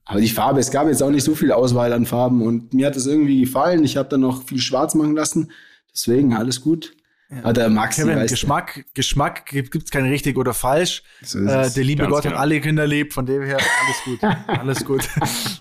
Aber 0.05 0.21
die 0.21 0.29
Farbe, 0.29 0.61
es 0.61 0.71
gab 0.71 0.89
jetzt 0.89 1.03
auch 1.03 1.11
nicht 1.11 1.25
so 1.25 1.35
viel 1.35 1.53
Auswahl 1.53 1.93
an 1.93 2.07
Farben 2.07 2.43
und 2.43 2.75
mir 2.75 2.87
hat 2.87 2.97
es 2.97 3.07
irgendwie 3.07 3.41
gefallen. 3.41 3.85
Ich 3.85 3.97
habe 3.97 4.09
dann 4.09 4.21
noch 4.21 4.45
viel 4.45 4.61
schwarz 4.61 4.95
machen 4.95 5.15
lassen. 5.15 5.51
Deswegen 5.93 6.35
alles 6.35 6.61
gut. 6.61 6.95
Aber 7.43 7.53
der 7.53 7.69
Maxi 7.71 8.03
Kevin, 8.03 8.27
Geschmack, 8.27 8.85
Geschmack 8.95 9.47
gibt 9.47 9.77
es 9.85 9.91
kein 9.91 10.05
richtig 10.07 10.37
oder 10.37 10.53
falsch. 10.53 11.03
So 11.23 11.39
Äh, 11.39 11.71
der 11.71 11.85
liebe 11.85 12.03
Ganz 12.03 12.13
Gott 12.13 12.23
genau. 12.25 12.35
hat 12.35 12.41
alle 12.43 12.61
Kinder 12.61 12.87
lieb, 12.87 13.13
von 13.13 13.25
dem 13.25 13.43
her 13.45 13.59
alles 13.59 14.05
gut. 14.05 14.19
alles 14.49 14.85
gut. 14.85 15.09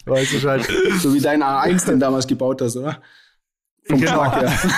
weißt 0.05 0.33
du 0.43 0.49
halt. 0.49 0.67
So 0.99 1.13
wie 1.13 1.21
dein 1.21 1.43
A1 1.43 1.85
den 1.85 1.99
damals 1.99 2.25
gebaut 2.25 2.61
hast, 2.61 2.75
oder? 2.75 3.01
Vom 3.85 3.99
Genau. 3.99 4.23
Geschmack 4.23 4.41
her. 4.41 4.59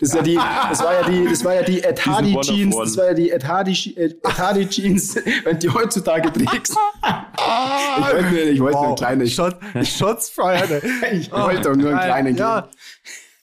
Das, 0.00 0.08
ist 0.10 0.14
ja 0.16 0.22
die, 0.22 0.34
das 0.34 0.80
war 0.82 0.92
ja 0.94 1.02
die, 1.08 1.24
das 1.30 1.44
war 1.44 1.54
ja 1.54 1.62
die 1.62 1.82
Ed 1.82 2.04
Hardy 2.04 2.36
Jeans, 2.40 2.76
das 2.76 2.96
war 2.96 3.06
ja 3.06 3.14
die 3.14 3.30
Ed 3.30 3.44
Hardy, 3.46 3.94
Ed 3.96 4.18
Hardy 4.24 4.68
Jeans, 4.68 5.16
wenn 5.44 5.58
die 5.60 5.70
heutzutage 5.70 6.32
trägst. 6.32 6.76
Ich 6.76 8.04
wollte 8.12 8.22
mir, 8.30 8.42
ich 8.42 8.60
wollte 8.60 8.76
nur 8.78 8.88
ein 8.90 8.94
kleines, 8.96 9.32
Shot, 9.32 9.56
Shots 9.84 10.30
fired. 10.30 10.82
ich 11.12 11.30
wollte 11.30 11.62
doch 11.62 11.76
nur 11.76 11.90
einen 11.90 12.00
kleinen 12.00 12.36
Ja. 12.36 12.60
geben. 12.62 12.72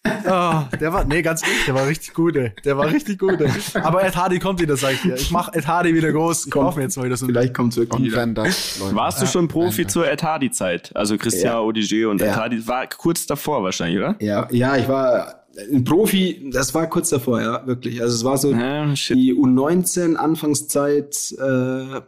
Ah, 0.03 0.67
der 0.79 0.91
war, 0.93 1.03
nee, 1.05 1.21
ganz 1.21 1.43
ehrlich, 1.43 1.65
der 1.65 1.75
war 1.75 1.87
richtig 1.87 2.13
gut, 2.13 2.35
ey. 2.35 2.53
Der 2.65 2.77
war 2.77 2.87
richtig 2.91 3.19
gut, 3.19 3.39
ey. 3.39 3.49
Aber 3.81 4.03
Ed 4.03 4.15
Hardy 4.15 4.39
kommt 4.39 4.59
wieder, 4.59 4.75
sag 4.75 4.93
ich 4.93 5.01
dir. 5.01 5.15
Ich 5.15 5.29
mach 5.29 5.53
Ed 5.53 5.67
Hardy 5.67 5.93
wieder 5.93 6.11
groß. 6.11 6.45
Ich 6.47 6.51
Kommt. 6.51 6.75
mir 6.77 6.83
jetzt 6.83 6.97
mal 6.97 7.05
wieder 7.05 7.17
so 7.17 7.25
ein 7.25 7.29
Vielleicht 7.29 7.53
kommt's 7.53 7.77
wirklich 7.77 7.99
Und 7.99 8.05
wieder. 8.05 8.25
das. 8.27 8.81
Warst 8.93 9.21
du 9.21 9.27
schon 9.27 9.47
Profi 9.47 9.85
zur 9.85 10.09
Ed 10.09 10.23
Hardy-Zeit? 10.23 10.95
Also 10.95 11.17
Christian 11.17 11.53
Ja. 11.53 11.59
Odigier 11.61 12.09
und 12.09 12.21
Ed 12.21 12.27
Ja. 12.29 12.35
Hardy 12.35 12.65
war 12.67 12.87
kurz 12.87 13.25
davor 13.27 13.63
wahrscheinlich, 13.63 13.99
oder? 13.99 14.15
Ja, 14.19 14.47
ja, 14.51 14.75
ich 14.77 14.87
war 14.87 15.45
ein 15.71 15.83
Profi, 15.83 16.49
das 16.51 16.73
war 16.73 16.87
kurz 16.87 17.09
davor, 17.09 17.41
ja, 17.41 17.67
wirklich. 17.67 18.01
Also 18.01 18.15
es 18.15 18.23
war 18.23 18.37
so 18.37 18.51
Ja, 18.51 18.95
shit. 18.95 19.17
die 19.17 19.35
U19 19.35 20.15
Anfangszeit 20.15 21.15
äh, 21.37 22.01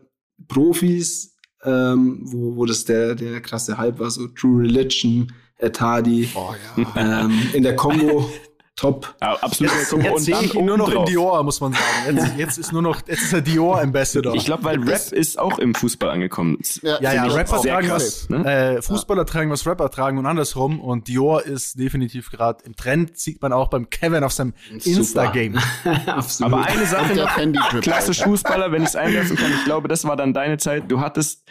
Profis, 0.48 1.36
ähm, 1.64 2.20
wo, 2.24 2.56
wo 2.56 2.66
das 2.66 2.86
der, 2.86 3.16
der 3.16 3.40
krasse 3.42 3.78
Hype 3.78 4.00
war, 4.00 4.10
so 4.10 4.28
True 4.28 4.64
Religion, 4.64 5.32
Ed 5.64 5.80
Hardy, 5.80 6.30
Oh 6.36 6.54
ja. 6.78 7.22
ähm, 7.22 7.50
in 7.54 7.64
der 7.64 7.76
Combo 7.76 8.30
top. 8.76 9.14
Ja, 9.22 9.36
absolut. 9.36 9.72
Jetzt, 9.74 9.94
jetzt 9.94 10.26
sehe 10.26 10.36
ich 10.42 10.56
ihn 10.56 10.66
nur 10.66 10.78
noch 10.78 10.92
in 10.92 11.06
Dior, 11.06 11.44
muss 11.44 11.62
man 11.62 11.74
sagen. 11.74 12.18
Jetzt, 12.18 12.38
jetzt 12.38 12.58
ist 12.58 12.74
nur 12.74 12.82
noch, 12.82 13.02
jetzt 13.08 13.22
ist 13.22 13.32
er 13.34 13.42
Dior 13.42 13.80
Ambassador. 13.80 14.34
Ich 14.34 14.46
glaube, 14.46 14.64
weil 14.64 14.80
Rap 14.84 15.12
ist 15.12 15.38
auch 15.38 15.60
im 15.60 15.76
Fußball 15.76 16.10
angekommen. 16.10 16.58
ja, 16.82 17.00
ja, 17.00 17.28
ich 17.28 17.36
Rapper 17.36 17.60
sehr 17.60 17.74
tragen 17.74 17.88
krass, 17.88 18.28
was, 18.28 18.44
ne? 18.44 18.76
äh, 18.78 18.82
Fußballer 18.82 19.26
tragen 19.28 19.52
was 19.52 19.68
Rapper 19.68 19.90
tragen 19.92 20.18
und 20.18 20.26
andersrum. 20.26 20.80
Und 20.80 21.08
Dior 21.08 21.44
ist 21.44 21.78
definitiv 21.80 22.32
gerade 22.32 22.64
im 22.66 22.76
Trend. 22.76 23.18
Sieht 23.18 23.42
man 23.42 23.54
auch 23.54 23.70
beim 23.70 23.90
Kevin 23.92 24.24
auf 24.24 24.34
seinem 24.34 24.54
Insta-Game. 24.84 25.58
Absolut. 26.08 26.54
Aber 26.54 26.66
eine 26.66 26.86
Sache 26.86 27.14
Und 27.42 27.52
noch, 27.52 27.80
klassisch 27.82 28.24
Fußballer, 28.24 28.72
wenn 28.72 28.82
ich 28.82 28.90
es 28.90 28.96
einwerfen 28.96 29.38
kann, 29.38 29.52
ich 29.54 29.66
glaube, 29.66 29.88
das 29.88 30.04
war 30.06 30.16
dann 30.16 30.34
deine 30.34 30.58
Zeit. 30.58 30.86
Du 30.90 31.00
hattest 31.00 31.44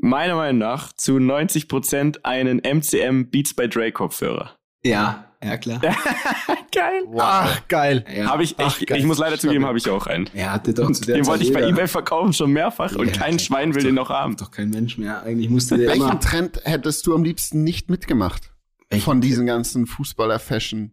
meiner 0.00 0.34
Meinung 0.36 0.58
nach 0.58 0.92
zu 0.92 1.18
90 1.18 1.68
Prozent 1.68 2.24
einen 2.24 2.58
MCM 2.60 3.30
Beats 3.30 3.54
by 3.54 3.68
Dre 3.68 3.92
Kopfhörer. 3.92 4.56
ja, 4.82 5.26
ja 5.42 5.56
klar. 5.56 5.80
Geil. 6.72 7.02
Ach, 7.18 7.66
geil. 7.66 8.04
Ja. 8.14 8.26
Habe 8.26 8.44
ich, 8.44 8.54
Ach, 8.58 8.78
ich, 8.80 8.86
geil. 8.86 8.98
ich 8.98 9.04
muss 9.06 9.18
leider 9.18 9.38
zugeben, 9.38 9.66
habe 9.66 9.76
ich 9.78 9.88
auch 9.90 10.06
einen. 10.06 10.28
Er 10.34 10.52
hatte 10.52 10.72
doch 10.72 10.88
zu 10.92 11.02
der 11.04 11.16
Den 11.16 11.24
Zeit 11.24 11.30
wollte 11.32 11.44
ich 11.44 11.52
bei 11.52 11.62
eBay 11.66 11.88
verkaufen 11.88 12.32
schon 12.32 12.52
mehrfach 12.52 12.94
und 12.94 13.06
Ja, 13.08 13.12
kein 13.12 13.36
klar. 13.36 13.38
Schwein 13.40 13.74
will 13.74 13.82
den 13.82 13.96
noch 13.96 14.08
haben. 14.10 14.36
Doch 14.36 14.50
kein 14.52 14.70
Mensch 14.70 14.96
mehr. 14.98 15.22
Eigentlich 15.24 15.50
musste 15.50 15.76
der 15.78 15.94
immer. 15.94 16.04
Welchen 16.06 16.20
Trend 16.20 16.60
hättest 16.64 17.06
du 17.08 17.14
am 17.16 17.24
liebsten 17.24 17.64
nicht 17.64 17.90
mitgemacht? 17.90 18.52
Welchen 18.88 19.04
Von 19.04 19.20
diesen 19.20 19.46
ganzen 19.46 19.86
Fußballer-Fashion. 19.86 20.92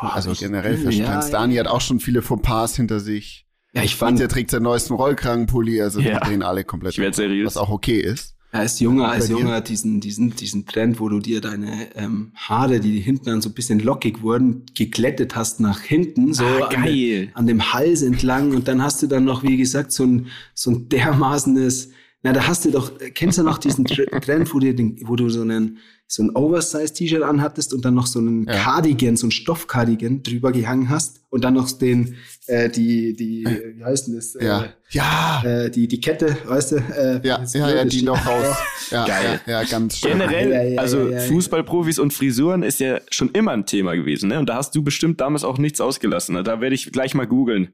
Also 0.00 0.32
generell 0.32 0.74
ja, 0.76 0.84
Fashion-Trends. 0.84 1.26
ja. 1.28 1.32
Dani 1.32 1.54
hat 1.56 1.66
auch 1.66 1.80
schon 1.80 2.00
viele 2.00 2.20
Fauxpas 2.22 2.76
hinter 2.76 3.00
sich. 3.00 3.46
Ja, 3.74 3.82
ich 3.82 3.96
fand, 3.96 4.18
Der 4.18 4.28
trägt 4.28 4.50
seinen 4.50 4.62
neuesten 4.62 4.94
Rollkragenpulli, 4.94 5.80
also 5.82 6.00
Ja. 6.00 6.20
die 6.20 6.28
drehen 6.28 6.42
alle 6.42 6.64
komplett. 6.64 6.92
Ich 6.94 6.98
werd 6.98 7.14
seriös. 7.14 7.46
Was 7.46 7.56
auch 7.58 7.68
okay 7.70 8.00
ist. 8.00 8.34
als 8.50 8.80
Junger, 8.80 9.08
als? 9.10 9.28
Junger 9.28 9.60
diesen, 9.60 10.00
diesen, 10.00 10.34
diesen 10.34 10.64
Trend, 10.64 11.00
wo 11.00 11.10
du 11.10 11.18
dir 11.20 11.42
deine 11.42 11.94
ähm, 11.94 12.32
Haare, 12.34 12.80
die 12.80 12.98
hinten 12.98 13.26
dann 13.26 13.42
so 13.42 13.50
ein 13.50 13.54
bisschen 13.54 13.78
lockig 13.80 14.22
wurden, 14.22 14.64
geglättet 14.74 15.36
hast 15.36 15.60
nach 15.60 15.80
hinten, 15.80 16.32
so 16.32 16.44
Ah, 16.44 16.68
an, 16.68 16.82
de, 16.84 17.28
an 17.34 17.46
dem 17.46 17.72
Hals 17.74 18.00
entlang 18.02 18.52
und 18.54 18.66
dann 18.68 18.82
hast 18.82 19.02
du 19.02 19.06
dann 19.06 19.24
noch, 19.24 19.42
wie 19.42 19.58
gesagt, 19.58 19.92
so 19.92 20.04
ein, 20.04 20.28
so 20.54 20.70
ein 20.70 20.88
dermaßenes, 20.88 21.90
na, 22.22 22.32
da 22.32 22.48
hast 22.48 22.64
du 22.64 22.70
doch, 22.70 22.90
kennst 23.14 23.36
du 23.38 23.42
noch 23.42 23.58
diesen 23.58 23.86
Tr- 23.86 24.18
Trend, 24.20 24.52
wo, 24.54 24.58
dir 24.60 24.74
den, 24.74 24.98
wo 25.06 25.14
du 25.14 25.28
so 25.28 25.42
einen, 25.42 25.78
so 26.10 26.22
ein 26.22 26.34
Oversize-T-Shirt 26.34 27.22
anhattest 27.22 27.74
und 27.74 27.84
dann 27.84 27.94
noch 27.94 28.06
so 28.06 28.18
einen 28.18 28.46
Ja. 28.46 28.54
Cardigan, 28.54 29.16
so 29.16 29.26
ein 29.26 29.30
Stoff-Cardigan 29.30 30.22
drüber 30.22 30.52
gehangen 30.52 30.88
hast 30.88 31.20
und 31.30 31.44
dann 31.44 31.52
noch 31.54 31.70
den, 31.70 32.14
äh, 32.46 32.70
die, 32.70 33.14
die, 33.14 33.44
wie 33.76 33.84
heißt 33.84 34.08
denn 34.08 34.16
das? 34.16 34.34
Ja. 34.40 34.64
Ja. 34.90 35.42
Äh, 35.44 35.70
die, 35.70 35.86
die 35.86 36.00
Kette, 36.00 36.34
weißt 36.46 36.72
du? 36.72 36.76
Äh, 36.76 37.20
Ja, 37.22 37.44
ja, 37.52 37.74
ja, 37.74 37.84
die 37.84 38.00
noch 38.00 38.26
raus. 38.26 38.56
Ja, 38.90 39.04
Geil. 39.06 39.38
Ja, 39.44 39.60
ja, 39.60 39.68
ganz 39.68 39.98
stark. 39.98 40.14
Generell, 40.14 40.50
Ja, 40.50 40.62
ja, 40.62 40.80
also. 40.80 41.10
Fußballprofis 41.28 41.98
und 41.98 42.14
Frisuren 42.14 42.62
ist 42.62 42.80
ja 42.80 43.00
schon 43.10 43.28
immer 43.32 43.50
ein 43.52 43.66
Thema 43.66 43.94
gewesen, 43.94 44.30
ne? 44.30 44.38
Und 44.38 44.48
da 44.48 44.54
hast 44.54 44.74
du 44.74 44.82
bestimmt 44.82 45.20
damals 45.20 45.44
auch 45.44 45.58
nichts 45.58 45.82
ausgelassen. 45.82 46.36
Ne? 46.36 46.42
Da 46.42 46.62
werde 46.62 46.74
ich 46.74 46.90
gleich 46.90 47.14
mal 47.14 47.26
googeln. 47.26 47.68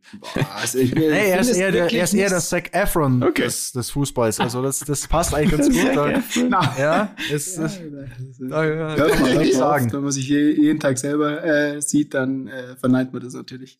Also 0.60 0.78
ich, 0.78 0.92
Nee, 0.92 1.04
er 1.30 1.38
ist 1.38 1.52
eher 1.56 1.70
der, 1.70 1.92
er 1.92 2.02
ist 2.02 2.14
eher 2.14 2.28
der 2.30 2.38
nichts- 2.38 2.48
Zac 2.48 2.74
Efron 2.74 3.22
Okay. 3.22 3.42
des, 3.44 3.70
des 3.70 3.90
Fußballs. 3.90 4.40
Also 4.40 4.60
das, 4.60 4.80
das 4.80 5.06
passt 5.06 5.32
eigentlich 5.34 5.52
ganz 5.56 5.68
gut. 5.68 6.48
Na, 6.50 6.74
ja, 6.76 7.14
ist, 7.32 7.56
ist, 7.58 7.80
da, 8.38 8.64
ja, 8.64 8.96
Hört 8.96 9.20
man, 9.20 9.38
nicht 9.38 9.54
sagen. 9.54 9.92
wenn 9.92 10.02
man 10.02 10.12
sich 10.12 10.28
je, 10.28 10.50
jeden 10.52 10.80
Tag 10.80 10.98
selber 10.98 11.42
äh, 11.44 11.80
sieht, 11.80 12.14
dann 12.14 12.48
äh, 12.48 12.76
verneint 12.76 13.12
man 13.12 13.22
das 13.22 13.34
natürlich. 13.34 13.78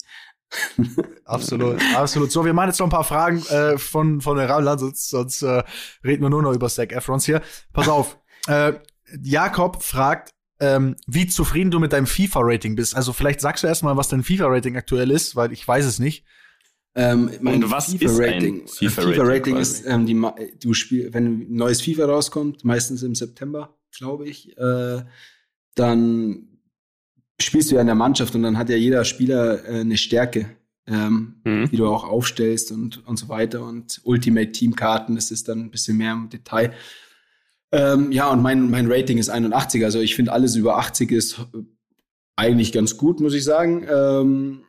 Absolut, 1.24 1.80
absolut. 1.96 2.30
So, 2.30 2.44
wir 2.44 2.52
machen 2.52 2.68
jetzt 2.68 2.78
noch 2.78 2.86
ein 2.86 2.90
paar 2.90 3.02
Fragen 3.02 3.42
äh, 3.46 3.76
von, 3.78 4.20
von 4.20 4.36
der 4.36 4.48
Raumland, 4.48 4.78
sonst, 4.78 5.10
sonst 5.10 5.42
äh, 5.42 5.64
reden 6.04 6.22
wir 6.22 6.30
nur 6.30 6.42
noch 6.42 6.52
über 6.52 6.68
Zac 6.68 6.92
Efrons 6.92 7.24
hier. 7.24 7.42
Pass 7.72 7.88
auf. 7.88 8.18
Äh, 8.46 8.74
Jakob 9.22 9.82
fragt, 9.82 10.34
ähm, 10.60 10.96
wie 11.06 11.26
zufrieden 11.26 11.70
du 11.70 11.80
mit 11.80 11.94
deinem 11.94 12.06
FIFA-Rating 12.06 12.76
bist. 12.76 12.94
Also 12.94 13.14
vielleicht 13.14 13.40
sagst 13.40 13.62
du 13.62 13.68
erstmal, 13.68 13.96
was 13.96 14.08
dein 14.08 14.22
FIFA-Rating 14.22 14.76
aktuell 14.76 15.10
ist, 15.10 15.34
weil 15.34 15.50
ich 15.50 15.66
weiß 15.66 15.86
es 15.86 15.98
nicht. 15.98 16.26
Ähm, 16.94 17.30
mein 17.40 17.64
Und 17.64 17.70
was 17.70 17.88
ist 17.88 17.98
FIFA-Rating 17.98 18.62
ein 18.62 18.68
FIFA-Rating 18.68 19.14
FIFA-Rating 19.14 19.56
ist, 19.56 19.86
ähm, 19.86 20.06
die, 20.06 20.20
du 20.60 20.74
spiel, 20.74 21.12
wenn 21.14 21.24
ein 21.24 21.56
neues 21.56 21.80
FIFA 21.80 22.04
rauskommt, 22.04 22.64
meistens 22.64 23.02
im 23.02 23.14
September, 23.14 23.74
glaube 23.96 24.26
ich, 24.28 24.56
äh, 24.58 25.02
dann 25.74 26.48
spielst 27.40 27.70
du 27.70 27.74
ja 27.76 27.80
in 27.80 27.86
der 27.86 27.96
Mannschaft 27.96 28.34
und 28.34 28.42
dann 28.42 28.58
hat 28.58 28.68
ja 28.70 28.76
jeder 28.76 29.04
Spieler 29.04 29.64
äh, 29.64 29.80
eine 29.80 29.96
Stärke, 29.96 30.50
ähm, 30.86 31.36
Mhm. 31.44 31.68
die 31.70 31.76
du 31.76 31.86
auch 31.86 32.04
aufstellst 32.04 32.70
und, 32.72 33.06
und 33.06 33.16
so 33.18 33.28
weiter. 33.28 33.64
Und 33.64 34.00
Ultimate 34.04 34.52
Team-Karten, 34.52 35.14
das 35.16 35.30
ist 35.30 35.48
dann 35.48 35.60
ein 35.60 35.70
bisschen 35.70 35.96
mehr 35.96 36.12
im 36.12 36.28
Detail. 36.28 36.72
Ähm, 37.72 38.12
ja, 38.12 38.30
und 38.30 38.40
mein, 38.42 38.70
mein 38.70 38.90
Rating 38.90 39.18
ist 39.18 39.30
81. 39.30 39.84
Also 39.84 39.98
ich 40.00 40.14
finde, 40.14 40.32
alles 40.32 40.54
über 40.54 40.78
80 40.78 41.10
ist 41.10 41.38
äh, 41.38 41.62
eigentlich 42.36 42.72
ganz 42.72 42.96
gut, 42.96 43.20
muss 43.20 43.34
ich 43.34 43.42
sagen. 43.44 43.84
Ähm, 43.90 44.60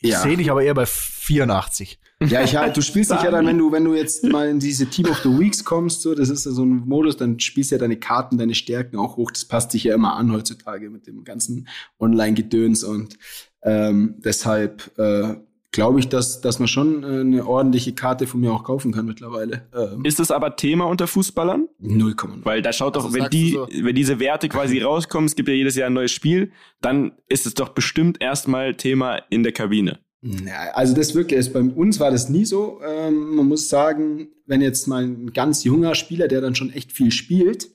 Ich 0.00 0.10
Ja. 0.12 0.22
sehe 0.22 0.36
dich 0.36 0.50
aber 0.50 0.62
eher 0.62 0.74
bei 0.74 0.86
84. 1.30 1.98
ja, 2.28 2.42
ich 2.42 2.56
halt, 2.56 2.76
du 2.76 2.82
spielst 2.82 3.12
dich 3.12 3.22
ja 3.22 3.30
dann, 3.30 3.46
wenn 3.46 3.56
du, 3.56 3.70
wenn 3.70 3.84
du 3.84 3.94
jetzt 3.94 4.24
mal 4.32 4.48
in 4.48 4.58
diese 4.58 4.86
Team 4.86 5.06
of 5.06 5.18
the 5.18 5.28
Weeks 5.38 5.64
kommst, 5.64 6.02
so, 6.02 6.14
das 6.14 6.28
ist 6.28 6.44
ja 6.44 6.50
so 6.52 6.64
ein 6.64 6.82
Modus, 6.86 7.16
dann 7.16 7.38
spielst 7.38 7.70
du 7.70 7.76
ja 7.76 7.78
deine 7.78 7.96
Karten, 7.96 8.36
deine 8.36 8.54
Stärken 8.54 8.96
auch 8.96 9.16
hoch. 9.16 9.30
Das 9.30 9.44
passt 9.44 9.70
sich 9.70 9.84
ja 9.84 9.94
immer 9.94 10.16
an 10.16 10.32
heutzutage 10.32 10.90
mit 10.90 11.06
dem 11.06 11.22
ganzen 11.24 11.68
Online-Gedöns 12.00 12.82
und 12.84 13.16
ähm, 13.62 14.16
deshalb 14.18 14.90
äh, 14.98 15.36
glaube 15.72 16.00
ich, 16.00 16.08
dass, 16.08 16.40
dass 16.40 16.58
man 16.58 16.66
schon 16.66 17.04
äh, 17.04 17.20
eine 17.20 17.46
ordentliche 17.46 17.92
Karte 17.94 18.26
von 18.26 18.40
mir 18.40 18.52
auch 18.52 18.64
kaufen 18.64 18.90
kann 18.92 19.06
mittlerweile. 19.06 19.68
Ähm, 19.72 20.04
Ist 20.04 20.18
es 20.18 20.30
aber 20.32 20.56
Thema 20.56 20.86
unter 20.86 21.06
Fußballern? 21.06 21.68
0,0. 21.80 22.40
Weil 22.44 22.60
da 22.62 22.72
schaut 22.72 22.96
doch, 22.96 23.04
Also 23.04 23.14
wenn 23.14 23.22
sagst 23.22 23.34
du 23.34 23.38
die, 23.38 23.52
so- 23.52 23.68
wenn 23.84 23.94
diese 23.94 24.18
Werte 24.18 24.48
quasi 24.48 24.78
rauskommen, 24.82 25.26
es 25.26 25.36
gibt 25.36 25.48
ja 25.48 25.54
jedes 25.54 25.76
Jahr 25.76 25.86
ein 25.86 25.92
neues 25.92 26.10
Spiel, 26.10 26.50
dann 26.80 27.12
ist 27.28 27.46
es 27.46 27.54
doch 27.54 27.68
bestimmt 27.68 28.20
erstmal 28.20 28.74
Thema 28.74 29.16
in 29.30 29.42
der 29.44 29.52
Kabine. 29.52 30.00
Ja, 30.22 30.72
also 30.74 30.94
das 30.94 31.14
wirklich 31.14 31.38
ist, 31.40 31.52
bei 31.52 31.60
uns 31.60 31.98
war 31.98 32.10
das 32.10 32.28
nie 32.28 32.44
so. 32.44 32.80
Ähm, 32.86 33.36
man 33.36 33.46
muss 33.46 33.68
sagen, 33.68 34.28
wenn 34.46 34.60
jetzt 34.60 34.86
mal 34.86 35.04
ein 35.04 35.32
ganz 35.32 35.64
junger 35.64 35.94
Spieler, 35.94 36.28
der 36.28 36.40
dann 36.40 36.54
schon 36.54 36.72
echt 36.72 36.92
viel 36.92 37.10
spielt 37.10 37.68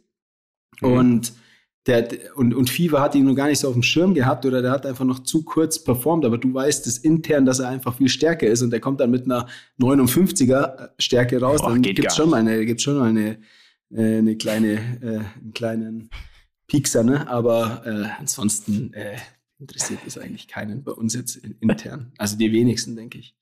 Mhm. 0.82 0.92
und 0.92 1.34
der, 1.88 2.08
und, 2.36 2.54
und 2.56 2.70
Fever 2.70 3.00
hat 3.00 3.14
ihn 3.14 3.26
noch 3.26 3.36
gar 3.36 3.48
nicht 3.48 3.60
so 3.60 3.68
auf 3.68 3.74
dem 3.74 3.84
Schirm 3.84 4.14
gehabt 4.16 4.46
oder 4.46 4.62
der 4.62 4.72
hat 4.72 4.86
einfach 4.88 5.06
noch 5.06 5.20
zu 5.20 5.44
kurz 5.44 5.84
performt, 5.84 6.26
aber 6.26 6.38
du 6.40 6.52
weißt 6.54 6.88
es 6.88 6.98
intern, 6.98 7.46
dass 7.46 7.60
er 7.60 7.70
einfach 7.70 7.96
viel 7.96 8.10
stärker 8.10 8.48
ist 8.48 8.64
und 8.64 8.72
der 8.72 8.80
kommt 8.80 9.00
dann 9.00 9.12
mit 9.12 9.26
einer 9.26 9.48
59er 9.80 10.90
Stärke 10.98 11.40
raus, 11.40 11.62
Boah, 11.62 11.70
dann 11.70 11.84
gibt's 11.84 12.16
schon 12.16 12.32
mal 12.32 12.40
eine, 12.40 12.66
gibt's 12.66 12.84
schon 12.84 12.98
mal 12.98 13.10
eine, 13.10 13.38
äh, 13.92 14.18
eine 14.18 14.36
kleine, 14.36 14.74
äh, 15.02 15.40
einen 15.40 15.54
kleinen 15.54 16.10
Piekser, 16.68 17.04
ne? 17.04 17.28
Aber 17.30 17.84
äh, 17.86 18.20
ansonsten 18.20 18.92
äh, 18.94 19.18
interessiert 19.60 20.00
es 20.06 20.18
eigentlich 20.18 20.48
keinen 20.48 20.84
bei 20.84 20.92
uns 20.92 21.14
jetzt 21.14 21.36
in, 21.38 21.58
intern. 21.60 22.14
Also 22.18 22.38
die 22.38 22.52
wenigsten, 22.52 22.96
denke 22.96 23.18
ich. 23.18 23.36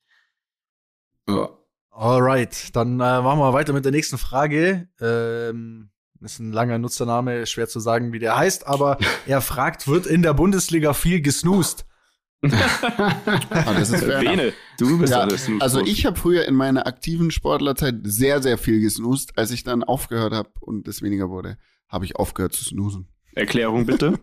Ja. 1.28 1.50
Alright, 1.90 2.74
dann 2.74 2.94
äh, 2.94 3.22
machen 3.22 3.38
wir 3.38 3.52
weiter 3.52 3.72
mit 3.72 3.84
der 3.84 3.92
nächsten 3.92 4.18
Frage. 4.18 4.88
Ähm, 5.00 5.90
ist 6.20 6.38
ein 6.38 6.52
langer 6.52 6.78
Nutzername, 6.78 7.46
schwer 7.46 7.68
zu 7.68 7.80
sagen, 7.80 8.12
wie 8.12 8.18
der 8.18 8.36
heißt, 8.36 8.66
aber 8.66 8.98
er 9.26 9.40
fragt, 9.40 9.86
wird 9.86 10.06
in 10.06 10.22
der 10.22 10.34
Bundesliga 10.34 10.94
viel 10.94 11.20
gesnoost? 11.20 11.86
Ah, 13.50 13.72
das 13.72 13.90
ist. 13.90 14.06
Bene, 14.06 14.52
du 14.78 14.98
bist 14.98 15.12
Ja, 15.12 15.26
das 15.26 15.48
also 15.60 15.80
ich 15.80 16.04
habe 16.04 16.16
früher 16.16 16.46
in 16.46 16.54
meiner 16.54 16.86
aktiven 16.86 17.30
Sportlerzeit 17.30 17.96
sehr, 18.02 18.42
sehr 18.42 18.58
viel 18.58 18.80
gesnoost. 18.80 19.38
Als 19.38 19.50
ich 19.50 19.64
dann 19.64 19.82
aufgehört 19.82 20.34
habe 20.34 20.50
und 20.60 20.86
es 20.88 21.00
weniger 21.00 21.30
wurde, 21.30 21.56
habe 21.88 22.04
ich 22.04 22.16
aufgehört 22.16 22.52
zu 22.52 22.64
snoosen. 22.64 23.08
Erklärung 23.34 23.86
bitte. 23.86 24.18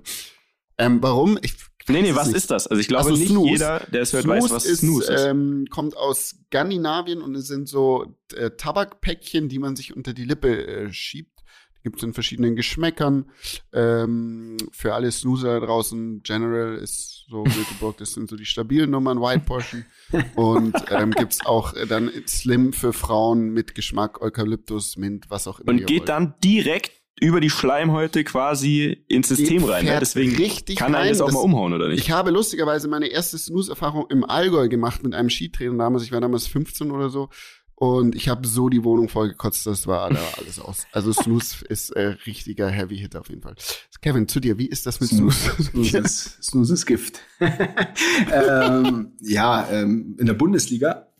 Ähm, 0.78 1.02
warum? 1.02 1.40
Ich 1.42 1.56
Nee, 1.88 2.02
nee, 2.02 2.10
weiß 2.10 2.16
was 2.16 2.28
nicht. 2.28 2.38
ist 2.38 2.52
das? 2.52 2.68
Also 2.68 2.80
ich 2.82 2.88
glaube 2.88 3.06
Also 3.06 3.16
nicht 3.18 3.30
Snooze. 3.30 3.50
jeder, 3.52 3.80
der 3.92 4.02
es 4.02 4.14
hört, 4.14 4.28
weiß, 4.28 4.40
Snooze 4.40 4.56
was 4.56 4.66
ist, 4.66 4.80
Snooze 4.82 5.14
ist. 5.14 5.26
Ähm, 5.26 5.66
kommt 5.70 5.98
aus 5.98 6.36
Skandinavien 6.48 7.22
und 7.22 7.36
es 7.36 7.48
sind 7.48 7.68
so 7.68 8.16
äh, 8.36 8.52
Tabakpäckchen, 8.52 9.50
die 9.50 9.60
man 9.60 9.76
sich 9.76 9.96
unter 9.96 10.14
die 10.14 10.26
Lippe 10.26 10.66
äh, 10.68 10.94
schiebt. 10.94 11.32
Die 11.80 11.84
gibt 11.84 11.98
es 11.98 12.04
in 12.04 12.14
verschiedenen 12.14 12.56
Geschmäckern. 12.56 13.32
Ähm, 13.74 14.58
für 14.72 14.94
alle 14.94 15.12
Snoozer 15.12 15.60
da 15.60 15.66
draußen, 15.66 16.22
General 16.22 16.76
ist 16.76 17.26
so 17.28 17.44
Wilteburg, 17.44 17.98
das 17.98 18.14
sind 18.14 18.30
so 18.30 18.36
die 18.36 18.46
stabilen 18.46 18.92
Nummern, 18.92 19.20
White 19.20 19.46
Portion. 19.46 19.86
Und 20.36 20.76
ähm, 20.92 21.10
gibt's 21.12 21.44
auch 21.44 21.74
äh, 21.74 21.88
dann 21.88 22.12
Slim 22.28 22.74
für 22.74 22.94
Frauen 22.94 23.50
mit 23.50 23.74
Geschmack, 23.74 24.22
Eukalyptus, 24.22 24.96
Mint, 24.98 25.30
was 25.30 25.48
auch 25.48 25.60
immer. 25.60 25.72
Und 25.72 25.88
geht 25.88 26.02
wollt. 26.02 26.10
dann 26.10 26.36
direkt 26.44 27.01
über 27.22 27.40
die 27.40 27.52
Schleimhäute 27.52 28.24
quasi 28.24 29.06
ins 29.08 29.30
System 29.30 29.64
rein. 29.64 29.86
Ne? 29.86 29.98
Deswegen 30.02 30.36
richtig 30.36 30.78
kann 30.78 30.96
er 30.96 31.02
rein. 31.02 31.10
das 31.10 31.22
auch 31.22 31.32
mal 31.32 31.40
umhauen, 31.40 31.72
oder 31.72 31.88
nicht? 31.88 32.00
Ich 32.00 32.12
habe 32.12 32.32
lustigerweise 32.32 32.88
meine 32.88 33.08
erste 33.08 33.38
Snooze-Erfahrung 33.38 34.08
im 34.10 34.26
Allgäu 34.26 34.68
gemacht 34.68 35.04
mit 35.04 35.14
einem 35.14 35.30
Skitrainer 35.30 35.78
damals. 35.78 36.04
Ich 36.04 36.12
war 36.12 36.20
damals 36.20 36.48
15 36.48 36.90
oder 36.90 37.10
so. 37.10 37.30
Und 37.76 38.16
ich 38.16 38.28
habe 38.28 38.48
so 38.48 38.70
die 38.70 38.84
Wohnung 38.84 39.10
vollgekotzt, 39.10 39.66
das 39.66 39.88
war 39.88 40.10
da 40.10 40.18
war 40.18 40.38
alles 40.38 40.60
aus. 40.60 40.86
Also 40.92 41.14
Snooze 41.20 41.66
ist 41.66 41.90
äh, 41.92 42.16
richtiger 42.28 42.70
Heavy 42.70 42.98
Hit 42.98 43.16
auf 43.16 43.30
jeden 43.30 43.42
Fall. 43.42 43.56
Kevin, 44.02 44.28
zu 44.28 44.40
dir, 44.40 44.60
wie 44.60 44.68
ist 44.68 44.86
das 44.86 45.00
mit 45.00 45.10
Snooze? 45.10 45.64
Snooze 45.64 45.98
ist, 45.98 46.44
Snooze 46.44 46.74
ist 46.74 46.86
Gift. 46.86 47.20
ähm, 47.40 49.14
ja, 49.20 49.68
ähm, 49.72 50.16
in 50.20 50.28
der 50.28 50.36
Bundesliga, 50.36 51.11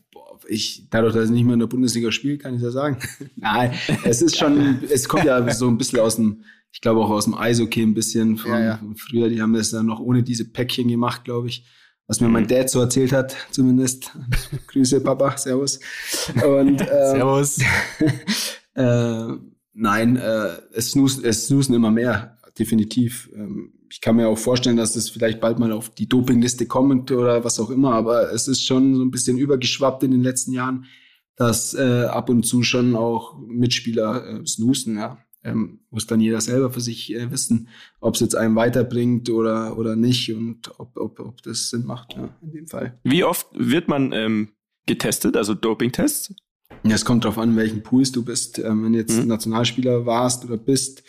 ich, 0.48 0.88
dadurch, 0.90 1.14
dass 1.14 1.26
ich 1.26 1.30
nicht 1.30 1.44
mehr 1.44 1.54
in 1.54 1.60
der 1.60 1.66
Bundesliga 1.66 2.12
spiele, 2.12 2.38
kann 2.38 2.54
ich 2.54 2.62
ja 2.62 2.70
sagen. 2.70 2.98
Nein, 3.36 3.72
es 4.04 4.22
ist 4.22 4.36
schon, 4.38 4.78
es 4.90 5.08
kommt 5.08 5.24
ja 5.24 5.52
so 5.52 5.68
ein 5.68 5.78
bisschen 5.78 6.00
aus 6.00 6.16
dem, 6.16 6.42
ich 6.72 6.80
glaube 6.80 7.00
auch 7.00 7.10
aus 7.10 7.24
dem 7.24 7.34
Eishockey 7.34 7.82
ein 7.82 7.94
bisschen 7.94 8.36
von, 8.38 8.50
Ja, 8.52 8.60
ja. 8.60 8.76
von 8.78 8.96
früher. 8.96 9.28
Die 9.28 9.42
haben 9.42 9.52
das 9.52 9.70
dann 9.70 9.86
noch 9.86 10.00
ohne 10.00 10.22
diese 10.22 10.44
Päckchen 10.50 10.88
gemacht, 10.88 11.24
glaube 11.24 11.48
ich. 11.48 11.64
Was 12.06 12.20
mir 12.20 12.28
mein 12.28 12.46
Dad 12.48 12.68
so 12.68 12.80
erzählt 12.80 13.12
hat, 13.12 13.36
zumindest. 13.50 14.10
Grüße, 14.66 15.00
Papa, 15.00 15.36
Servus. 15.36 15.78
Und, 16.34 16.80
ähm, 16.80 16.86
Servus. 16.86 17.58
äh, 18.74 19.26
nein, 19.72 20.16
äh, 20.16 20.48
es, 20.72 20.90
snoost, 20.90 21.24
es 21.24 21.46
snoosen 21.46 21.74
immer 21.74 21.90
mehr, 21.90 22.38
definitiv. 22.58 23.30
Ähm, 23.34 23.72
ich 23.92 24.00
kann 24.00 24.16
mir 24.16 24.26
auch 24.28 24.38
vorstellen, 24.38 24.78
dass 24.78 24.94
das 24.94 25.10
vielleicht 25.10 25.38
bald 25.38 25.58
mal 25.58 25.70
auf 25.70 25.90
die 25.90 26.08
Dopingliste 26.08 26.64
kommt 26.66 27.10
oder 27.12 27.44
was 27.44 27.60
auch 27.60 27.68
immer, 27.68 27.92
aber 27.92 28.32
es 28.32 28.48
ist 28.48 28.64
schon 28.64 28.94
so 28.94 29.02
ein 29.02 29.10
bisschen 29.10 29.36
übergeschwappt 29.36 30.02
in 30.02 30.12
den 30.12 30.22
letzten 30.22 30.52
Jahren, 30.52 30.86
dass 31.36 31.74
äh, 31.74 32.06
ab 32.06 32.30
und 32.30 32.44
zu 32.44 32.62
schon 32.62 32.96
auch 32.96 33.38
Mitspieler 33.46 34.26
äh, 34.26 34.46
snoosen, 34.46 34.96
ja. 34.96 35.18
Ähm, 35.44 35.80
muss 35.90 36.06
dann 36.06 36.20
jeder 36.20 36.40
selber 36.40 36.70
für 36.70 36.80
sich 36.80 37.12
äh, 37.12 37.30
wissen, 37.32 37.68
ob 38.00 38.14
es 38.14 38.20
jetzt 38.20 38.36
einen 38.36 38.54
weiterbringt 38.54 39.28
oder, 39.28 39.76
oder 39.76 39.96
nicht 39.96 40.32
und 40.32 40.70
ob, 40.78 40.96
ob, 40.96 41.18
ob 41.18 41.42
das 41.42 41.68
Sinn 41.68 41.84
macht, 41.84 42.14
ja, 42.14 42.28
in 42.42 42.52
dem 42.52 42.68
Fall. 42.68 42.98
Wie 43.02 43.24
oft 43.24 43.48
wird 43.52 43.88
man 43.88 44.12
ähm, 44.12 44.52
getestet, 44.86 45.36
also 45.36 45.54
Dopingtests? 45.54 46.32
Ja, 46.84 46.94
es 46.94 47.04
kommt 47.04 47.24
darauf 47.24 47.38
an, 47.38 47.56
welchen 47.56 47.82
Pools 47.82 48.12
du 48.12 48.24
bist. 48.24 48.58
Ähm, 48.58 48.84
wenn 48.84 48.92
du 48.92 49.00
jetzt 49.00 49.20
Mhm. 49.20 49.28
Nationalspieler 49.28 50.06
warst 50.06 50.44
oder 50.44 50.56
bist, 50.56 51.02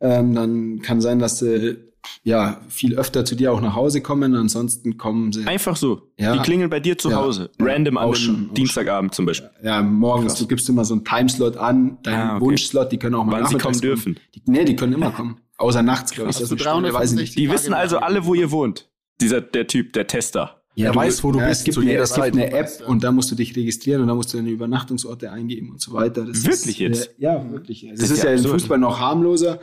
ähm, 0.00 0.34
dann 0.34 0.80
kann 0.80 1.02
sein, 1.02 1.18
dass 1.18 1.38
sie 1.38 1.93
ja 2.22 2.60
viel 2.68 2.94
öfter 2.96 3.24
zu 3.24 3.34
dir 3.34 3.52
auch 3.52 3.60
nach 3.60 3.74
Hause 3.74 4.00
kommen. 4.00 4.34
Ansonsten 4.34 4.96
kommen 4.98 5.32
sie 5.32 5.46
Einfach 5.46 5.76
so. 5.76 6.02
Ja. 6.18 6.32
Die 6.34 6.38
klingeln 6.40 6.70
bei 6.70 6.80
dir 6.80 6.96
zu 6.98 7.10
Ja. 7.10 7.16
Hause. 7.16 7.50
Ja. 7.60 7.66
Random 7.66 7.96
an 7.98 8.04
Auch 8.04 8.14
einem 8.14 8.22
schon, 8.22 8.48
auch 8.50 8.54
Dienstagabend 8.54 9.14
zum 9.14 9.26
Beispiel. 9.26 9.50
ja 9.62 9.82
morgens. 9.82 10.32
Krass. 10.32 10.38
Du 10.40 10.46
gibst 10.46 10.68
immer 10.68 10.84
so 10.84 10.94
einen 10.94 11.04
Timeslot 11.04 11.56
an, 11.56 11.98
deinen 12.02 12.20
Ah, 12.30 12.36
okay. 12.36 12.44
Wunschslot. 12.46 12.92
Die 12.92 12.98
können 12.98 13.14
auch 13.14 13.24
mal 13.24 13.42
Wann 13.42 13.50
sie 13.50 13.58
kommen 13.58 13.80
dürfen. 13.80 14.18
Die, 14.34 14.42
nee, 14.46 14.64
die 14.64 14.76
können 14.76 14.92
immer 14.92 15.10
kommen. 15.10 15.40
Außer 15.56 15.82
nachts, 15.82 16.12
glaube 16.12 16.30
ich. 16.30 16.36
Das 16.38 16.50
weiß 16.50 16.52
ich 16.52 16.56
nicht. 16.58 16.64
365 16.66 17.34
Die 17.36 17.50
wissen 17.50 17.74
also 17.74 17.98
alle, 17.98 18.24
wo 18.26 18.34
ihr 18.34 18.50
wohnt. 18.50 18.88
Dieser, 19.20 19.40
der 19.40 19.66
Typ, 19.66 19.92
der 19.92 20.06
Tester. 20.06 20.60
Ja, 20.76 20.86
Er 20.86 20.94
weiß, 20.96 21.22
wo 21.22 21.30
du 21.30 21.38
ja, 21.38 21.46
bist, 21.46 21.60
Es 21.60 21.64
gibt, 21.64 21.74
zu 21.76 21.82
jeder 21.82 22.02
es 22.02 22.12
gibt 22.14 22.26
eine 22.36 22.50
Weißt 22.52 22.80
App 22.80 22.86
du. 22.86 22.90
und 22.90 23.04
da 23.04 23.12
musst 23.12 23.30
du 23.30 23.36
dich 23.36 23.54
registrieren 23.54 24.02
und 24.02 24.08
da 24.08 24.14
musst 24.16 24.32
du 24.34 24.38
deine 24.38 24.50
Übernachtungsorte 24.50 25.30
eingeben 25.30 25.70
und 25.70 25.80
so 25.80 25.92
weiter. 25.92 26.24
Das 26.24 26.44
Wirklich 26.44 26.80
ist, 26.80 26.98
jetzt? 26.98 27.06
Äh, 27.20 27.22
ja, 27.22 27.52
wirklich. 27.52 27.84
Es 27.84 28.00
Das 28.00 28.10
ist, 28.10 28.16
ist 28.18 28.24
ja 28.24 28.30
ja 28.32 28.36
im. 28.36 28.42
Fußball 28.44 28.78
noch 28.78 28.98
harmloser. 28.98 29.60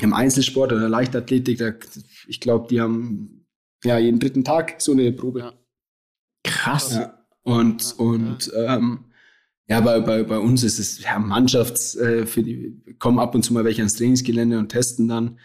Im 0.00 0.12
Einzelsport 0.12 0.72
oder 0.72 0.88
Leichtathletik, 0.88 1.58
da, 1.58 1.72
ich 2.26 2.40
glaube, 2.40 2.68
die 2.68 2.80
haben 2.80 3.46
ja 3.84 3.98
jeden 3.98 4.20
dritten 4.20 4.44
Tag 4.44 4.80
so 4.80 4.92
eine 4.92 5.10
Probe. 5.12 5.40
Ja. 5.40 5.52
Krass. 6.44 6.94
Ja. 6.94 7.26
Und, 7.42 7.94
und 7.98 8.50
ähm, 8.54 9.06
ja, 9.68 9.80
bei, 9.80 10.00
bei, 10.00 10.22
bei 10.22 10.38
uns 10.38 10.62
ist 10.62 10.78
es 10.78 11.02
ja 11.02 11.18
Mannschafts, 11.18 11.96
äh, 11.96 12.26
für 12.26 12.42
die 12.42 12.82
kommen 12.98 13.18
ab 13.18 13.34
und 13.34 13.42
zu 13.42 13.52
mal 13.52 13.64
welche 13.64 13.82
ans 13.82 13.94
Trainingsgelände 13.94 14.58
und 14.58 14.68
testen 14.68 15.08
dann 15.08 15.38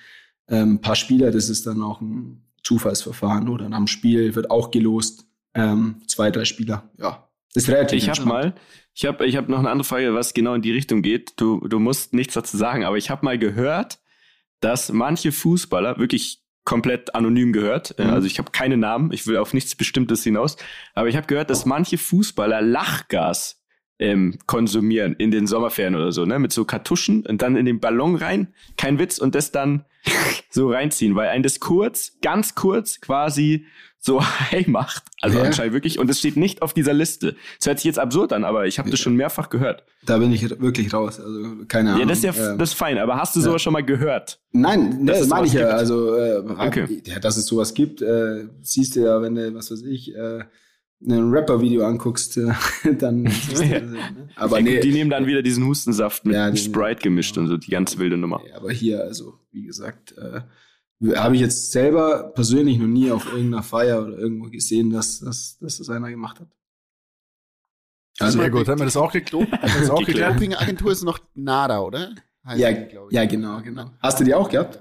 ähm, 0.48 0.74
ein 0.74 0.82
paar 0.82 0.96
Spieler. 0.96 1.32
Das 1.32 1.50
ist 1.50 1.66
dann 1.66 1.82
auch 1.82 2.02
ein 2.02 2.44
Zufallsverfahren 2.64 3.50
oder 3.50 3.70
nach 3.70 3.78
dem 3.78 3.88
Spiel 3.88 4.36
wird 4.36 4.52
auch 4.52 4.72
gelost. 4.72 5.26
Ähm, 5.54 6.02
zwei, 6.08 6.32
drei 6.32 6.46
Spieler. 6.46 6.90
Ja, 6.98 7.30
ist 7.56 7.68
relativ. 7.68 8.04
Ich 8.04 8.10
habe 8.10 8.26
mal, 8.26 8.56
ich 8.94 9.06
habe 9.06 9.26
ich 9.26 9.36
hab 9.36 9.50
noch 9.50 9.60
eine 9.60 9.70
andere 9.70 9.88
Frage, 9.88 10.14
was 10.14 10.34
genau 10.34 10.54
in 10.54 10.62
die 10.62 10.72
Richtung 10.72 11.02
geht. 11.02 11.34
Du, 11.38 11.68
du 11.68 11.80
musst 11.80 12.14
nichts 12.14 12.36
dazu 12.36 12.58
sagen, 12.58 12.84
aber 12.86 12.98
ich 12.98 13.10
habe 13.10 13.26
mal 13.26 13.38
gehört, 13.38 14.00
dass 14.62 14.92
manche 14.92 15.32
Fußballer 15.32 15.98
wirklich 15.98 16.42
komplett 16.64 17.14
anonym 17.16 17.52
gehört. 17.54 17.98
Äh, 18.00 18.06
Mhm. 18.06 18.10
Also 18.12 18.28
ich 18.28 18.38
habe 18.38 18.52
keine 18.52 18.78
Namen, 18.78 19.12
ich 19.12 19.28
will 19.28 19.38
auf 19.38 19.54
nichts 19.54 19.76
Bestimmtes 19.76 20.24
hinaus. 20.24 20.58
Aber 20.94 21.10
ich 21.10 21.18
habe 21.18 21.28
gehört, 21.28 21.50
dass 21.50 21.66
manche 21.66 21.98
Fußballer 21.98 22.62
Lachgas 22.62 23.62
ähm, 24.00 24.40
konsumieren 24.48 25.16
in 25.16 25.32
den 25.32 25.46
Sommerferien 25.48 25.96
oder 25.96 26.12
so, 26.12 26.26
ne? 26.26 26.40
Mit 26.40 26.52
so 26.52 26.66
Kartuschen 26.66 27.26
und 27.26 27.42
dann 27.42 27.56
in 27.56 27.66
den 27.66 27.80
Ballon 27.80 28.16
rein, 28.16 28.54
kein 28.78 28.98
Witz, 28.98 29.20
und 29.20 29.36
das 29.36 29.52
dann 29.52 29.86
so 30.50 30.72
reinziehen, 30.72 31.16
weil 31.16 31.30
ein 31.30 31.44
das 31.44 31.60
kurz, 31.60 32.20
ganz 32.22 32.56
kurz 32.56 33.00
quasi 33.00 33.68
so 34.04 34.22
high 34.52 34.68
macht. 34.68 35.04
Also 35.22 35.38
Ja. 35.38 35.46
anscheinend 35.46 35.74
wirklich. 35.74 36.00
Und 36.00 36.10
es 36.10 36.18
steht 36.20 36.36
nicht 36.36 36.62
auf 36.64 36.74
dieser 36.74 36.94
Liste. 36.94 37.36
Das 37.60 37.68
hört 37.68 37.78
sich 37.78 37.86
jetzt 37.86 38.00
absurd 38.00 38.34
an, 38.34 38.44
aber 38.44 38.66
ich 38.66 38.80
habe 38.80 38.90
das 38.90 39.00
schon 39.00 39.16
mehrfach 39.16 39.50
gehört. 39.50 39.84
Da 40.06 40.18
bin 40.18 40.32
ich 40.32 40.50
wirklich 40.60 40.92
raus. 40.92 41.20
Also 41.20 41.40
keine 41.68 41.90
Ahnung. 41.92 42.02
Ja, 42.02 42.08
das 42.08 42.18
ist 42.18 42.24
ja 42.36 42.52
Ähm, 42.52 42.58
das 42.58 42.72
ist 42.72 42.76
fein. 42.76 42.98
Aber 42.98 43.18
hast 43.18 43.36
du 43.36 43.40
ja. 43.40 43.46
sowas 43.46 43.62
schon 43.62 43.74
mal 43.74 43.86
gehört? 43.86 44.40
Nein, 44.52 45.06
Dass 45.06 45.20
das 45.20 45.28
meine 45.30 45.46
ich 45.48 45.54
ja. 45.54 45.62
gibt. 45.62 45.72
Also, 45.74 46.16
äh, 46.16 46.38
Okay. 46.68 47.02
ja, 47.06 47.20
dass 47.20 47.38
es 47.38 47.46
sowas 47.46 47.74
gibt, 47.76 48.02
äh, 48.02 48.48
siehst 48.64 48.96
du 48.96 49.02
ja, 49.02 49.22
wenn 49.22 49.36
du, 49.36 49.54
was 49.54 49.70
weiß 49.72 49.84
ich, 49.84 50.16
äh, 50.16 50.40
ein 51.04 51.30
Rapper-Video 51.32 51.86
anguckst, 51.86 52.38
äh, 52.38 52.52
dann 52.98 53.24
du 53.26 53.30
Ja. 53.30 53.52
das, 53.52 53.60
ja, 53.62 53.80
ne? 53.82 53.98
Aber 54.36 54.58
Ja, 54.60 54.64
gut, 54.66 54.74
nee, 54.74 54.80
Die 54.82 54.92
nehmen 54.94 55.12
dann 55.12 55.28
wieder 55.28 55.44
diesen 55.44 55.66
Hustensaft 55.68 56.26
mit 56.26 56.36
Ja, 56.36 56.56
Sprite 56.56 57.02
gemischt 57.04 57.38
und 57.38 57.48
so, 57.48 57.58
die 57.58 57.70
ganz 57.70 57.98
wilde 58.00 58.18
Nummer. 58.18 58.42
nee, 58.44 58.52
aber 58.54 58.72
hier, 58.72 59.02
also, 59.04 59.36
wie 59.52 59.64
gesagt, 59.64 60.16
äh, 60.18 60.42
habe 61.16 61.36
ich 61.36 61.42
jetzt 61.42 61.72
selber 61.72 62.32
persönlich 62.34 62.78
noch 62.78 62.88
nie 62.88 63.12
auf 63.12 63.26
irgendeiner 63.32 63.64
Feier 63.64 64.02
oder 64.04 64.18
irgendwo 64.18 64.50
gesehen, 64.50 64.92
dass, 64.92 65.20
dass, 65.20 65.58
dass 65.60 65.78
das 65.78 65.90
einer 65.90 66.10
gemacht 66.10 66.40
hat. 66.40 66.48
Also, 68.20 68.40
Sehr 68.40 68.52
gut, 68.52 68.68
haben 68.68 68.80
wir 68.80 68.86
das 68.86 68.98
auch 68.98 69.12
geklärt? 69.12 69.50
Geklärt. 69.50 70.06
geklärt? 70.06 70.36
Dopingagentur 70.36 70.92
ist 70.92 71.04
noch 71.04 71.20
NADA, 71.34 71.80
oder? 71.80 72.14
Heißt 72.46 72.60
ja, 72.60 72.72
die, 72.72 72.98
ja, 73.16 73.26
genau, 73.26 73.62
genau. 73.62 73.92
Hast 74.00 74.20
du 74.20 74.24
die 74.24 74.34
auch 74.34 74.50
gehabt? 74.50 74.80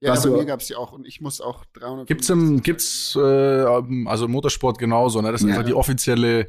Ja, 0.00 0.10
Warst 0.10 0.24
bei 0.24 0.30
mir 0.30 0.44
gab's 0.44 0.66
die 0.68 0.76
auch 0.76 0.92
und 0.92 1.06
ich 1.06 1.20
muss 1.20 1.40
auch 1.40 1.64
300. 1.74 2.06
Gibt's 2.06 2.28
im, 2.30 2.62
gibt's, 2.62 3.16
äh, 3.16 3.20
also 3.20 4.26
im 4.26 4.30
Motorsport 4.30 4.78
genauso, 4.78 5.20
ne? 5.20 5.32
Das 5.32 5.40
ist 5.40 5.48
Ja. 5.48 5.54
einfach 5.54 5.66
die 5.66 5.74
offizielle, 5.74 6.48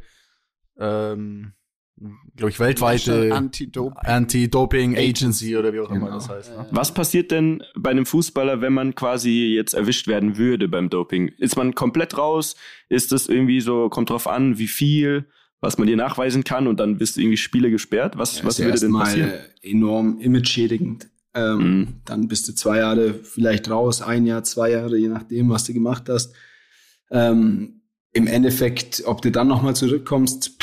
ähm, 0.77 1.53
glaube 2.35 2.49
ich, 2.51 2.59
weltweite 2.59 3.33
Anti-Doping. 3.33 3.97
Anti-Doping 4.05 4.97
Agency 4.97 5.57
oder 5.57 5.73
wie 5.73 5.79
auch 5.79 5.89
immer 5.89 6.05
Genau. 6.05 6.13
das 6.13 6.29
heißt. 6.29 6.57
Ne? 6.57 6.65
Was 6.71 6.93
passiert 6.93 7.31
denn 7.31 7.63
bei 7.77 7.89
einem 7.91 8.05
Fußballer, 8.05 8.61
wenn 8.61 8.73
man 8.73 8.95
quasi 8.95 9.53
jetzt 9.55 9.73
erwischt 9.73 10.07
werden 10.07 10.37
würde 10.37 10.67
beim 10.67 10.89
Doping? 10.89 11.29
Ist 11.37 11.57
man 11.57 11.75
komplett 11.75 12.17
raus? 12.17 12.55
Ist 12.89 13.11
das 13.11 13.27
irgendwie 13.27 13.61
so, 13.61 13.89
kommt 13.89 14.09
drauf 14.09 14.27
an, 14.27 14.57
wie 14.57 14.67
viel, 14.67 15.25
was 15.61 15.77
man 15.77 15.87
dir 15.87 15.97
nachweisen 15.97 16.43
kann 16.43 16.67
und 16.67 16.79
dann 16.79 16.97
bist 16.97 17.17
du 17.17 17.21
irgendwie 17.21 17.37
Spiele 17.37 17.69
gesperrt? 17.71 18.17
Was, 18.17 18.43
was 18.45 18.53
ist 18.53 18.59
ja 18.59 18.65
würde 18.65 18.79
denn 18.79 18.95
erstmal 18.95 19.05
passieren? 19.05 19.31
enorm 19.61 20.19
imageschädigend. 20.19 21.07
Ähm, 21.33 21.57
mhm. 21.57 21.87
Dann 22.05 22.27
bist 22.27 22.47
du 22.47 22.53
zwei 22.53 22.77
Jahre 22.77 23.13
vielleicht 23.13 23.69
raus, 23.69 24.01
ein 24.01 24.25
Jahr, 24.25 24.43
zwei 24.43 24.71
Jahre, 24.71 24.97
je 24.97 25.09
nachdem, 25.09 25.49
was 25.49 25.65
du 25.65 25.73
gemacht 25.73 26.09
hast. 26.09 26.33
Ähm, 27.11 27.81
Im 28.11 28.25
Endeffekt, 28.27 29.03
ob 29.05 29.21
du 29.21 29.31
dann 29.31 29.47
nochmal 29.47 29.75
zurückkommst, 29.75 30.58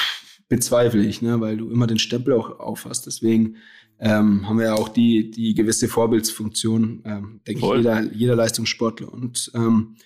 bezweifle 0.49 1.05
ich, 1.05 1.23
ne? 1.23 1.41
weil 1.41 1.57
du 1.57 1.71
immer 1.71 1.87
den 1.87 1.99
Stempel 1.99 2.35
auch 2.35 2.59
aufhast. 2.61 3.07
Deswegen 3.07 3.57
ähm, 3.99 4.49
haben 4.49 4.59
wir 4.59 4.67
ja 4.67 4.75
auch 4.75 4.89
die, 4.89 5.31
die 5.31 5.55
gewisse 5.55 5.89
Vorbildsfunktion, 5.89 7.03
ähm, 7.05 7.41
denke 7.47 7.67
ich, 7.67 7.77
jeder, 7.77 8.03
jeder 8.13 8.37
Leistungssportler. 8.37 9.13
Und 9.13 9.51
ähm, 9.55 9.97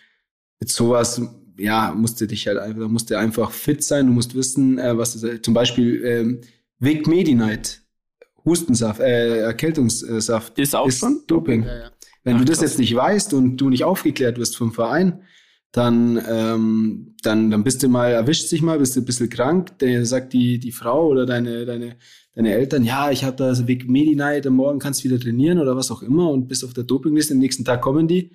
mit 0.61 0.71
sowas, 0.71 1.21
ja, 1.57 1.93
musst 1.97 2.21
du 2.21 2.27
dich 2.27 2.47
halt 2.47 2.59
einfach, 2.59 2.89
musst 2.89 3.11
du 3.11 3.19
einfach 3.19 3.51
fit 3.51 3.83
sein, 3.83 4.07
du 4.07 4.12
musst 4.12 4.35
wissen, 4.35 4.79
äh, 4.79 4.97
was 4.97 5.15
ist, 5.15 5.45
zum 5.45 5.55
Beispiel 5.55 6.05
ähm, 6.05 6.41
Vic 6.79 7.07
Medi-Night, 7.07 7.83
Hustensaft, 8.45 9.01
äh, 9.01 9.41
Erkältungssaft. 9.41 10.59
Ist 10.59 10.75
auch 10.75 10.89
ist 10.89 11.01
schon? 11.01 11.23
Doping. 11.27 11.65
Ja, 11.65 11.79
ja. 11.79 11.91
Wenn 12.23 12.37
Ach, 12.37 12.41
du 12.41 12.45
das 12.47 12.59
krass. 12.59 12.71
jetzt 12.71 12.79
nicht 12.79 12.95
weißt 12.95 13.35
und 13.35 13.57
du 13.57 13.71
nicht 13.71 13.85
aufgeklärt 13.85 14.39
wirst 14.39 14.57
vom 14.57 14.73
Verein, 14.73 15.23
dann, 15.73 16.21
ähm, 16.29 17.15
dann, 17.23 17.51
dann 17.51 17.63
bist 17.63 17.83
du 17.83 17.89
mal, 17.89 18.11
erwischt 18.11 18.49
sich 18.49 18.61
mal, 18.61 18.79
bist 18.79 18.97
du 18.97 19.01
ein 19.01 19.05
bisschen 19.05 19.31
krank, 19.31 19.79
dann 19.79 20.05
sagt 20.05 20.33
die, 20.33 20.59
die 20.59 20.73
Frau 20.73 21.07
oder 21.07 21.27
deine, 21.27 21.65
deine, 21.65 21.97
deine 22.35 22.53
Eltern, 22.53 22.85
ja, 22.85 23.11
ich 23.11 23.23
habe 23.23 23.37
da 23.37 23.55
so 23.55 23.69
Weg 23.69 23.89
Medi-Night, 23.89 24.47
am 24.47 24.55
Morgen 24.55 24.81
kannst 24.81 25.01
du 25.01 25.05
wieder 25.05 25.21
trainieren 25.21 25.59
oder 25.59 25.77
was 25.77 25.91
auch 25.91 26.03
immer 26.03 26.31
und 26.31 26.49
bist 26.49 26.65
auf 26.65 26.73
der 26.73 26.85
Dopingliste, 26.85 27.35
am 27.35 27.41
nächsten 27.41 27.65
Tag 27.65 27.83
kommen 27.83 28.09
die, 28.09 28.33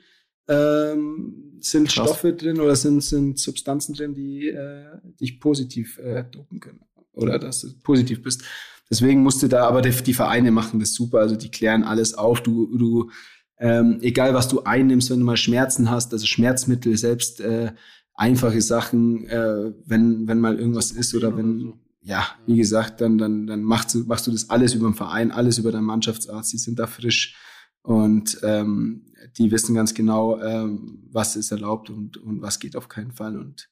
ähm, 0.48 1.58
sind 1.60 1.90
Krass. 1.90 2.10
Stoffe 2.10 2.34
drin 2.34 2.60
oder 2.62 2.76
sind, 2.76 3.04
sind 3.04 3.38
Substanzen 3.38 3.96
drin, 3.96 4.14
die 4.14 4.50
äh, 4.50 4.86
dich 5.20 5.40
positiv 5.40 5.98
äh, 5.98 6.24
dopen 6.24 6.60
können 6.60 6.80
oder 7.14 7.40
dass 7.40 7.62
du 7.62 7.74
positiv 7.84 8.22
bist. 8.22 8.44
Deswegen 8.90 9.24
musste 9.24 9.50
da, 9.50 9.68
aber 9.68 9.82
die, 9.82 9.92
die 9.92 10.14
Vereine 10.14 10.52
machen 10.52 10.80
das 10.80 10.94
super, 10.94 11.20
also 11.20 11.36
die 11.36 11.50
klären 11.50 11.84
alles 11.84 12.14
auf. 12.14 12.42
Du, 12.44 12.78
du 12.78 13.10
ähm, 13.58 14.00
egal 14.02 14.34
was 14.34 14.48
du 14.48 14.64
einnimmst, 14.64 15.10
wenn 15.10 15.20
du 15.20 15.26
mal 15.26 15.38
Schmerzen 15.38 15.90
hast, 15.90 16.12
also 16.14 16.26
Schmerzmittel, 16.26 16.98
selbst 16.98 17.40
äh, 17.40 17.72
einfache 18.14 18.62
Sachen, 18.62 19.26
äh, 19.28 19.74
wenn, 19.86 20.28
wenn 20.28 20.40
mal 20.40 20.58
irgendwas 20.58 20.92
ist 20.92 21.16
oder 21.16 21.36
wenn, 21.38 21.74
ja, 22.02 22.28
wie 22.46 22.58
gesagt, 22.58 23.02
dann, 23.02 23.18
dann, 23.18 23.48
dann 23.48 23.64
machst 23.64 23.94
du, 23.94 24.00
machst 24.06 24.28
du 24.28 24.32
das 24.32 24.50
alles 24.50 24.74
über 24.74 24.90
den 24.90 24.96
Verein, 24.96 25.32
alles 25.32 25.58
über 25.58 25.72
deinen 25.72 25.86
Mannschaftsarzt, 25.86 26.54
die 26.54 26.58
sind 26.58 26.80
da 26.80 26.88
frisch 26.88 27.36
und 27.82 28.40
ähm, 28.44 29.06
die 29.38 29.52
wissen 29.52 29.76
ganz 29.76 29.94
genau, 29.94 30.42
ähm, 30.42 31.04
was 31.12 31.36
ist 31.36 31.52
erlaubt 31.52 31.90
und, 31.90 32.18
und 32.18 32.42
was 32.42 32.60
geht 32.60 32.76
auf 32.76 32.90
keinen 32.90 33.12
Fall 33.12 33.38
und 33.38 33.70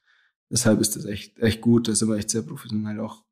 deshalb 0.49 0.79
ist 0.81 0.95
das 0.95 1.05
echt, 1.05 1.39
echt 1.39 1.61
gut, 1.61 1.87
da 1.87 1.95
sind 1.95 2.09
wir 2.09 2.17
echt 2.17 2.29
sehr 2.29 2.41
professionell 2.41 2.99
auch. 2.99 3.22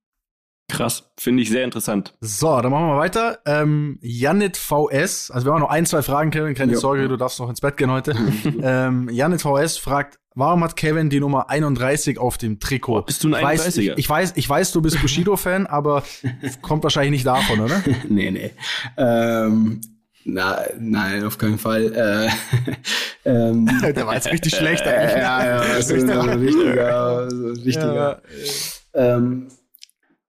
Krass, 0.72 1.12
finde 1.18 1.44
ich 1.44 1.50
sehr 1.50 1.66
interessant. 1.66 2.14
So, 2.22 2.62
dann 2.62 2.72
machen 2.72 2.88
wir 2.88 2.98
weiter. 2.98 3.40
Ähm, 3.46 4.00
Janit 4.02 4.56
VS, 4.56 5.30
also 5.30 5.46
wir 5.46 5.54
haben 5.54 5.60
noch 5.60 5.70
ein, 5.70 5.86
zwei 5.86 6.02
Fragen, 6.02 6.32
Kevin, 6.32 6.56
keine 6.56 6.74
jo. 6.74 6.80
Sorge, 6.80 7.10
du 7.10 7.18
darfst 7.18 7.40
noch 7.40 7.50
ins 7.50 7.60
Bett 7.60 7.76
gehen 7.76 7.92
heute. 7.92 8.16
ähm, 8.64 9.10
Janit 9.12 9.42
VS 9.42 9.78
fragt, 9.78 10.18
warum 10.34 10.64
hat 10.64 10.78
Kevin 10.78 11.10
die 11.10 11.20
Nummer 11.20 11.50
31 11.50 12.18
auf 12.18 12.38
dem 12.38 12.62
Trikot? 12.62 13.00
Oh, 13.00 13.02
bist 13.02 13.22
du 13.24 13.34
ein 13.34 13.46
31er? 13.46 13.80
Ich, 13.80 13.98
ich, 13.98 14.10
weiß, 14.10 14.34
ich 14.36 14.48
weiß, 14.48 14.72
du 14.72 14.82
bist 14.82 15.02
Bushido-Fan, 15.02 15.68
aber 15.68 16.04
kommt 16.62 16.84
wahrscheinlich 16.84 17.12
nicht 17.12 17.28
davon, 17.28 17.60
oder? 17.60 17.84
nee, 18.10 18.32
nee. 18.32 18.52
Ähm, 18.96 19.82
na, 20.24 20.64
nein, 20.80 21.26
auf 21.26 21.38
keinen 21.38 21.58
Fall. 21.58 21.94
Äh, 23.26 23.30
ähm, 23.30 23.70
Der 23.82 24.08
war 24.08 24.14
jetzt 24.14 24.32
richtig 24.32 24.56
schlecht 24.56 24.88
eigentlich. 24.88 25.18
Ja, 25.18 25.46
ja, 25.46 25.58
also 25.58 26.00
so 26.00 26.20
ein 26.20 26.40
richtiger, 26.40 27.30
so 27.30 27.48
ein 27.48 27.58
richtiger. 27.58 28.22
Ja. 28.94 29.18
Ähm, 29.18 29.48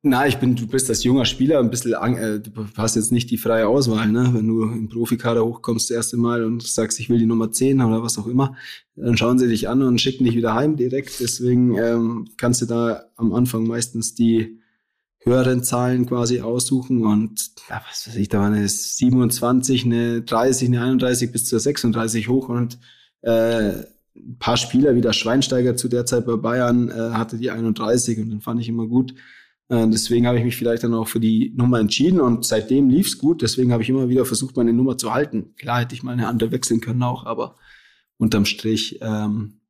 na, 0.05 0.27
ich 0.27 0.39
bin, 0.39 0.57
du 0.57 0.67
bist 0.67 0.89
als 0.89 1.05
junger 1.05 1.25
Spieler 1.25 1.61
ein 1.61 1.71
bisschen, 1.71 1.93
äh, 1.93 2.41
du 2.41 2.67
hast 2.77 2.97
jetzt 2.97 3.13
nicht 3.13 3.31
die 3.31 3.39
freie 3.39 3.69
Auswahl, 3.69 4.11
ne? 4.11 4.31
Wenn 4.35 4.49
du 4.49 4.65
im 4.65 4.89
Profikader 4.89 5.45
hochkommst 5.45 5.91
das 5.91 5.97
erste 5.97 6.17
Mal 6.17 6.43
und 6.45 6.63
sagst, 6.65 6.99
ich 6.99 7.09
will 7.09 7.19
die 7.19 7.27
Nummer 7.27 7.53
10 7.53 7.81
oder 7.81 8.03
was 8.03 8.19
auch 8.19 8.27
immer, 8.27 8.57
dann 8.97 9.17
schauen 9.17 9.39
sie 9.39 9.47
dich 9.47 9.69
an 9.69 9.81
und 9.83 10.01
schicken 10.01 10.25
dich 10.25 10.35
wieder 10.35 10.55
heim 10.55 10.77
direkt. 10.77 11.21
Deswegen 11.21 11.79
ähm, 11.79 12.29
kannst 12.37 12.61
du 12.63 12.67
da 12.67 13.05
am 13.15 13.33
Anfang 13.33 13.65
meistens 13.65 14.17
die 14.17 14.59
höheren 15.21 15.63
Zahlen 15.63 16.07
quasi 16.07 16.41
aussuchen 16.41 17.07
und 17.07 17.53
ja, 17.71 17.81
was 17.89 18.09
weiß 18.09 18.17
ich, 18.17 18.29
da 18.29 18.41
war 18.41 18.47
eine 18.47 18.69
27, 18.69 19.85
eine 19.85 20.23
30, 20.23 20.69
eine 20.69 20.83
31 20.83 21.31
bis 21.31 21.45
zur 21.45 21.61
36 21.61 22.29
hoch 22.29 22.49
und 22.49 22.81
äh, 23.21 23.71
ein 24.17 24.37
paar 24.41 24.57
Spieler 24.57 24.97
wie 24.97 25.01
der 25.01 25.13
Schweinsteiger 25.13 25.77
zu 25.77 25.87
der 25.87 26.07
Zeit 26.07 26.27
bei 26.27 26.37
Bayern 26.37 26.89
äh, 26.89 27.13
hatte 27.13 27.39
die 27.39 27.53
31 27.53 28.19
und 28.19 28.31
dann 28.31 28.41
fand 28.41 28.61
ich 28.61 28.69
immer 28.69 28.89
gut, 28.89 29.15
äh, 29.69 29.89
deswegen 29.89 30.27
habe 30.27 30.39
ich 30.39 30.45
mich 30.45 30.57
vielleicht 30.57 30.85
dann 30.85 30.95
auch 30.95 31.09
für 31.09 31.21
die 31.21 31.53
Nummer 31.57 31.81
entschieden 31.81 32.21
und 32.21 32.45
seitdem 32.45 32.89
lief's 32.89 33.19
gut. 33.19 33.43
Deswegen 33.43 33.73
habe 33.73 33.83
ich 33.83 33.89
immer 33.89 34.09
wieder 34.09 34.25
versucht, 34.25 34.57
meine 34.57 34.73
Nummer 34.73 34.99
zu 34.99 35.13
halten. 35.13 35.55
Klar 35.57 35.81
hätte 35.81 35.95
ich 35.95 36.03
mal 36.03 36.13
eine 36.13 36.29
andere 36.29 36.53
wechseln 36.53 36.81
können 36.81 37.03
auch, 37.03 37.25
aber 37.25 37.57
unterm 38.19 38.45
Strich 38.45 38.99
ähm, 39.01 39.61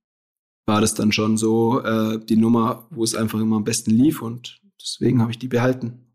war 0.66 0.80
das 0.80 0.94
dann 0.94 1.12
schon 1.12 1.36
so 1.36 1.80
äh, 1.82 2.24
die 2.24 2.36
Nummer, 2.36 2.86
wo 2.90 3.04
es 3.04 3.14
einfach 3.14 3.40
immer 3.40 3.56
am 3.56 3.64
besten 3.64 3.90
lief 3.90 4.22
und 4.22 4.60
deswegen 4.80 5.20
habe 5.20 5.30
ich 5.30 5.38
die 5.38 5.48
behalten. 5.48 6.12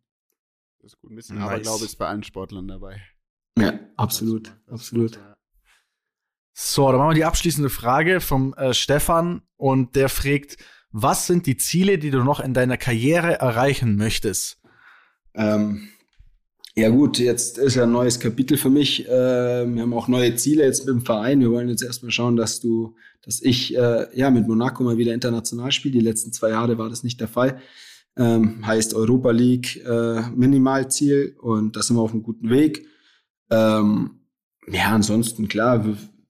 Das 0.79 0.93
ist 0.93 0.99
gut 0.99 1.11
ein 1.11 1.15
bisschen 1.15 1.37
nice. 1.37 1.47
Aberglaube 1.47 1.85
ist 1.85 1.95
bei 1.97 2.07
allen 2.07 2.23
Sportlern 2.23 2.67
dabei. 2.67 3.01
Ja, 3.57 3.79
absolut, 3.97 4.51
absolut. 4.67 5.19
So, 6.53 6.87
dann 6.87 6.97
machen 6.97 7.11
wir 7.11 7.15
die 7.15 7.25
abschließende 7.25 7.69
Frage 7.69 8.19
vom 8.19 8.53
äh, 8.53 8.73
Stefan 8.73 9.41
und 9.57 9.95
der 9.95 10.09
fragt, 10.09 10.57
was 11.01 11.27
sind 11.27 11.45
die 11.45 11.57
Ziele, 11.57 11.99
die 11.99 12.09
du 12.09 12.23
noch 12.23 12.39
in 12.39 12.53
deiner 12.53 12.77
Karriere 12.77 13.39
erreichen 13.39 13.97
möchtest? 13.97 14.57
Ähm, 15.35 15.89
ja 16.75 16.89
gut, 16.89 17.19
jetzt 17.19 17.59
ist 17.59 17.75
ja 17.75 17.83
ein 17.83 17.91
neues 17.91 18.19
Kapitel 18.19 18.57
für 18.57 18.71
mich. 18.71 19.07
Äh, 19.07 19.11
wir 19.67 19.81
haben 19.81 19.93
auch 19.93 20.07
neue 20.07 20.35
Ziele 20.35 20.63
jetzt 20.63 20.85
mit 20.85 20.95
dem 20.95 21.05
Verein. 21.05 21.39
Wir 21.39 21.51
wollen 21.51 21.69
jetzt 21.69 21.83
erstmal 21.83 22.11
schauen, 22.11 22.35
dass 22.35 22.61
du, 22.61 22.95
dass 23.21 23.41
ich 23.41 23.75
äh, 23.77 24.07
ja 24.17 24.31
mit 24.31 24.47
Monaco 24.47 24.83
mal 24.83 24.97
wieder 24.97 25.13
international 25.13 25.71
spiele. 25.71 25.99
Die 25.99 26.05
letzten 26.05 26.33
zwei 26.33 26.49
Jahre 26.49 26.79
war 26.79 26.89
das 26.89 27.03
nicht 27.03 27.21
der 27.21 27.27
Fall. 27.27 27.61
Ähm, 28.15 28.65
heißt 28.65 28.95
Europa 28.95 29.29
League 29.29 29.83
äh, 29.85 30.21
Minimalziel 30.35 31.35
und 31.39 31.75
da 31.75 31.83
sind 31.83 31.95
wir 31.95 32.01
auf 32.01 32.11
einem 32.11 32.23
guten 32.23 32.49
Weg. 32.49 32.87
Ähm, 33.51 34.21
ja, 34.67 34.87
ansonsten 34.87 35.47
klar, 35.47 35.85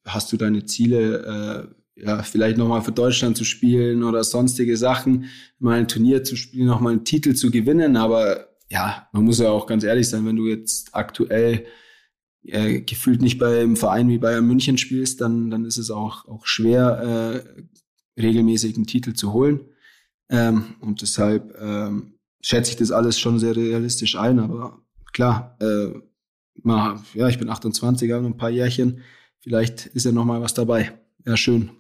hast 0.06 0.32
du 0.34 0.38
deine 0.38 0.66
Ziele, 0.66 1.72
äh, 1.72 1.78
ja, 1.98 2.22
vielleicht 2.24 2.58
nochmal 2.58 2.82
für 2.82 2.92
Deutschland 2.92 3.38
zu 3.38 3.44
spielen 3.44 4.04
oder 4.04 4.24
sonstige 4.24 4.78
Sachen, 4.78 5.26
mal 5.60 5.80
ein 5.80 5.88
Turnier 5.88 6.24
zu 6.24 6.36
spielen, 6.36 6.68
nochmal 6.68 6.94
einen 6.94 7.06
Titel 7.06 7.34
zu 7.34 7.50
gewinnen. 7.50 7.98
Aber 7.98 8.48
ja, 8.70 9.08
man 9.14 9.24
muss 9.24 9.40
ja 9.40 9.50
auch 9.50 9.66
ganz 9.66 9.84
ehrlich 9.84 10.08
sein, 10.08 10.26
wenn 10.26 10.36
du 10.36 10.48
jetzt 10.48 10.94
aktuell 10.94 11.66
äh, 12.44 12.82
gefühlt 12.82 13.22
nicht 13.22 13.40
beim 13.40 13.76
Verein 13.76 14.10
wie 14.10 14.20
Bayern 14.20 14.46
München 14.46 14.78
spielst, 14.78 15.22
dann, 15.22 15.50
dann 15.50 15.66
ist 15.66 15.78
es 15.78 15.90
auch, 15.90 16.28
auch 16.28 16.46
schwer, 16.46 17.44
äh, 18.18 18.22
regelmäßig 18.22 18.76
einen 18.76 18.88
Titel 18.88 19.14
zu 19.14 19.34
holen. 19.34 19.62
Ähm, 20.30 20.76
und 20.80 21.02
deshalb 21.02 21.56
ähm, 21.60 22.14
schätze 22.42 22.72
ich 22.72 22.78
das 22.78 22.92
alles 22.92 23.20
schon 23.20 23.40
sehr 23.40 23.56
realistisch 23.56 24.16
ein. 24.16 24.40
Aber 24.40 24.82
klar, 25.14 25.58
äh, 25.60 25.94
mal, 26.62 27.02
ja, 27.14 27.28
ich 27.28 27.40
bin 27.40 27.50
28, 27.50 28.12
habe 28.12 28.24
noch 28.24 28.30
ein 28.30 28.38
paar 28.38 28.50
Jährchen. 28.50 29.02
Vielleicht 29.40 29.88
ist 29.88 30.06
ja 30.06 30.12
noch 30.12 30.26
mal 30.26 30.42
was 30.42 30.54
dabei. 30.54 31.00
Ja, 31.26 31.38
schön. 31.38 31.72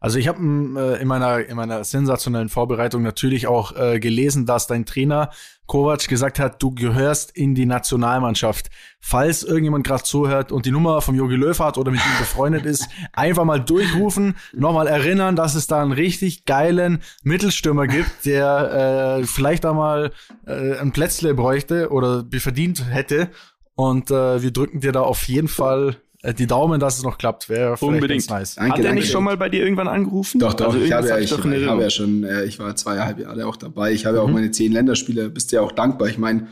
Also 0.00 0.18
ich 0.18 0.28
habe 0.28 0.40
äh, 0.40 1.00
in 1.00 1.08
meiner 1.08 1.38
in 1.38 1.56
meiner 1.56 1.84
sensationellen 1.84 2.48
Vorbereitung 2.48 3.02
natürlich 3.02 3.46
auch 3.46 3.76
äh, 3.76 4.00
gelesen, 4.00 4.46
dass 4.46 4.66
dein 4.66 4.86
Trainer 4.86 5.30
Kovac 5.66 6.06
gesagt 6.06 6.38
hat, 6.38 6.62
du 6.62 6.74
gehörst 6.74 7.30
in 7.30 7.54
die 7.54 7.64
Nationalmannschaft. 7.64 8.68
Falls 9.00 9.42
irgendjemand 9.42 9.86
gerade 9.86 10.02
zuhört 10.02 10.52
und 10.52 10.66
die 10.66 10.70
Nummer 10.70 11.00
vom 11.00 11.14
Jogi 11.14 11.36
Löw 11.36 11.58
hat 11.60 11.78
oder 11.78 11.90
mit 11.90 12.00
ihm 12.00 12.18
befreundet 12.18 12.66
ist, 12.66 12.88
einfach 13.12 13.44
mal 13.44 13.58
durchrufen, 13.58 14.36
nochmal 14.52 14.86
erinnern, 14.86 15.34
dass 15.34 15.54
es 15.54 15.66
da 15.66 15.80
einen 15.80 15.92
richtig 15.92 16.44
geilen 16.44 17.00
Mittelstürmer 17.22 17.86
gibt, 17.86 18.26
der 18.26 19.20
äh, 19.20 19.24
vielleicht 19.24 19.64
einmal 19.64 20.12
äh, 20.46 20.76
ein 20.78 20.92
Plätzle 20.92 21.32
bräuchte 21.32 21.90
oder 21.90 22.24
verdient 22.38 22.84
hätte. 22.90 23.30
Und 23.74 24.10
äh, 24.10 24.42
wir 24.42 24.50
drücken 24.50 24.80
dir 24.80 24.92
da 24.92 25.00
auf 25.00 25.26
jeden 25.28 25.48
Fall 25.48 25.96
die 26.38 26.46
Daumen, 26.46 26.78
dass 26.78 26.98
es 26.98 27.02
noch 27.02 27.18
klappt, 27.18 27.48
wäre 27.48 27.76
unbedingt 27.80 28.28
nice. 28.30 28.54
Danke, 28.54 28.78
Hat 28.78 28.84
er 28.84 28.92
nicht 28.94 29.10
schon 29.10 29.24
mal 29.24 29.36
bei 29.36 29.48
dir 29.48 29.64
irgendwann 29.64 29.88
angerufen? 29.88 30.38
Doch, 30.38 30.54
doch. 30.54 30.66
Also 30.66 30.78
ich 30.78 30.92
habe 30.92 31.08
ja, 31.08 31.18
ich, 31.18 31.32
ich, 31.32 31.44
ich 31.44 31.66
hab 31.66 31.80
ja 31.80 31.90
schon, 31.90 32.22
äh, 32.22 32.44
ich 32.44 32.60
war 32.60 32.76
zweieinhalb 32.76 33.18
Jahre 33.18 33.46
auch 33.46 33.56
dabei. 33.56 33.92
Ich 33.92 34.06
habe 34.06 34.18
ja 34.18 34.22
auch 34.22 34.28
mhm. 34.28 34.34
meine 34.34 34.50
zehn 34.52 34.70
Länderspiele. 34.70 35.30
Bist 35.30 35.50
ja 35.50 35.60
auch 35.62 35.72
dankbar. 35.72 36.08
Ich 36.08 36.18
meine, 36.18 36.46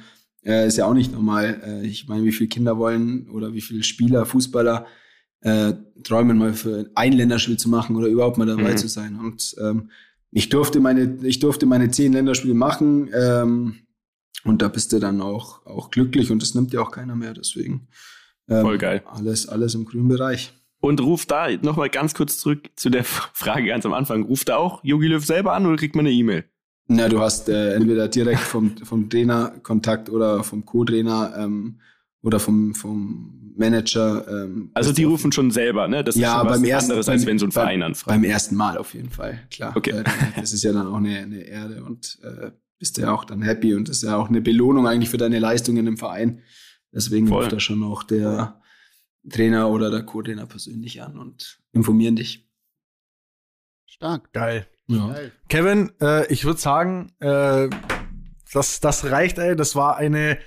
äh, 0.45 0.67
ist 0.67 0.77
ja 0.77 0.87
auch 0.87 0.95
nicht 0.95 1.13
normal. 1.13 1.61
Äh, 1.65 1.87
ich 1.87 2.09
meine, 2.09 2.25
wie 2.25 2.33
viele 2.33 2.49
Kinder 2.49 2.79
wollen 2.79 3.29
oder 3.31 3.53
wie 3.53 3.61
viele 3.61 3.85
Spieler, 3.85 4.27
Fußballer 4.27 4.87
äh, 5.43 5.75
träumen 6.03 6.37
mal 6.37 6.53
für 6.53 6.91
ein 6.95 7.13
Länderspiel 7.13 7.57
zu 7.57 7.69
machen 7.69 7.97
oder 7.97 8.09
überhaupt 8.09 8.39
mal 8.39 8.47
dabei 8.47 8.73
mhm. 8.73 8.77
zu 8.77 8.89
sein. 8.89 9.17
Und 9.17 9.55
ähm, 9.61 9.91
ich 10.33 10.49
durfte 10.49 10.81
meine, 10.81 11.19
ich 11.23 11.39
durfte 11.39 11.67
meine 11.67 11.91
zehn 11.91 12.13
Länderspiele 12.13 12.55
machen. 12.55 13.09
Ähm, 13.15 13.75
und 14.45 14.63
da 14.63 14.69
bist 14.69 14.93
du 14.93 14.99
dann 14.99 15.21
auch, 15.21 15.65
auch 15.67 15.91
glücklich 15.91 16.31
und 16.31 16.41
das 16.43 16.55
nimmt 16.55 16.73
dir 16.73 16.83
auch 16.83 16.91
keiner 16.91 17.15
mehr. 17.15 17.35
Deswegen 17.35 17.89
ähm, 18.51 18.63
Voll 18.63 18.79
geil. 18.79 19.03
Alles, 19.07 19.49
alles 19.49 19.75
im 19.75 19.85
grünen 19.85 20.09
Bereich. 20.09 20.53
Und 20.81 21.01
ruft 21.01 21.31
da 21.31 21.49
nochmal 21.63 21.91
ganz 21.91 22.15
kurz 22.15 22.39
zurück 22.39 22.71
zu 22.77 22.91
der 22.91 23.05
Frage 23.05 23.67
ganz 23.67 23.87
am 23.87 23.95
Anfang. 23.95 24.25
Ruft 24.25 24.49
da 24.49 24.57
auch 24.57 24.85
Jogi 24.85 25.09
Löw 25.09 25.25
selber 25.25 25.55
an 25.55 25.67
oder 25.67 25.77
kriegt 25.77 25.95
man 25.95 26.07
eine 26.07 26.15
E-Mail? 26.15 26.45
Na, 26.87 27.09
du 27.09 27.21
hast 27.21 27.49
äh, 27.49 27.75
entweder 27.75 28.09
direkt 28.09 28.41
vom, 28.41 28.77
vom 28.79 29.09
Trainer 29.09 29.53
Kontakt 29.63 30.11
oder 30.11 30.43
vom 30.43 30.67
Co-Trainer. 30.67 31.35
Ähm, 31.39 31.79
oder 32.23 32.39
vom, 32.39 32.75
vom 32.75 33.53
Manager. 33.57 34.27
Ähm, 34.29 34.71
also 34.75 34.93
die 34.93 35.05
rufen 35.05 35.33
schon 35.33 35.51
selber, 35.51 35.89
ne? 35.89 36.05
Das 36.05 36.17
ja, 36.17 36.29
ist 36.29 36.39
schon 36.39 36.49
was 36.49 36.57
beim 36.61 36.65
ersten, 36.65 36.91
anderes, 36.91 37.07
beim, 37.07 37.13
als 37.15 37.27
wenn 37.27 37.39
so 37.39 37.47
ein 37.47 37.51
beim, 37.51 37.63
Verein 37.63 37.83
anfragt. 37.83 38.09
Beim 38.09 38.25
ersten 38.25 38.57
Mal 38.57 38.79
auf 38.79 38.95
jeden 38.95 39.11
Fall, 39.11 39.41
klar. 39.51 39.77
Okay. 39.77 39.91
Äh, 39.91 40.05
Das 40.41 40.53
ist 40.53 40.63
ja 40.63 40.73
dann 40.73 40.87
auch 40.87 40.97
eine, 40.97 41.19
eine 41.19 41.43
Erde 41.43 41.83
und 41.85 42.19
äh, 42.23 42.51
bist 42.79 42.99
ja 42.99 43.13
auch 43.13 43.25
dann 43.25 43.43
happy 43.43 43.75
und 43.75 43.89
das 43.89 43.99
ist 43.99 44.03
ja 44.05 44.17
auch 44.17 44.29
eine 44.29 44.41
Belohnung 44.41 44.87
eigentlich 44.87 45.11
für 45.11 45.19
deine 45.19 45.39
Leistungen 45.39 45.87
im 45.87 45.97
Verein. 45.97 46.41
Deswegen 46.93 47.29
Voll. 47.29 47.43
ruft 47.43 47.53
da 47.53 47.61
schon 47.61 47.83
auch 47.83 48.03
der 48.03 48.61
Trainer 49.29 49.69
oder 49.71 49.91
der 49.91 50.03
Co-Trainer 50.03 50.47
persönlich 50.47 51.03
an 51.03 51.19
und 51.19 51.61
informieren 51.73 52.17
dich. 52.17 52.49
Stark. 53.87 54.33
Geil. 54.33 54.67
Ja. 54.87 55.09
Geil. 55.09 55.33
Kevin, 55.49 55.93
äh, 56.01 56.27
ich 56.33 56.45
würde 56.45 56.61
sagen, 56.61 57.13
äh, 57.21 57.69
das, 58.53 58.81
das 58.81 59.11
reicht, 59.11 59.39
ey. 59.39 59.55
Das 59.57 59.77
war 59.77 59.97
eine 59.97 60.39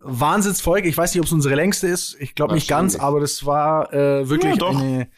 Wahnsinnsfolge. 0.00 0.88
Ich 0.88 0.96
weiß 0.96 1.14
nicht, 1.14 1.20
ob 1.20 1.26
es 1.26 1.32
unsere 1.32 1.54
längste 1.54 1.86
ist. 1.88 2.16
Ich 2.18 2.34
glaube 2.34 2.54
nicht 2.54 2.68
ganz, 2.68 2.96
aber 2.96 3.20
das 3.20 3.44
war 3.44 3.92
äh, 3.92 4.28
wirklich 4.28 4.54
Ja, 4.54 4.58
doch. 4.58 4.80
eine, 4.80 5.08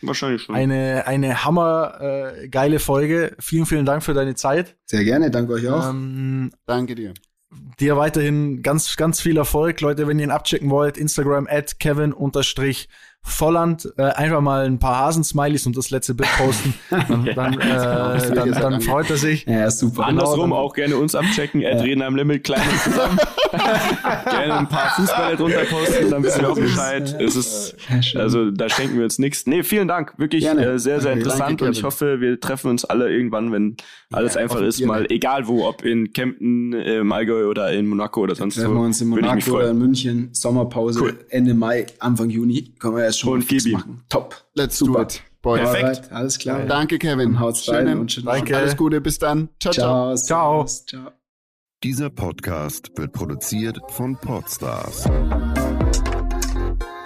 eine, 0.49 1.07
eine 1.07 1.45
hammer 1.45 2.01
äh, 2.01 2.49
geile 2.49 2.79
Folge. 2.79 3.37
Vielen, 3.39 3.67
vielen 3.67 3.87
Dank 3.87 4.03
für 4.03 4.15
deine 4.15 4.35
Zeit. 4.35 4.77
Sehr 4.87 5.05
gerne, 5.05 5.31
danke 5.31 5.53
euch 5.55 5.69
auch. 5.69 5.89
Ähm, 5.91 6.53
Danke 6.67 6.95
dir. 6.95 7.15
Dir 7.81 7.97
weiterhin 7.97 8.63
ganz, 8.63 8.97
ganz 8.97 9.21
viel 9.21 9.37
Erfolg. 9.37 9.81
Leute, 9.81 10.07
wenn 10.07 10.19
ihr 10.19 10.25
ihn 10.25 10.31
abchecken 10.31 10.71
wollt, 10.71 10.97
Instagram 10.97 11.47
at 11.51 11.79
Kevin-Volland. 13.25 13.93
Äh, 13.97 14.03
einfach 14.03 14.41
mal 14.41 14.67
ein 14.67 14.79
paar 14.79 14.97
Hasensmileys 14.99 15.67
und 15.67 15.77
das 15.77 15.91
letzte 15.91 16.15
Bild 16.15 16.29
posten. 16.37 16.75
Dann, 16.91 17.25
dann, 17.35 17.61
äh, 17.61 18.35
dann, 18.35 18.53
dann 18.53 18.81
freut 18.81 19.11
er 19.11 19.17
sich. 19.17 19.45
ja, 19.47 19.71
super. 19.71 20.07
Andersrum 20.07 20.51
Genau, 20.51 20.57
auch 20.57 20.75
gerne 20.75 20.97
uns 20.97 21.15
abchecken. 21.15 21.61
Ja. 21.61 21.71
Reden 21.81 22.03
am 22.03 22.17
Limit, 22.17 22.45
klein 22.45 22.63
und 22.71 22.81
zusammen. 22.93 23.19
gerne 23.51 24.59
ein 24.59 24.69
paar 24.69 24.91
Fußballer 24.97 25.37
drunter 25.37 25.65
posten, 25.65 26.11
dann 26.11 26.23
wissen 26.23 26.41
wir 26.43 26.51
auch 26.51 26.55
Bescheid. 26.59 27.17
Es 27.21 27.37
ist, 27.37 27.77
Ja, 28.13 28.21
also 28.21 28.51
da 28.51 28.69
schenken 28.69 28.97
wir 28.97 29.05
uns 29.05 29.19
nichts. 29.19 29.47
Nee, 29.47 29.63
vielen 29.63 29.89
Dank. 29.89 30.15
Wirklich 30.19 30.45
Gerne. 30.45 30.65
äh, 30.65 30.79
sehr, 30.79 31.01
sehr 31.01 31.13
interessant 31.13 31.41
Danke, 31.61 31.65
und 31.67 31.77
ich 31.77 31.83
hoffe, 31.85 32.21
wir 32.21 32.39
treffen 32.41 32.71
uns 32.71 32.85
alle 32.85 33.11
irgendwann, 33.11 33.53
wenn 33.53 33.77
alles 34.13 34.35
Ja, 34.35 34.43
einfach 34.43 34.61
ist, 34.61 34.79
Bier, 34.79 34.87
mal 34.87 35.07
egal 35.11 35.47
wo, 35.47 35.67
ob 35.67 35.85
in 35.85 36.13
Kempten, 36.13 36.73
äh, 36.73 36.99
im 36.99 37.13
Allgäu 37.13 37.49
oder 37.49 37.73
in 37.73 37.87
Monaco 37.87 38.21
oder 38.23 38.35
sonst 38.35 38.55
Treffen 38.57 38.75
wir 38.75 38.81
wo. 38.81 38.85
uns 38.85 39.01
in 39.01 39.11
Würde 39.11 39.27
ich 39.29 39.35
mich 39.35 39.47
Monaco 39.47 39.63
oder 39.63 39.71
in 39.73 39.79
München. 39.79 40.29
Sommerpause 40.33 41.01
Cool. 41.01 41.19
Ende 41.31 41.55
Mai, 41.55 41.87
Anfang 41.99 42.31
Juni. 42.31 42.73
Können 42.79 42.97
wir 42.97 43.05
erst 43.15 43.21
schon 43.21 43.33
Und 43.35 43.49
gib 43.49 43.65
ihm. 43.67 43.73
machen. 43.73 44.05
Top. 44.09 44.45
Let's 44.55 44.79
do 44.79 44.87
Super. 44.87 45.03
it. 45.03 45.23
Boys. 45.43 45.61
Perfekt. 45.61 45.85
Alright, 45.85 46.13
alles 46.13 46.39
klar. 46.39 46.61
Danke, 46.67 46.99
Kevin. 46.99 47.39
Haut's 47.39 47.69
rein 47.69 47.99
und 47.99 48.11
schönen 48.11 48.27
Danke. 48.27 48.57
Alles 48.57 48.77
Gute, 48.77 49.01
bis 49.01 49.19
dann. 49.19 49.51
Ciao, 49.61 49.73
ciao. 49.73 50.17
Ciao. 50.17 50.65
Ciao. 50.65 51.11
Dieser 51.83 52.09
Podcast 52.09 52.91
wird 52.97 53.13
produziert 53.13 53.79
von 53.91 54.17
Podstars 54.17 55.05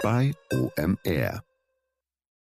bei 0.01 0.31
OMR. 0.53 1.48